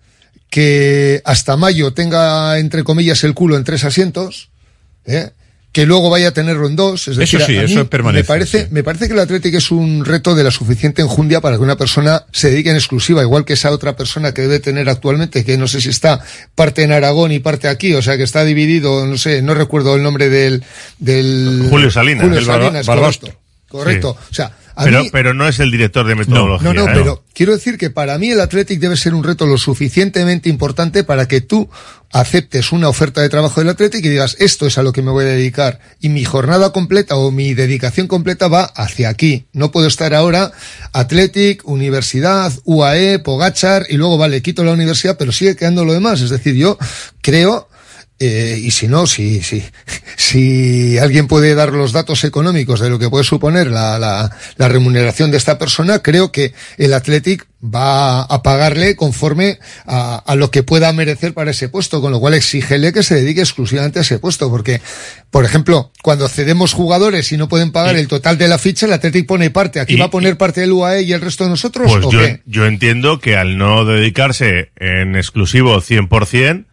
que 0.51 1.21
hasta 1.23 1.55
mayo 1.57 1.93
tenga, 1.93 2.59
entre 2.59 2.83
comillas, 2.83 3.23
el 3.23 3.33
culo 3.33 3.55
en 3.55 3.63
tres 3.63 3.85
asientos, 3.85 4.49
¿eh? 5.05 5.31
que 5.71 5.85
luego 5.85 6.09
vaya 6.09 6.27
a 6.27 6.31
tenerlo 6.31 6.67
en 6.67 6.75
dos. 6.75 7.07
Es 7.07 7.17
Eso 7.17 7.21
decir, 7.21 7.41
sí, 7.41 7.57
a 7.57 7.61
mí 7.63 7.71
eso 7.71 7.89
permanece, 7.89 8.23
Me 8.23 8.27
parece, 8.27 8.63
sí. 8.63 8.67
me 8.71 8.83
parece 8.83 9.07
que 9.07 9.13
el 9.13 9.19
Atlético 9.21 9.57
es 9.57 9.71
un 9.71 10.03
reto 10.03 10.35
de 10.35 10.43
la 10.43 10.51
suficiente 10.51 11.01
enjundia 11.01 11.39
para 11.39 11.55
que 11.55 11.63
una 11.63 11.77
persona 11.77 12.25
se 12.33 12.49
dedique 12.49 12.69
en 12.69 12.75
exclusiva, 12.75 13.21
igual 13.21 13.45
que 13.45 13.53
esa 13.53 13.71
otra 13.71 13.95
persona 13.95 14.33
que 14.33 14.41
debe 14.41 14.59
tener 14.59 14.89
actualmente, 14.89 15.45
que 15.45 15.57
no 15.57 15.69
sé 15.69 15.79
si 15.79 15.87
está 15.87 16.19
parte 16.53 16.83
en 16.83 16.91
Aragón 16.91 17.31
y 17.31 17.39
parte 17.39 17.69
aquí, 17.69 17.93
o 17.93 18.01
sea, 18.01 18.17
que 18.17 18.23
está 18.23 18.43
dividido, 18.43 19.05
no 19.07 19.17
sé, 19.17 19.41
no 19.41 19.53
recuerdo 19.53 19.95
el 19.95 20.03
nombre 20.03 20.27
del... 20.27 20.63
del 20.99 21.67
Julio 21.69 21.89
Salinas, 21.89 22.25
Julio 22.25 22.39
el 22.39 22.45
Salinas, 22.45 22.85
correcto. 22.85 23.33
Correcto. 23.69 24.17
Sí. 24.19 24.27
O 24.31 24.33
sea, 24.33 24.51
a 24.75 24.83
Pero, 24.85 25.03
mí- 25.03 25.09
pero 25.11 25.33
no 25.33 25.47
es 25.47 25.59
el 25.59 25.71
director 25.71 26.07
de 26.07 26.15
metodología. 26.15 26.73
no, 26.73 26.85
no, 26.85 26.89
¿eh? 26.89 26.93
pero 26.93 27.23
quiero 27.33 27.53
decir 27.53 27.77
que 27.77 27.89
para 27.89 28.17
mí 28.17 28.29
el 28.31 28.39
Athletic 28.41 28.79
debe 28.79 28.95
ser 28.97 29.13
un 29.13 29.23
reto 29.23 29.45
lo 29.45 29.57
suficientemente 29.57 30.49
importante 30.49 31.03
para 31.03 31.27
que 31.27 31.41
tú 31.41 31.69
aceptes 32.13 32.71
una 32.73 32.89
oferta 32.89 33.21
de 33.21 33.29
trabajo 33.29 33.61
del 33.61 33.69
Athletic 33.69 34.03
y 34.03 34.09
digas, 34.09 34.35
esto 34.39 34.67
es 34.67 34.77
a 34.77 34.83
lo 34.83 34.91
que 34.91 35.01
me 35.01 35.11
voy 35.11 35.23
a 35.25 35.29
dedicar. 35.29 35.79
Y 36.01 36.09
mi 36.09 36.25
jornada 36.25 36.71
completa 36.73 37.15
o 37.15 37.31
mi 37.31 37.53
dedicación 37.53 38.07
completa 38.07 38.47
va 38.49 38.63
hacia 38.63 39.07
aquí. 39.09 39.45
No 39.53 39.71
puedo 39.71 39.87
estar 39.87 40.13
ahora 40.13 40.51
Athletic, 40.93 41.65
Universidad, 41.67 42.51
UAE, 42.65 43.19
Pogachar 43.19 43.85
y 43.89 43.95
luego, 43.97 44.17
vale, 44.17 44.41
quito 44.41 44.63
la 44.63 44.73
universidad, 44.73 45.17
pero 45.17 45.31
sigue 45.31 45.55
quedando 45.55 45.85
lo 45.85 45.93
demás. 45.93 46.19
Es 46.21 46.29
decir, 46.29 46.55
yo 46.55 46.77
creo 47.21 47.69
eh, 48.23 48.57
y 48.61 48.69
si 48.71 48.87
no, 48.87 49.07
si, 49.07 49.41
si, 49.41 49.63
si 50.15 50.97
alguien 50.99 51.27
puede 51.27 51.55
dar 51.55 51.73
los 51.73 51.91
datos 51.91 52.23
económicos 52.23 52.79
de 52.79 52.89
lo 52.89 52.99
que 52.99 53.09
puede 53.09 53.23
suponer 53.23 53.67
la, 53.67 53.97
la, 53.97 54.29
la 54.57 54.67
remuneración 54.67 55.31
de 55.31 55.37
esta 55.37 55.57
persona, 55.57 55.99
creo 55.99 56.31
que 56.31 56.53
el 56.77 56.93
Athletic 56.93 57.47
va 57.63 58.21
a 58.23 58.41
pagarle 58.43 58.95
conforme 58.95 59.59
a, 59.85 60.15
a 60.17 60.35
lo 60.35 60.49
que 60.51 60.63
pueda 60.63 60.91
merecer 60.93 61.33
para 61.33 61.51
ese 61.51 61.69
puesto, 61.69 62.01
con 62.01 62.11
lo 62.11 62.19
cual 62.19 62.33
exígele 62.33 62.93
que 62.93 63.03
se 63.03 63.15
dedique 63.15 63.41
exclusivamente 63.41 63.99
a 63.99 64.01
ese 64.03 64.19
puesto, 64.19 64.49
porque, 64.49 64.81
por 65.29 65.45
ejemplo, 65.45 65.91
cuando 66.01 66.27
cedemos 66.27 66.73
jugadores 66.73 67.31
y 67.31 67.37
no 67.37 67.47
pueden 67.49 67.71
pagar 67.71 67.95
el 67.97 68.07
total 68.07 68.37
de 68.37 68.47
la 68.47 68.57
ficha, 68.57 68.85
el 68.85 68.93
Athletic 68.93 69.25
pone 69.27 69.49
parte. 69.51 69.79
¿Aquí 69.79 69.93
y- 69.95 69.97
va 69.99 70.05
a 70.05 70.11
poner 70.11 70.37
parte 70.37 70.61
del 70.61 70.71
UAE 70.71 71.03
y 71.03 71.13
el 71.13 71.21
resto 71.21 71.43
de 71.43 71.51
nosotros? 71.51 71.91
Pues 71.91 72.05
¿o 72.05 72.11
yo, 72.11 72.19
qué? 72.19 72.41
yo 72.45 72.65
entiendo 72.65 73.19
que 73.19 73.35
al 73.35 73.57
no 73.57 73.85
dedicarse 73.85 74.71
en 74.77 75.15
exclusivo 75.15 75.79
100%, 75.81 76.65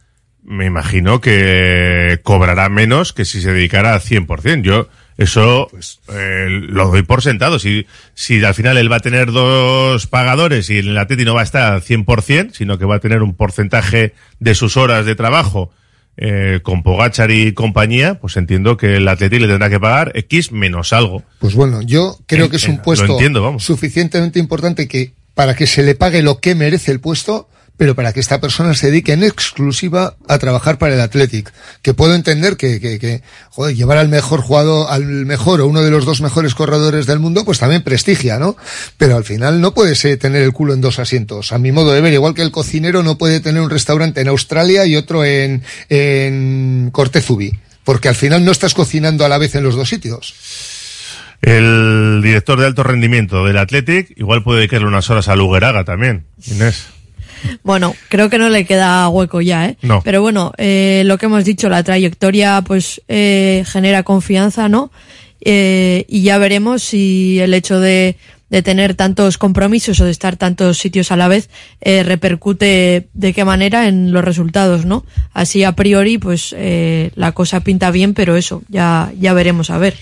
me 0.48 0.64
imagino 0.64 1.20
que 1.20 2.20
cobrará 2.22 2.70
menos 2.70 3.12
que 3.12 3.26
si 3.26 3.42
se 3.42 3.52
dedicara 3.52 3.92
al 3.92 4.00
100%. 4.00 4.62
Yo 4.62 4.88
eso 5.18 5.68
eh, 6.10 6.46
lo 6.48 6.88
doy 6.88 7.02
por 7.02 7.22
sentado. 7.22 7.58
Si, 7.58 7.86
si 8.14 8.42
al 8.42 8.54
final 8.54 8.78
él 8.78 8.90
va 8.90 8.96
a 8.96 9.00
tener 9.00 9.30
dos 9.30 10.06
pagadores 10.06 10.70
y 10.70 10.78
el 10.78 10.96
Atleti 10.96 11.26
no 11.26 11.34
va 11.34 11.42
a 11.42 11.44
estar 11.44 11.70
al 11.72 11.82
100%, 11.82 12.52
sino 12.54 12.78
que 12.78 12.86
va 12.86 12.96
a 12.96 13.00
tener 13.00 13.22
un 13.22 13.34
porcentaje 13.34 14.14
de 14.40 14.54
sus 14.54 14.78
horas 14.78 15.04
de 15.04 15.14
trabajo 15.14 15.70
eh, 16.16 16.60
con 16.62 16.82
Pogachar 16.82 17.30
y 17.30 17.52
compañía, 17.52 18.18
pues 18.18 18.38
entiendo 18.38 18.78
que 18.78 18.96
el 18.96 19.06
Atleti 19.06 19.38
le 19.38 19.48
tendrá 19.48 19.68
que 19.68 19.78
pagar 19.78 20.12
X 20.14 20.50
menos 20.50 20.94
algo. 20.94 21.24
Pues 21.40 21.54
bueno, 21.54 21.82
yo 21.82 22.18
creo 22.26 22.48
que 22.48 22.56
es 22.56 22.66
un 22.68 22.78
puesto 22.78 23.12
entiendo, 23.12 23.58
suficientemente 23.58 24.38
importante 24.38 24.88
que 24.88 25.12
para 25.34 25.54
que 25.54 25.66
se 25.66 25.82
le 25.82 25.94
pague 25.94 26.22
lo 26.22 26.40
que 26.40 26.54
merece 26.54 26.90
el 26.90 27.00
puesto, 27.00 27.48
pero 27.78 27.94
para 27.94 28.12
que 28.12 28.20
esta 28.20 28.40
persona 28.40 28.74
se 28.74 28.88
dedique 28.88 29.12
en 29.12 29.22
exclusiva 29.22 30.16
a 30.26 30.38
trabajar 30.38 30.78
para 30.78 30.94
el 30.94 31.00
Athletic. 31.00 31.52
Que 31.80 31.94
puedo 31.94 32.14
entender 32.14 32.56
que, 32.56 32.80
que, 32.80 32.98
que 32.98 33.22
joder, 33.50 33.74
llevar 33.76 33.98
al 33.98 34.08
mejor 34.08 34.40
jugador, 34.40 34.88
al 34.90 35.04
mejor 35.04 35.60
o 35.60 35.66
uno 35.68 35.82
de 35.82 35.90
los 35.90 36.04
dos 36.04 36.20
mejores 36.20 36.56
corredores 36.56 37.06
del 37.06 37.20
mundo, 37.20 37.44
pues 37.44 37.60
también 37.60 37.82
prestigia, 37.82 38.40
¿no? 38.40 38.56
Pero 38.96 39.16
al 39.16 39.24
final 39.24 39.60
no 39.60 39.74
puedes 39.74 40.04
eh, 40.04 40.16
tener 40.16 40.42
el 40.42 40.52
culo 40.52 40.74
en 40.74 40.80
dos 40.80 40.98
asientos. 40.98 41.52
A 41.52 41.58
mi 41.58 41.70
modo 41.70 41.92
de 41.92 42.00
ver, 42.00 42.12
igual 42.12 42.34
que 42.34 42.42
el 42.42 42.50
cocinero 42.50 43.04
no 43.04 43.16
puede 43.16 43.38
tener 43.38 43.62
un 43.62 43.70
restaurante 43.70 44.20
en 44.20 44.28
Australia 44.28 44.84
y 44.84 44.96
otro 44.96 45.24
en, 45.24 45.62
en 45.88 46.90
Cortezubi. 46.90 47.60
Porque 47.84 48.08
al 48.08 48.16
final 48.16 48.44
no 48.44 48.50
estás 48.50 48.74
cocinando 48.74 49.24
a 49.24 49.28
la 49.28 49.38
vez 49.38 49.54
en 49.54 49.62
los 49.62 49.76
dos 49.76 49.88
sitios. 49.88 50.34
El 51.40 52.20
director 52.24 52.58
de 52.58 52.66
alto 52.66 52.82
rendimiento 52.82 53.46
del 53.46 53.56
Athletic 53.56 54.12
igual 54.16 54.42
puede 54.42 54.58
dedicarle 54.58 54.88
unas 54.88 55.08
horas 55.08 55.28
a 55.28 55.36
Lugeraga 55.36 55.84
también, 55.84 56.26
Inés. 56.48 56.97
Bueno, 57.62 57.94
creo 58.08 58.30
que 58.30 58.38
no 58.38 58.48
le 58.48 58.64
queda 58.64 59.08
hueco 59.08 59.40
ya, 59.40 59.66
¿eh? 59.66 59.76
No. 59.82 60.02
Pero 60.02 60.22
bueno, 60.22 60.52
eh, 60.58 61.02
lo 61.04 61.18
que 61.18 61.26
hemos 61.26 61.44
dicho, 61.44 61.68
la 61.68 61.82
trayectoria 61.82 62.62
pues 62.62 63.02
eh, 63.08 63.64
genera 63.66 64.02
confianza, 64.02 64.68
¿no? 64.68 64.90
Eh, 65.40 66.04
y 66.08 66.22
ya 66.22 66.38
veremos 66.38 66.82
si 66.82 67.38
el 67.40 67.54
hecho 67.54 67.78
de, 67.78 68.16
de 68.50 68.62
tener 68.62 68.94
tantos 68.94 69.38
compromisos 69.38 70.00
o 70.00 70.04
de 70.04 70.10
estar 70.10 70.36
tantos 70.36 70.78
sitios 70.78 71.12
a 71.12 71.16
la 71.16 71.28
vez 71.28 71.50
eh, 71.80 72.02
repercute 72.02 73.08
de 73.12 73.32
qué 73.32 73.44
manera 73.44 73.88
en 73.88 74.12
los 74.12 74.24
resultados, 74.24 74.84
¿no? 74.84 75.04
Así 75.32 75.64
a 75.64 75.72
priori, 75.72 76.18
pues 76.18 76.54
eh, 76.56 77.10
la 77.14 77.32
cosa 77.32 77.60
pinta 77.60 77.90
bien, 77.90 78.14
pero 78.14 78.36
eso, 78.36 78.62
ya, 78.68 79.12
ya 79.18 79.32
veremos 79.32 79.70
a 79.70 79.78
ver. 79.78 79.94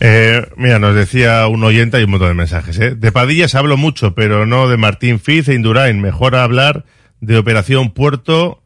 Eh, 0.00 0.46
mira, 0.56 0.78
nos 0.78 0.94
decía 0.94 1.46
un 1.46 1.64
oyente, 1.64 1.96
hay 1.96 2.04
un 2.04 2.10
montón 2.10 2.28
de 2.28 2.34
mensajes, 2.34 2.78
¿eh? 2.78 2.94
De 2.94 3.12
Padillas 3.12 3.54
hablo 3.54 3.76
mucho, 3.76 4.14
pero 4.14 4.46
no 4.46 4.68
de 4.68 4.76
Martín 4.76 5.20
Fiz 5.20 5.48
e 5.48 5.54
Indurain. 5.54 6.00
Mejor 6.00 6.36
hablar 6.36 6.84
de 7.20 7.38
Operación 7.38 7.90
Puerto 7.90 8.62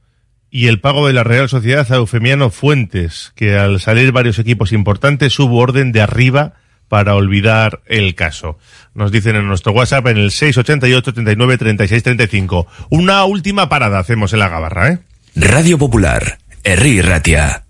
y 0.50 0.66
el 0.66 0.80
pago 0.80 1.06
de 1.06 1.12
la 1.12 1.22
Real 1.22 1.48
Sociedad 1.48 1.90
a 1.92 1.96
Eufemiano 1.96 2.50
Fuentes, 2.50 3.32
que 3.36 3.56
al 3.56 3.80
salir 3.80 4.10
varios 4.10 4.38
equipos 4.38 4.72
importantes 4.72 5.38
hubo 5.38 5.58
orden 5.58 5.92
de 5.92 6.02
arriba 6.02 6.54
para 6.88 7.14
olvidar 7.14 7.82
el 7.86 8.16
caso. 8.16 8.58
Nos 8.94 9.12
dicen 9.12 9.36
en 9.36 9.46
nuestro 9.46 9.72
WhatsApp 9.72 10.08
en 10.08 10.16
el 10.16 10.32
688 10.32 11.14
39 11.14 11.58
36 11.58 12.02
35. 12.02 12.66
Una 12.90 13.24
última 13.24 13.68
parada 13.68 14.00
hacemos 14.00 14.32
en 14.32 14.40
la 14.40 14.48
gabarra, 14.48 14.88
¿eh? 14.88 14.98
Radio 15.36 15.78
Popular, 15.78 16.38
Herri 16.64 17.00
Ratia. 17.00 17.62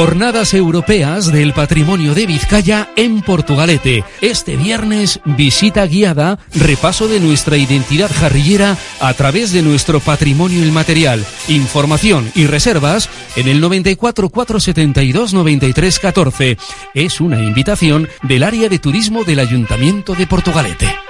Jornadas 0.00 0.54
Europeas 0.54 1.30
del 1.30 1.52
Patrimonio 1.52 2.14
de 2.14 2.24
Vizcaya 2.24 2.88
en 2.96 3.20
Portugalete. 3.20 4.02
Este 4.22 4.56
viernes, 4.56 5.20
visita 5.26 5.84
guiada, 5.84 6.38
repaso 6.54 7.06
de 7.06 7.20
nuestra 7.20 7.58
identidad 7.58 8.10
jarrillera 8.10 8.78
a 8.98 9.12
través 9.12 9.52
de 9.52 9.60
nuestro 9.60 10.00
patrimonio 10.00 10.64
inmaterial. 10.64 11.22
Información 11.48 12.32
y 12.34 12.46
reservas 12.46 13.10
en 13.36 13.46
el 13.46 13.60
94 13.60 14.30
472 14.30 15.34
93 15.34 15.98
14. 15.98 16.56
Es 16.94 17.20
una 17.20 17.38
invitación 17.38 18.08
del 18.22 18.44
área 18.44 18.70
de 18.70 18.78
turismo 18.78 19.24
del 19.24 19.40
Ayuntamiento 19.40 20.14
de 20.14 20.26
Portugalete. 20.26 21.09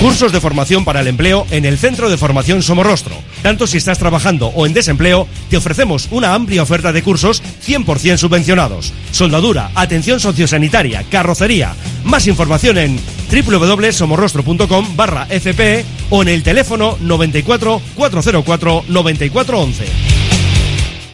Cursos 0.00 0.30
de 0.30 0.40
formación 0.40 0.84
para 0.84 1.00
el 1.00 1.06
empleo 1.06 1.46
en 1.50 1.64
el 1.64 1.78
Centro 1.78 2.10
de 2.10 2.18
Formación 2.18 2.62
Somorrostro. 2.62 3.14
Tanto 3.42 3.66
si 3.66 3.78
estás 3.78 3.98
trabajando 3.98 4.48
o 4.48 4.66
en 4.66 4.74
desempleo, 4.74 5.26
te 5.48 5.56
ofrecemos 5.56 6.08
una 6.10 6.34
amplia 6.34 6.62
oferta 6.62 6.92
de 6.92 7.02
cursos 7.02 7.42
100% 7.66 8.18
subvencionados. 8.18 8.92
Soldadura, 9.10 9.70
atención 9.74 10.20
sociosanitaria, 10.20 11.02
carrocería. 11.10 11.74
Más 12.04 12.26
información 12.26 12.76
en 12.76 13.00
www.somorrostro.com 13.30 14.96
barra 14.96 15.26
FP 15.30 15.84
o 16.10 16.22
en 16.22 16.28
el 16.28 16.42
teléfono 16.42 16.98
94 17.00 17.80
404 17.94 18.84
9411. 18.88 19.86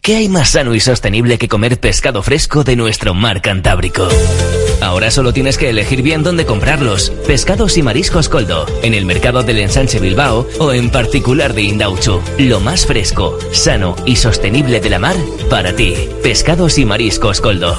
¿Qué 0.03 0.17
hay 0.17 0.29
más 0.29 0.51
sano 0.51 0.75
y 0.75 0.81
sostenible 0.81 1.39
que 1.39 1.47
comer 1.47 1.79
pescado 1.79 2.25
fresco 2.25 2.65
de 2.65 2.75
nuestro 2.75 3.15
mar 3.15 3.41
Cantábrico? 3.41 4.09
Ahora 4.83 5.13
solo 5.13 5.33
tienes 5.33 5.59
que 5.59 5.71
elegir 5.71 6.03
bien 6.03 6.25
dónde 6.25 6.45
comprarlos. 6.45 7.11
Pescados 7.25 7.79
y 7.79 7.83
mariscos 7.83 8.29
Coldo, 8.29 8.67
en 8.83 8.95
el 8.95 9.05
mercado 9.05 9.45
del 9.45 9.61
Ensanche 9.61 10.01
Bilbao 10.01 10.45
o 10.59 10.73
en 10.73 10.91
particular 10.91 11.55
de 11.55 11.63
Indauchu. 11.63 12.21
Lo 12.39 12.59
más 12.59 12.85
fresco, 12.85 13.39
sano 13.53 13.95
y 14.07 14.17
sostenible 14.17 14.81
de 14.81 14.91
la 14.91 14.99
mar 14.99 15.15
para 15.49 15.77
ti. 15.77 15.95
Pescados 16.25 16.79
y 16.79 16.85
mariscos 16.85 17.41
Coldo. 17.41 17.77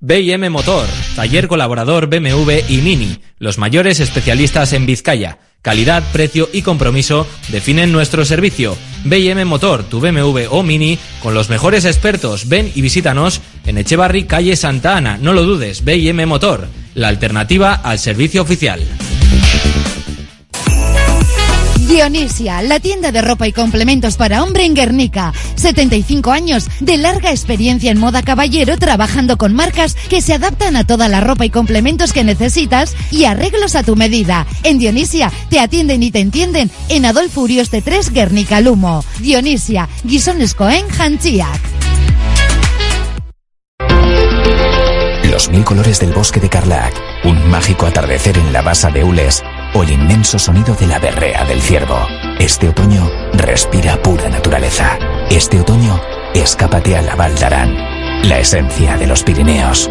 BM 0.00 0.50
Motor, 0.50 0.86
taller 1.14 1.46
colaborador 1.46 2.08
BMW 2.08 2.64
y 2.68 2.78
Mini, 2.78 3.22
los 3.38 3.56
mayores 3.56 4.00
especialistas 4.00 4.72
en 4.72 4.84
Vizcaya. 4.84 5.38
Calidad, 5.64 6.02
precio 6.12 6.50
y 6.52 6.60
compromiso 6.60 7.26
definen 7.48 7.90
nuestro 7.90 8.26
servicio. 8.26 8.76
BM 9.04 9.46
Motor, 9.46 9.82
tu 9.82 9.98
BMW 9.98 10.42
o 10.50 10.62
Mini, 10.62 10.98
con 11.22 11.32
los 11.32 11.48
mejores 11.48 11.86
expertos. 11.86 12.50
Ven 12.50 12.70
y 12.74 12.82
visítanos 12.82 13.40
en 13.64 13.78
Echevarri, 13.78 14.24
calle 14.24 14.56
Santa 14.56 14.98
Ana. 14.98 15.16
No 15.16 15.32
lo 15.32 15.42
dudes, 15.42 15.82
BM 15.82 16.26
Motor, 16.26 16.68
la 16.92 17.08
alternativa 17.08 17.72
al 17.72 17.98
servicio 17.98 18.42
oficial. 18.42 18.82
Dionisia, 21.94 22.60
la 22.60 22.80
tienda 22.80 23.12
de 23.12 23.22
ropa 23.22 23.46
y 23.46 23.52
complementos 23.52 24.16
para 24.16 24.42
hombre 24.42 24.64
en 24.64 24.74
Guernica. 24.74 25.32
75 25.54 26.32
años 26.32 26.66
de 26.80 26.96
larga 26.96 27.30
experiencia 27.30 27.92
en 27.92 28.00
moda 28.00 28.24
caballero 28.24 28.76
trabajando 28.78 29.38
con 29.38 29.54
marcas 29.54 29.94
que 30.10 30.20
se 30.20 30.34
adaptan 30.34 30.74
a 30.74 30.84
toda 30.84 31.06
la 31.08 31.20
ropa 31.20 31.44
y 31.44 31.50
complementos 31.50 32.12
que 32.12 32.24
necesitas 32.24 32.96
y 33.12 33.26
arreglos 33.26 33.76
a 33.76 33.84
tu 33.84 33.94
medida. 33.94 34.44
En 34.64 34.80
Dionisia 34.80 35.30
te 35.50 35.60
atienden 35.60 36.02
y 36.02 36.10
te 36.10 36.18
entienden 36.18 36.68
en 36.88 37.06
Adolfo 37.06 37.42
Urioste 37.42 37.80
3 37.80 38.10
Guernica 38.10 38.60
Lumo. 38.60 39.04
Dionisia, 39.20 39.88
Guisones 40.02 40.54
Cohen, 40.54 40.86
Hanchiac. 40.98 41.60
Los 45.30 45.48
mil 45.48 45.62
colores 45.62 46.00
del 46.00 46.12
bosque 46.12 46.40
de 46.40 46.48
Carlac, 46.48 46.92
un 47.22 47.48
mágico 47.48 47.86
atardecer 47.86 48.36
en 48.36 48.52
la 48.52 48.62
basa 48.62 48.90
de 48.90 49.04
Ules 49.04 49.44
o 49.74 49.82
el 49.82 49.90
inmenso 49.90 50.38
sonido 50.38 50.74
de 50.74 50.86
la 50.86 50.98
berrea 50.98 51.44
del 51.44 51.60
ciervo. 51.60 52.06
Este 52.38 52.68
otoño 52.68 53.10
respira 53.34 54.00
pura 54.02 54.28
naturaleza. 54.28 54.98
Este 55.30 55.60
otoño 55.60 56.00
escápate 56.34 56.96
a 56.96 57.02
la 57.02 57.14
Val 57.16 57.34
d'Aran, 57.34 58.28
la 58.28 58.38
esencia 58.38 58.96
de 58.96 59.06
los 59.06 59.22
Pirineos. 59.22 59.90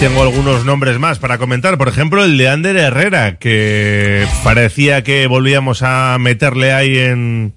Tengo 0.00 0.22
algunos 0.22 0.64
nombres 0.66 0.98
más 0.98 1.18
para 1.18 1.38
comentar. 1.38 1.78
Por 1.78 1.88
ejemplo, 1.88 2.22
el 2.24 2.36
de 2.36 2.48
Ander 2.48 2.76
Herrera, 2.76 3.38
que 3.38 4.26
parecía 4.42 5.02
que 5.02 5.26
volvíamos 5.26 5.82
a 5.82 6.18
meterle 6.20 6.74
ahí 6.74 6.98
en, 6.98 7.54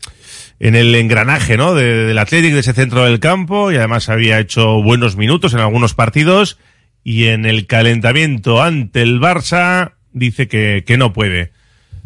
en 0.60 0.76
el 0.76 0.96
engranaje, 0.96 1.58
¿no? 1.58 1.74
De- 1.76 2.06
del 2.06 2.18
Athletic, 2.18 2.54
de 2.54 2.62
ese 2.62 2.72
centro 2.74 3.04
del 3.04 3.20
campo. 3.20 3.72
Y 3.72 3.76
además 3.76 4.08
había 4.08 4.40
hecho 4.40 4.82
buenos 4.82 5.18
minutos 5.18 5.54
en 5.54 5.60
algunos 5.60 5.94
partidos. 5.94 6.58
Y 7.04 7.26
en 7.26 7.46
el 7.46 7.68
calentamiento 7.68 8.62
ante 8.64 9.02
el 9.02 9.20
Barça, 9.20 9.94
dice 10.14 10.48
que, 10.48 10.84
que 10.88 10.98
no 10.98 11.12
puede. 11.12 11.52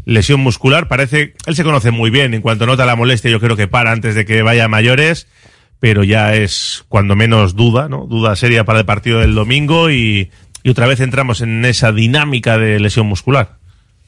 Lesión 0.05 0.39
muscular, 0.39 0.87
parece, 0.87 1.35
él 1.45 1.55
se 1.55 1.63
conoce 1.63 1.91
muy 1.91 2.09
bien. 2.09 2.33
En 2.33 2.41
cuanto 2.41 2.65
nota 2.65 2.85
la 2.87 2.95
molestia, 2.95 3.29
yo 3.29 3.39
creo 3.39 3.55
que 3.55 3.67
para 3.67 3.91
antes 3.91 4.15
de 4.15 4.25
que 4.25 4.41
vaya 4.41 4.65
a 4.65 4.69
mayores 4.69 5.27
pero 5.81 6.05
ya 6.05 6.33
es 6.35 6.85
cuando 6.87 7.17
menos 7.17 7.55
duda, 7.57 7.89
¿no? 7.89 8.05
Duda 8.05 8.37
seria 8.37 8.63
para 8.63 8.79
el 8.79 8.85
partido 8.85 9.19
del 9.19 9.35
domingo 9.35 9.91
y, 9.91 10.29
y 10.63 10.69
otra 10.69 10.87
vez 10.87 11.01
entramos 11.01 11.41
en 11.41 11.65
esa 11.65 11.91
dinámica 11.91 12.57
de 12.57 12.79
lesión 12.79 13.07
muscular. 13.07 13.57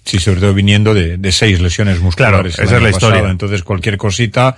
Sí, 0.05 0.19
sobre 0.19 0.41
todo 0.41 0.53
viniendo 0.53 0.93
de, 0.93 1.17
de 1.17 1.31
seis 1.31 1.61
lesiones 1.61 2.01
musculares. 2.01 2.55
Claro, 2.55 2.67
esa 2.67 2.75
es 2.77 2.83
la 2.83 2.89
historia. 2.89 3.29
Entonces, 3.29 3.63
cualquier 3.63 3.95
cosita, 3.97 4.57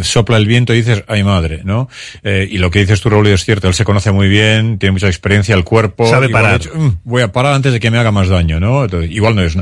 sopla 0.00 0.38
el 0.38 0.46
viento 0.46 0.72
y 0.72 0.78
dices, 0.78 1.04
ay 1.08 1.22
madre, 1.22 1.60
¿no? 1.62 1.90
Eh, 2.22 2.48
y 2.50 2.56
lo 2.56 2.70
que 2.70 2.78
dices 2.80 3.00
tú, 3.02 3.10
Raúl, 3.10 3.26
es 3.26 3.44
cierto. 3.44 3.68
Él 3.68 3.74
se 3.74 3.84
conoce 3.84 4.12
muy 4.12 4.28
bien, 4.28 4.78
tiene 4.78 4.92
mucha 4.92 5.08
experiencia, 5.08 5.54
el 5.54 5.62
cuerpo. 5.64 6.08
Sabe 6.08 6.28
igual 6.28 6.42
parar. 6.44 6.60
"Mm, 6.74 6.88
voy 7.04 7.20
a 7.22 7.30
parar 7.30 7.52
antes 7.52 7.72
de 7.74 7.80
que 7.80 7.90
me 7.90 7.98
haga 7.98 8.12
más 8.12 8.28
daño, 8.28 8.60
¿no? 8.60 8.84
Entonces, 8.84 9.10
igual 9.10 9.36
no 9.36 9.42
es. 9.42 9.56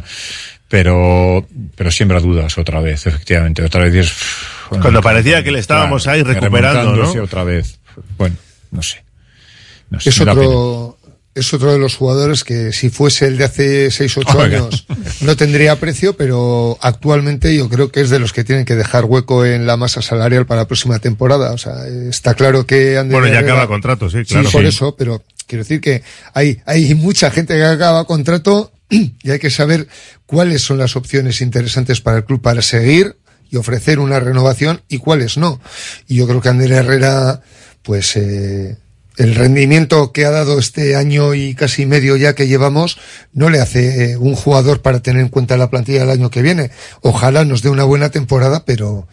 Pero, 0.70 1.44
pero 1.74 1.90
siembra 1.90 2.20
dudas 2.20 2.56
otra 2.56 2.80
vez, 2.80 3.04
efectivamente. 3.06 3.62
Otra 3.62 3.84
vez 3.84 4.06
"Uf, 4.70 4.78
Cuando 4.80 5.02
parecía 5.02 5.42
que 5.42 5.50
le 5.50 5.58
estábamos 5.58 6.06
ahí 6.06 6.22
recuperando, 6.22 6.94
¿no? 6.94 7.22
otra 7.22 7.42
vez. 7.44 7.80
Bueno, 8.16 8.36
no 8.70 8.80
sé. 8.80 9.02
No 9.90 9.98
sé, 9.98 10.10
Es 10.10 10.20
otro, 10.20 10.96
es 11.34 11.52
otro 11.52 11.72
de 11.72 11.78
los 11.80 11.96
jugadores 11.96 12.44
que 12.44 12.72
si 12.72 12.88
fuese 12.88 13.26
el 13.26 13.36
de 13.36 13.44
hace 13.44 13.90
6 13.90 14.16
8 14.18 14.38
Oiga. 14.38 14.58
años 14.58 14.86
no 15.22 15.36
tendría 15.36 15.74
precio, 15.80 16.16
pero 16.16 16.78
actualmente 16.80 17.52
yo 17.56 17.68
creo 17.68 17.90
que 17.90 18.00
es 18.02 18.10
de 18.10 18.20
los 18.20 18.32
que 18.32 18.44
tienen 18.44 18.64
que 18.64 18.76
dejar 18.76 19.06
hueco 19.06 19.44
en 19.44 19.66
la 19.66 19.76
masa 19.76 20.02
salarial 20.02 20.46
para 20.46 20.60
la 20.62 20.68
próxima 20.68 21.00
temporada. 21.00 21.50
O 21.52 21.58
sea, 21.58 21.84
está 22.08 22.34
claro 22.34 22.64
que 22.64 22.96
Ander 22.96 23.18
Bueno, 23.18 23.26
ya 23.26 23.40
Herrera- 23.40 23.54
acaba 23.54 23.66
contrato, 23.66 24.08
sí, 24.08 24.22
claro. 24.24 24.48
por 24.52 24.62
Sí. 24.62 24.68
eso, 24.68 24.94
pero 24.96 25.20
quiero 25.48 25.64
decir 25.64 25.80
que 25.80 26.04
hay, 26.32 26.60
hay 26.64 26.94
mucha 26.94 27.32
gente 27.32 27.54
que 27.56 27.64
acaba 27.64 28.04
contrato 28.04 28.70
y 28.90 29.30
hay 29.30 29.38
que 29.38 29.50
saber 29.50 29.88
cuáles 30.26 30.62
son 30.62 30.78
las 30.78 30.96
opciones 30.96 31.40
interesantes 31.40 32.00
para 32.00 32.18
el 32.18 32.24
club 32.24 32.42
para 32.42 32.60
seguir 32.60 33.16
y 33.50 33.56
ofrecer 33.56 33.98
una 33.98 34.20
renovación 34.20 34.82
y 34.88 34.98
cuáles 34.98 35.36
no. 35.36 35.60
Y 36.06 36.16
yo 36.16 36.26
creo 36.26 36.40
que 36.40 36.48
Ander 36.48 36.72
Herrera, 36.72 37.40
pues, 37.82 38.16
eh, 38.16 38.76
el 39.16 39.34
rendimiento 39.34 40.12
que 40.12 40.24
ha 40.24 40.30
dado 40.30 40.58
este 40.58 40.96
año 40.96 41.34
y 41.34 41.54
casi 41.54 41.84
medio 41.84 42.16
ya 42.16 42.34
que 42.34 42.46
llevamos 42.46 42.96
no 43.32 43.50
le 43.50 43.60
hace 43.60 44.12
eh, 44.12 44.16
un 44.16 44.34
jugador 44.34 44.80
para 44.80 45.00
tener 45.00 45.20
en 45.20 45.28
cuenta 45.28 45.58
la 45.58 45.68
plantilla 45.68 46.00
del 46.00 46.10
año 46.10 46.30
que 46.30 46.42
viene. 46.42 46.70
Ojalá 47.02 47.44
nos 47.44 47.60
dé 47.62 47.68
una 47.68 47.84
buena 47.84 48.08
temporada, 48.08 48.64
pero, 48.64 49.08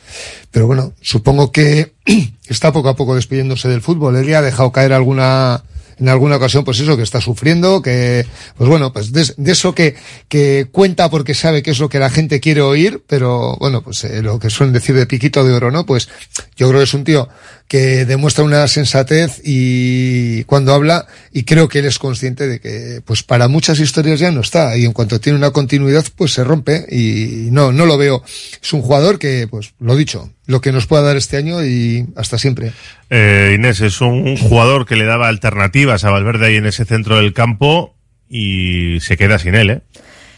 pero 0.52 0.68
bueno, 0.68 0.94
supongo 1.02 1.52
que 1.52 1.94
está 2.48 2.72
poco 2.72 2.90
a 2.90 2.96
poco 2.96 3.16
despidiéndose 3.16 3.68
del 3.68 3.82
fútbol. 3.82 4.16
Él 4.16 4.28
ya 4.28 4.40
ha 4.40 4.44
dejado 4.44 4.72
caer 4.72 4.94
alguna, 4.94 5.64
en 6.00 6.10
alguna 6.10 6.38
ocasión, 6.38 6.64
pues 6.64 6.80
eso, 6.80 6.96
que 6.96 7.04
está 7.04 7.22
sufriendo, 7.22 7.82
que, 7.82 8.26
pues 8.58 8.70
bueno, 8.70 8.94
pues 8.94 9.12
de, 9.12 9.34
de 9.36 9.52
eso 9.52 9.74
que, 9.74 9.96
que 10.28 10.68
cuenta 10.72 11.10
porque 11.10 11.34
sabe 11.34 11.64
que 11.64 11.72
es 11.72 11.80
lo 11.80 11.90
que 11.90 12.00
la 12.00 12.10
gente 12.10 12.40
quiere 12.40 12.62
oír, 12.62 13.04
pero 13.08 13.56
bueno, 13.60 13.82
pues 13.82 14.04
eh, 14.04 14.22
lo 14.22 14.40
que 14.40 14.50
suelen 14.50 14.74
decir 14.74 14.96
de 14.96 15.08
piquito 15.08 15.44
de 15.44 15.54
oro, 15.54 15.72
¿no? 15.72 15.86
Pues 15.86 16.10
yo 16.56 16.68
creo 16.70 16.80
que 16.80 16.86
es 16.86 16.94
un 16.94 17.04
tío 17.04 17.30
que 17.68 18.06
demuestra 18.06 18.46
una 18.46 18.68
sensatez 18.68 19.42
y 19.44 20.44
cuando 20.46 20.74
habla, 20.74 21.06
y 21.34 21.44
creo 21.44 21.68
que 21.68 21.80
él 21.80 21.86
es 21.86 22.00
consciente 22.00 22.48
de 22.48 22.62
que, 22.62 23.02
pues 23.04 23.24
para 23.24 23.48
muchas 23.50 23.80
historias 23.80 24.20
ya 24.20 24.32
no 24.32 24.42
está, 24.42 24.78
y 24.78 24.86
en 24.86 24.94
cuanto 24.94 25.20
tiene 25.20 25.38
una 25.38 25.52
continuidad, 25.52 26.06
pues 26.16 26.32
se 26.32 26.44
rompe, 26.44 26.86
y 26.90 27.50
no, 27.52 27.74
no 27.74 27.86
lo 27.86 27.98
veo. 27.98 28.24
Es 28.62 28.72
un 28.72 28.82
jugador 28.82 29.20
que, 29.20 29.48
pues, 29.50 29.74
lo 29.80 29.96
dicho, 29.98 30.32
lo 30.46 30.62
que 30.62 30.72
nos 30.72 30.88
pueda 30.88 31.02
dar 31.04 31.18
este 31.18 31.36
año 31.36 31.66
y 31.66 32.08
hasta 32.16 32.38
siempre. 32.38 32.72
Eh, 33.10 33.54
Inés 33.56 33.82
es 33.82 34.00
un 34.00 34.38
jugador 34.38 34.86
que 34.86 34.96
le 34.96 35.06
daba 35.06 35.28
alternativas 35.28 36.06
a 36.06 36.10
Valverde 36.10 36.48
ahí 36.48 36.56
en 36.56 36.68
ese 36.68 36.86
centro 36.86 37.18
del 37.18 37.34
campo 37.34 37.96
y 38.30 39.00
se 39.02 39.18
queda 39.18 39.40
sin 39.40 39.56
él, 39.56 39.70
¿eh? 39.70 39.82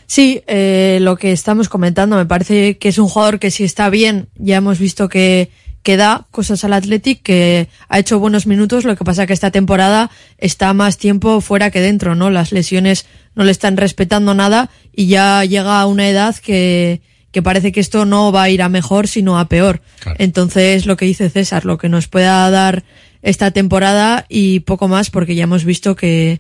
Sí, 0.08 0.42
eh, 0.48 0.98
lo 1.02 1.18
que 1.18 1.32
estamos 1.32 1.70
comentando, 1.70 2.16
me 2.16 2.26
parece 2.26 2.80
que 2.80 2.90
es 2.90 2.98
un 2.98 3.08
jugador 3.08 3.38
que 3.38 3.52
si 3.52 3.64
está 3.64 3.92
bien, 3.92 4.30
ya 4.38 4.58
hemos 4.58 4.80
visto 4.80 5.08
que, 5.08 5.52
que 5.90 5.98
da 5.98 6.28
cosas 6.30 6.64
al 6.64 6.74
Athletic, 6.74 7.24
que 7.24 7.68
ha 7.88 7.98
hecho 7.98 8.20
buenos 8.20 8.46
minutos, 8.46 8.84
lo 8.84 8.96
que 8.96 9.04
pasa 9.04 9.26
que 9.26 9.34
esta 9.34 9.50
temporada 9.50 10.12
está 10.38 10.72
más 10.76 11.00
tiempo 11.00 11.42
fuera 11.42 11.72
que 11.72 11.82
dentro, 11.82 12.14
¿no? 12.14 12.30
Las 12.30 12.52
lesiones 12.52 13.08
no 13.34 13.44
le 13.44 13.50
están 13.50 13.76
respetando 13.76 14.36
nada 14.36 14.70
y 14.96 15.08
ya 15.08 15.44
llega 15.46 15.82
a 15.82 15.88
una 15.88 16.08
edad 16.08 16.36
que, 16.36 17.02
que 17.32 17.42
parece 17.42 17.72
que 17.72 17.80
esto 17.80 18.06
no 18.06 18.32
va 18.32 18.44
a 18.44 18.50
ir 18.52 18.62
a 18.62 18.70
mejor, 18.70 19.08
sino 19.08 19.40
a 19.40 19.50
peor. 19.50 19.82
Entonces, 20.20 20.86
lo 20.86 20.96
que 20.96 21.06
dice 21.06 21.28
César, 21.32 21.66
lo 21.66 21.80
que 21.80 21.90
nos 21.90 22.08
pueda 22.08 22.48
dar 22.52 22.84
esta 23.24 23.50
temporada 23.50 24.28
y 24.30 24.60
poco 24.60 24.88
más, 24.88 25.10
porque 25.10 25.34
ya 25.34 25.46
hemos 25.46 25.66
visto 25.66 25.96
que, 25.96 26.40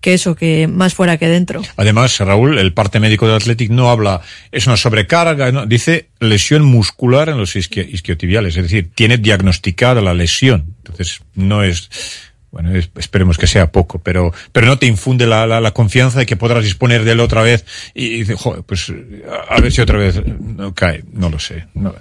que 0.00 0.14
eso, 0.14 0.34
que 0.34 0.66
más 0.66 0.94
fuera 0.94 1.18
que 1.18 1.28
dentro. 1.28 1.62
Además, 1.76 2.18
Raúl, 2.18 2.58
el 2.58 2.72
parte 2.72 3.00
médico 3.00 3.26
del 3.26 3.36
Athletic 3.36 3.70
no 3.70 3.90
habla, 3.90 4.22
es 4.50 4.66
una 4.66 4.76
sobrecarga, 4.76 5.66
dice 5.66 6.08
lesión 6.20 6.62
muscular 6.64 7.28
en 7.28 7.36
los 7.38 7.54
isquio- 7.56 7.86
isquiotibiales, 7.88 8.56
es 8.56 8.62
decir, 8.62 8.90
tiene 8.94 9.18
diagnosticada 9.18 10.00
la 10.00 10.14
lesión. 10.14 10.74
Entonces, 10.78 11.20
no 11.34 11.62
es, 11.62 11.90
Bueno, 12.52 12.74
es- 12.74 12.90
esperemos 12.98 13.38
que 13.38 13.46
sea 13.46 13.70
poco, 13.70 14.00
pero, 14.00 14.32
pero 14.50 14.66
no 14.66 14.76
te 14.76 14.86
infunde 14.86 15.24
la, 15.26 15.46
la, 15.46 15.60
la 15.60 15.70
confianza 15.70 16.18
de 16.18 16.26
que 16.26 16.34
podrás 16.36 16.64
disponer 16.64 17.04
de 17.04 17.12
él 17.12 17.20
otra 17.20 17.42
vez 17.42 17.64
y, 17.94 18.22
y 18.22 18.24
joder, 18.36 18.64
pues 18.64 18.92
a, 19.48 19.54
a 19.54 19.60
ver 19.60 19.70
si 19.70 19.80
otra 19.80 19.98
vez 19.98 20.20
no 20.26 20.74
cae, 20.74 21.04
no 21.12 21.30
lo 21.30 21.38
sé. 21.38 21.66
no. 21.74 21.94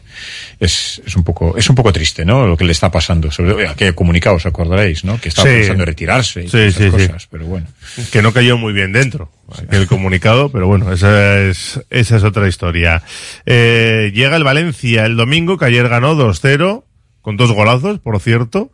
es, 0.60 1.02
es 1.06 1.16
un 1.16 1.24
poco, 1.24 1.56
es 1.56 1.70
un 1.70 1.76
poco 1.76 1.94
triste, 1.94 2.26
¿no? 2.26 2.48
Lo 2.48 2.58
que 2.58 2.64
le 2.66 2.72
está 2.72 2.90
pasando. 2.92 3.30
Sobre 3.30 3.54
oye, 3.54 3.68
aquel 3.68 3.94
comunicado, 3.94 4.38
os 4.38 4.46
acordaréis, 4.48 5.04
¿no? 5.06 5.22
Que 5.22 5.30
estaba 5.30 5.48
Sí. 5.50 5.56
pensando 5.56 5.84
en 5.84 5.88
retirarse 5.88 6.44
y 6.44 6.50
Sí, 6.50 6.58
esas 6.58 6.74
sí, 6.84 6.84
sí. 6.86 7.08
cosas, 7.08 7.28
pero 7.30 7.46
bueno. 7.46 7.68
Que 8.12 8.22
no 8.24 8.34
cayó 8.34 8.58
muy 8.58 8.74
bien 8.74 8.92
dentro, 8.92 9.32
el 9.70 9.86
comunicado, 9.86 10.50
pero 10.50 10.66
bueno, 10.66 10.92
esa 10.92 11.42
es, 11.42 11.80
esa 11.92 12.18
es 12.18 12.24
otra 12.24 12.48
historia. 12.48 13.04
Eh, 13.46 14.12
llega 14.16 14.36
el 14.36 14.44
Valencia 14.44 15.06
el 15.06 15.16
domingo, 15.16 15.58
que 15.60 15.66
ayer 15.66 15.88
ganó 15.90 16.16
2-0, 16.16 16.86
con 17.22 17.38
dos 17.38 17.52
golazos, 17.52 18.00
por 18.00 18.20
cierto, 18.20 18.72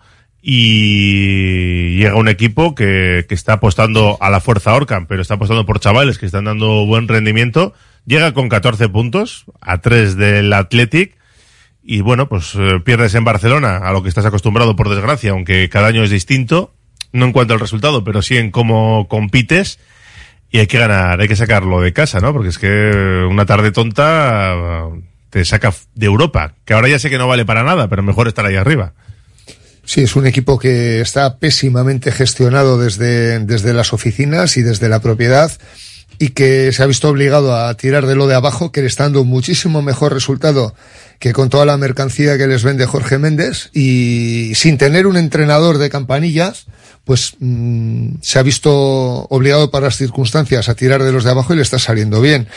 y 0.48 1.98
llega 1.98 2.14
un 2.14 2.28
equipo 2.28 2.76
que, 2.76 3.26
que 3.28 3.34
está 3.34 3.54
apostando 3.54 4.20
a 4.22 4.30
la 4.30 4.40
fuerza 4.40 4.76
Orcan, 4.76 5.08
pero 5.08 5.24
está 5.24 5.34
apostando 5.34 5.66
por 5.66 5.80
chavales 5.80 6.20
que 6.20 6.28
están 6.28 6.46
dando 6.46 6.86
buen 6.86 7.08
rendimiento. 7.08 7.74
Llega 8.06 8.32
con 8.36 8.48
14 8.48 8.88
puntos, 8.90 9.46
a 9.60 9.80
3 9.80 10.16
del 10.18 10.54
Athletic, 10.54 11.18
y 11.82 12.02
bueno, 12.02 12.30
pues 12.30 12.54
eh, 12.54 12.80
pierdes 12.86 13.16
en 13.16 13.24
Barcelona, 13.24 13.78
a 13.78 13.92
lo 13.92 14.04
que 14.04 14.10
estás 14.10 14.28
acostumbrado 14.28 14.76
por 14.76 14.88
desgracia, 14.88 15.32
aunque 15.32 15.68
cada 15.68 15.88
año 15.88 16.04
es 16.04 16.12
distinto, 16.12 16.76
no 17.12 17.26
en 17.26 17.32
cuanto 17.32 17.56
al 17.56 17.60
resultado, 17.60 18.04
pero 18.04 18.22
sí 18.22 18.38
en 18.38 18.52
cómo 18.52 19.08
compites. 19.08 19.80
Y 20.52 20.60
hay 20.60 20.68
que 20.68 20.78
ganar, 20.78 21.20
hay 21.20 21.28
que 21.28 21.36
sacarlo 21.36 21.82
de 21.82 21.92
casa, 21.92 22.20
¿no? 22.20 22.34
Porque 22.34 22.50
es 22.50 22.60
que 22.60 23.26
una 23.28 23.48
tarde 23.48 23.72
tonta 23.72 24.54
eh, 24.54 25.02
te 25.32 25.44
saca 25.44 25.74
de 25.96 26.06
Europa, 26.06 26.54
que 26.66 26.76
ahora 26.76 26.88
ya 26.88 27.00
sé 27.00 27.10
que 27.10 27.18
no 27.18 27.28
vale 27.28 27.46
para 27.46 27.64
nada, 27.64 27.88
pero 27.88 28.04
mejor 28.04 28.28
estar 28.28 28.46
ahí 28.46 28.56
arriba. 28.56 28.94
Sí, 29.86 30.02
es 30.02 30.16
un 30.16 30.26
equipo 30.26 30.58
que 30.58 31.00
está 31.00 31.38
pésimamente 31.38 32.12
gestionado 32.12 32.80
desde, 32.80 33.40
desde 33.40 33.74
las 33.74 33.94
oficinas 33.94 34.58
y 34.58 34.62
desde 34.62 34.90
la 34.90 35.00
propiedad 35.00 35.52
y 36.18 36.30
que 36.30 36.72
se 36.72 36.82
ha 36.82 36.86
visto 36.86 37.10
obligado 37.10 37.56
a 37.56 37.74
tirar 37.76 38.06
de 38.06 38.16
lo 38.16 38.28
de 38.28 38.36
abajo, 38.36 38.72
que 38.72 38.82
le 38.82 38.88
está 38.88 39.04
dando 39.04 39.24
muchísimo 39.24 39.82
mejor 39.82 40.14
resultado 40.14 40.74
que 41.20 41.34
con 41.34 41.50
toda 41.50 41.66
la 41.66 41.78
mercancía 41.78 42.38
que 42.38 42.48
les 42.48 42.64
vende 42.64 42.86
Jorge 42.86 43.18
Méndez 43.18 43.70
y 43.74 44.54
sin 44.56 44.78
tener 44.78 45.08
un 45.08 45.18
entrenador 45.18 45.78
de 45.78 45.90
campanillas, 45.90 46.66
pues 47.04 47.36
mm, 47.40 48.16
se 48.22 48.40
ha 48.40 48.44
visto 48.44 48.72
obligado 49.30 49.72
para 49.72 49.86
las 49.86 49.98
circunstancias 49.98 50.70
a 50.70 50.76
tirar 50.76 51.04
de 51.04 51.12
los 51.12 51.24
de 51.24 51.32
abajo 51.32 51.54
y 51.54 51.58
le 51.58 51.62
está 51.62 51.80
saliendo 51.80 52.22
bien. 52.22 52.48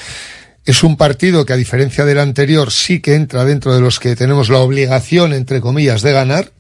Es 0.64 0.82
un 0.82 0.96
partido 0.96 1.46
que 1.46 1.52
a 1.52 1.56
diferencia 1.56 2.04
del 2.04 2.18
anterior 2.18 2.70
sí 2.72 3.00
que 3.00 3.14
entra 3.14 3.44
dentro 3.44 3.74
de 3.74 3.80
los 3.80 4.00
que 4.00 4.16
tenemos 4.16 4.50
la 4.50 4.58
obligación, 4.58 5.32
entre 5.32 5.60
comillas, 5.60 6.02
de 6.02 6.12
ganar, 6.12 6.52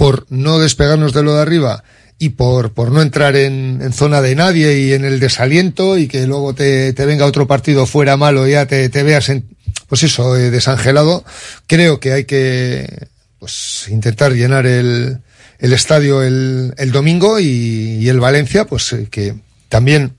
por 0.00 0.24
no 0.30 0.58
despegarnos 0.58 1.12
de 1.12 1.22
lo 1.22 1.34
de 1.34 1.42
arriba 1.42 1.84
y 2.18 2.30
por, 2.30 2.72
por 2.72 2.90
no 2.90 3.02
entrar 3.02 3.36
en, 3.36 3.80
en 3.82 3.92
zona 3.92 4.22
de 4.22 4.34
nadie 4.34 4.78
y 4.78 4.94
en 4.94 5.04
el 5.04 5.20
desaliento 5.20 5.98
y 5.98 6.08
que 6.08 6.26
luego 6.26 6.54
te, 6.54 6.94
te 6.94 7.04
venga 7.04 7.26
otro 7.26 7.46
partido 7.46 7.84
fuera 7.84 8.16
malo 8.16 8.48
y 8.48 8.52
ya 8.52 8.64
te, 8.64 8.88
te 8.88 9.02
veas 9.02 9.28
en, 9.28 9.44
pues 9.90 10.02
eso, 10.02 10.38
eh, 10.38 10.50
desangelado, 10.50 11.22
creo 11.66 12.00
que 12.00 12.14
hay 12.14 12.24
que 12.24 13.08
pues 13.38 13.88
intentar 13.90 14.32
llenar 14.32 14.64
el, 14.64 15.18
el 15.58 15.72
estadio 15.74 16.22
el, 16.22 16.72
el 16.78 16.92
domingo 16.92 17.38
y, 17.38 17.98
y 18.00 18.08
el 18.08 18.20
Valencia, 18.20 18.64
pues 18.64 18.94
eh, 18.94 19.06
que 19.10 19.34
también 19.68 20.12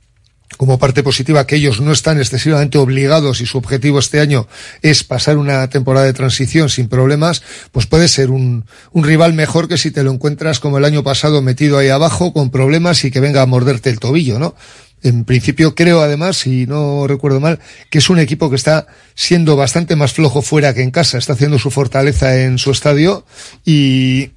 como 0.57 0.77
parte 0.77 1.03
positiva 1.03 1.47
que 1.47 1.55
ellos 1.55 1.81
no 1.81 1.91
están 1.91 2.17
excesivamente 2.17 2.77
obligados 2.77 3.41
y 3.41 3.45
su 3.45 3.57
objetivo 3.57 3.99
este 3.99 4.19
año 4.19 4.47
es 4.81 5.03
pasar 5.03 5.37
una 5.37 5.69
temporada 5.69 6.05
de 6.05 6.13
transición 6.13 6.69
sin 6.69 6.87
problemas, 6.87 7.41
pues 7.71 7.85
puede 7.85 8.07
ser 8.07 8.31
un, 8.31 8.65
un 8.91 9.03
rival 9.03 9.33
mejor 9.33 9.67
que 9.67 9.77
si 9.77 9.91
te 9.91 10.03
lo 10.03 10.11
encuentras 10.11 10.59
como 10.59 10.77
el 10.77 10.85
año 10.85 11.03
pasado 11.03 11.41
metido 11.41 11.77
ahí 11.77 11.89
abajo 11.89 12.33
con 12.33 12.49
problemas 12.51 13.03
y 13.05 13.11
que 13.11 13.19
venga 13.19 13.41
a 13.41 13.45
morderte 13.45 13.89
el 13.89 13.99
tobillo, 13.99 14.39
¿no? 14.39 14.55
En 15.03 15.25
principio 15.25 15.73
creo 15.73 16.01
además, 16.01 16.37
si 16.37 16.67
no 16.67 17.07
recuerdo 17.07 17.39
mal, 17.39 17.59
que 17.89 17.97
es 17.97 18.09
un 18.09 18.19
equipo 18.19 18.49
que 18.49 18.55
está 18.55 18.85
siendo 19.15 19.55
bastante 19.55 19.95
más 19.95 20.13
flojo 20.13 20.43
fuera 20.43 20.75
que 20.75 20.83
en 20.83 20.91
casa, 20.91 21.17
está 21.17 21.33
haciendo 21.33 21.57
su 21.57 21.71
fortaleza 21.71 22.43
en 22.43 22.59
su 22.59 22.71
estadio 22.71 23.25
y 23.65 24.31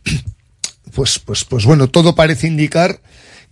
pues, 0.95 1.19
pues, 1.19 1.45
pues 1.45 1.67
bueno, 1.67 1.89
todo 1.89 2.15
parece 2.15 2.47
indicar 2.47 3.01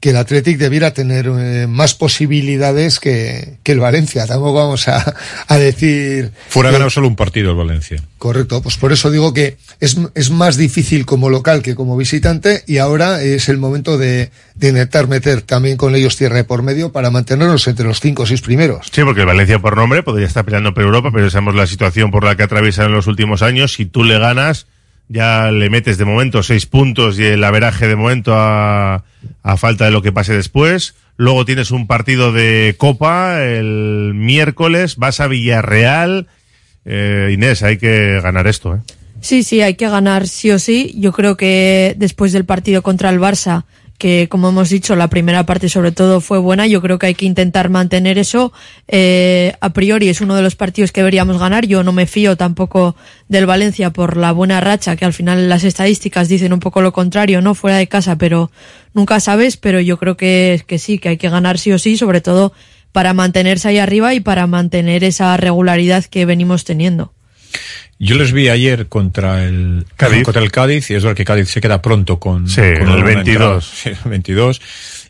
que 0.03 0.11
el 0.11 0.17
Athletic 0.17 0.59
debiera 0.59 0.93
tener 0.93 1.31
eh, 1.39 1.69
más 1.69 1.95
posibilidades 1.95 2.99
que, 2.99 3.59
que 3.63 3.71
el 3.71 3.79
Valencia. 3.79 4.27
Tampoco 4.27 4.55
vamos 4.55 4.89
a, 4.89 5.15
a 5.47 5.59
decir. 5.59 6.33
Fuera 6.49 6.71
que- 6.71 6.73
ganado 6.73 6.91
solo 6.91 7.07
un 7.07 7.15
partido 7.15 7.53
el 7.53 7.57
Valencia. 7.57 8.03
Correcto, 8.19 8.61
pues 8.63 8.77
por 8.79 8.93
eso 8.93 9.13
digo 9.13 9.33
que 9.33 9.59
es, 9.79 9.97
es 10.17 10.31
más 10.31 10.57
difícil 10.57 11.07
como 11.07 11.31
local 11.31 11.63
que 11.63 11.77
como 11.77 11.97
visitante 11.97 12.65
y 12.67 12.79
ahora 12.79 13.23
es 13.23 13.49
el 13.49 13.59
momento 13.59 13.97
de, 13.97 14.31
de 14.57 14.69
intentar 14.71 15.07
meter 15.07 15.43
también 15.43 15.77
con 15.77 15.95
ellos 15.95 16.17
tierra 16.17 16.43
por 16.43 16.63
medio 16.65 16.91
para 16.91 17.11
mantenernos 17.11 17.69
entre 17.69 17.87
los 17.87 18.01
cinco 18.01 18.25
o 18.25 18.27
seis 18.27 18.41
primeros. 18.43 18.89
Sí, 18.93 19.03
porque 19.05 19.21
el 19.21 19.27
Valencia 19.29 19.61
por 19.61 19.77
nombre 19.77 20.03
podría 20.03 20.27
estar 20.27 20.45
peleando 20.45 20.75
por 20.75 20.83
Europa, 20.83 21.11
pero 21.15 21.31
sabemos 21.31 21.55
la 21.55 21.69
situación 21.69 22.11
por 22.11 22.25
la 22.25 22.37
que 22.37 22.43
atraviesa 22.43 22.85
en 22.87 22.93
los 22.93 23.07
últimos 23.07 23.41
años. 23.43 23.75
Si 23.75 23.87
tú 23.87 24.03
le 24.03 24.19
ganas, 24.19 24.67
ya 25.13 25.51
le 25.51 25.71
metes 25.71 25.99
de 25.99 26.05
momento 26.05 26.43
seis 26.43 26.67
puntos 26.67 27.19
y 27.19 27.25
el 27.25 27.45
averaje 27.45 27.87
de 27.87 27.97
momento 27.97 28.35
a, 28.35 29.05
a 29.43 29.57
falta 29.57 29.85
de 29.85 29.91
lo 29.91 30.03
que 30.03 30.13
pase 30.13 30.35
después. 30.35 30.95
Luego 31.17 31.45
tienes 31.45 31.71
un 31.71 31.87
partido 31.87 32.33
de 32.33 32.75
Copa 32.79 33.45
el 33.45 34.13
miércoles, 34.15 34.97
vas 34.97 35.21
a 35.21 35.29
Villarreal. 35.29 36.27
Eh, 36.85 37.31
Inés, 37.33 37.63
hay 37.63 37.77
que 37.77 38.21
ganar 38.21 38.47
esto, 38.47 38.75
¿eh? 38.75 38.79
Sí, 39.21 39.45
sí, 39.45 39.61
hay 39.61 39.75
que 39.75 39.89
ganar 39.89 40.27
sí 40.27 40.51
o 40.51 40.59
sí. 40.59 40.95
Yo 40.99 41.13
creo 41.13 41.37
que 41.37 41.95
después 41.97 42.33
del 42.33 42.45
partido 42.45 42.83
contra 42.83 43.09
el 43.11 43.21
Barça, 43.21 43.65
que 43.99 44.29
como 44.29 44.49
hemos 44.49 44.69
dicho, 44.69 44.97
la 44.97 45.09
primera 45.09 45.47
parte 45.47 45.69
sobre 45.69 45.93
todo 45.93 46.21
fue 46.21 46.39
buena, 46.39 46.67
yo 46.67 46.83
creo 46.83 46.99
que 46.99 47.07
hay 47.07 47.15
que 47.15 47.25
intentar 47.25 47.69
mantener 47.69 48.19
eso. 48.19 48.53
Eh, 48.89 49.55
a 49.61 49.71
priori 49.73 50.09
es 50.09 50.21
uno 50.21 50.35
de 50.35 50.43
los 50.43 50.57
partidos 50.57 50.93
que 50.93 51.01
deberíamos 51.01 51.39
ganar. 51.39 51.67
Yo 51.67 51.85
no 51.85 51.93
me 51.93 52.07
fío 52.07 52.37
tampoco 52.37 52.97
del 53.29 53.47
Valencia 53.47 53.91
por 53.91 54.17
la 54.17 54.33
buena 54.33 54.61
racha, 54.61 54.97
que 54.97 55.05
al 55.05 55.13
final 55.13 55.49
las 55.49 55.65
estadísticas 55.65 56.29
dicen 56.29 56.53
un 56.53 56.61
poco 56.61 56.83
lo 56.83 56.93
contrario, 56.93 57.41
¿no? 57.41 57.55
Fuera 57.55 57.77
de 57.77 57.87
casa, 57.87 58.17
pero 58.17 58.51
nunca 58.93 59.21
sabes, 59.21 59.57
pero 59.57 59.81
yo 59.81 59.99
creo 59.99 60.17
que, 60.17 60.63
que 60.67 60.79
sí, 60.79 60.99
que 60.99 61.11
hay 61.11 61.17
que 61.17 61.31
ganar 61.31 61.59
sí 61.59 61.73
o 61.73 61.79
sí, 61.79 61.97
sobre 61.97 62.21
todo 62.21 62.53
para 62.93 63.15
mantenerse 63.15 63.69
ahí 63.69 63.79
arriba 63.79 64.15
y 64.15 64.21
para 64.21 64.47
mantener 64.47 65.03
esa 65.03 65.37
regularidad 65.37 66.05
que 66.05 66.27
venimos 66.27 66.65
teniendo. 66.65 67.13
Yo 67.99 68.17
les 68.17 68.33
vi 68.33 68.49
ayer 68.49 68.89
contra 68.89 69.45
el 69.45 69.87
Cádiz. 69.97 70.25
contra 70.25 70.43
el 70.43 70.51
Cádiz 70.51 70.91
y 70.91 70.95
es 70.95 71.03
verdad 71.05 71.17
que 71.17 71.25
Cádiz 71.25 71.49
se 71.51 71.61
queda 71.61 71.81
pronto 71.81 72.19
con, 72.19 72.49
Sí, 72.49 72.61
con 72.61 72.89
el 72.91 73.03
una 73.03 73.05
22. 73.05 73.27
entrada. 73.29 73.61
Sí, 73.75 73.89
el 73.91 74.11
22 74.11 74.61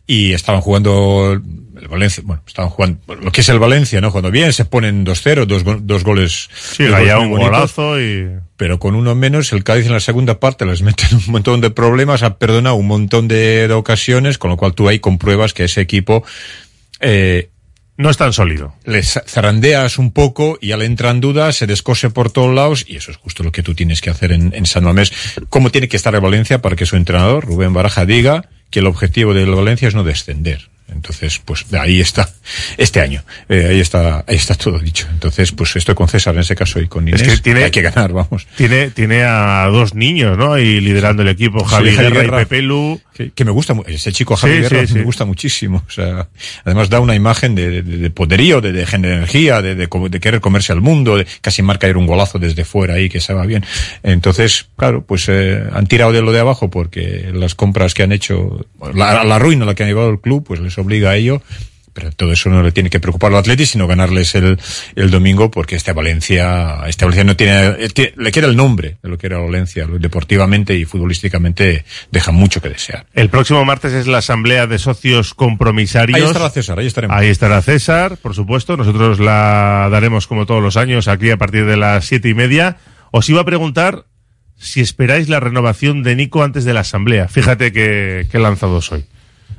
y 0.07 0.33
estaban 0.33 0.61
jugando 0.61 1.33
el 1.81 1.89
Valencia, 1.89 2.23
bueno, 2.27 2.43
estaban 2.47 2.71
jugando 2.71 2.99
lo 3.15 3.31
que 3.33 3.41
es 3.41 3.49
el 3.49 3.59
Valencia, 3.61 4.01
¿no? 4.01 4.11
Jugando 4.11 4.31
bien, 4.31 4.53
se 4.53 4.65
ponen 4.65 5.07
2-0, 5.07 5.47
dos, 5.47 5.63
dos 5.87 6.05
goles. 6.05 6.51
Sí, 6.55 6.85
dos 6.85 6.99
goles 6.99 7.15
un 7.15 7.31
bonitos. 7.31 7.51
golazo 7.53 8.01
y... 8.01 8.29
Pero 8.57 8.79
con 8.79 8.95
uno 8.95 9.15
menos, 9.15 9.53
el 9.53 9.65
Cádiz 9.65 9.87
en 9.87 9.93
la 9.93 10.01
segunda 10.01 10.39
parte 10.39 10.67
les 10.67 10.83
meten 10.83 11.17
un 11.17 11.33
montón 11.33 11.61
de 11.61 11.71
problemas, 11.71 12.23
ha 12.25 12.37
perdonado 12.37 12.75
un 12.75 12.89
montón 12.89 13.27
de, 13.29 13.69
de 13.69 13.75
ocasiones, 13.75 14.39
con 14.39 14.51
lo 14.51 14.57
cual 14.57 14.75
tú 14.75 14.89
ahí 14.89 14.99
compruebas 14.99 15.55
que 15.55 15.65
ese 15.65 15.81
equipo 15.81 16.25
eh, 17.01 17.49
no 17.97 18.11
es 18.11 18.17
tan 18.17 18.33
sólido. 18.33 18.75
Les 18.85 19.21
zarandeas 19.27 19.99
un 19.99 20.13
poco 20.13 20.59
y 20.61 20.69
ya 20.69 20.77
le 20.77 20.87
entran 20.87 21.21
dudas, 21.21 21.57
se 21.57 21.67
descose 21.67 22.11
por 22.11 22.31
todos 22.31 22.55
lados 22.55 22.85
y 22.89 22.97
eso 22.97 23.11
es 23.11 23.17
justo 23.17 23.43
lo 23.43 23.53
que 23.53 23.63
tú 23.63 23.75
tienes 23.75 24.01
que 24.01 24.11
hacer 24.11 24.33
en, 24.33 24.53
en 24.55 24.67
San 24.67 24.85
Mamés. 24.85 25.13
¿Cómo 25.49 25.71
tiene 25.71 25.89
que 25.89 25.97
estar 25.97 26.15
el 26.15 26.21
Valencia 26.21 26.63
para 26.63 26.77
que 26.77 26.87
su 26.87 26.97
entrenador, 26.97 27.45
Rubén 27.45 27.73
Baraja, 27.73 28.07
diga 28.07 28.49
que 28.71 28.81
el 28.81 28.87
objetivo 28.87 29.35
del 29.35 29.55
Valencia 29.55 29.89
es 29.89 29.95
no 29.95 30.05
descender? 30.05 30.72
Entonces, 30.95 31.41
pues 31.45 31.65
ahí 31.73 32.01
está, 32.01 32.29
este 32.77 33.01
año, 33.01 33.23
eh, 33.49 33.67
ahí 33.71 33.81
está, 33.81 34.25
ahí 34.27 34.37
está 34.37 34.55
todo 34.55 34.79
dicho. 34.79 35.07
Entonces, 35.13 35.53
pues 35.53 35.75
estoy 35.77 35.95
con 35.95 36.09
César 36.09 36.35
en 36.35 36.41
ese 36.41 36.55
caso 36.55 36.81
y 36.81 36.87
con 36.89 37.07
Inés. 37.09 37.23
Es 37.23 37.29
que 37.29 37.37
tiene- 37.43 37.65
hay 37.65 37.71
que 37.71 37.83
ganar, 37.83 38.13
vamos. 38.13 38.47
Tiene, 38.57 38.91
tiene 38.91 39.23
a 39.25 39.67
dos 39.71 39.95
niños, 39.95 40.37
¿no? 40.39 40.53
Ahí 40.55 40.81
liderando 40.81 41.23
el 41.23 41.29
equipo, 41.29 41.65
Javi 41.65 41.91
Sí, 41.91 41.97
Javi 41.97 42.09
Guerra, 42.09 42.21
Guerra. 42.23 42.43
y 42.43 42.45
Pepe 42.45 42.63
Lu. 42.63 43.01
Que, 43.15 43.31
que 43.31 43.45
me 43.45 43.51
gusta, 43.51 43.75
ese 43.89 44.11
chico 44.11 44.37
Javi 44.37 44.55
Sí, 44.55 44.61
Guerra 44.63 44.87
sí, 44.87 44.95
me 44.95 45.03
gusta 45.03 45.25
muchísimo. 45.27 45.85
O 45.87 45.91
sea, 45.91 46.29
además 46.65 46.89
da 46.89 46.99
una 47.01 47.15
imagen 47.15 47.55
de, 47.55 47.83
de- 47.83 47.99
de 47.99 48.11
poderío, 48.11 48.61
de, 48.61 48.73
de, 48.73 48.85
de 48.87 48.97
energía, 48.97 49.61
de, 49.61 49.75
de, 49.75 49.89
querer 50.21 50.41
comerse 50.41 50.73
al 50.73 50.81
mundo, 50.81 51.17
de 51.17 51.27
casi 51.41 51.61
marca 51.63 51.89
ir 51.89 51.97
un 51.97 52.07
golazo 52.07 52.39
desde 52.39 52.65
fuera 52.65 52.95
ahí 52.95 53.09
que 53.11 53.21
se 53.21 53.35
va 53.35 53.45
bien. 53.47 53.65
Entonces, 54.03 54.67
claro, 54.77 55.05
pues 55.05 55.27
eh, 55.29 55.63
han 55.73 55.87
tirado 55.87 56.13
de 56.13 56.23
lo 56.23 56.33
de 56.33 56.41
abajo 56.41 56.71
porque 56.71 57.31
las 57.35 57.55
compras 57.55 57.95
que 57.95 58.03
han 58.03 58.13
hecho, 58.13 58.65
la, 58.95 59.25
la 59.25 59.39
ruina 59.39 59.65
a 59.65 59.67
la 59.67 59.75
que 59.75 59.83
han 59.83 59.89
llevado 59.89 60.11
el 60.11 60.21
club, 60.21 60.45
pues 60.47 60.61
les 60.61 60.77
obliga 60.83 61.11
a 61.11 61.17
ello. 61.17 61.43
Pero 61.95 62.11
todo 62.11 62.33
eso 62.33 62.49
no 62.49 62.63
le 62.63 62.73
tiene 62.73 62.89
que 62.89 63.01
preocupar 63.01 63.31
al 63.33 63.37
Atleti, 63.41 63.67
sino 63.67 63.87
ganarles 63.87 64.35
el, 64.35 64.59
el 64.97 65.11
domingo, 65.11 65.51
porque 65.51 65.77
este 65.77 65.93
Valencia, 65.93 66.79
este 66.87 67.05
Valencia 67.05 67.25
no 67.25 67.37
tiene, 67.37 67.67
eh, 67.85 67.89
tiene- 67.93 68.15
le 68.17 68.33
queda 68.33 68.47
el 68.47 68.57
nombre 68.57 68.97
de 69.03 69.11
lo 69.11 69.19
que 69.19 69.27
era 69.27 69.37
Valencia, 69.37 69.87
deportivamente 69.87 70.75
y 70.75 70.87
futbolísticamente 70.87 71.85
deja 72.11 72.33
mucho 72.33 72.63
que 72.63 72.71
desear. 72.71 73.05
El 73.13 73.29
próximo 73.29 73.63
martes 73.67 73.93
es 73.93 74.07
la 74.07 74.19
asamblea 74.19 74.67
de 74.67 74.79
socios 74.79 75.35
compromisarios. 75.35 76.17
Ahí 76.19 76.25
estará 76.25 76.49
César, 76.49 76.79
ahí 76.79 76.87
estaremos. 76.87 77.15
Ahí 77.15 77.29
estará 77.29 77.61
César, 77.61 78.17
por 78.17 78.35
supuesto. 78.35 78.79
Nosotros 78.79 79.21
la 79.21 79.89
daremos 79.91 80.27
como 80.27 80.47
todos 80.47 80.63
los 80.63 80.79
años 80.79 81.09
aquí 81.09 81.29
a 81.31 81.37
partir 81.37 81.67
de 81.67 81.77
las 81.77 82.07
siete 82.07 82.31
y 82.31 82.35
media. 82.35 82.79
Os 83.11 83.29
iba 83.29 83.43
a 83.43 83.45
preguntar 83.45 84.07
si 84.57 84.81
esperáis 84.81 85.29
la 85.29 85.41
renovación 85.41 86.03
de 86.03 86.17
Nico 86.17 86.43
antes 86.43 86.65
de 86.65 86.73
la 86.73 86.81
asamblea. 86.81 87.29
Fíjate 87.29 87.71
que, 87.71 88.27
que 88.33 88.39
lanzado 88.39 88.81
soy. 88.81 89.05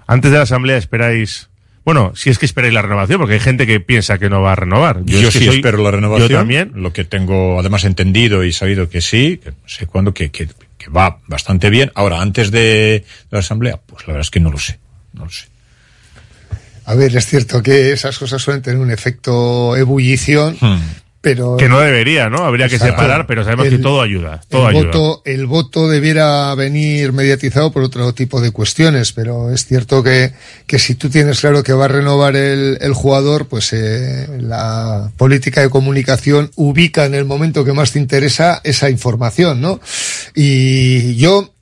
Antes 0.08 0.32
de 0.32 0.38
la 0.38 0.44
asamblea 0.44 0.78
esperáis 0.78 1.50
bueno, 1.86 2.14
si 2.16 2.30
es 2.30 2.40
que 2.40 2.46
esperáis 2.46 2.74
la 2.74 2.82
renovación, 2.82 3.20
porque 3.20 3.34
hay 3.34 3.40
gente 3.42 3.68
que 3.68 3.82
piensa 3.82 4.18
que 4.18 4.30
no 4.30 4.42
va 4.42 4.54
a 4.54 4.56
renovar. 4.56 5.02
Yo, 5.04 5.20
es 5.20 5.26
que 5.34 5.40
sí 5.40 5.46
soy- 5.48 5.56
espero 5.58 5.80
la 5.84 5.92
renovación. 5.92 6.30
Yo 6.30 6.38
también. 6.38 6.72
Lo 6.76 6.94
que 6.94 7.04
tengo 7.04 7.60
además 7.60 7.84
entendido 7.84 8.46
y 8.46 8.54
sabido 8.54 8.88
que 8.90 9.02
sí, 9.02 9.42
que 9.44 9.52
no 9.52 9.58
sé 9.68 9.86
cuándo, 9.86 10.14
que, 10.14 10.32
que, 10.32 10.48
que 10.78 10.90
va 10.90 11.18
bastante 11.28 11.70
bien. 11.70 11.92
Ahora, 11.96 12.22
antes 12.22 12.52
de 12.52 13.04
la 13.32 13.40
asamblea, 13.40 13.82
pues 13.86 14.04
la 14.08 14.14
verdad 14.14 14.22
es 14.22 14.32
que 14.32 14.40
no 14.40 14.50
lo 14.50 14.60
sé. 14.60 14.80
No 15.12 15.26
lo 15.26 15.30
sé. 15.30 15.48
A 16.86 16.96
ver, 16.96 17.14
es 17.18 17.26
cierto 17.26 17.62
que 17.62 17.92
esas 17.92 18.18
cosas 18.18 18.42
suelen 18.42 18.62
tener 18.62 18.80
un 18.80 18.90
efecto 18.92 19.76
ebullición, 19.76 20.58
pero... 21.24 21.56
Que 21.56 21.70
no 21.70 21.80
debería, 21.80 22.30
¿no? 22.30 22.40
Habría 22.44 22.68
que 22.68 22.76
Exacto. 22.76 22.98
separar, 23.02 23.26
pero 23.28 23.46
sabemos 23.46 23.68
El- 23.68 23.78
que 23.78 23.82
todo 23.82 24.02
ayuda. 24.02 24.42
Todo 24.50 24.68
el 24.70 24.76
ayuda. 24.76 24.86
voto, 24.92 25.22
el 25.24 25.46
voto 25.46 25.88
debiera 25.88 26.54
venir 26.54 27.14
mediatizado 27.14 27.72
por 27.72 27.82
otro 27.82 28.14
tipo 28.14 28.42
de 28.42 28.52
cuestiones, 28.52 29.14
pero 29.14 29.50
es 29.50 29.66
cierto 29.66 30.04
que, 30.04 30.34
que 30.68 30.80
si 30.80 30.96
tú 30.96 31.10
tienes 31.10 31.40
claro 31.40 31.64
que 31.64 31.72
va 31.72 31.86
a 31.86 31.88
renovar 31.88 32.36
el, 32.36 32.78
el 32.82 32.94
jugador, 32.94 33.48
pues 33.48 33.72
eh, 33.72 34.28
la 34.42 35.14
política 35.16 35.62
de 35.62 35.70
comunicación 35.70 36.52
ubica 36.58 37.06
en 37.06 37.14
el 37.16 37.24
momento 37.24 37.64
que 37.64 37.72
más 37.72 37.94
te 37.94 38.00
interesa 38.00 38.60
esa 38.66 38.90
información, 38.90 39.62
¿no? 39.62 39.80
Y 40.36 41.16
yo 41.16 41.54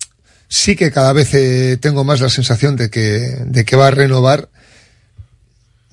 sí 0.47 0.75
que 0.75 0.91
cada 0.91 1.13
vez 1.13 1.35
eh, 1.35 1.77
tengo 1.79 2.03
más 2.03 2.19
la 2.19 2.29
sensación 2.29 2.75
de 2.75 2.89
que, 2.89 2.99
de 3.45 3.63
que 3.63 3.75
va 3.75 3.87
a 3.87 3.91
renovar 3.91 4.49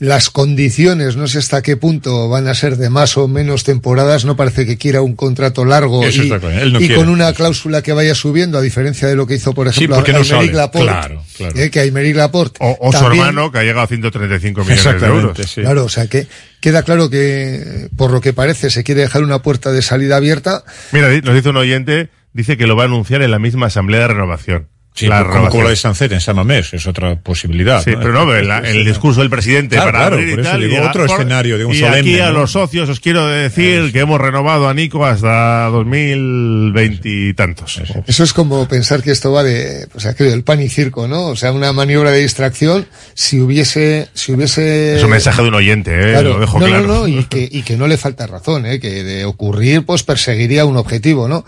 las 0.00 0.30
condiciones, 0.30 1.16
no 1.16 1.26
sé 1.26 1.38
hasta 1.38 1.60
qué 1.60 1.76
punto 1.76 2.28
van 2.28 2.46
a 2.46 2.54
ser 2.54 2.76
de 2.76 2.88
más 2.88 3.16
o 3.16 3.26
menos 3.26 3.64
temporadas, 3.64 4.24
no 4.24 4.36
parece 4.36 4.64
que 4.64 4.76
quiera 4.78 5.02
un 5.02 5.16
contrato 5.16 5.64
largo 5.64 6.04
Eso 6.04 6.22
y, 6.22 6.26
está 6.26 6.38
claro, 6.38 6.56
él 6.60 6.72
no 6.72 6.78
y 6.78 6.86
quiere. 6.86 6.94
con 6.94 7.08
una 7.08 7.32
cláusula 7.32 7.82
que 7.82 7.92
vaya 7.92 8.14
subiendo, 8.14 8.58
a 8.58 8.60
diferencia 8.62 9.08
de 9.08 9.16
lo 9.16 9.26
que 9.26 9.34
hizo, 9.34 9.54
por 9.54 9.66
Sí, 9.72 9.78
ejemplo, 9.84 9.96
porque 9.96 10.12
no 10.12 10.18
Aymeric. 10.20 10.54
Laporte, 10.54 10.86
Claro, 10.86 11.22
claro. 11.36 11.58
eh, 11.58 11.70
que 11.70 11.80
Aymeric 11.80 12.14
Laporte 12.14 12.58
O, 12.60 12.76
o 12.80 12.92
su 12.92 13.04
hermano, 13.06 13.50
que 13.50 13.58
ha 13.58 13.62
llegado 13.62 13.80
a 13.82 13.86
135 13.88 14.60
millones 14.64 15.00
de 15.00 15.06
euros. 15.08 15.54
Claro, 15.54 15.84
o 15.84 15.88
sea 15.88 16.06
que 16.06 16.28
queda 16.60 16.84
claro 16.84 17.10
que, 17.10 17.88
por 17.96 18.12
lo 18.12 18.20
que 18.20 18.32
parece, 18.32 18.70
se 18.70 18.84
quiere 18.84 19.00
dejar 19.00 19.22
una 19.24 19.42
puerta 19.42 19.72
de 19.72 19.82
salida 19.82 20.16
abierta. 20.16 20.62
Mira, 20.92 21.08
nos 21.22 21.34
dice 21.34 21.48
un 21.48 21.56
oyente, 21.56 22.08
dice 22.32 22.56
que 22.56 22.68
lo 22.68 22.76
va 22.76 22.84
a 22.84 22.86
anunciar 22.86 23.22
en 23.22 23.32
la 23.32 23.40
misma 23.40 23.66
asamblea 23.66 24.02
de 24.02 24.08
renovación. 24.08 24.68
Sí, 24.98 25.06
la 25.06 25.24
como 25.24 25.62
la 25.62 25.70
de 25.70 25.76
Sancet 25.76 26.10
en 26.12 26.20
San 26.20 26.34
Mamés, 26.36 26.74
es 26.74 26.86
otra 26.86 27.14
posibilidad. 27.20 27.82
Sí, 27.84 27.92
pero 27.96 28.12
no, 28.12 28.34
el, 28.34 28.50
el 28.50 28.84
discurso 28.84 29.20
del 29.20 29.30
presidente 29.30 29.76
Claro, 29.76 29.92
para 29.92 29.98
claro, 30.08 30.14
abrir 30.16 30.28
y 30.28 30.30
por 30.32 30.40
eso 30.40 30.50
tal, 30.50 30.60
y 30.60 30.64
digo, 30.64 30.76
diga, 30.76 30.88
otro 30.90 31.06
por- 31.06 31.16
escenario 31.20 31.58
de 31.58 31.64
un 31.64 31.72
y 31.74 31.78
solemne, 31.78 31.98
aquí 31.98 32.20
a 32.20 32.26
¿no? 32.30 32.40
los 32.40 32.50
socios 32.52 32.88
os 32.88 33.00
quiero 33.00 33.26
decir 33.26 33.92
que 33.92 34.00
hemos 34.00 34.20
renovado 34.20 34.68
a 34.68 34.74
Nico 34.74 35.04
hasta 35.06 35.66
2020 35.66 37.08
y 37.08 37.34
tantos. 37.34 37.80
Eso 38.06 38.24
es 38.24 38.32
como 38.32 38.66
pensar 38.68 39.02
que 39.02 39.10
esto 39.12 39.32
va 39.32 39.42
de, 39.42 39.86
pues 39.92 40.06
aquello 40.06 40.30
del 40.30 40.42
pan 40.44 40.60
y 40.62 40.68
circo, 40.68 41.06
¿no? 41.08 41.26
O 41.26 41.36
sea, 41.36 41.52
una 41.52 41.72
maniobra 41.72 42.10
de 42.10 42.20
distracción. 42.20 42.86
Si 43.14 43.40
hubiese, 43.40 44.08
si 44.14 44.32
hubiese. 44.32 44.96
Es 44.96 45.04
un 45.04 45.10
mensaje 45.10 45.42
de 45.42 45.48
un 45.48 45.54
oyente, 45.54 45.92
eh, 45.94 46.12
Claro, 46.12 46.34
lo 46.34 46.40
dejo 46.40 46.58
no, 46.58 46.66
claro. 46.66 46.86
no, 46.86 46.94
no, 47.00 47.08
y 47.08 47.24
que, 47.30 47.48
y 47.50 47.62
que 47.62 47.76
no 47.76 47.86
le 47.86 47.96
falta 47.96 48.26
razón, 48.26 48.66
¿eh? 48.66 48.80
que 48.80 49.04
de 49.04 49.24
ocurrir, 49.24 49.84
pues 49.84 50.02
perseguiría 50.02 50.64
un 50.64 50.76
objetivo, 50.76 51.28
¿no? 51.28 51.44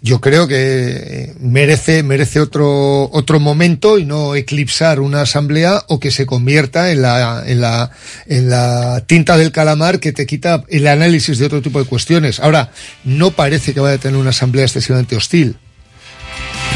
Yo 0.00 0.20
creo 0.20 0.46
que 0.48 1.32
merece, 1.40 2.02
merece 2.02 2.40
otro, 2.40 2.66
otro 3.12 3.40
momento 3.40 3.98
y 3.98 4.04
no 4.04 4.34
eclipsar 4.34 5.00
una 5.00 5.20
asamblea 5.22 5.82
o 5.88 6.00
que 6.00 6.10
se 6.10 6.26
convierta 6.26 6.90
en 6.92 7.02
la, 7.02 7.42
en 7.46 7.60
la, 7.60 7.90
en 8.26 8.48
la 8.50 9.02
tinta 9.06 9.36
del 9.36 9.52
calamar 9.52 10.00
que 10.00 10.12
te 10.12 10.26
quita 10.26 10.64
el 10.68 10.86
análisis 10.86 11.38
de 11.38 11.46
otro 11.46 11.60
tipo 11.62 11.78
de 11.78 11.86
cuestiones. 11.88 12.40
Ahora, 12.40 12.70
no 13.04 13.30
parece 13.32 13.74
que 13.74 13.80
vaya 13.80 13.96
a 13.96 13.98
tener 13.98 14.18
una 14.18 14.30
asamblea 14.30 14.64
excesivamente 14.64 15.16
hostil. 15.16 15.56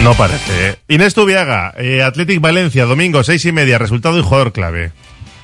No 0.03 0.15
parece. 0.15 0.69
eh. 0.71 0.77
Inés 0.89 1.15
Tubiaga, 1.15 1.75
eh, 1.77 2.03
Athletic 2.03 2.41
Valencia, 2.41 2.85
domingo, 2.85 3.25
seis 3.25 3.45
y 3.45 3.53
media, 3.53 3.79
resultado 3.79 4.19
y 4.19 4.23
jugador 4.23 4.53
clave. 4.53 4.93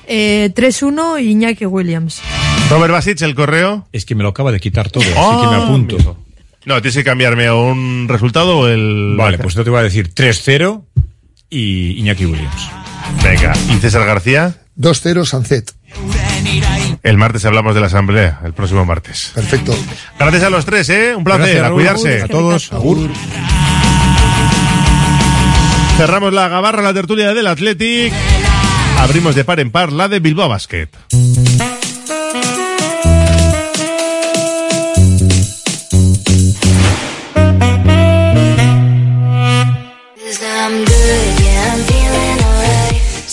Eh, 0.07 0.51
3-1 0.55 1.19
Iñaki 1.23 1.65
Williams. 1.65 2.21
Robert 2.69 2.93
Basich, 2.93 3.21
el 3.23 3.35
correo. 3.35 3.87
Es 3.91 4.05
que 4.05 4.15
me 4.15 4.23
lo 4.23 4.29
acaba 4.29 4.51
de 4.51 4.59
quitar 4.59 4.89
todo, 4.91 5.03
así 5.03 5.13
Ah, 5.17 5.39
que 5.41 5.47
me 5.57 5.63
apunto. 5.63 6.17
No, 6.65 6.81
tienes 6.81 6.95
que 6.95 7.03
cambiarme 7.03 7.49
o 7.49 7.63
un 7.63 8.07
resultado 8.07 8.57
o 8.59 8.67
el... 8.67 9.15
Vale, 9.17 9.37
pues 9.37 9.53
yo 9.53 9.63
te 9.63 9.69
voy 9.69 9.79
a 9.79 9.83
decir 9.83 10.13
3-0 10.13 10.83
y 11.49 11.99
Iñaki 11.99 12.25
Williams. 12.25 12.69
Venga, 13.23 13.53
¿y 13.71 13.77
César 13.77 14.05
García? 14.05 14.55
2-0 14.77 15.25
Sancet. 15.25 15.73
El 17.03 17.17
martes 17.17 17.45
hablamos 17.45 17.75
de 17.75 17.81
la 17.81 17.87
asamblea, 17.87 18.41
el 18.43 18.53
próximo 18.53 18.83
martes. 18.83 19.31
Perfecto. 19.35 19.77
Gracias 20.17 20.43
a 20.43 20.49
los 20.49 20.65
tres, 20.65 20.89
¿eh? 20.89 21.15
Un 21.15 21.23
placer, 21.23 21.45
Gracias, 21.45 21.65
a 21.65 21.71
cuidarse. 21.71 22.21
A 22.23 22.27
todos, 22.27 22.73
agur. 22.73 23.09
Cerramos 25.97 26.33
la 26.33 26.47
gabarra, 26.47 26.81
la 26.81 26.93
tertulia 26.93 27.33
del 27.33 27.47
Athletic. 27.47 28.11
Abrimos 28.99 29.35
de 29.35 29.43
par 29.45 29.59
en 29.59 29.71
par 29.71 29.91
la 29.91 30.07
de 30.07 30.19
Bilbao 30.19 30.49
Basket. 30.49 30.89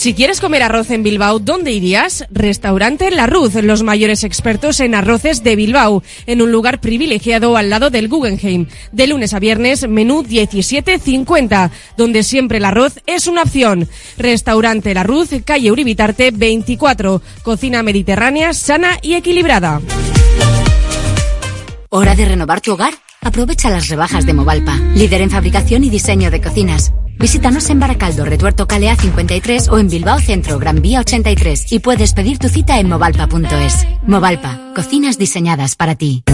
Si 0.03 0.15
quieres 0.15 0.41
comer 0.41 0.65
arroz 0.65 0.91
en 0.91 1.05
Bilbao, 1.05 1.39
¿dónde 1.39 1.71
irías? 1.71 2.27
Restaurante 2.29 3.13
La 3.13 3.29
Ruz, 3.29 3.55
los 3.55 3.85
mayores 3.85 4.25
expertos 4.25 4.81
en 4.81 4.97
arroces 4.97 5.45
de 5.45 5.55
Bilbao, 5.55 6.03
en 6.27 6.43
un 6.43 6.51
lugar 6.51 6.81
privilegiado 6.81 7.57
al 7.57 7.71
lado 7.71 7.89
del 7.89 8.09
Guggenheim. 8.09 8.67
De 8.91 9.07
lunes 9.07 9.33
a 9.33 9.39
viernes, 9.39 9.89
menú 9.89 10.25
17.50, 10.25 11.71
donde 11.97 12.25
siempre 12.25 12.59
el 12.59 12.65
arroz 12.65 12.95
es 13.07 13.29
una 13.29 13.43
opción. 13.43 13.89
Restaurante 14.19 14.93
La 14.93 15.05
Ruz, 15.05 15.31
calle 15.45 15.71
Uribitarte 15.71 16.33
24, 16.33 17.23
cocina 17.45 17.85
mediterránea, 17.85 18.55
sana 18.55 18.99
y 19.03 19.15
equilibrada. 19.15 19.81
¿Hora 21.91 22.17
de 22.17 22.25
renovar 22.25 22.61
tu 22.61 22.73
hogar? 22.73 22.95
Aprovecha 23.21 23.71
las 23.71 23.89
rebajas 23.89 24.27
de 24.27 24.35
Movalpa, 24.35 24.77
líder 24.97 25.21
en 25.21 25.31
fabricación 25.31 25.85
y 25.85 25.91
diseño 25.91 26.29
de 26.33 26.41
cocinas. 26.41 26.93
Visítanos 27.19 27.71
en 27.71 27.81
Baracaldo, 27.81 28.25
Retuerto 28.25 28.67
Calea 28.67 28.97
53 28.97 29.69
o 29.69 29.79
en 29.79 29.89
Bilbao 29.89 30.19
Centro, 30.21 30.59
Gran 30.59 30.83
Vía 30.83 31.01
83 31.01 31.73
y 31.73 31.79
puedes 31.79 32.13
pedir 32.15 32.39
tu 32.39 32.49
cita 32.49 32.81
en 32.81 32.89
movalpa.es. 32.89 33.87
Movalpa, 34.07 34.61
cocinas 34.75 35.19
diseñadas 35.19 35.77
para 35.77 35.95
ti. 35.95 36.25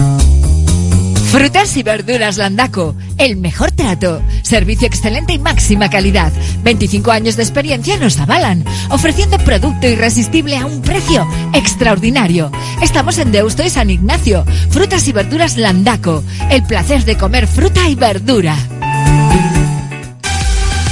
Frutas 1.31 1.77
y 1.77 1.83
verduras 1.83 2.37
Landaco. 2.37 2.95
El 3.19 3.37
mejor 3.37 3.71
trato. 3.71 4.19
Servicio 4.41 4.87
excelente 4.87 5.33
y 5.33 5.37
máxima 5.37 5.87
calidad. 5.87 6.33
25 6.63 7.11
años 7.11 7.35
de 7.35 7.43
experiencia 7.43 7.97
nos 7.97 8.17
avalan. 8.17 8.65
Ofreciendo 8.89 9.37
producto 9.37 9.87
irresistible 9.87 10.57
a 10.57 10.65
un 10.65 10.81
precio 10.81 11.27
extraordinario. 11.53 12.51
Estamos 12.81 13.19
en 13.19 13.31
Deusto 13.31 13.63
y 13.63 13.69
San 13.69 13.91
Ignacio. 13.91 14.43
Frutas 14.71 15.07
y 15.07 15.11
verduras 15.11 15.55
Landaco. 15.55 16.23
El 16.49 16.63
placer 16.63 17.05
de 17.05 17.15
comer 17.15 17.45
fruta 17.45 17.87
y 17.87 17.93
verdura. 17.93 18.57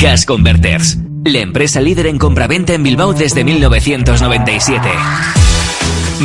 Gas 0.00 0.24
Converters, 0.24 0.96
la 1.26 1.40
empresa 1.40 1.78
líder 1.78 2.06
en 2.06 2.16
compraventa 2.16 2.72
en 2.72 2.82
Bilbao 2.82 3.12
desde 3.12 3.44
1997. 3.44 4.88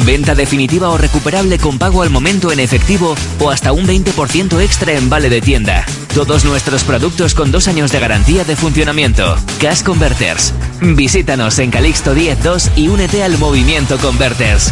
Venta 0.06 0.34
definitiva 0.34 0.90
o 0.92 0.98
recuperable 0.98 1.58
con 1.60 1.78
pago 1.78 2.02
al 2.02 2.10
momento 2.10 2.54
en 2.54 2.62
efectivo 2.62 3.16
o 3.38 3.50
hasta 3.50 3.74
un 3.74 3.86
20% 3.86 4.62
extra 4.62 4.94
en 4.94 5.10
vale 5.10 5.30
de 5.30 5.42
tienda. 5.42 5.86
Todos 6.14 6.46
nuestros 6.46 6.86
productos 6.86 7.34
con 7.34 7.52
dos 7.52 7.68
años 7.68 7.92
de 7.92 8.00
garantía 8.00 8.46
de 8.46 8.56
funcionamiento. 8.56 9.36
Cash 9.60 9.84
Converters. 9.84 10.54
Visítanos 10.80 11.60
en 11.60 11.70
Calixto 11.70 12.16
102 12.16 12.72
y 12.78 12.88
únete 12.88 13.24
al 13.24 13.38
movimiento 13.38 13.98
Converters. 13.98 14.72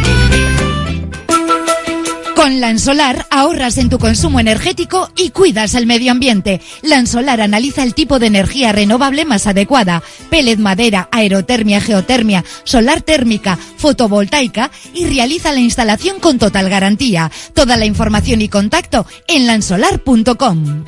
Con 2.41 2.59
Lansolar 2.59 3.27
ahorras 3.29 3.77
en 3.77 3.87
tu 3.87 3.99
consumo 3.99 4.39
energético 4.39 5.11
y 5.15 5.29
cuidas 5.29 5.75
el 5.75 5.85
medio 5.85 6.11
ambiente. 6.11 6.59
Lansolar 6.81 7.39
analiza 7.39 7.83
el 7.83 7.93
tipo 7.93 8.17
de 8.17 8.25
energía 8.25 8.71
renovable 8.71 9.25
más 9.25 9.45
adecuada. 9.45 10.01
Pellet 10.31 10.57
madera, 10.57 11.07
aerotermia, 11.11 11.79
geotermia, 11.79 12.43
solar 12.63 13.03
térmica, 13.03 13.59
fotovoltaica 13.77 14.71
y 14.91 15.05
realiza 15.05 15.53
la 15.53 15.59
instalación 15.59 16.19
con 16.19 16.39
total 16.39 16.67
garantía. 16.67 17.29
Toda 17.53 17.77
la 17.77 17.85
información 17.85 18.41
y 18.41 18.49
contacto 18.49 19.05
en 19.27 19.45
lansolar.com. 19.45 20.85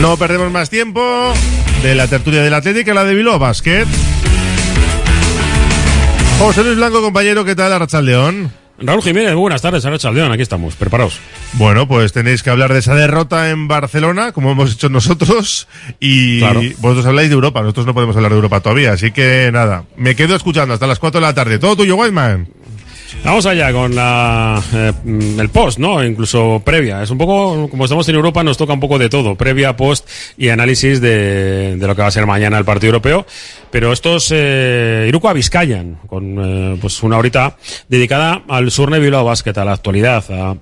No 0.00 0.16
perdemos 0.16 0.52
más 0.52 0.70
tiempo 0.70 1.32
de 1.82 1.96
la 1.96 2.06
tertulia 2.06 2.40
del 2.40 2.54
Atlético 2.54 2.92
a 2.92 2.94
la 2.94 3.02
de 3.02 3.14
Bilbao 3.14 3.40
Basket. 3.40 3.88
José 6.42 6.64
Luis 6.64 6.76
Blanco, 6.76 7.00
compañero, 7.00 7.44
¿qué 7.44 7.54
tal, 7.54 7.72
Arrachaldeón? 7.72 8.50
Raúl 8.78 9.00
Jiménez, 9.00 9.32
buenas 9.34 9.62
tardes, 9.62 9.84
Arrachaldeón, 9.84 10.32
aquí 10.32 10.42
estamos, 10.42 10.74
preparados. 10.74 11.20
Bueno, 11.52 11.86
pues 11.86 12.12
tenéis 12.12 12.42
que 12.42 12.50
hablar 12.50 12.72
de 12.72 12.80
esa 12.80 12.96
derrota 12.96 13.48
en 13.50 13.68
Barcelona, 13.68 14.32
como 14.32 14.50
hemos 14.50 14.72
hecho 14.72 14.88
nosotros, 14.88 15.68
y 16.00 16.40
Claro. 16.40 16.60
vosotros 16.78 17.06
habláis 17.06 17.28
de 17.28 17.34
Europa, 17.34 17.60
nosotros 17.60 17.86
no 17.86 17.94
podemos 17.94 18.16
hablar 18.16 18.32
de 18.32 18.36
Europa 18.38 18.58
todavía, 18.58 18.92
así 18.92 19.12
que 19.12 19.50
nada, 19.52 19.84
me 19.96 20.16
quedo 20.16 20.34
escuchando 20.34 20.74
hasta 20.74 20.88
las 20.88 20.98
4 20.98 21.20
de 21.20 21.26
la 21.28 21.32
tarde. 21.32 21.60
Todo 21.60 21.76
tuyo, 21.76 21.94
Whiteman. 21.94 22.48
Vamos 23.24 23.46
allá 23.46 23.72
con 23.72 23.94
la, 23.94 24.60
eh, 24.74 24.92
el 25.38 25.48
post, 25.48 25.78
¿no? 25.78 26.04
Incluso 26.04 26.60
previa. 26.64 27.02
Es 27.02 27.10
un 27.10 27.18
poco, 27.18 27.68
como 27.70 27.84
estamos 27.84 28.08
en 28.08 28.16
Europa, 28.16 28.42
nos 28.42 28.58
toca 28.58 28.72
un 28.72 28.80
poco 28.80 28.98
de 28.98 29.08
todo. 29.08 29.36
Previa, 29.36 29.76
post 29.76 30.08
y 30.36 30.48
análisis 30.48 31.00
de, 31.00 31.76
de 31.76 31.86
lo 31.86 31.94
que 31.94 32.02
va 32.02 32.08
a 32.08 32.10
ser 32.10 32.26
mañana 32.26 32.58
el 32.58 32.64
partido 32.64 32.88
europeo. 32.88 33.24
Pero 33.70 33.92
esto 33.92 34.16
es 34.16 34.28
eh, 34.34 35.06
Iruko 35.08 35.32
con 36.08 36.74
eh, 36.74 36.78
pues 36.80 37.02
una 37.04 37.16
horita 37.16 37.56
dedicada 37.88 38.42
al 38.48 38.70
Surne 38.72 38.98
Bilbao 38.98 39.24
Basket, 39.24 39.56
a 39.56 39.64
la 39.64 39.72
actualidad, 39.72 40.24
a 40.28 40.56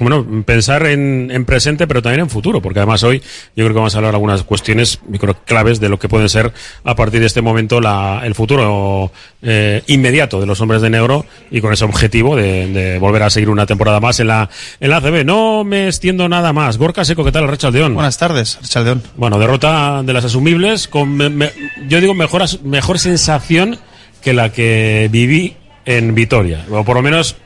bueno, 0.00 0.26
pensar 0.44 0.86
en, 0.86 1.30
en 1.30 1.44
presente, 1.44 1.86
pero 1.86 2.02
también 2.02 2.20
en 2.22 2.30
futuro, 2.30 2.60
porque 2.60 2.80
además 2.80 3.02
hoy 3.04 3.20
yo 3.54 3.64
creo 3.64 3.68
que 3.68 3.74
vamos 3.74 3.94
a 3.94 3.98
hablar 3.98 4.14
algunas 4.14 4.42
cuestiones, 4.42 4.98
yo 5.08 5.18
creo, 5.18 5.36
claves 5.44 5.78
de 5.80 5.88
lo 5.88 5.98
que 5.98 6.08
pueden 6.08 6.28
ser 6.28 6.52
a 6.84 6.94
partir 6.96 7.20
de 7.20 7.26
este 7.26 7.42
momento 7.42 7.80
la, 7.80 8.22
el 8.24 8.34
futuro 8.34 9.12
eh, 9.42 9.82
inmediato 9.86 10.40
de 10.40 10.46
los 10.46 10.60
hombres 10.60 10.82
de 10.82 10.90
negro 10.90 11.24
y 11.50 11.60
con 11.60 11.72
ese 11.72 11.84
objetivo 11.84 12.36
de, 12.36 12.66
de 12.68 12.98
volver 12.98 13.22
a 13.22 13.30
seguir 13.30 13.48
una 13.50 13.66
temporada 13.66 14.00
más 14.00 14.18
en 14.20 14.26
la, 14.28 14.48
en 14.80 14.90
la 14.90 14.96
ACB. 14.96 15.24
No 15.24 15.64
me 15.64 15.86
extiendo 15.86 16.28
nada 16.28 16.52
más. 16.52 16.78
Gorka 16.78 17.04
Seco, 17.04 17.24
¿qué 17.24 17.32
tal, 17.32 17.46
Rechaldeón? 17.48 17.94
Buenas 17.94 18.18
tardes, 18.18 18.58
Rechaldeón. 18.62 19.02
Bueno, 19.16 19.38
derrota 19.38 20.02
de 20.02 20.12
las 20.12 20.24
asumibles, 20.24 20.88
con, 20.88 21.16
me- 21.16 21.28
me- 21.30 21.52
yo 21.88 22.00
digo, 22.00 22.14
mejor, 22.14 22.42
mejor 22.64 22.98
sensación 22.98 23.78
que 24.22 24.32
la 24.34 24.52
que 24.52 25.08
viví 25.10 25.56
en 25.86 26.14
Vitoria. 26.14 26.64
O 26.70 26.84
por 26.84 26.96
lo 26.96 27.02
menos 27.02 27.36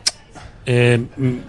eh, 0.66 1.00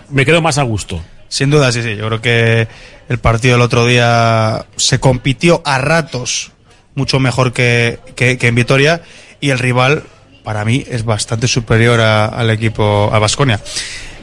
me 0.09 0.25
quedo 0.25 0.41
más 0.41 0.57
a 0.57 0.63
gusto. 0.63 1.01
Sin 1.27 1.49
duda, 1.49 1.71
sí, 1.71 1.81
sí. 1.81 1.95
Yo 1.95 2.07
creo 2.07 2.21
que 2.21 2.67
el 3.09 3.17
partido 3.17 3.55
del 3.55 3.61
otro 3.61 3.85
día 3.85 4.65
se 4.75 4.99
compitió 4.99 5.61
a 5.65 5.77
ratos 5.77 6.51
mucho 6.93 7.19
mejor 7.19 7.51
que, 7.51 7.99
que, 8.15 8.37
que 8.37 8.47
en 8.47 8.55
Vitoria 8.55 9.01
y 9.41 9.49
el 9.49 9.59
rival, 9.59 10.03
para 10.43 10.63
mí, 10.65 10.85
es 10.89 11.03
bastante 11.03 11.47
superior 11.47 11.99
al 11.99 12.49
equipo, 12.49 13.09
a 13.11 13.19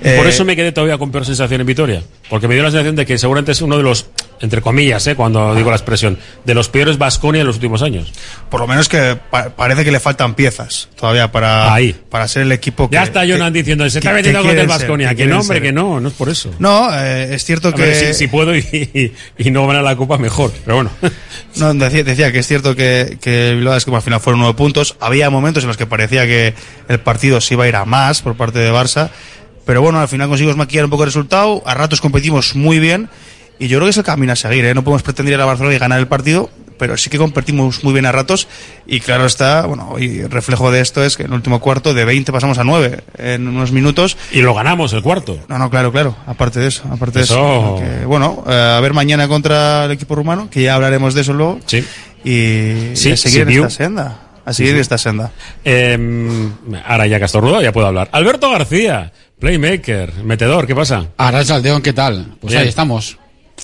Basconia. 0.03 0.17
Por 0.23 0.27
eso 0.29 0.45
me 0.45 0.57
quedé 0.57 0.73
todavía 0.73 0.99
con 0.99 1.11
peor 1.11 1.25
sensación 1.25 1.61
en 1.61 1.67
Vitoria. 1.67 2.03
Porque 2.29 2.49
me 2.49 2.55
dio 2.55 2.63
la 2.63 2.71
sensación 2.71 2.97
de 2.97 3.07
que 3.07 3.19
seguramente 3.19 3.53
es 3.53 3.61
uno 3.63 3.77
de 3.77 3.83
los, 3.83 4.07
entre 4.41 4.61
comillas, 4.63 5.07
eh, 5.07 5.15
cuando 5.15 5.55
digo 5.55 5.71
la 5.71 5.77
expresión, 5.77 6.19
de 6.45 6.55
los 6.55 6.69
peores 6.69 6.99
Basconia 6.99 7.43
en 7.43 7.47
los 7.47 7.57
últimos 7.57 7.83
años. 7.83 8.13
Por 8.51 8.61
lo 8.61 8.67
menos 8.67 8.89
que 8.89 9.17
pa- 9.31 9.51
parece 9.51 9.85
que 9.85 9.93
le 9.93 10.01
faltan 10.01 10.35
piezas 10.35 10.89
todavía 10.99 11.31
para, 11.31 11.73
Ahí. 11.73 11.95
para 12.11 12.27
ser 12.29 12.43
el 12.43 12.53
equipo 12.53 12.89
que. 12.89 12.95
Ya 12.95 13.03
está 13.03 13.21
Jonan 13.27 13.53
que- 13.53 13.59
diciendo, 13.61 13.89
se 13.91 13.99
está 13.99 14.11
que- 14.11 14.17
metiendo 14.17 14.43
que 14.43 14.49
con 14.49 14.59
el 14.59 14.67
Basconia. 14.67 15.15
Que 15.15 15.27
no, 15.27 15.41
hombre, 15.41 15.57
ser. 15.59 15.63
que 15.63 15.73
no, 15.73 16.01
no 16.01 16.09
es 16.09 16.15
por 16.15 16.29
eso. 16.29 16.51
No, 16.59 16.89
eh, 16.95 17.35
es 17.35 17.45
cierto 17.45 17.69
A 17.69 17.75
que. 17.75 17.83
ver, 17.83 17.95
si, 17.95 18.15
si 18.15 18.27
puedo 18.29 18.57
y, 18.57 18.61
y- 18.71 19.13
y 19.39 19.51
no 19.51 19.67
ganar 19.67 19.83
la 19.85 19.97
copa, 19.97 20.17
mejor. 20.19 20.53
Pero 20.65 20.77
bueno. 20.77 20.91
No, 21.55 21.75
decía, 21.75 22.03
decía 22.03 22.33
que 22.33 22.39
es 22.39 22.47
cierto 22.47 22.75
que, 22.75 23.19
que 23.21 23.53
Bilbao 23.55 23.77
es 23.77 23.85
como 23.85 23.99
al 23.99 24.03
final 24.03 24.21
fueron 24.21 24.41
nueve 24.41 24.55
puntos. 24.57 24.97
Había 25.01 25.29
momentos 25.29 25.63
en 25.65 25.69
los 25.69 25.77
que 25.77 25.85
parecía 25.85 26.25
que 26.27 26.55
el 26.89 26.99
partido 27.01 27.43
se 27.43 27.53
iba 27.53 27.65
a 27.65 27.69
ir 27.69 27.77
a 27.77 27.85
más 27.85 28.23
por 28.23 28.39
parte 28.39 28.59
de 28.59 28.73
Barça. 28.73 29.11
Pero 29.65 29.83
bueno, 29.83 30.01
al 30.01 30.09
final 30.09 30.29
conseguimos 30.29 30.57
maquillar 30.57 30.85
un 30.85 30.91
poco 30.91 31.05
el 31.05 31.09
resultado. 31.09 31.63
A 31.67 31.75
ratos 31.75 32.01
competimos 32.01 32.55
muy 32.55 32.79
bien. 32.79 33.09
Y 33.59 33.69
yo 33.69 33.79
creo 33.79 33.87
que 33.87 33.91
es 33.91 33.97
el 33.99 34.05
camino 34.05 34.33
a 34.33 34.37
seguir. 34.37 34.65
¿eh? 34.65 34.75
No 34.75 34.83
podemos 34.83 35.03
pretender 35.03 35.35
ir 35.35 35.41
a 35.41 35.45
Barcelona 35.45 35.75
y 35.75 35.79
ganar 35.79 35.99
el 36.01 36.09
partido. 36.09 36.51
Pero 36.79 36.97
sí 36.97 37.11
que 37.11 37.19
competimos 37.19 37.85
muy 37.85 37.93
bien 37.93 38.07
a 38.07 38.13
ratos. 38.13 38.49
Y 38.89 38.99
claro 38.99 39.25
está, 39.25 39.67
bueno, 39.67 39.95
y 40.01 40.25
reflejo 40.25 40.73
de 40.73 40.81
esto 40.81 41.05
es 41.05 41.17
que 41.17 41.23
en 41.23 41.29
el 41.29 41.35
último 41.35 41.61
cuarto 41.61 41.95
de 41.95 42.05
20 42.05 42.33
pasamos 42.33 42.59
a 42.59 42.65
9 42.65 43.05
en 43.19 43.47
unos 43.47 43.71
minutos. 43.71 44.17
Y 44.33 44.41
lo 44.43 44.53
ganamos 44.53 44.93
el 44.95 45.03
cuarto. 45.03 45.39
No, 45.47 45.59
no, 45.59 45.71
claro, 45.71 45.93
claro. 45.93 46.17
Aparte 46.27 46.59
de 46.59 46.67
eso, 46.69 46.83
aparte 46.91 47.21
de 47.21 47.25
Eso- 47.27 47.35
eso. 47.35 47.77
Que, 48.01 48.05
bueno, 48.05 48.43
eh, 48.49 48.75
a 48.79 48.81
ver 48.81 48.95
mañana 48.95 49.29
contra 49.29 49.85
el 49.85 49.93
equipo 49.93 50.17
rumano, 50.17 50.51
que 50.51 50.63
ya 50.63 50.75
hablaremos 50.75 51.15
de 51.15 51.21
eso 51.21 51.33
luego. 51.35 51.61
Sí. 51.67 51.85
Y, 52.25 52.97
Sí, 52.97 53.11
y 53.11 53.13
a 53.13 53.17
seguir 53.17 53.43
en 53.43 53.49
Sibiu. 53.49 53.65
esta 53.67 53.85
senda. 53.85 54.19
A 54.45 54.53
seguir 54.53 54.71
Sí, 54.73 54.73
en 54.73 54.77
sí. 54.79 54.81
esta 54.81 54.99
senda. 54.99 55.31
Eh, 55.65 56.49
ahora 56.85 57.07
ya 57.07 57.21
Castorrudo, 57.21 57.63
ya 57.63 57.71
puedo 57.71 57.87
hablar. 57.87 58.09
Alberto 58.11 58.51
García, 58.51 59.13
playmaker, 59.43 60.13
metedor, 60.23 60.69
¿qué 60.69 60.75
pasa? 60.77 61.05
Arrachaldeón, 61.17 61.83
¿qué 61.83 61.93
tal? 61.93 62.35
Pues 62.41 62.53
Bien. 62.53 62.63
ahí 62.63 62.69
estamos. 62.69 63.19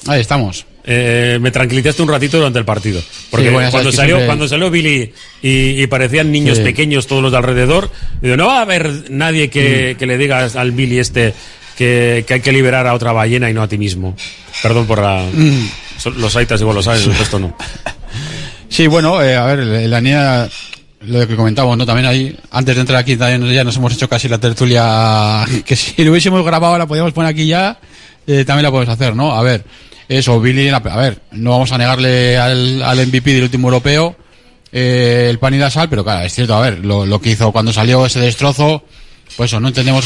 Ahí 0.08 0.20
estamos. 0.20 0.66
Eh, 0.84 1.38
me 1.40 1.52
tranquilizaste 1.52 2.02
un 2.02 2.08
ratito 2.08 2.36
durante 2.38 2.58
el 2.58 2.64
partido. 2.64 3.00
Porque 3.30 3.46
Sí, 3.46 3.52
bueno, 3.52 3.70
cuando, 3.70 3.92
salió, 3.92 4.16
siempre- 4.16 4.26
cuando 4.26 4.48
salió 4.48 4.70
Billy 4.72 5.12
y, 5.40 5.80
y 5.82 5.86
parecían 5.86 6.32
niños 6.32 6.58
Sí. 6.58 6.64
pequeños 6.64 7.06
todos 7.06 7.22
los 7.22 7.30
de 7.30 7.38
alrededor, 7.38 7.90
digo, 8.20 8.36
no 8.36 8.46
va 8.48 8.58
a 8.58 8.62
haber 8.62 9.08
nadie 9.08 9.50
que, 9.50 9.92
Mm. 9.94 9.98
que 10.00 10.06
le 10.06 10.18
diga 10.18 10.44
al 10.52 10.72
Billy 10.72 10.98
este 10.98 11.32
que, 11.76 12.24
que 12.26 12.34
hay 12.34 12.40
que 12.40 12.50
liberar 12.50 12.88
a 12.88 12.94
otra 12.94 13.12
ballena 13.12 13.48
y 13.48 13.54
no 13.54 13.62
a 13.62 13.68
ti 13.68 13.78
mismo. 13.78 14.16
Perdón 14.64 14.84
por 14.88 15.00
la... 15.00 15.24
Mm. 15.32 15.68
Los 16.16 16.34
aitas 16.34 16.60
igual 16.60 16.74
lo 16.74 16.82
saben, 16.82 17.02
el 17.02 17.16
resto 17.16 17.38
no. 17.38 17.56
Sí, 18.68 18.88
bueno, 18.88 19.22
eh, 19.22 19.36
a 19.36 19.46
ver, 19.46 19.60
la 19.88 20.00
niña, 20.00 20.48
lo 21.00 21.26
que 21.26 21.36
comentábamos, 21.36 21.78
¿no? 21.78 21.86
También 21.86 22.06
ahí, 22.06 22.36
antes 22.50 22.74
de 22.74 22.80
entrar 22.80 22.98
aquí, 22.98 23.16
también 23.16 23.52
ya 23.52 23.64
nos 23.64 23.76
hemos 23.76 23.92
hecho 23.92 24.08
casi 24.08 24.28
la 24.28 24.38
tertulia, 24.38 25.44
que 25.64 25.76
si 25.76 26.02
lo 26.04 26.10
hubiésemos 26.10 26.44
grabado 26.44 26.76
la 26.78 26.86
podíamos 26.86 27.12
poner 27.12 27.30
aquí 27.30 27.46
ya, 27.46 27.78
eh, 28.26 28.44
también 28.44 28.64
la 28.64 28.70
podemos 28.70 28.92
hacer, 28.92 29.14
¿no? 29.14 29.32
A 29.32 29.42
ver, 29.42 29.64
eso, 30.08 30.40
Billy, 30.40 30.68
a 30.68 30.78
ver, 30.80 31.20
no 31.32 31.50
vamos 31.50 31.72
a 31.72 31.78
negarle 31.78 32.36
al, 32.36 32.82
al 32.82 33.06
MVP 33.06 33.32
del 33.32 33.44
último 33.44 33.68
europeo 33.68 34.16
eh, 34.72 35.28
el 35.30 35.38
pan 35.38 35.54
y 35.54 35.58
la 35.58 35.70
sal, 35.70 35.88
pero 35.88 36.04
claro, 36.04 36.26
es 36.26 36.34
cierto, 36.34 36.54
a 36.54 36.60
ver, 36.60 36.84
lo, 36.84 37.06
lo 37.06 37.20
que 37.20 37.30
hizo 37.30 37.52
cuando 37.52 37.72
salió 37.72 38.04
ese 38.04 38.20
destrozo, 38.20 38.84
pues 39.36 39.50
eso, 39.50 39.60
no 39.60 39.68
entendemos 39.68 40.04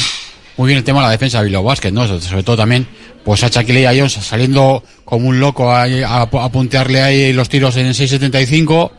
muy 0.57 0.69
bien 0.69 0.79
el 0.79 0.85
tema 0.85 1.01
de 1.01 1.07
la 1.07 1.13
defensa 1.13 1.39
de 1.39 1.47
Bilbao 1.47 1.65
Basket, 1.65 1.91
¿no? 1.91 2.07
Sobre 2.21 2.43
todo 2.43 2.57
también, 2.57 2.87
pues 3.25 3.43
a 3.43 3.49
Shaquille 3.49 3.87
Jones 3.87 4.13
saliendo 4.13 4.85
como 5.05 5.29
un 5.29 5.41
loco 5.41 5.73
a, 5.73 5.85
a, 5.85 6.23
a 6.23 6.53
puntearle 6.53 7.01
ahí 7.01 7.33
los 7.33 7.49
tiros 7.49 7.77
en 7.77 7.89
6.75, 7.89 8.91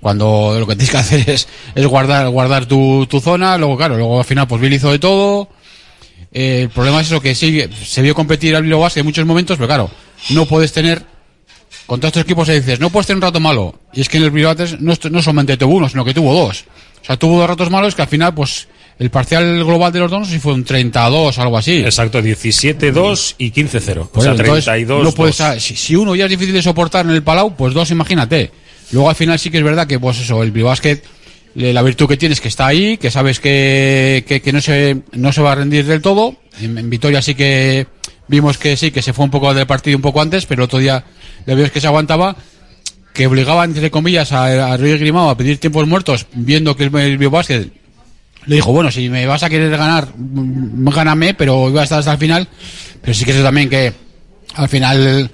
cuando 0.00 0.56
lo 0.58 0.66
que 0.66 0.76
tienes 0.76 0.90
que 0.90 0.96
hacer 0.96 1.30
es, 1.30 1.48
es 1.74 1.86
guardar, 1.86 2.28
guardar 2.28 2.66
tu, 2.66 3.06
tu 3.06 3.20
zona, 3.20 3.56
luego 3.58 3.76
claro, 3.76 3.96
luego 3.96 4.18
al 4.18 4.24
final 4.24 4.46
pues 4.48 4.60
Billy 4.60 4.76
hizo 4.76 4.90
de 4.90 4.98
todo, 4.98 5.48
eh, 6.32 6.62
el 6.62 6.70
problema 6.70 7.00
es 7.00 7.08
eso 7.08 7.20
que 7.20 7.34
sí, 7.34 7.62
se 7.84 8.02
vio 8.02 8.14
competir 8.14 8.54
al 8.56 8.62
Bilbao 8.62 8.88
en 8.94 9.04
muchos 9.04 9.26
momentos, 9.26 9.56
pero 9.56 9.66
claro, 9.66 9.90
no 10.30 10.46
puedes 10.46 10.72
tener 10.72 11.02
contra 11.86 12.08
estos 12.08 12.22
equipos 12.22 12.46
se 12.46 12.54
dices, 12.54 12.78
no 12.78 12.90
puedes 12.90 13.08
tener 13.08 13.16
un 13.16 13.22
rato 13.22 13.40
malo. 13.40 13.74
Y 13.92 14.00
es 14.00 14.08
que 14.08 14.18
en 14.18 14.22
el 14.22 14.30
Bilbao 14.30 14.54
no, 14.78 14.94
no 15.10 15.22
solamente 15.22 15.56
tuvo 15.56 15.74
uno, 15.74 15.88
sino 15.88 16.04
que 16.04 16.14
tuvo 16.14 16.32
dos. 16.32 16.64
O 17.02 17.04
sea, 17.04 17.16
tuvo 17.16 17.38
dos 17.38 17.48
ratos 17.48 17.68
malos 17.68 17.96
que 17.96 18.02
al 18.02 18.08
final, 18.08 18.32
pues, 18.32 18.68
el 19.00 19.10
parcial 19.10 19.64
global 19.64 19.92
de 19.92 19.98
los 19.98 20.10
dos 20.10 20.20
no 20.20 20.26
sé 20.26 20.32
si 20.34 20.38
fue 20.38 20.52
un 20.52 20.62
32 20.62 21.38
algo 21.38 21.58
así. 21.58 21.78
Exacto, 21.78 22.20
17-2 22.20 23.34
y 23.38 23.50
15-0. 23.50 23.98
O 24.02 24.06
Pues 24.06 24.24
sea, 24.24 24.32
entonces, 24.32 24.64
32 24.66 25.02
no 25.02 25.12
puedes, 25.12 25.36
si, 25.58 25.74
si 25.74 25.96
uno 25.96 26.14
ya 26.14 26.26
es 26.26 26.30
difícil 26.30 26.54
de 26.54 26.62
soportar 26.62 27.06
en 27.06 27.12
el 27.12 27.24
Palau, 27.24 27.56
pues 27.56 27.74
dos, 27.74 27.90
imagínate. 27.90 28.52
Luego 28.92 29.08
al 29.08 29.16
final 29.16 29.38
sí 29.38 29.50
que 29.50 29.58
es 29.58 29.64
verdad 29.64 29.86
que, 29.86 29.98
pues 29.98 30.20
eso, 30.20 30.42
el 30.42 30.50
Bilbao 30.50 30.70
Basket, 30.70 31.02
eh, 31.56 31.72
la 31.72 31.82
virtud 31.82 32.08
que 32.08 32.16
tienes 32.16 32.38
es 32.38 32.42
que 32.42 32.48
está 32.48 32.66
ahí, 32.66 32.96
que 32.96 33.10
sabes 33.10 33.40
que, 33.40 34.24
que, 34.26 34.52
no, 34.52 34.60
se, 34.60 35.02
no 35.12 35.32
se 35.32 35.42
va 35.42 35.52
a 35.52 35.54
rendir 35.56 35.84
del 35.86 36.02
todo. 36.02 36.36
En, 36.60 36.90
Vitoria 36.90 37.22
sí 37.22 37.34
que 37.34 37.86
vimos 38.28 38.58
que 38.58 38.76
sí, 38.76 38.90
que 38.90 39.02
se 39.02 39.12
fue 39.12 39.24
un 39.24 39.30
poco 39.30 39.52
del 39.54 39.66
partido 39.66 39.96
un 39.96 40.02
poco 40.02 40.20
antes, 40.20 40.46
pero 40.46 40.64
otro 40.64 40.78
día 40.78 41.04
le 41.46 41.54
vimos 41.54 41.70
que 41.70 41.80
se 41.80 41.86
aguantaba, 41.86 42.36
que 43.12 43.26
obligaba, 43.26 43.64
entre 43.64 43.90
comillas, 43.90 44.32
a, 44.32 44.72
a 44.72 44.76
Ruiz 44.76 45.00
Grimao 45.00 45.30
a 45.30 45.36
pedir 45.36 45.58
tiempos 45.58 45.86
muertos, 45.86 46.26
viendo 46.34 46.76
que 46.76 46.84
el, 46.84 46.94
el 46.96 47.18
le 48.46 48.54
dijo, 48.54 48.72
bueno, 48.72 48.90
si 48.90 49.08
me 49.08 49.26
vas 49.26 49.42
a 49.42 49.50
querer 49.50 49.70
ganar, 49.76 50.08
mm, 50.16 50.88
gáname, 50.88 51.34
pero 51.34 51.68
iba 51.68 51.82
a 51.82 51.84
estar 51.84 51.98
hasta 51.98 52.12
el 52.12 52.18
final. 52.18 52.48
Pero 53.02 53.14
sí 53.14 53.24
que 53.24 53.32
sé 53.32 53.42
también 53.42 53.68
que 53.68 53.92
al 54.54 54.68
final 54.68 55.30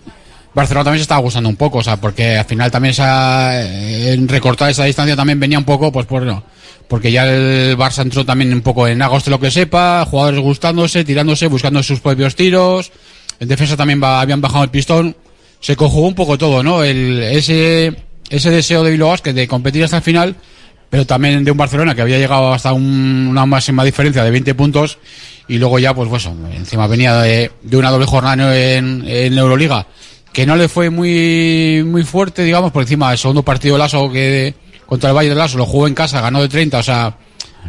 Barcelona 0.56 0.84
también 0.84 1.00
se 1.00 1.02
estaba 1.02 1.20
gustando 1.20 1.50
un 1.50 1.56
poco, 1.56 1.78
o 1.78 1.82
sea, 1.84 1.98
porque 2.00 2.36
al 2.38 2.46
final 2.46 2.70
también 2.70 2.92
esa, 2.92 3.62
eh, 3.62 4.14
en 4.14 4.26
recortar 4.26 4.70
esa 4.70 4.84
distancia 4.84 5.14
también 5.14 5.38
venía 5.38 5.58
un 5.58 5.64
poco, 5.64 5.92
pues 5.92 6.06
por, 6.06 6.22
no, 6.22 6.42
porque 6.88 7.12
ya 7.12 7.26
el 7.26 7.76
Barça 7.76 8.00
entró 8.00 8.24
también 8.24 8.52
un 8.54 8.62
poco 8.62 8.88
en 8.88 9.02
agosto 9.02 9.30
lo 9.30 9.38
que 9.38 9.50
sepa, 9.50 10.06
jugadores 10.10 10.40
gustándose, 10.40 11.04
tirándose, 11.04 11.46
buscando 11.48 11.82
sus 11.82 12.00
propios 12.00 12.34
tiros, 12.34 12.90
en 13.38 13.48
defensa 13.48 13.76
también 13.76 14.02
va- 14.02 14.22
habían 14.22 14.40
bajado 14.40 14.64
el 14.64 14.70
pistón, 14.70 15.14
se 15.60 15.76
conjugó 15.76 16.08
un 16.08 16.14
poco 16.14 16.38
todo, 16.38 16.62
¿no? 16.62 16.82
El, 16.82 17.22
ese, 17.22 17.94
ese 18.30 18.50
deseo 18.50 18.82
de 18.82 18.92
Bilbao 18.92 19.10
Basket 19.10 19.34
de 19.34 19.46
competir 19.46 19.84
hasta 19.84 19.98
el 19.98 20.02
final, 20.02 20.36
pero 20.88 21.04
también 21.04 21.44
de 21.44 21.50
un 21.50 21.58
Barcelona 21.58 21.94
que 21.94 22.00
había 22.00 22.16
llegado 22.18 22.54
hasta 22.54 22.72
un- 22.72 23.26
una 23.28 23.44
máxima 23.44 23.84
diferencia 23.84 24.24
de 24.24 24.30
20 24.30 24.54
puntos 24.54 24.96
y 25.48 25.58
luego 25.58 25.78
ya, 25.78 25.94
pues, 25.94 26.08
pues 26.08 26.24
encima 26.54 26.86
venía 26.86 27.14
de, 27.20 27.50
de 27.62 27.76
una 27.76 27.90
doble 27.90 28.06
jornada 28.06 28.56
en, 28.58 29.04
en 29.06 29.36
Euroliga 29.36 29.86
que 30.36 30.44
no 30.44 30.54
le 30.54 30.68
fue 30.68 30.90
muy 30.90 31.82
muy 31.86 32.02
fuerte, 32.04 32.44
digamos, 32.44 32.70
por 32.70 32.82
encima 32.82 33.08
del 33.08 33.16
segundo 33.16 33.42
partido 33.42 33.76
de 33.76 33.78
Lasso 33.78 34.12
que 34.12 34.54
contra 34.84 35.08
el 35.08 35.16
Valle 35.16 35.30
de 35.30 35.34
Lasso 35.34 35.56
lo 35.56 35.64
jugó 35.64 35.86
en 35.86 35.94
casa, 35.94 36.20
ganó 36.20 36.42
de 36.42 36.48
30, 36.50 36.76
o 36.76 36.82
sea, 36.82 37.16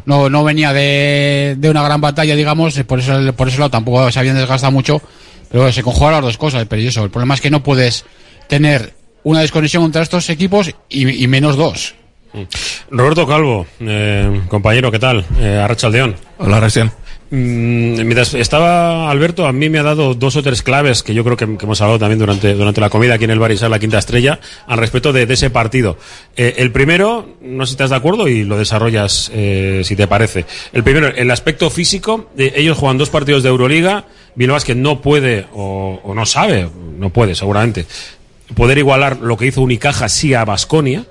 no, 0.05 0.29
no 0.29 0.43
venía 0.43 0.73
de, 0.73 1.55
de 1.57 1.69
una 1.69 1.81
gran 1.81 2.01
batalla, 2.01 2.35
digamos, 2.35 2.77
por 2.83 2.99
eso, 2.99 3.33
por 3.37 3.47
ese 3.47 3.59
lado 3.59 3.69
tampoco 3.69 4.11
se 4.11 4.19
habían 4.19 4.35
desgastado 4.35 4.73
mucho, 4.73 5.01
pero 5.47 5.61
bueno, 5.61 5.71
se 5.71 5.81
conjugan 5.81 6.11
las 6.15 6.23
dos 6.23 6.37
cosas, 6.37 6.65
pero 6.69 6.81
eso, 6.81 7.05
el 7.05 7.09
problema 7.09 7.35
es 7.35 7.39
que 7.39 7.49
no 7.49 7.63
puedes 7.63 8.03
tener 8.49 8.93
una 9.23 9.39
desconexión 9.39 9.85
entre 9.85 10.01
estos 10.01 10.29
equipos 10.29 10.69
y, 10.89 11.23
y 11.23 11.25
menos 11.29 11.55
dos. 11.55 11.95
Roberto 12.91 13.25
Calvo, 13.25 13.65
eh, 13.79 14.41
compañero, 14.49 14.91
¿qué 14.91 14.99
tal? 14.99 15.25
Eh, 15.39 15.57
Arrachaldeón. 15.57 16.17
Hola, 16.37 16.59
Recién. 16.59 16.91
Mm, 17.29 18.05
mientras 18.05 18.33
estaba 18.35 19.11
Alberto, 19.11 19.47
a 19.47 19.51
mí 19.51 19.69
me 19.69 19.79
ha 19.79 19.83
dado 19.83 20.13
dos 20.13 20.37
o 20.37 20.43
tres 20.43 20.63
claves 20.63 21.03
que 21.03 21.13
yo 21.13 21.25
creo 21.25 21.35
que, 21.35 21.43
hemos 21.43 21.81
hablado 21.81 21.99
también 21.99 22.19
durante, 22.19 22.53
durante 22.53 22.79
la 22.79 22.89
comida 22.89 23.15
aquí 23.15 23.25
en 23.25 23.31
el 23.31 23.39
Barisal, 23.39 23.69
la 23.69 23.79
quinta 23.79 23.97
estrella, 23.97 24.39
al 24.65 24.77
respecto 24.77 25.11
de, 25.11 25.23
ese 25.23 25.49
partido. 25.49 25.97
Eh, 26.37 26.55
el 26.57 26.71
primero, 26.71 27.37
no 27.41 27.65
sé 27.65 27.71
si 27.71 27.73
estás 27.73 27.89
de 27.89 27.97
acuerdo 27.97 28.29
y 28.29 28.45
lo 28.45 28.57
desarrollas 28.57 29.29
eh, 29.33 29.81
si 29.83 29.97
te 29.97 30.07
parece. 30.07 30.45
El 30.71 30.83
primero, 30.83 31.07
el 31.07 31.29
aspecto 31.29 31.69
físico, 31.69 32.29
eh, 32.37 32.53
ellos 32.55 32.77
juegan 32.77 32.97
dos 32.97 33.09
partidos 33.09 33.43
de 33.43 33.49
Euroliga, 33.49 34.05
Bilbao 34.35 34.59
que 34.65 34.75
no 34.75 35.01
puede 35.01 35.47
o, 35.53 35.99
o 36.03 36.15
no 36.15 36.25
sabe, 36.25 36.69
no 36.97 37.09
puede 37.09 37.35
seguramente, 37.35 37.85
poder 38.55 38.77
igualar 38.77 39.17
lo 39.17 39.35
que 39.35 39.47
hizo 39.47 39.61
Unicaja 39.61 40.07
sí 40.07 40.33
a 40.33 40.45
Basconia 40.45 41.05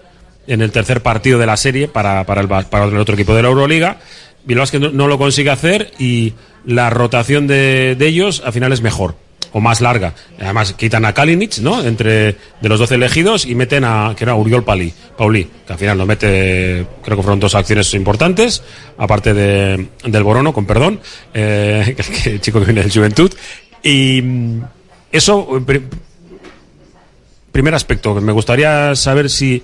en 0.46 0.62
el 0.62 0.70
tercer 0.70 1.02
partido 1.02 1.38
de 1.38 1.46
la 1.46 1.56
serie 1.56 1.88
para, 1.88 2.24
para, 2.24 2.40
el, 2.40 2.48
para 2.48 2.84
el 2.84 2.96
otro 2.96 3.14
equipo 3.14 3.34
de 3.34 3.42
la 3.42 3.48
Euroliga. 3.48 3.98
Bilbao 4.46 4.66
que 4.66 4.78
no, 4.78 5.08
lo 5.08 5.18
consigue 5.18 5.50
hacer 5.50 5.92
y 5.98 6.32
la 6.64 6.88
rotación 6.90 7.46
de, 7.46 7.94
de 7.98 8.06
ellos 8.06 8.42
al 8.44 8.52
final 8.52 8.72
es 8.72 8.80
mejor 8.80 9.16
o 9.52 9.60
más 9.60 9.80
larga. 9.80 10.12
Además 10.40 10.74
quitan 10.74 11.04
a 11.04 11.14
Kalinic, 11.14 11.58
¿no? 11.58 11.82
Entre 11.82 12.36
de 12.60 12.68
los 12.68 12.78
12 12.78 12.96
elegidos 12.96 13.46
y 13.46 13.54
meten 13.54 13.84
a 13.84 14.14
que 14.16 14.24
era 14.24 14.34
Uriol 14.34 14.64
Pali, 14.64 14.92
Pauli, 15.16 15.48
que 15.66 15.72
al 15.72 15.78
final 15.78 15.96
lo 15.98 16.04
mete, 16.06 16.86
creo 17.02 17.16
que 17.16 17.22
fueron 17.22 17.40
dos 17.40 17.54
acciones 17.54 17.92
importantes, 17.94 18.62
aparte 18.98 19.32
de, 19.32 19.86
del 20.04 20.22
Borono, 20.22 20.52
con 20.52 20.66
perdón, 20.66 21.00
eh, 21.32 21.96
el 22.26 22.40
chico 22.40 22.58
que 22.60 22.66
viene 22.66 22.82
del 22.82 22.92
Juventud. 22.92 23.32
Y 23.82 24.20
mm, 24.22 24.62
eso, 25.12 25.62
pri- 25.64 25.82
primer 27.52 27.74
aspecto, 27.74 28.14
me 28.20 28.32
gustaría 28.32 28.94
saber 28.94 29.30
si, 29.30 29.62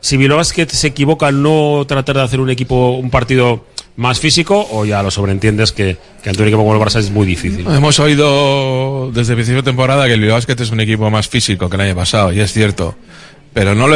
si 0.00 0.16
Bilbao 0.16 0.44
se 0.44 0.86
equivoca 0.86 1.26
al 1.26 1.42
no 1.42 1.84
tratar 1.88 2.16
de 2.16 2.22
hacer 2.22 2.38
un 2.40 2.50
equipo, 2.50 2.90
un 2.92 3.10
partido 3.10 3.64
más 3.96 4.20
físico, 4.20 4.66
o 4.72 4.84
ya 4.84 5.02
lo 5.02 5.10
sobreentiendes 5.10 5.72
que, 5.72 5.96
que 6.22 6.30
ante 6.30 6.42
un 6.42 6.48
equipo 6.48 6.62
como 6.64 6.74
el 6.74 6.80
Barça 6.80 6.98
es 6.98 7.10
muy 7.10 7.26
difícil. 7.26 7.66
Hemos 7.68 7.98
oído 8.00 9.10
desde 9.12 9.32
el 9.32 9.36
principio 9.36 9.62
de 9.62 9.66
temporada 9.70 10.06
que 10.06 10.14
el 10.14 10.20
Bilbao 10.20 10.36
Basket 10.36 10.56
es 10.60 10.70
un 10.70 10.80
equipo 10.80 11.10
más 11.10 11.28
físico 11.28 11.68
que 11.68 11.76
el 11.76 11.82
año 11.82 11.94
pasado, 11.94 12.32
y 12.32 12.40
es 12.40 12.52
cierto. 12.52 12.94
Pero 13.52 13.74
no, 13.74 13.86
lo- 13.86 13.90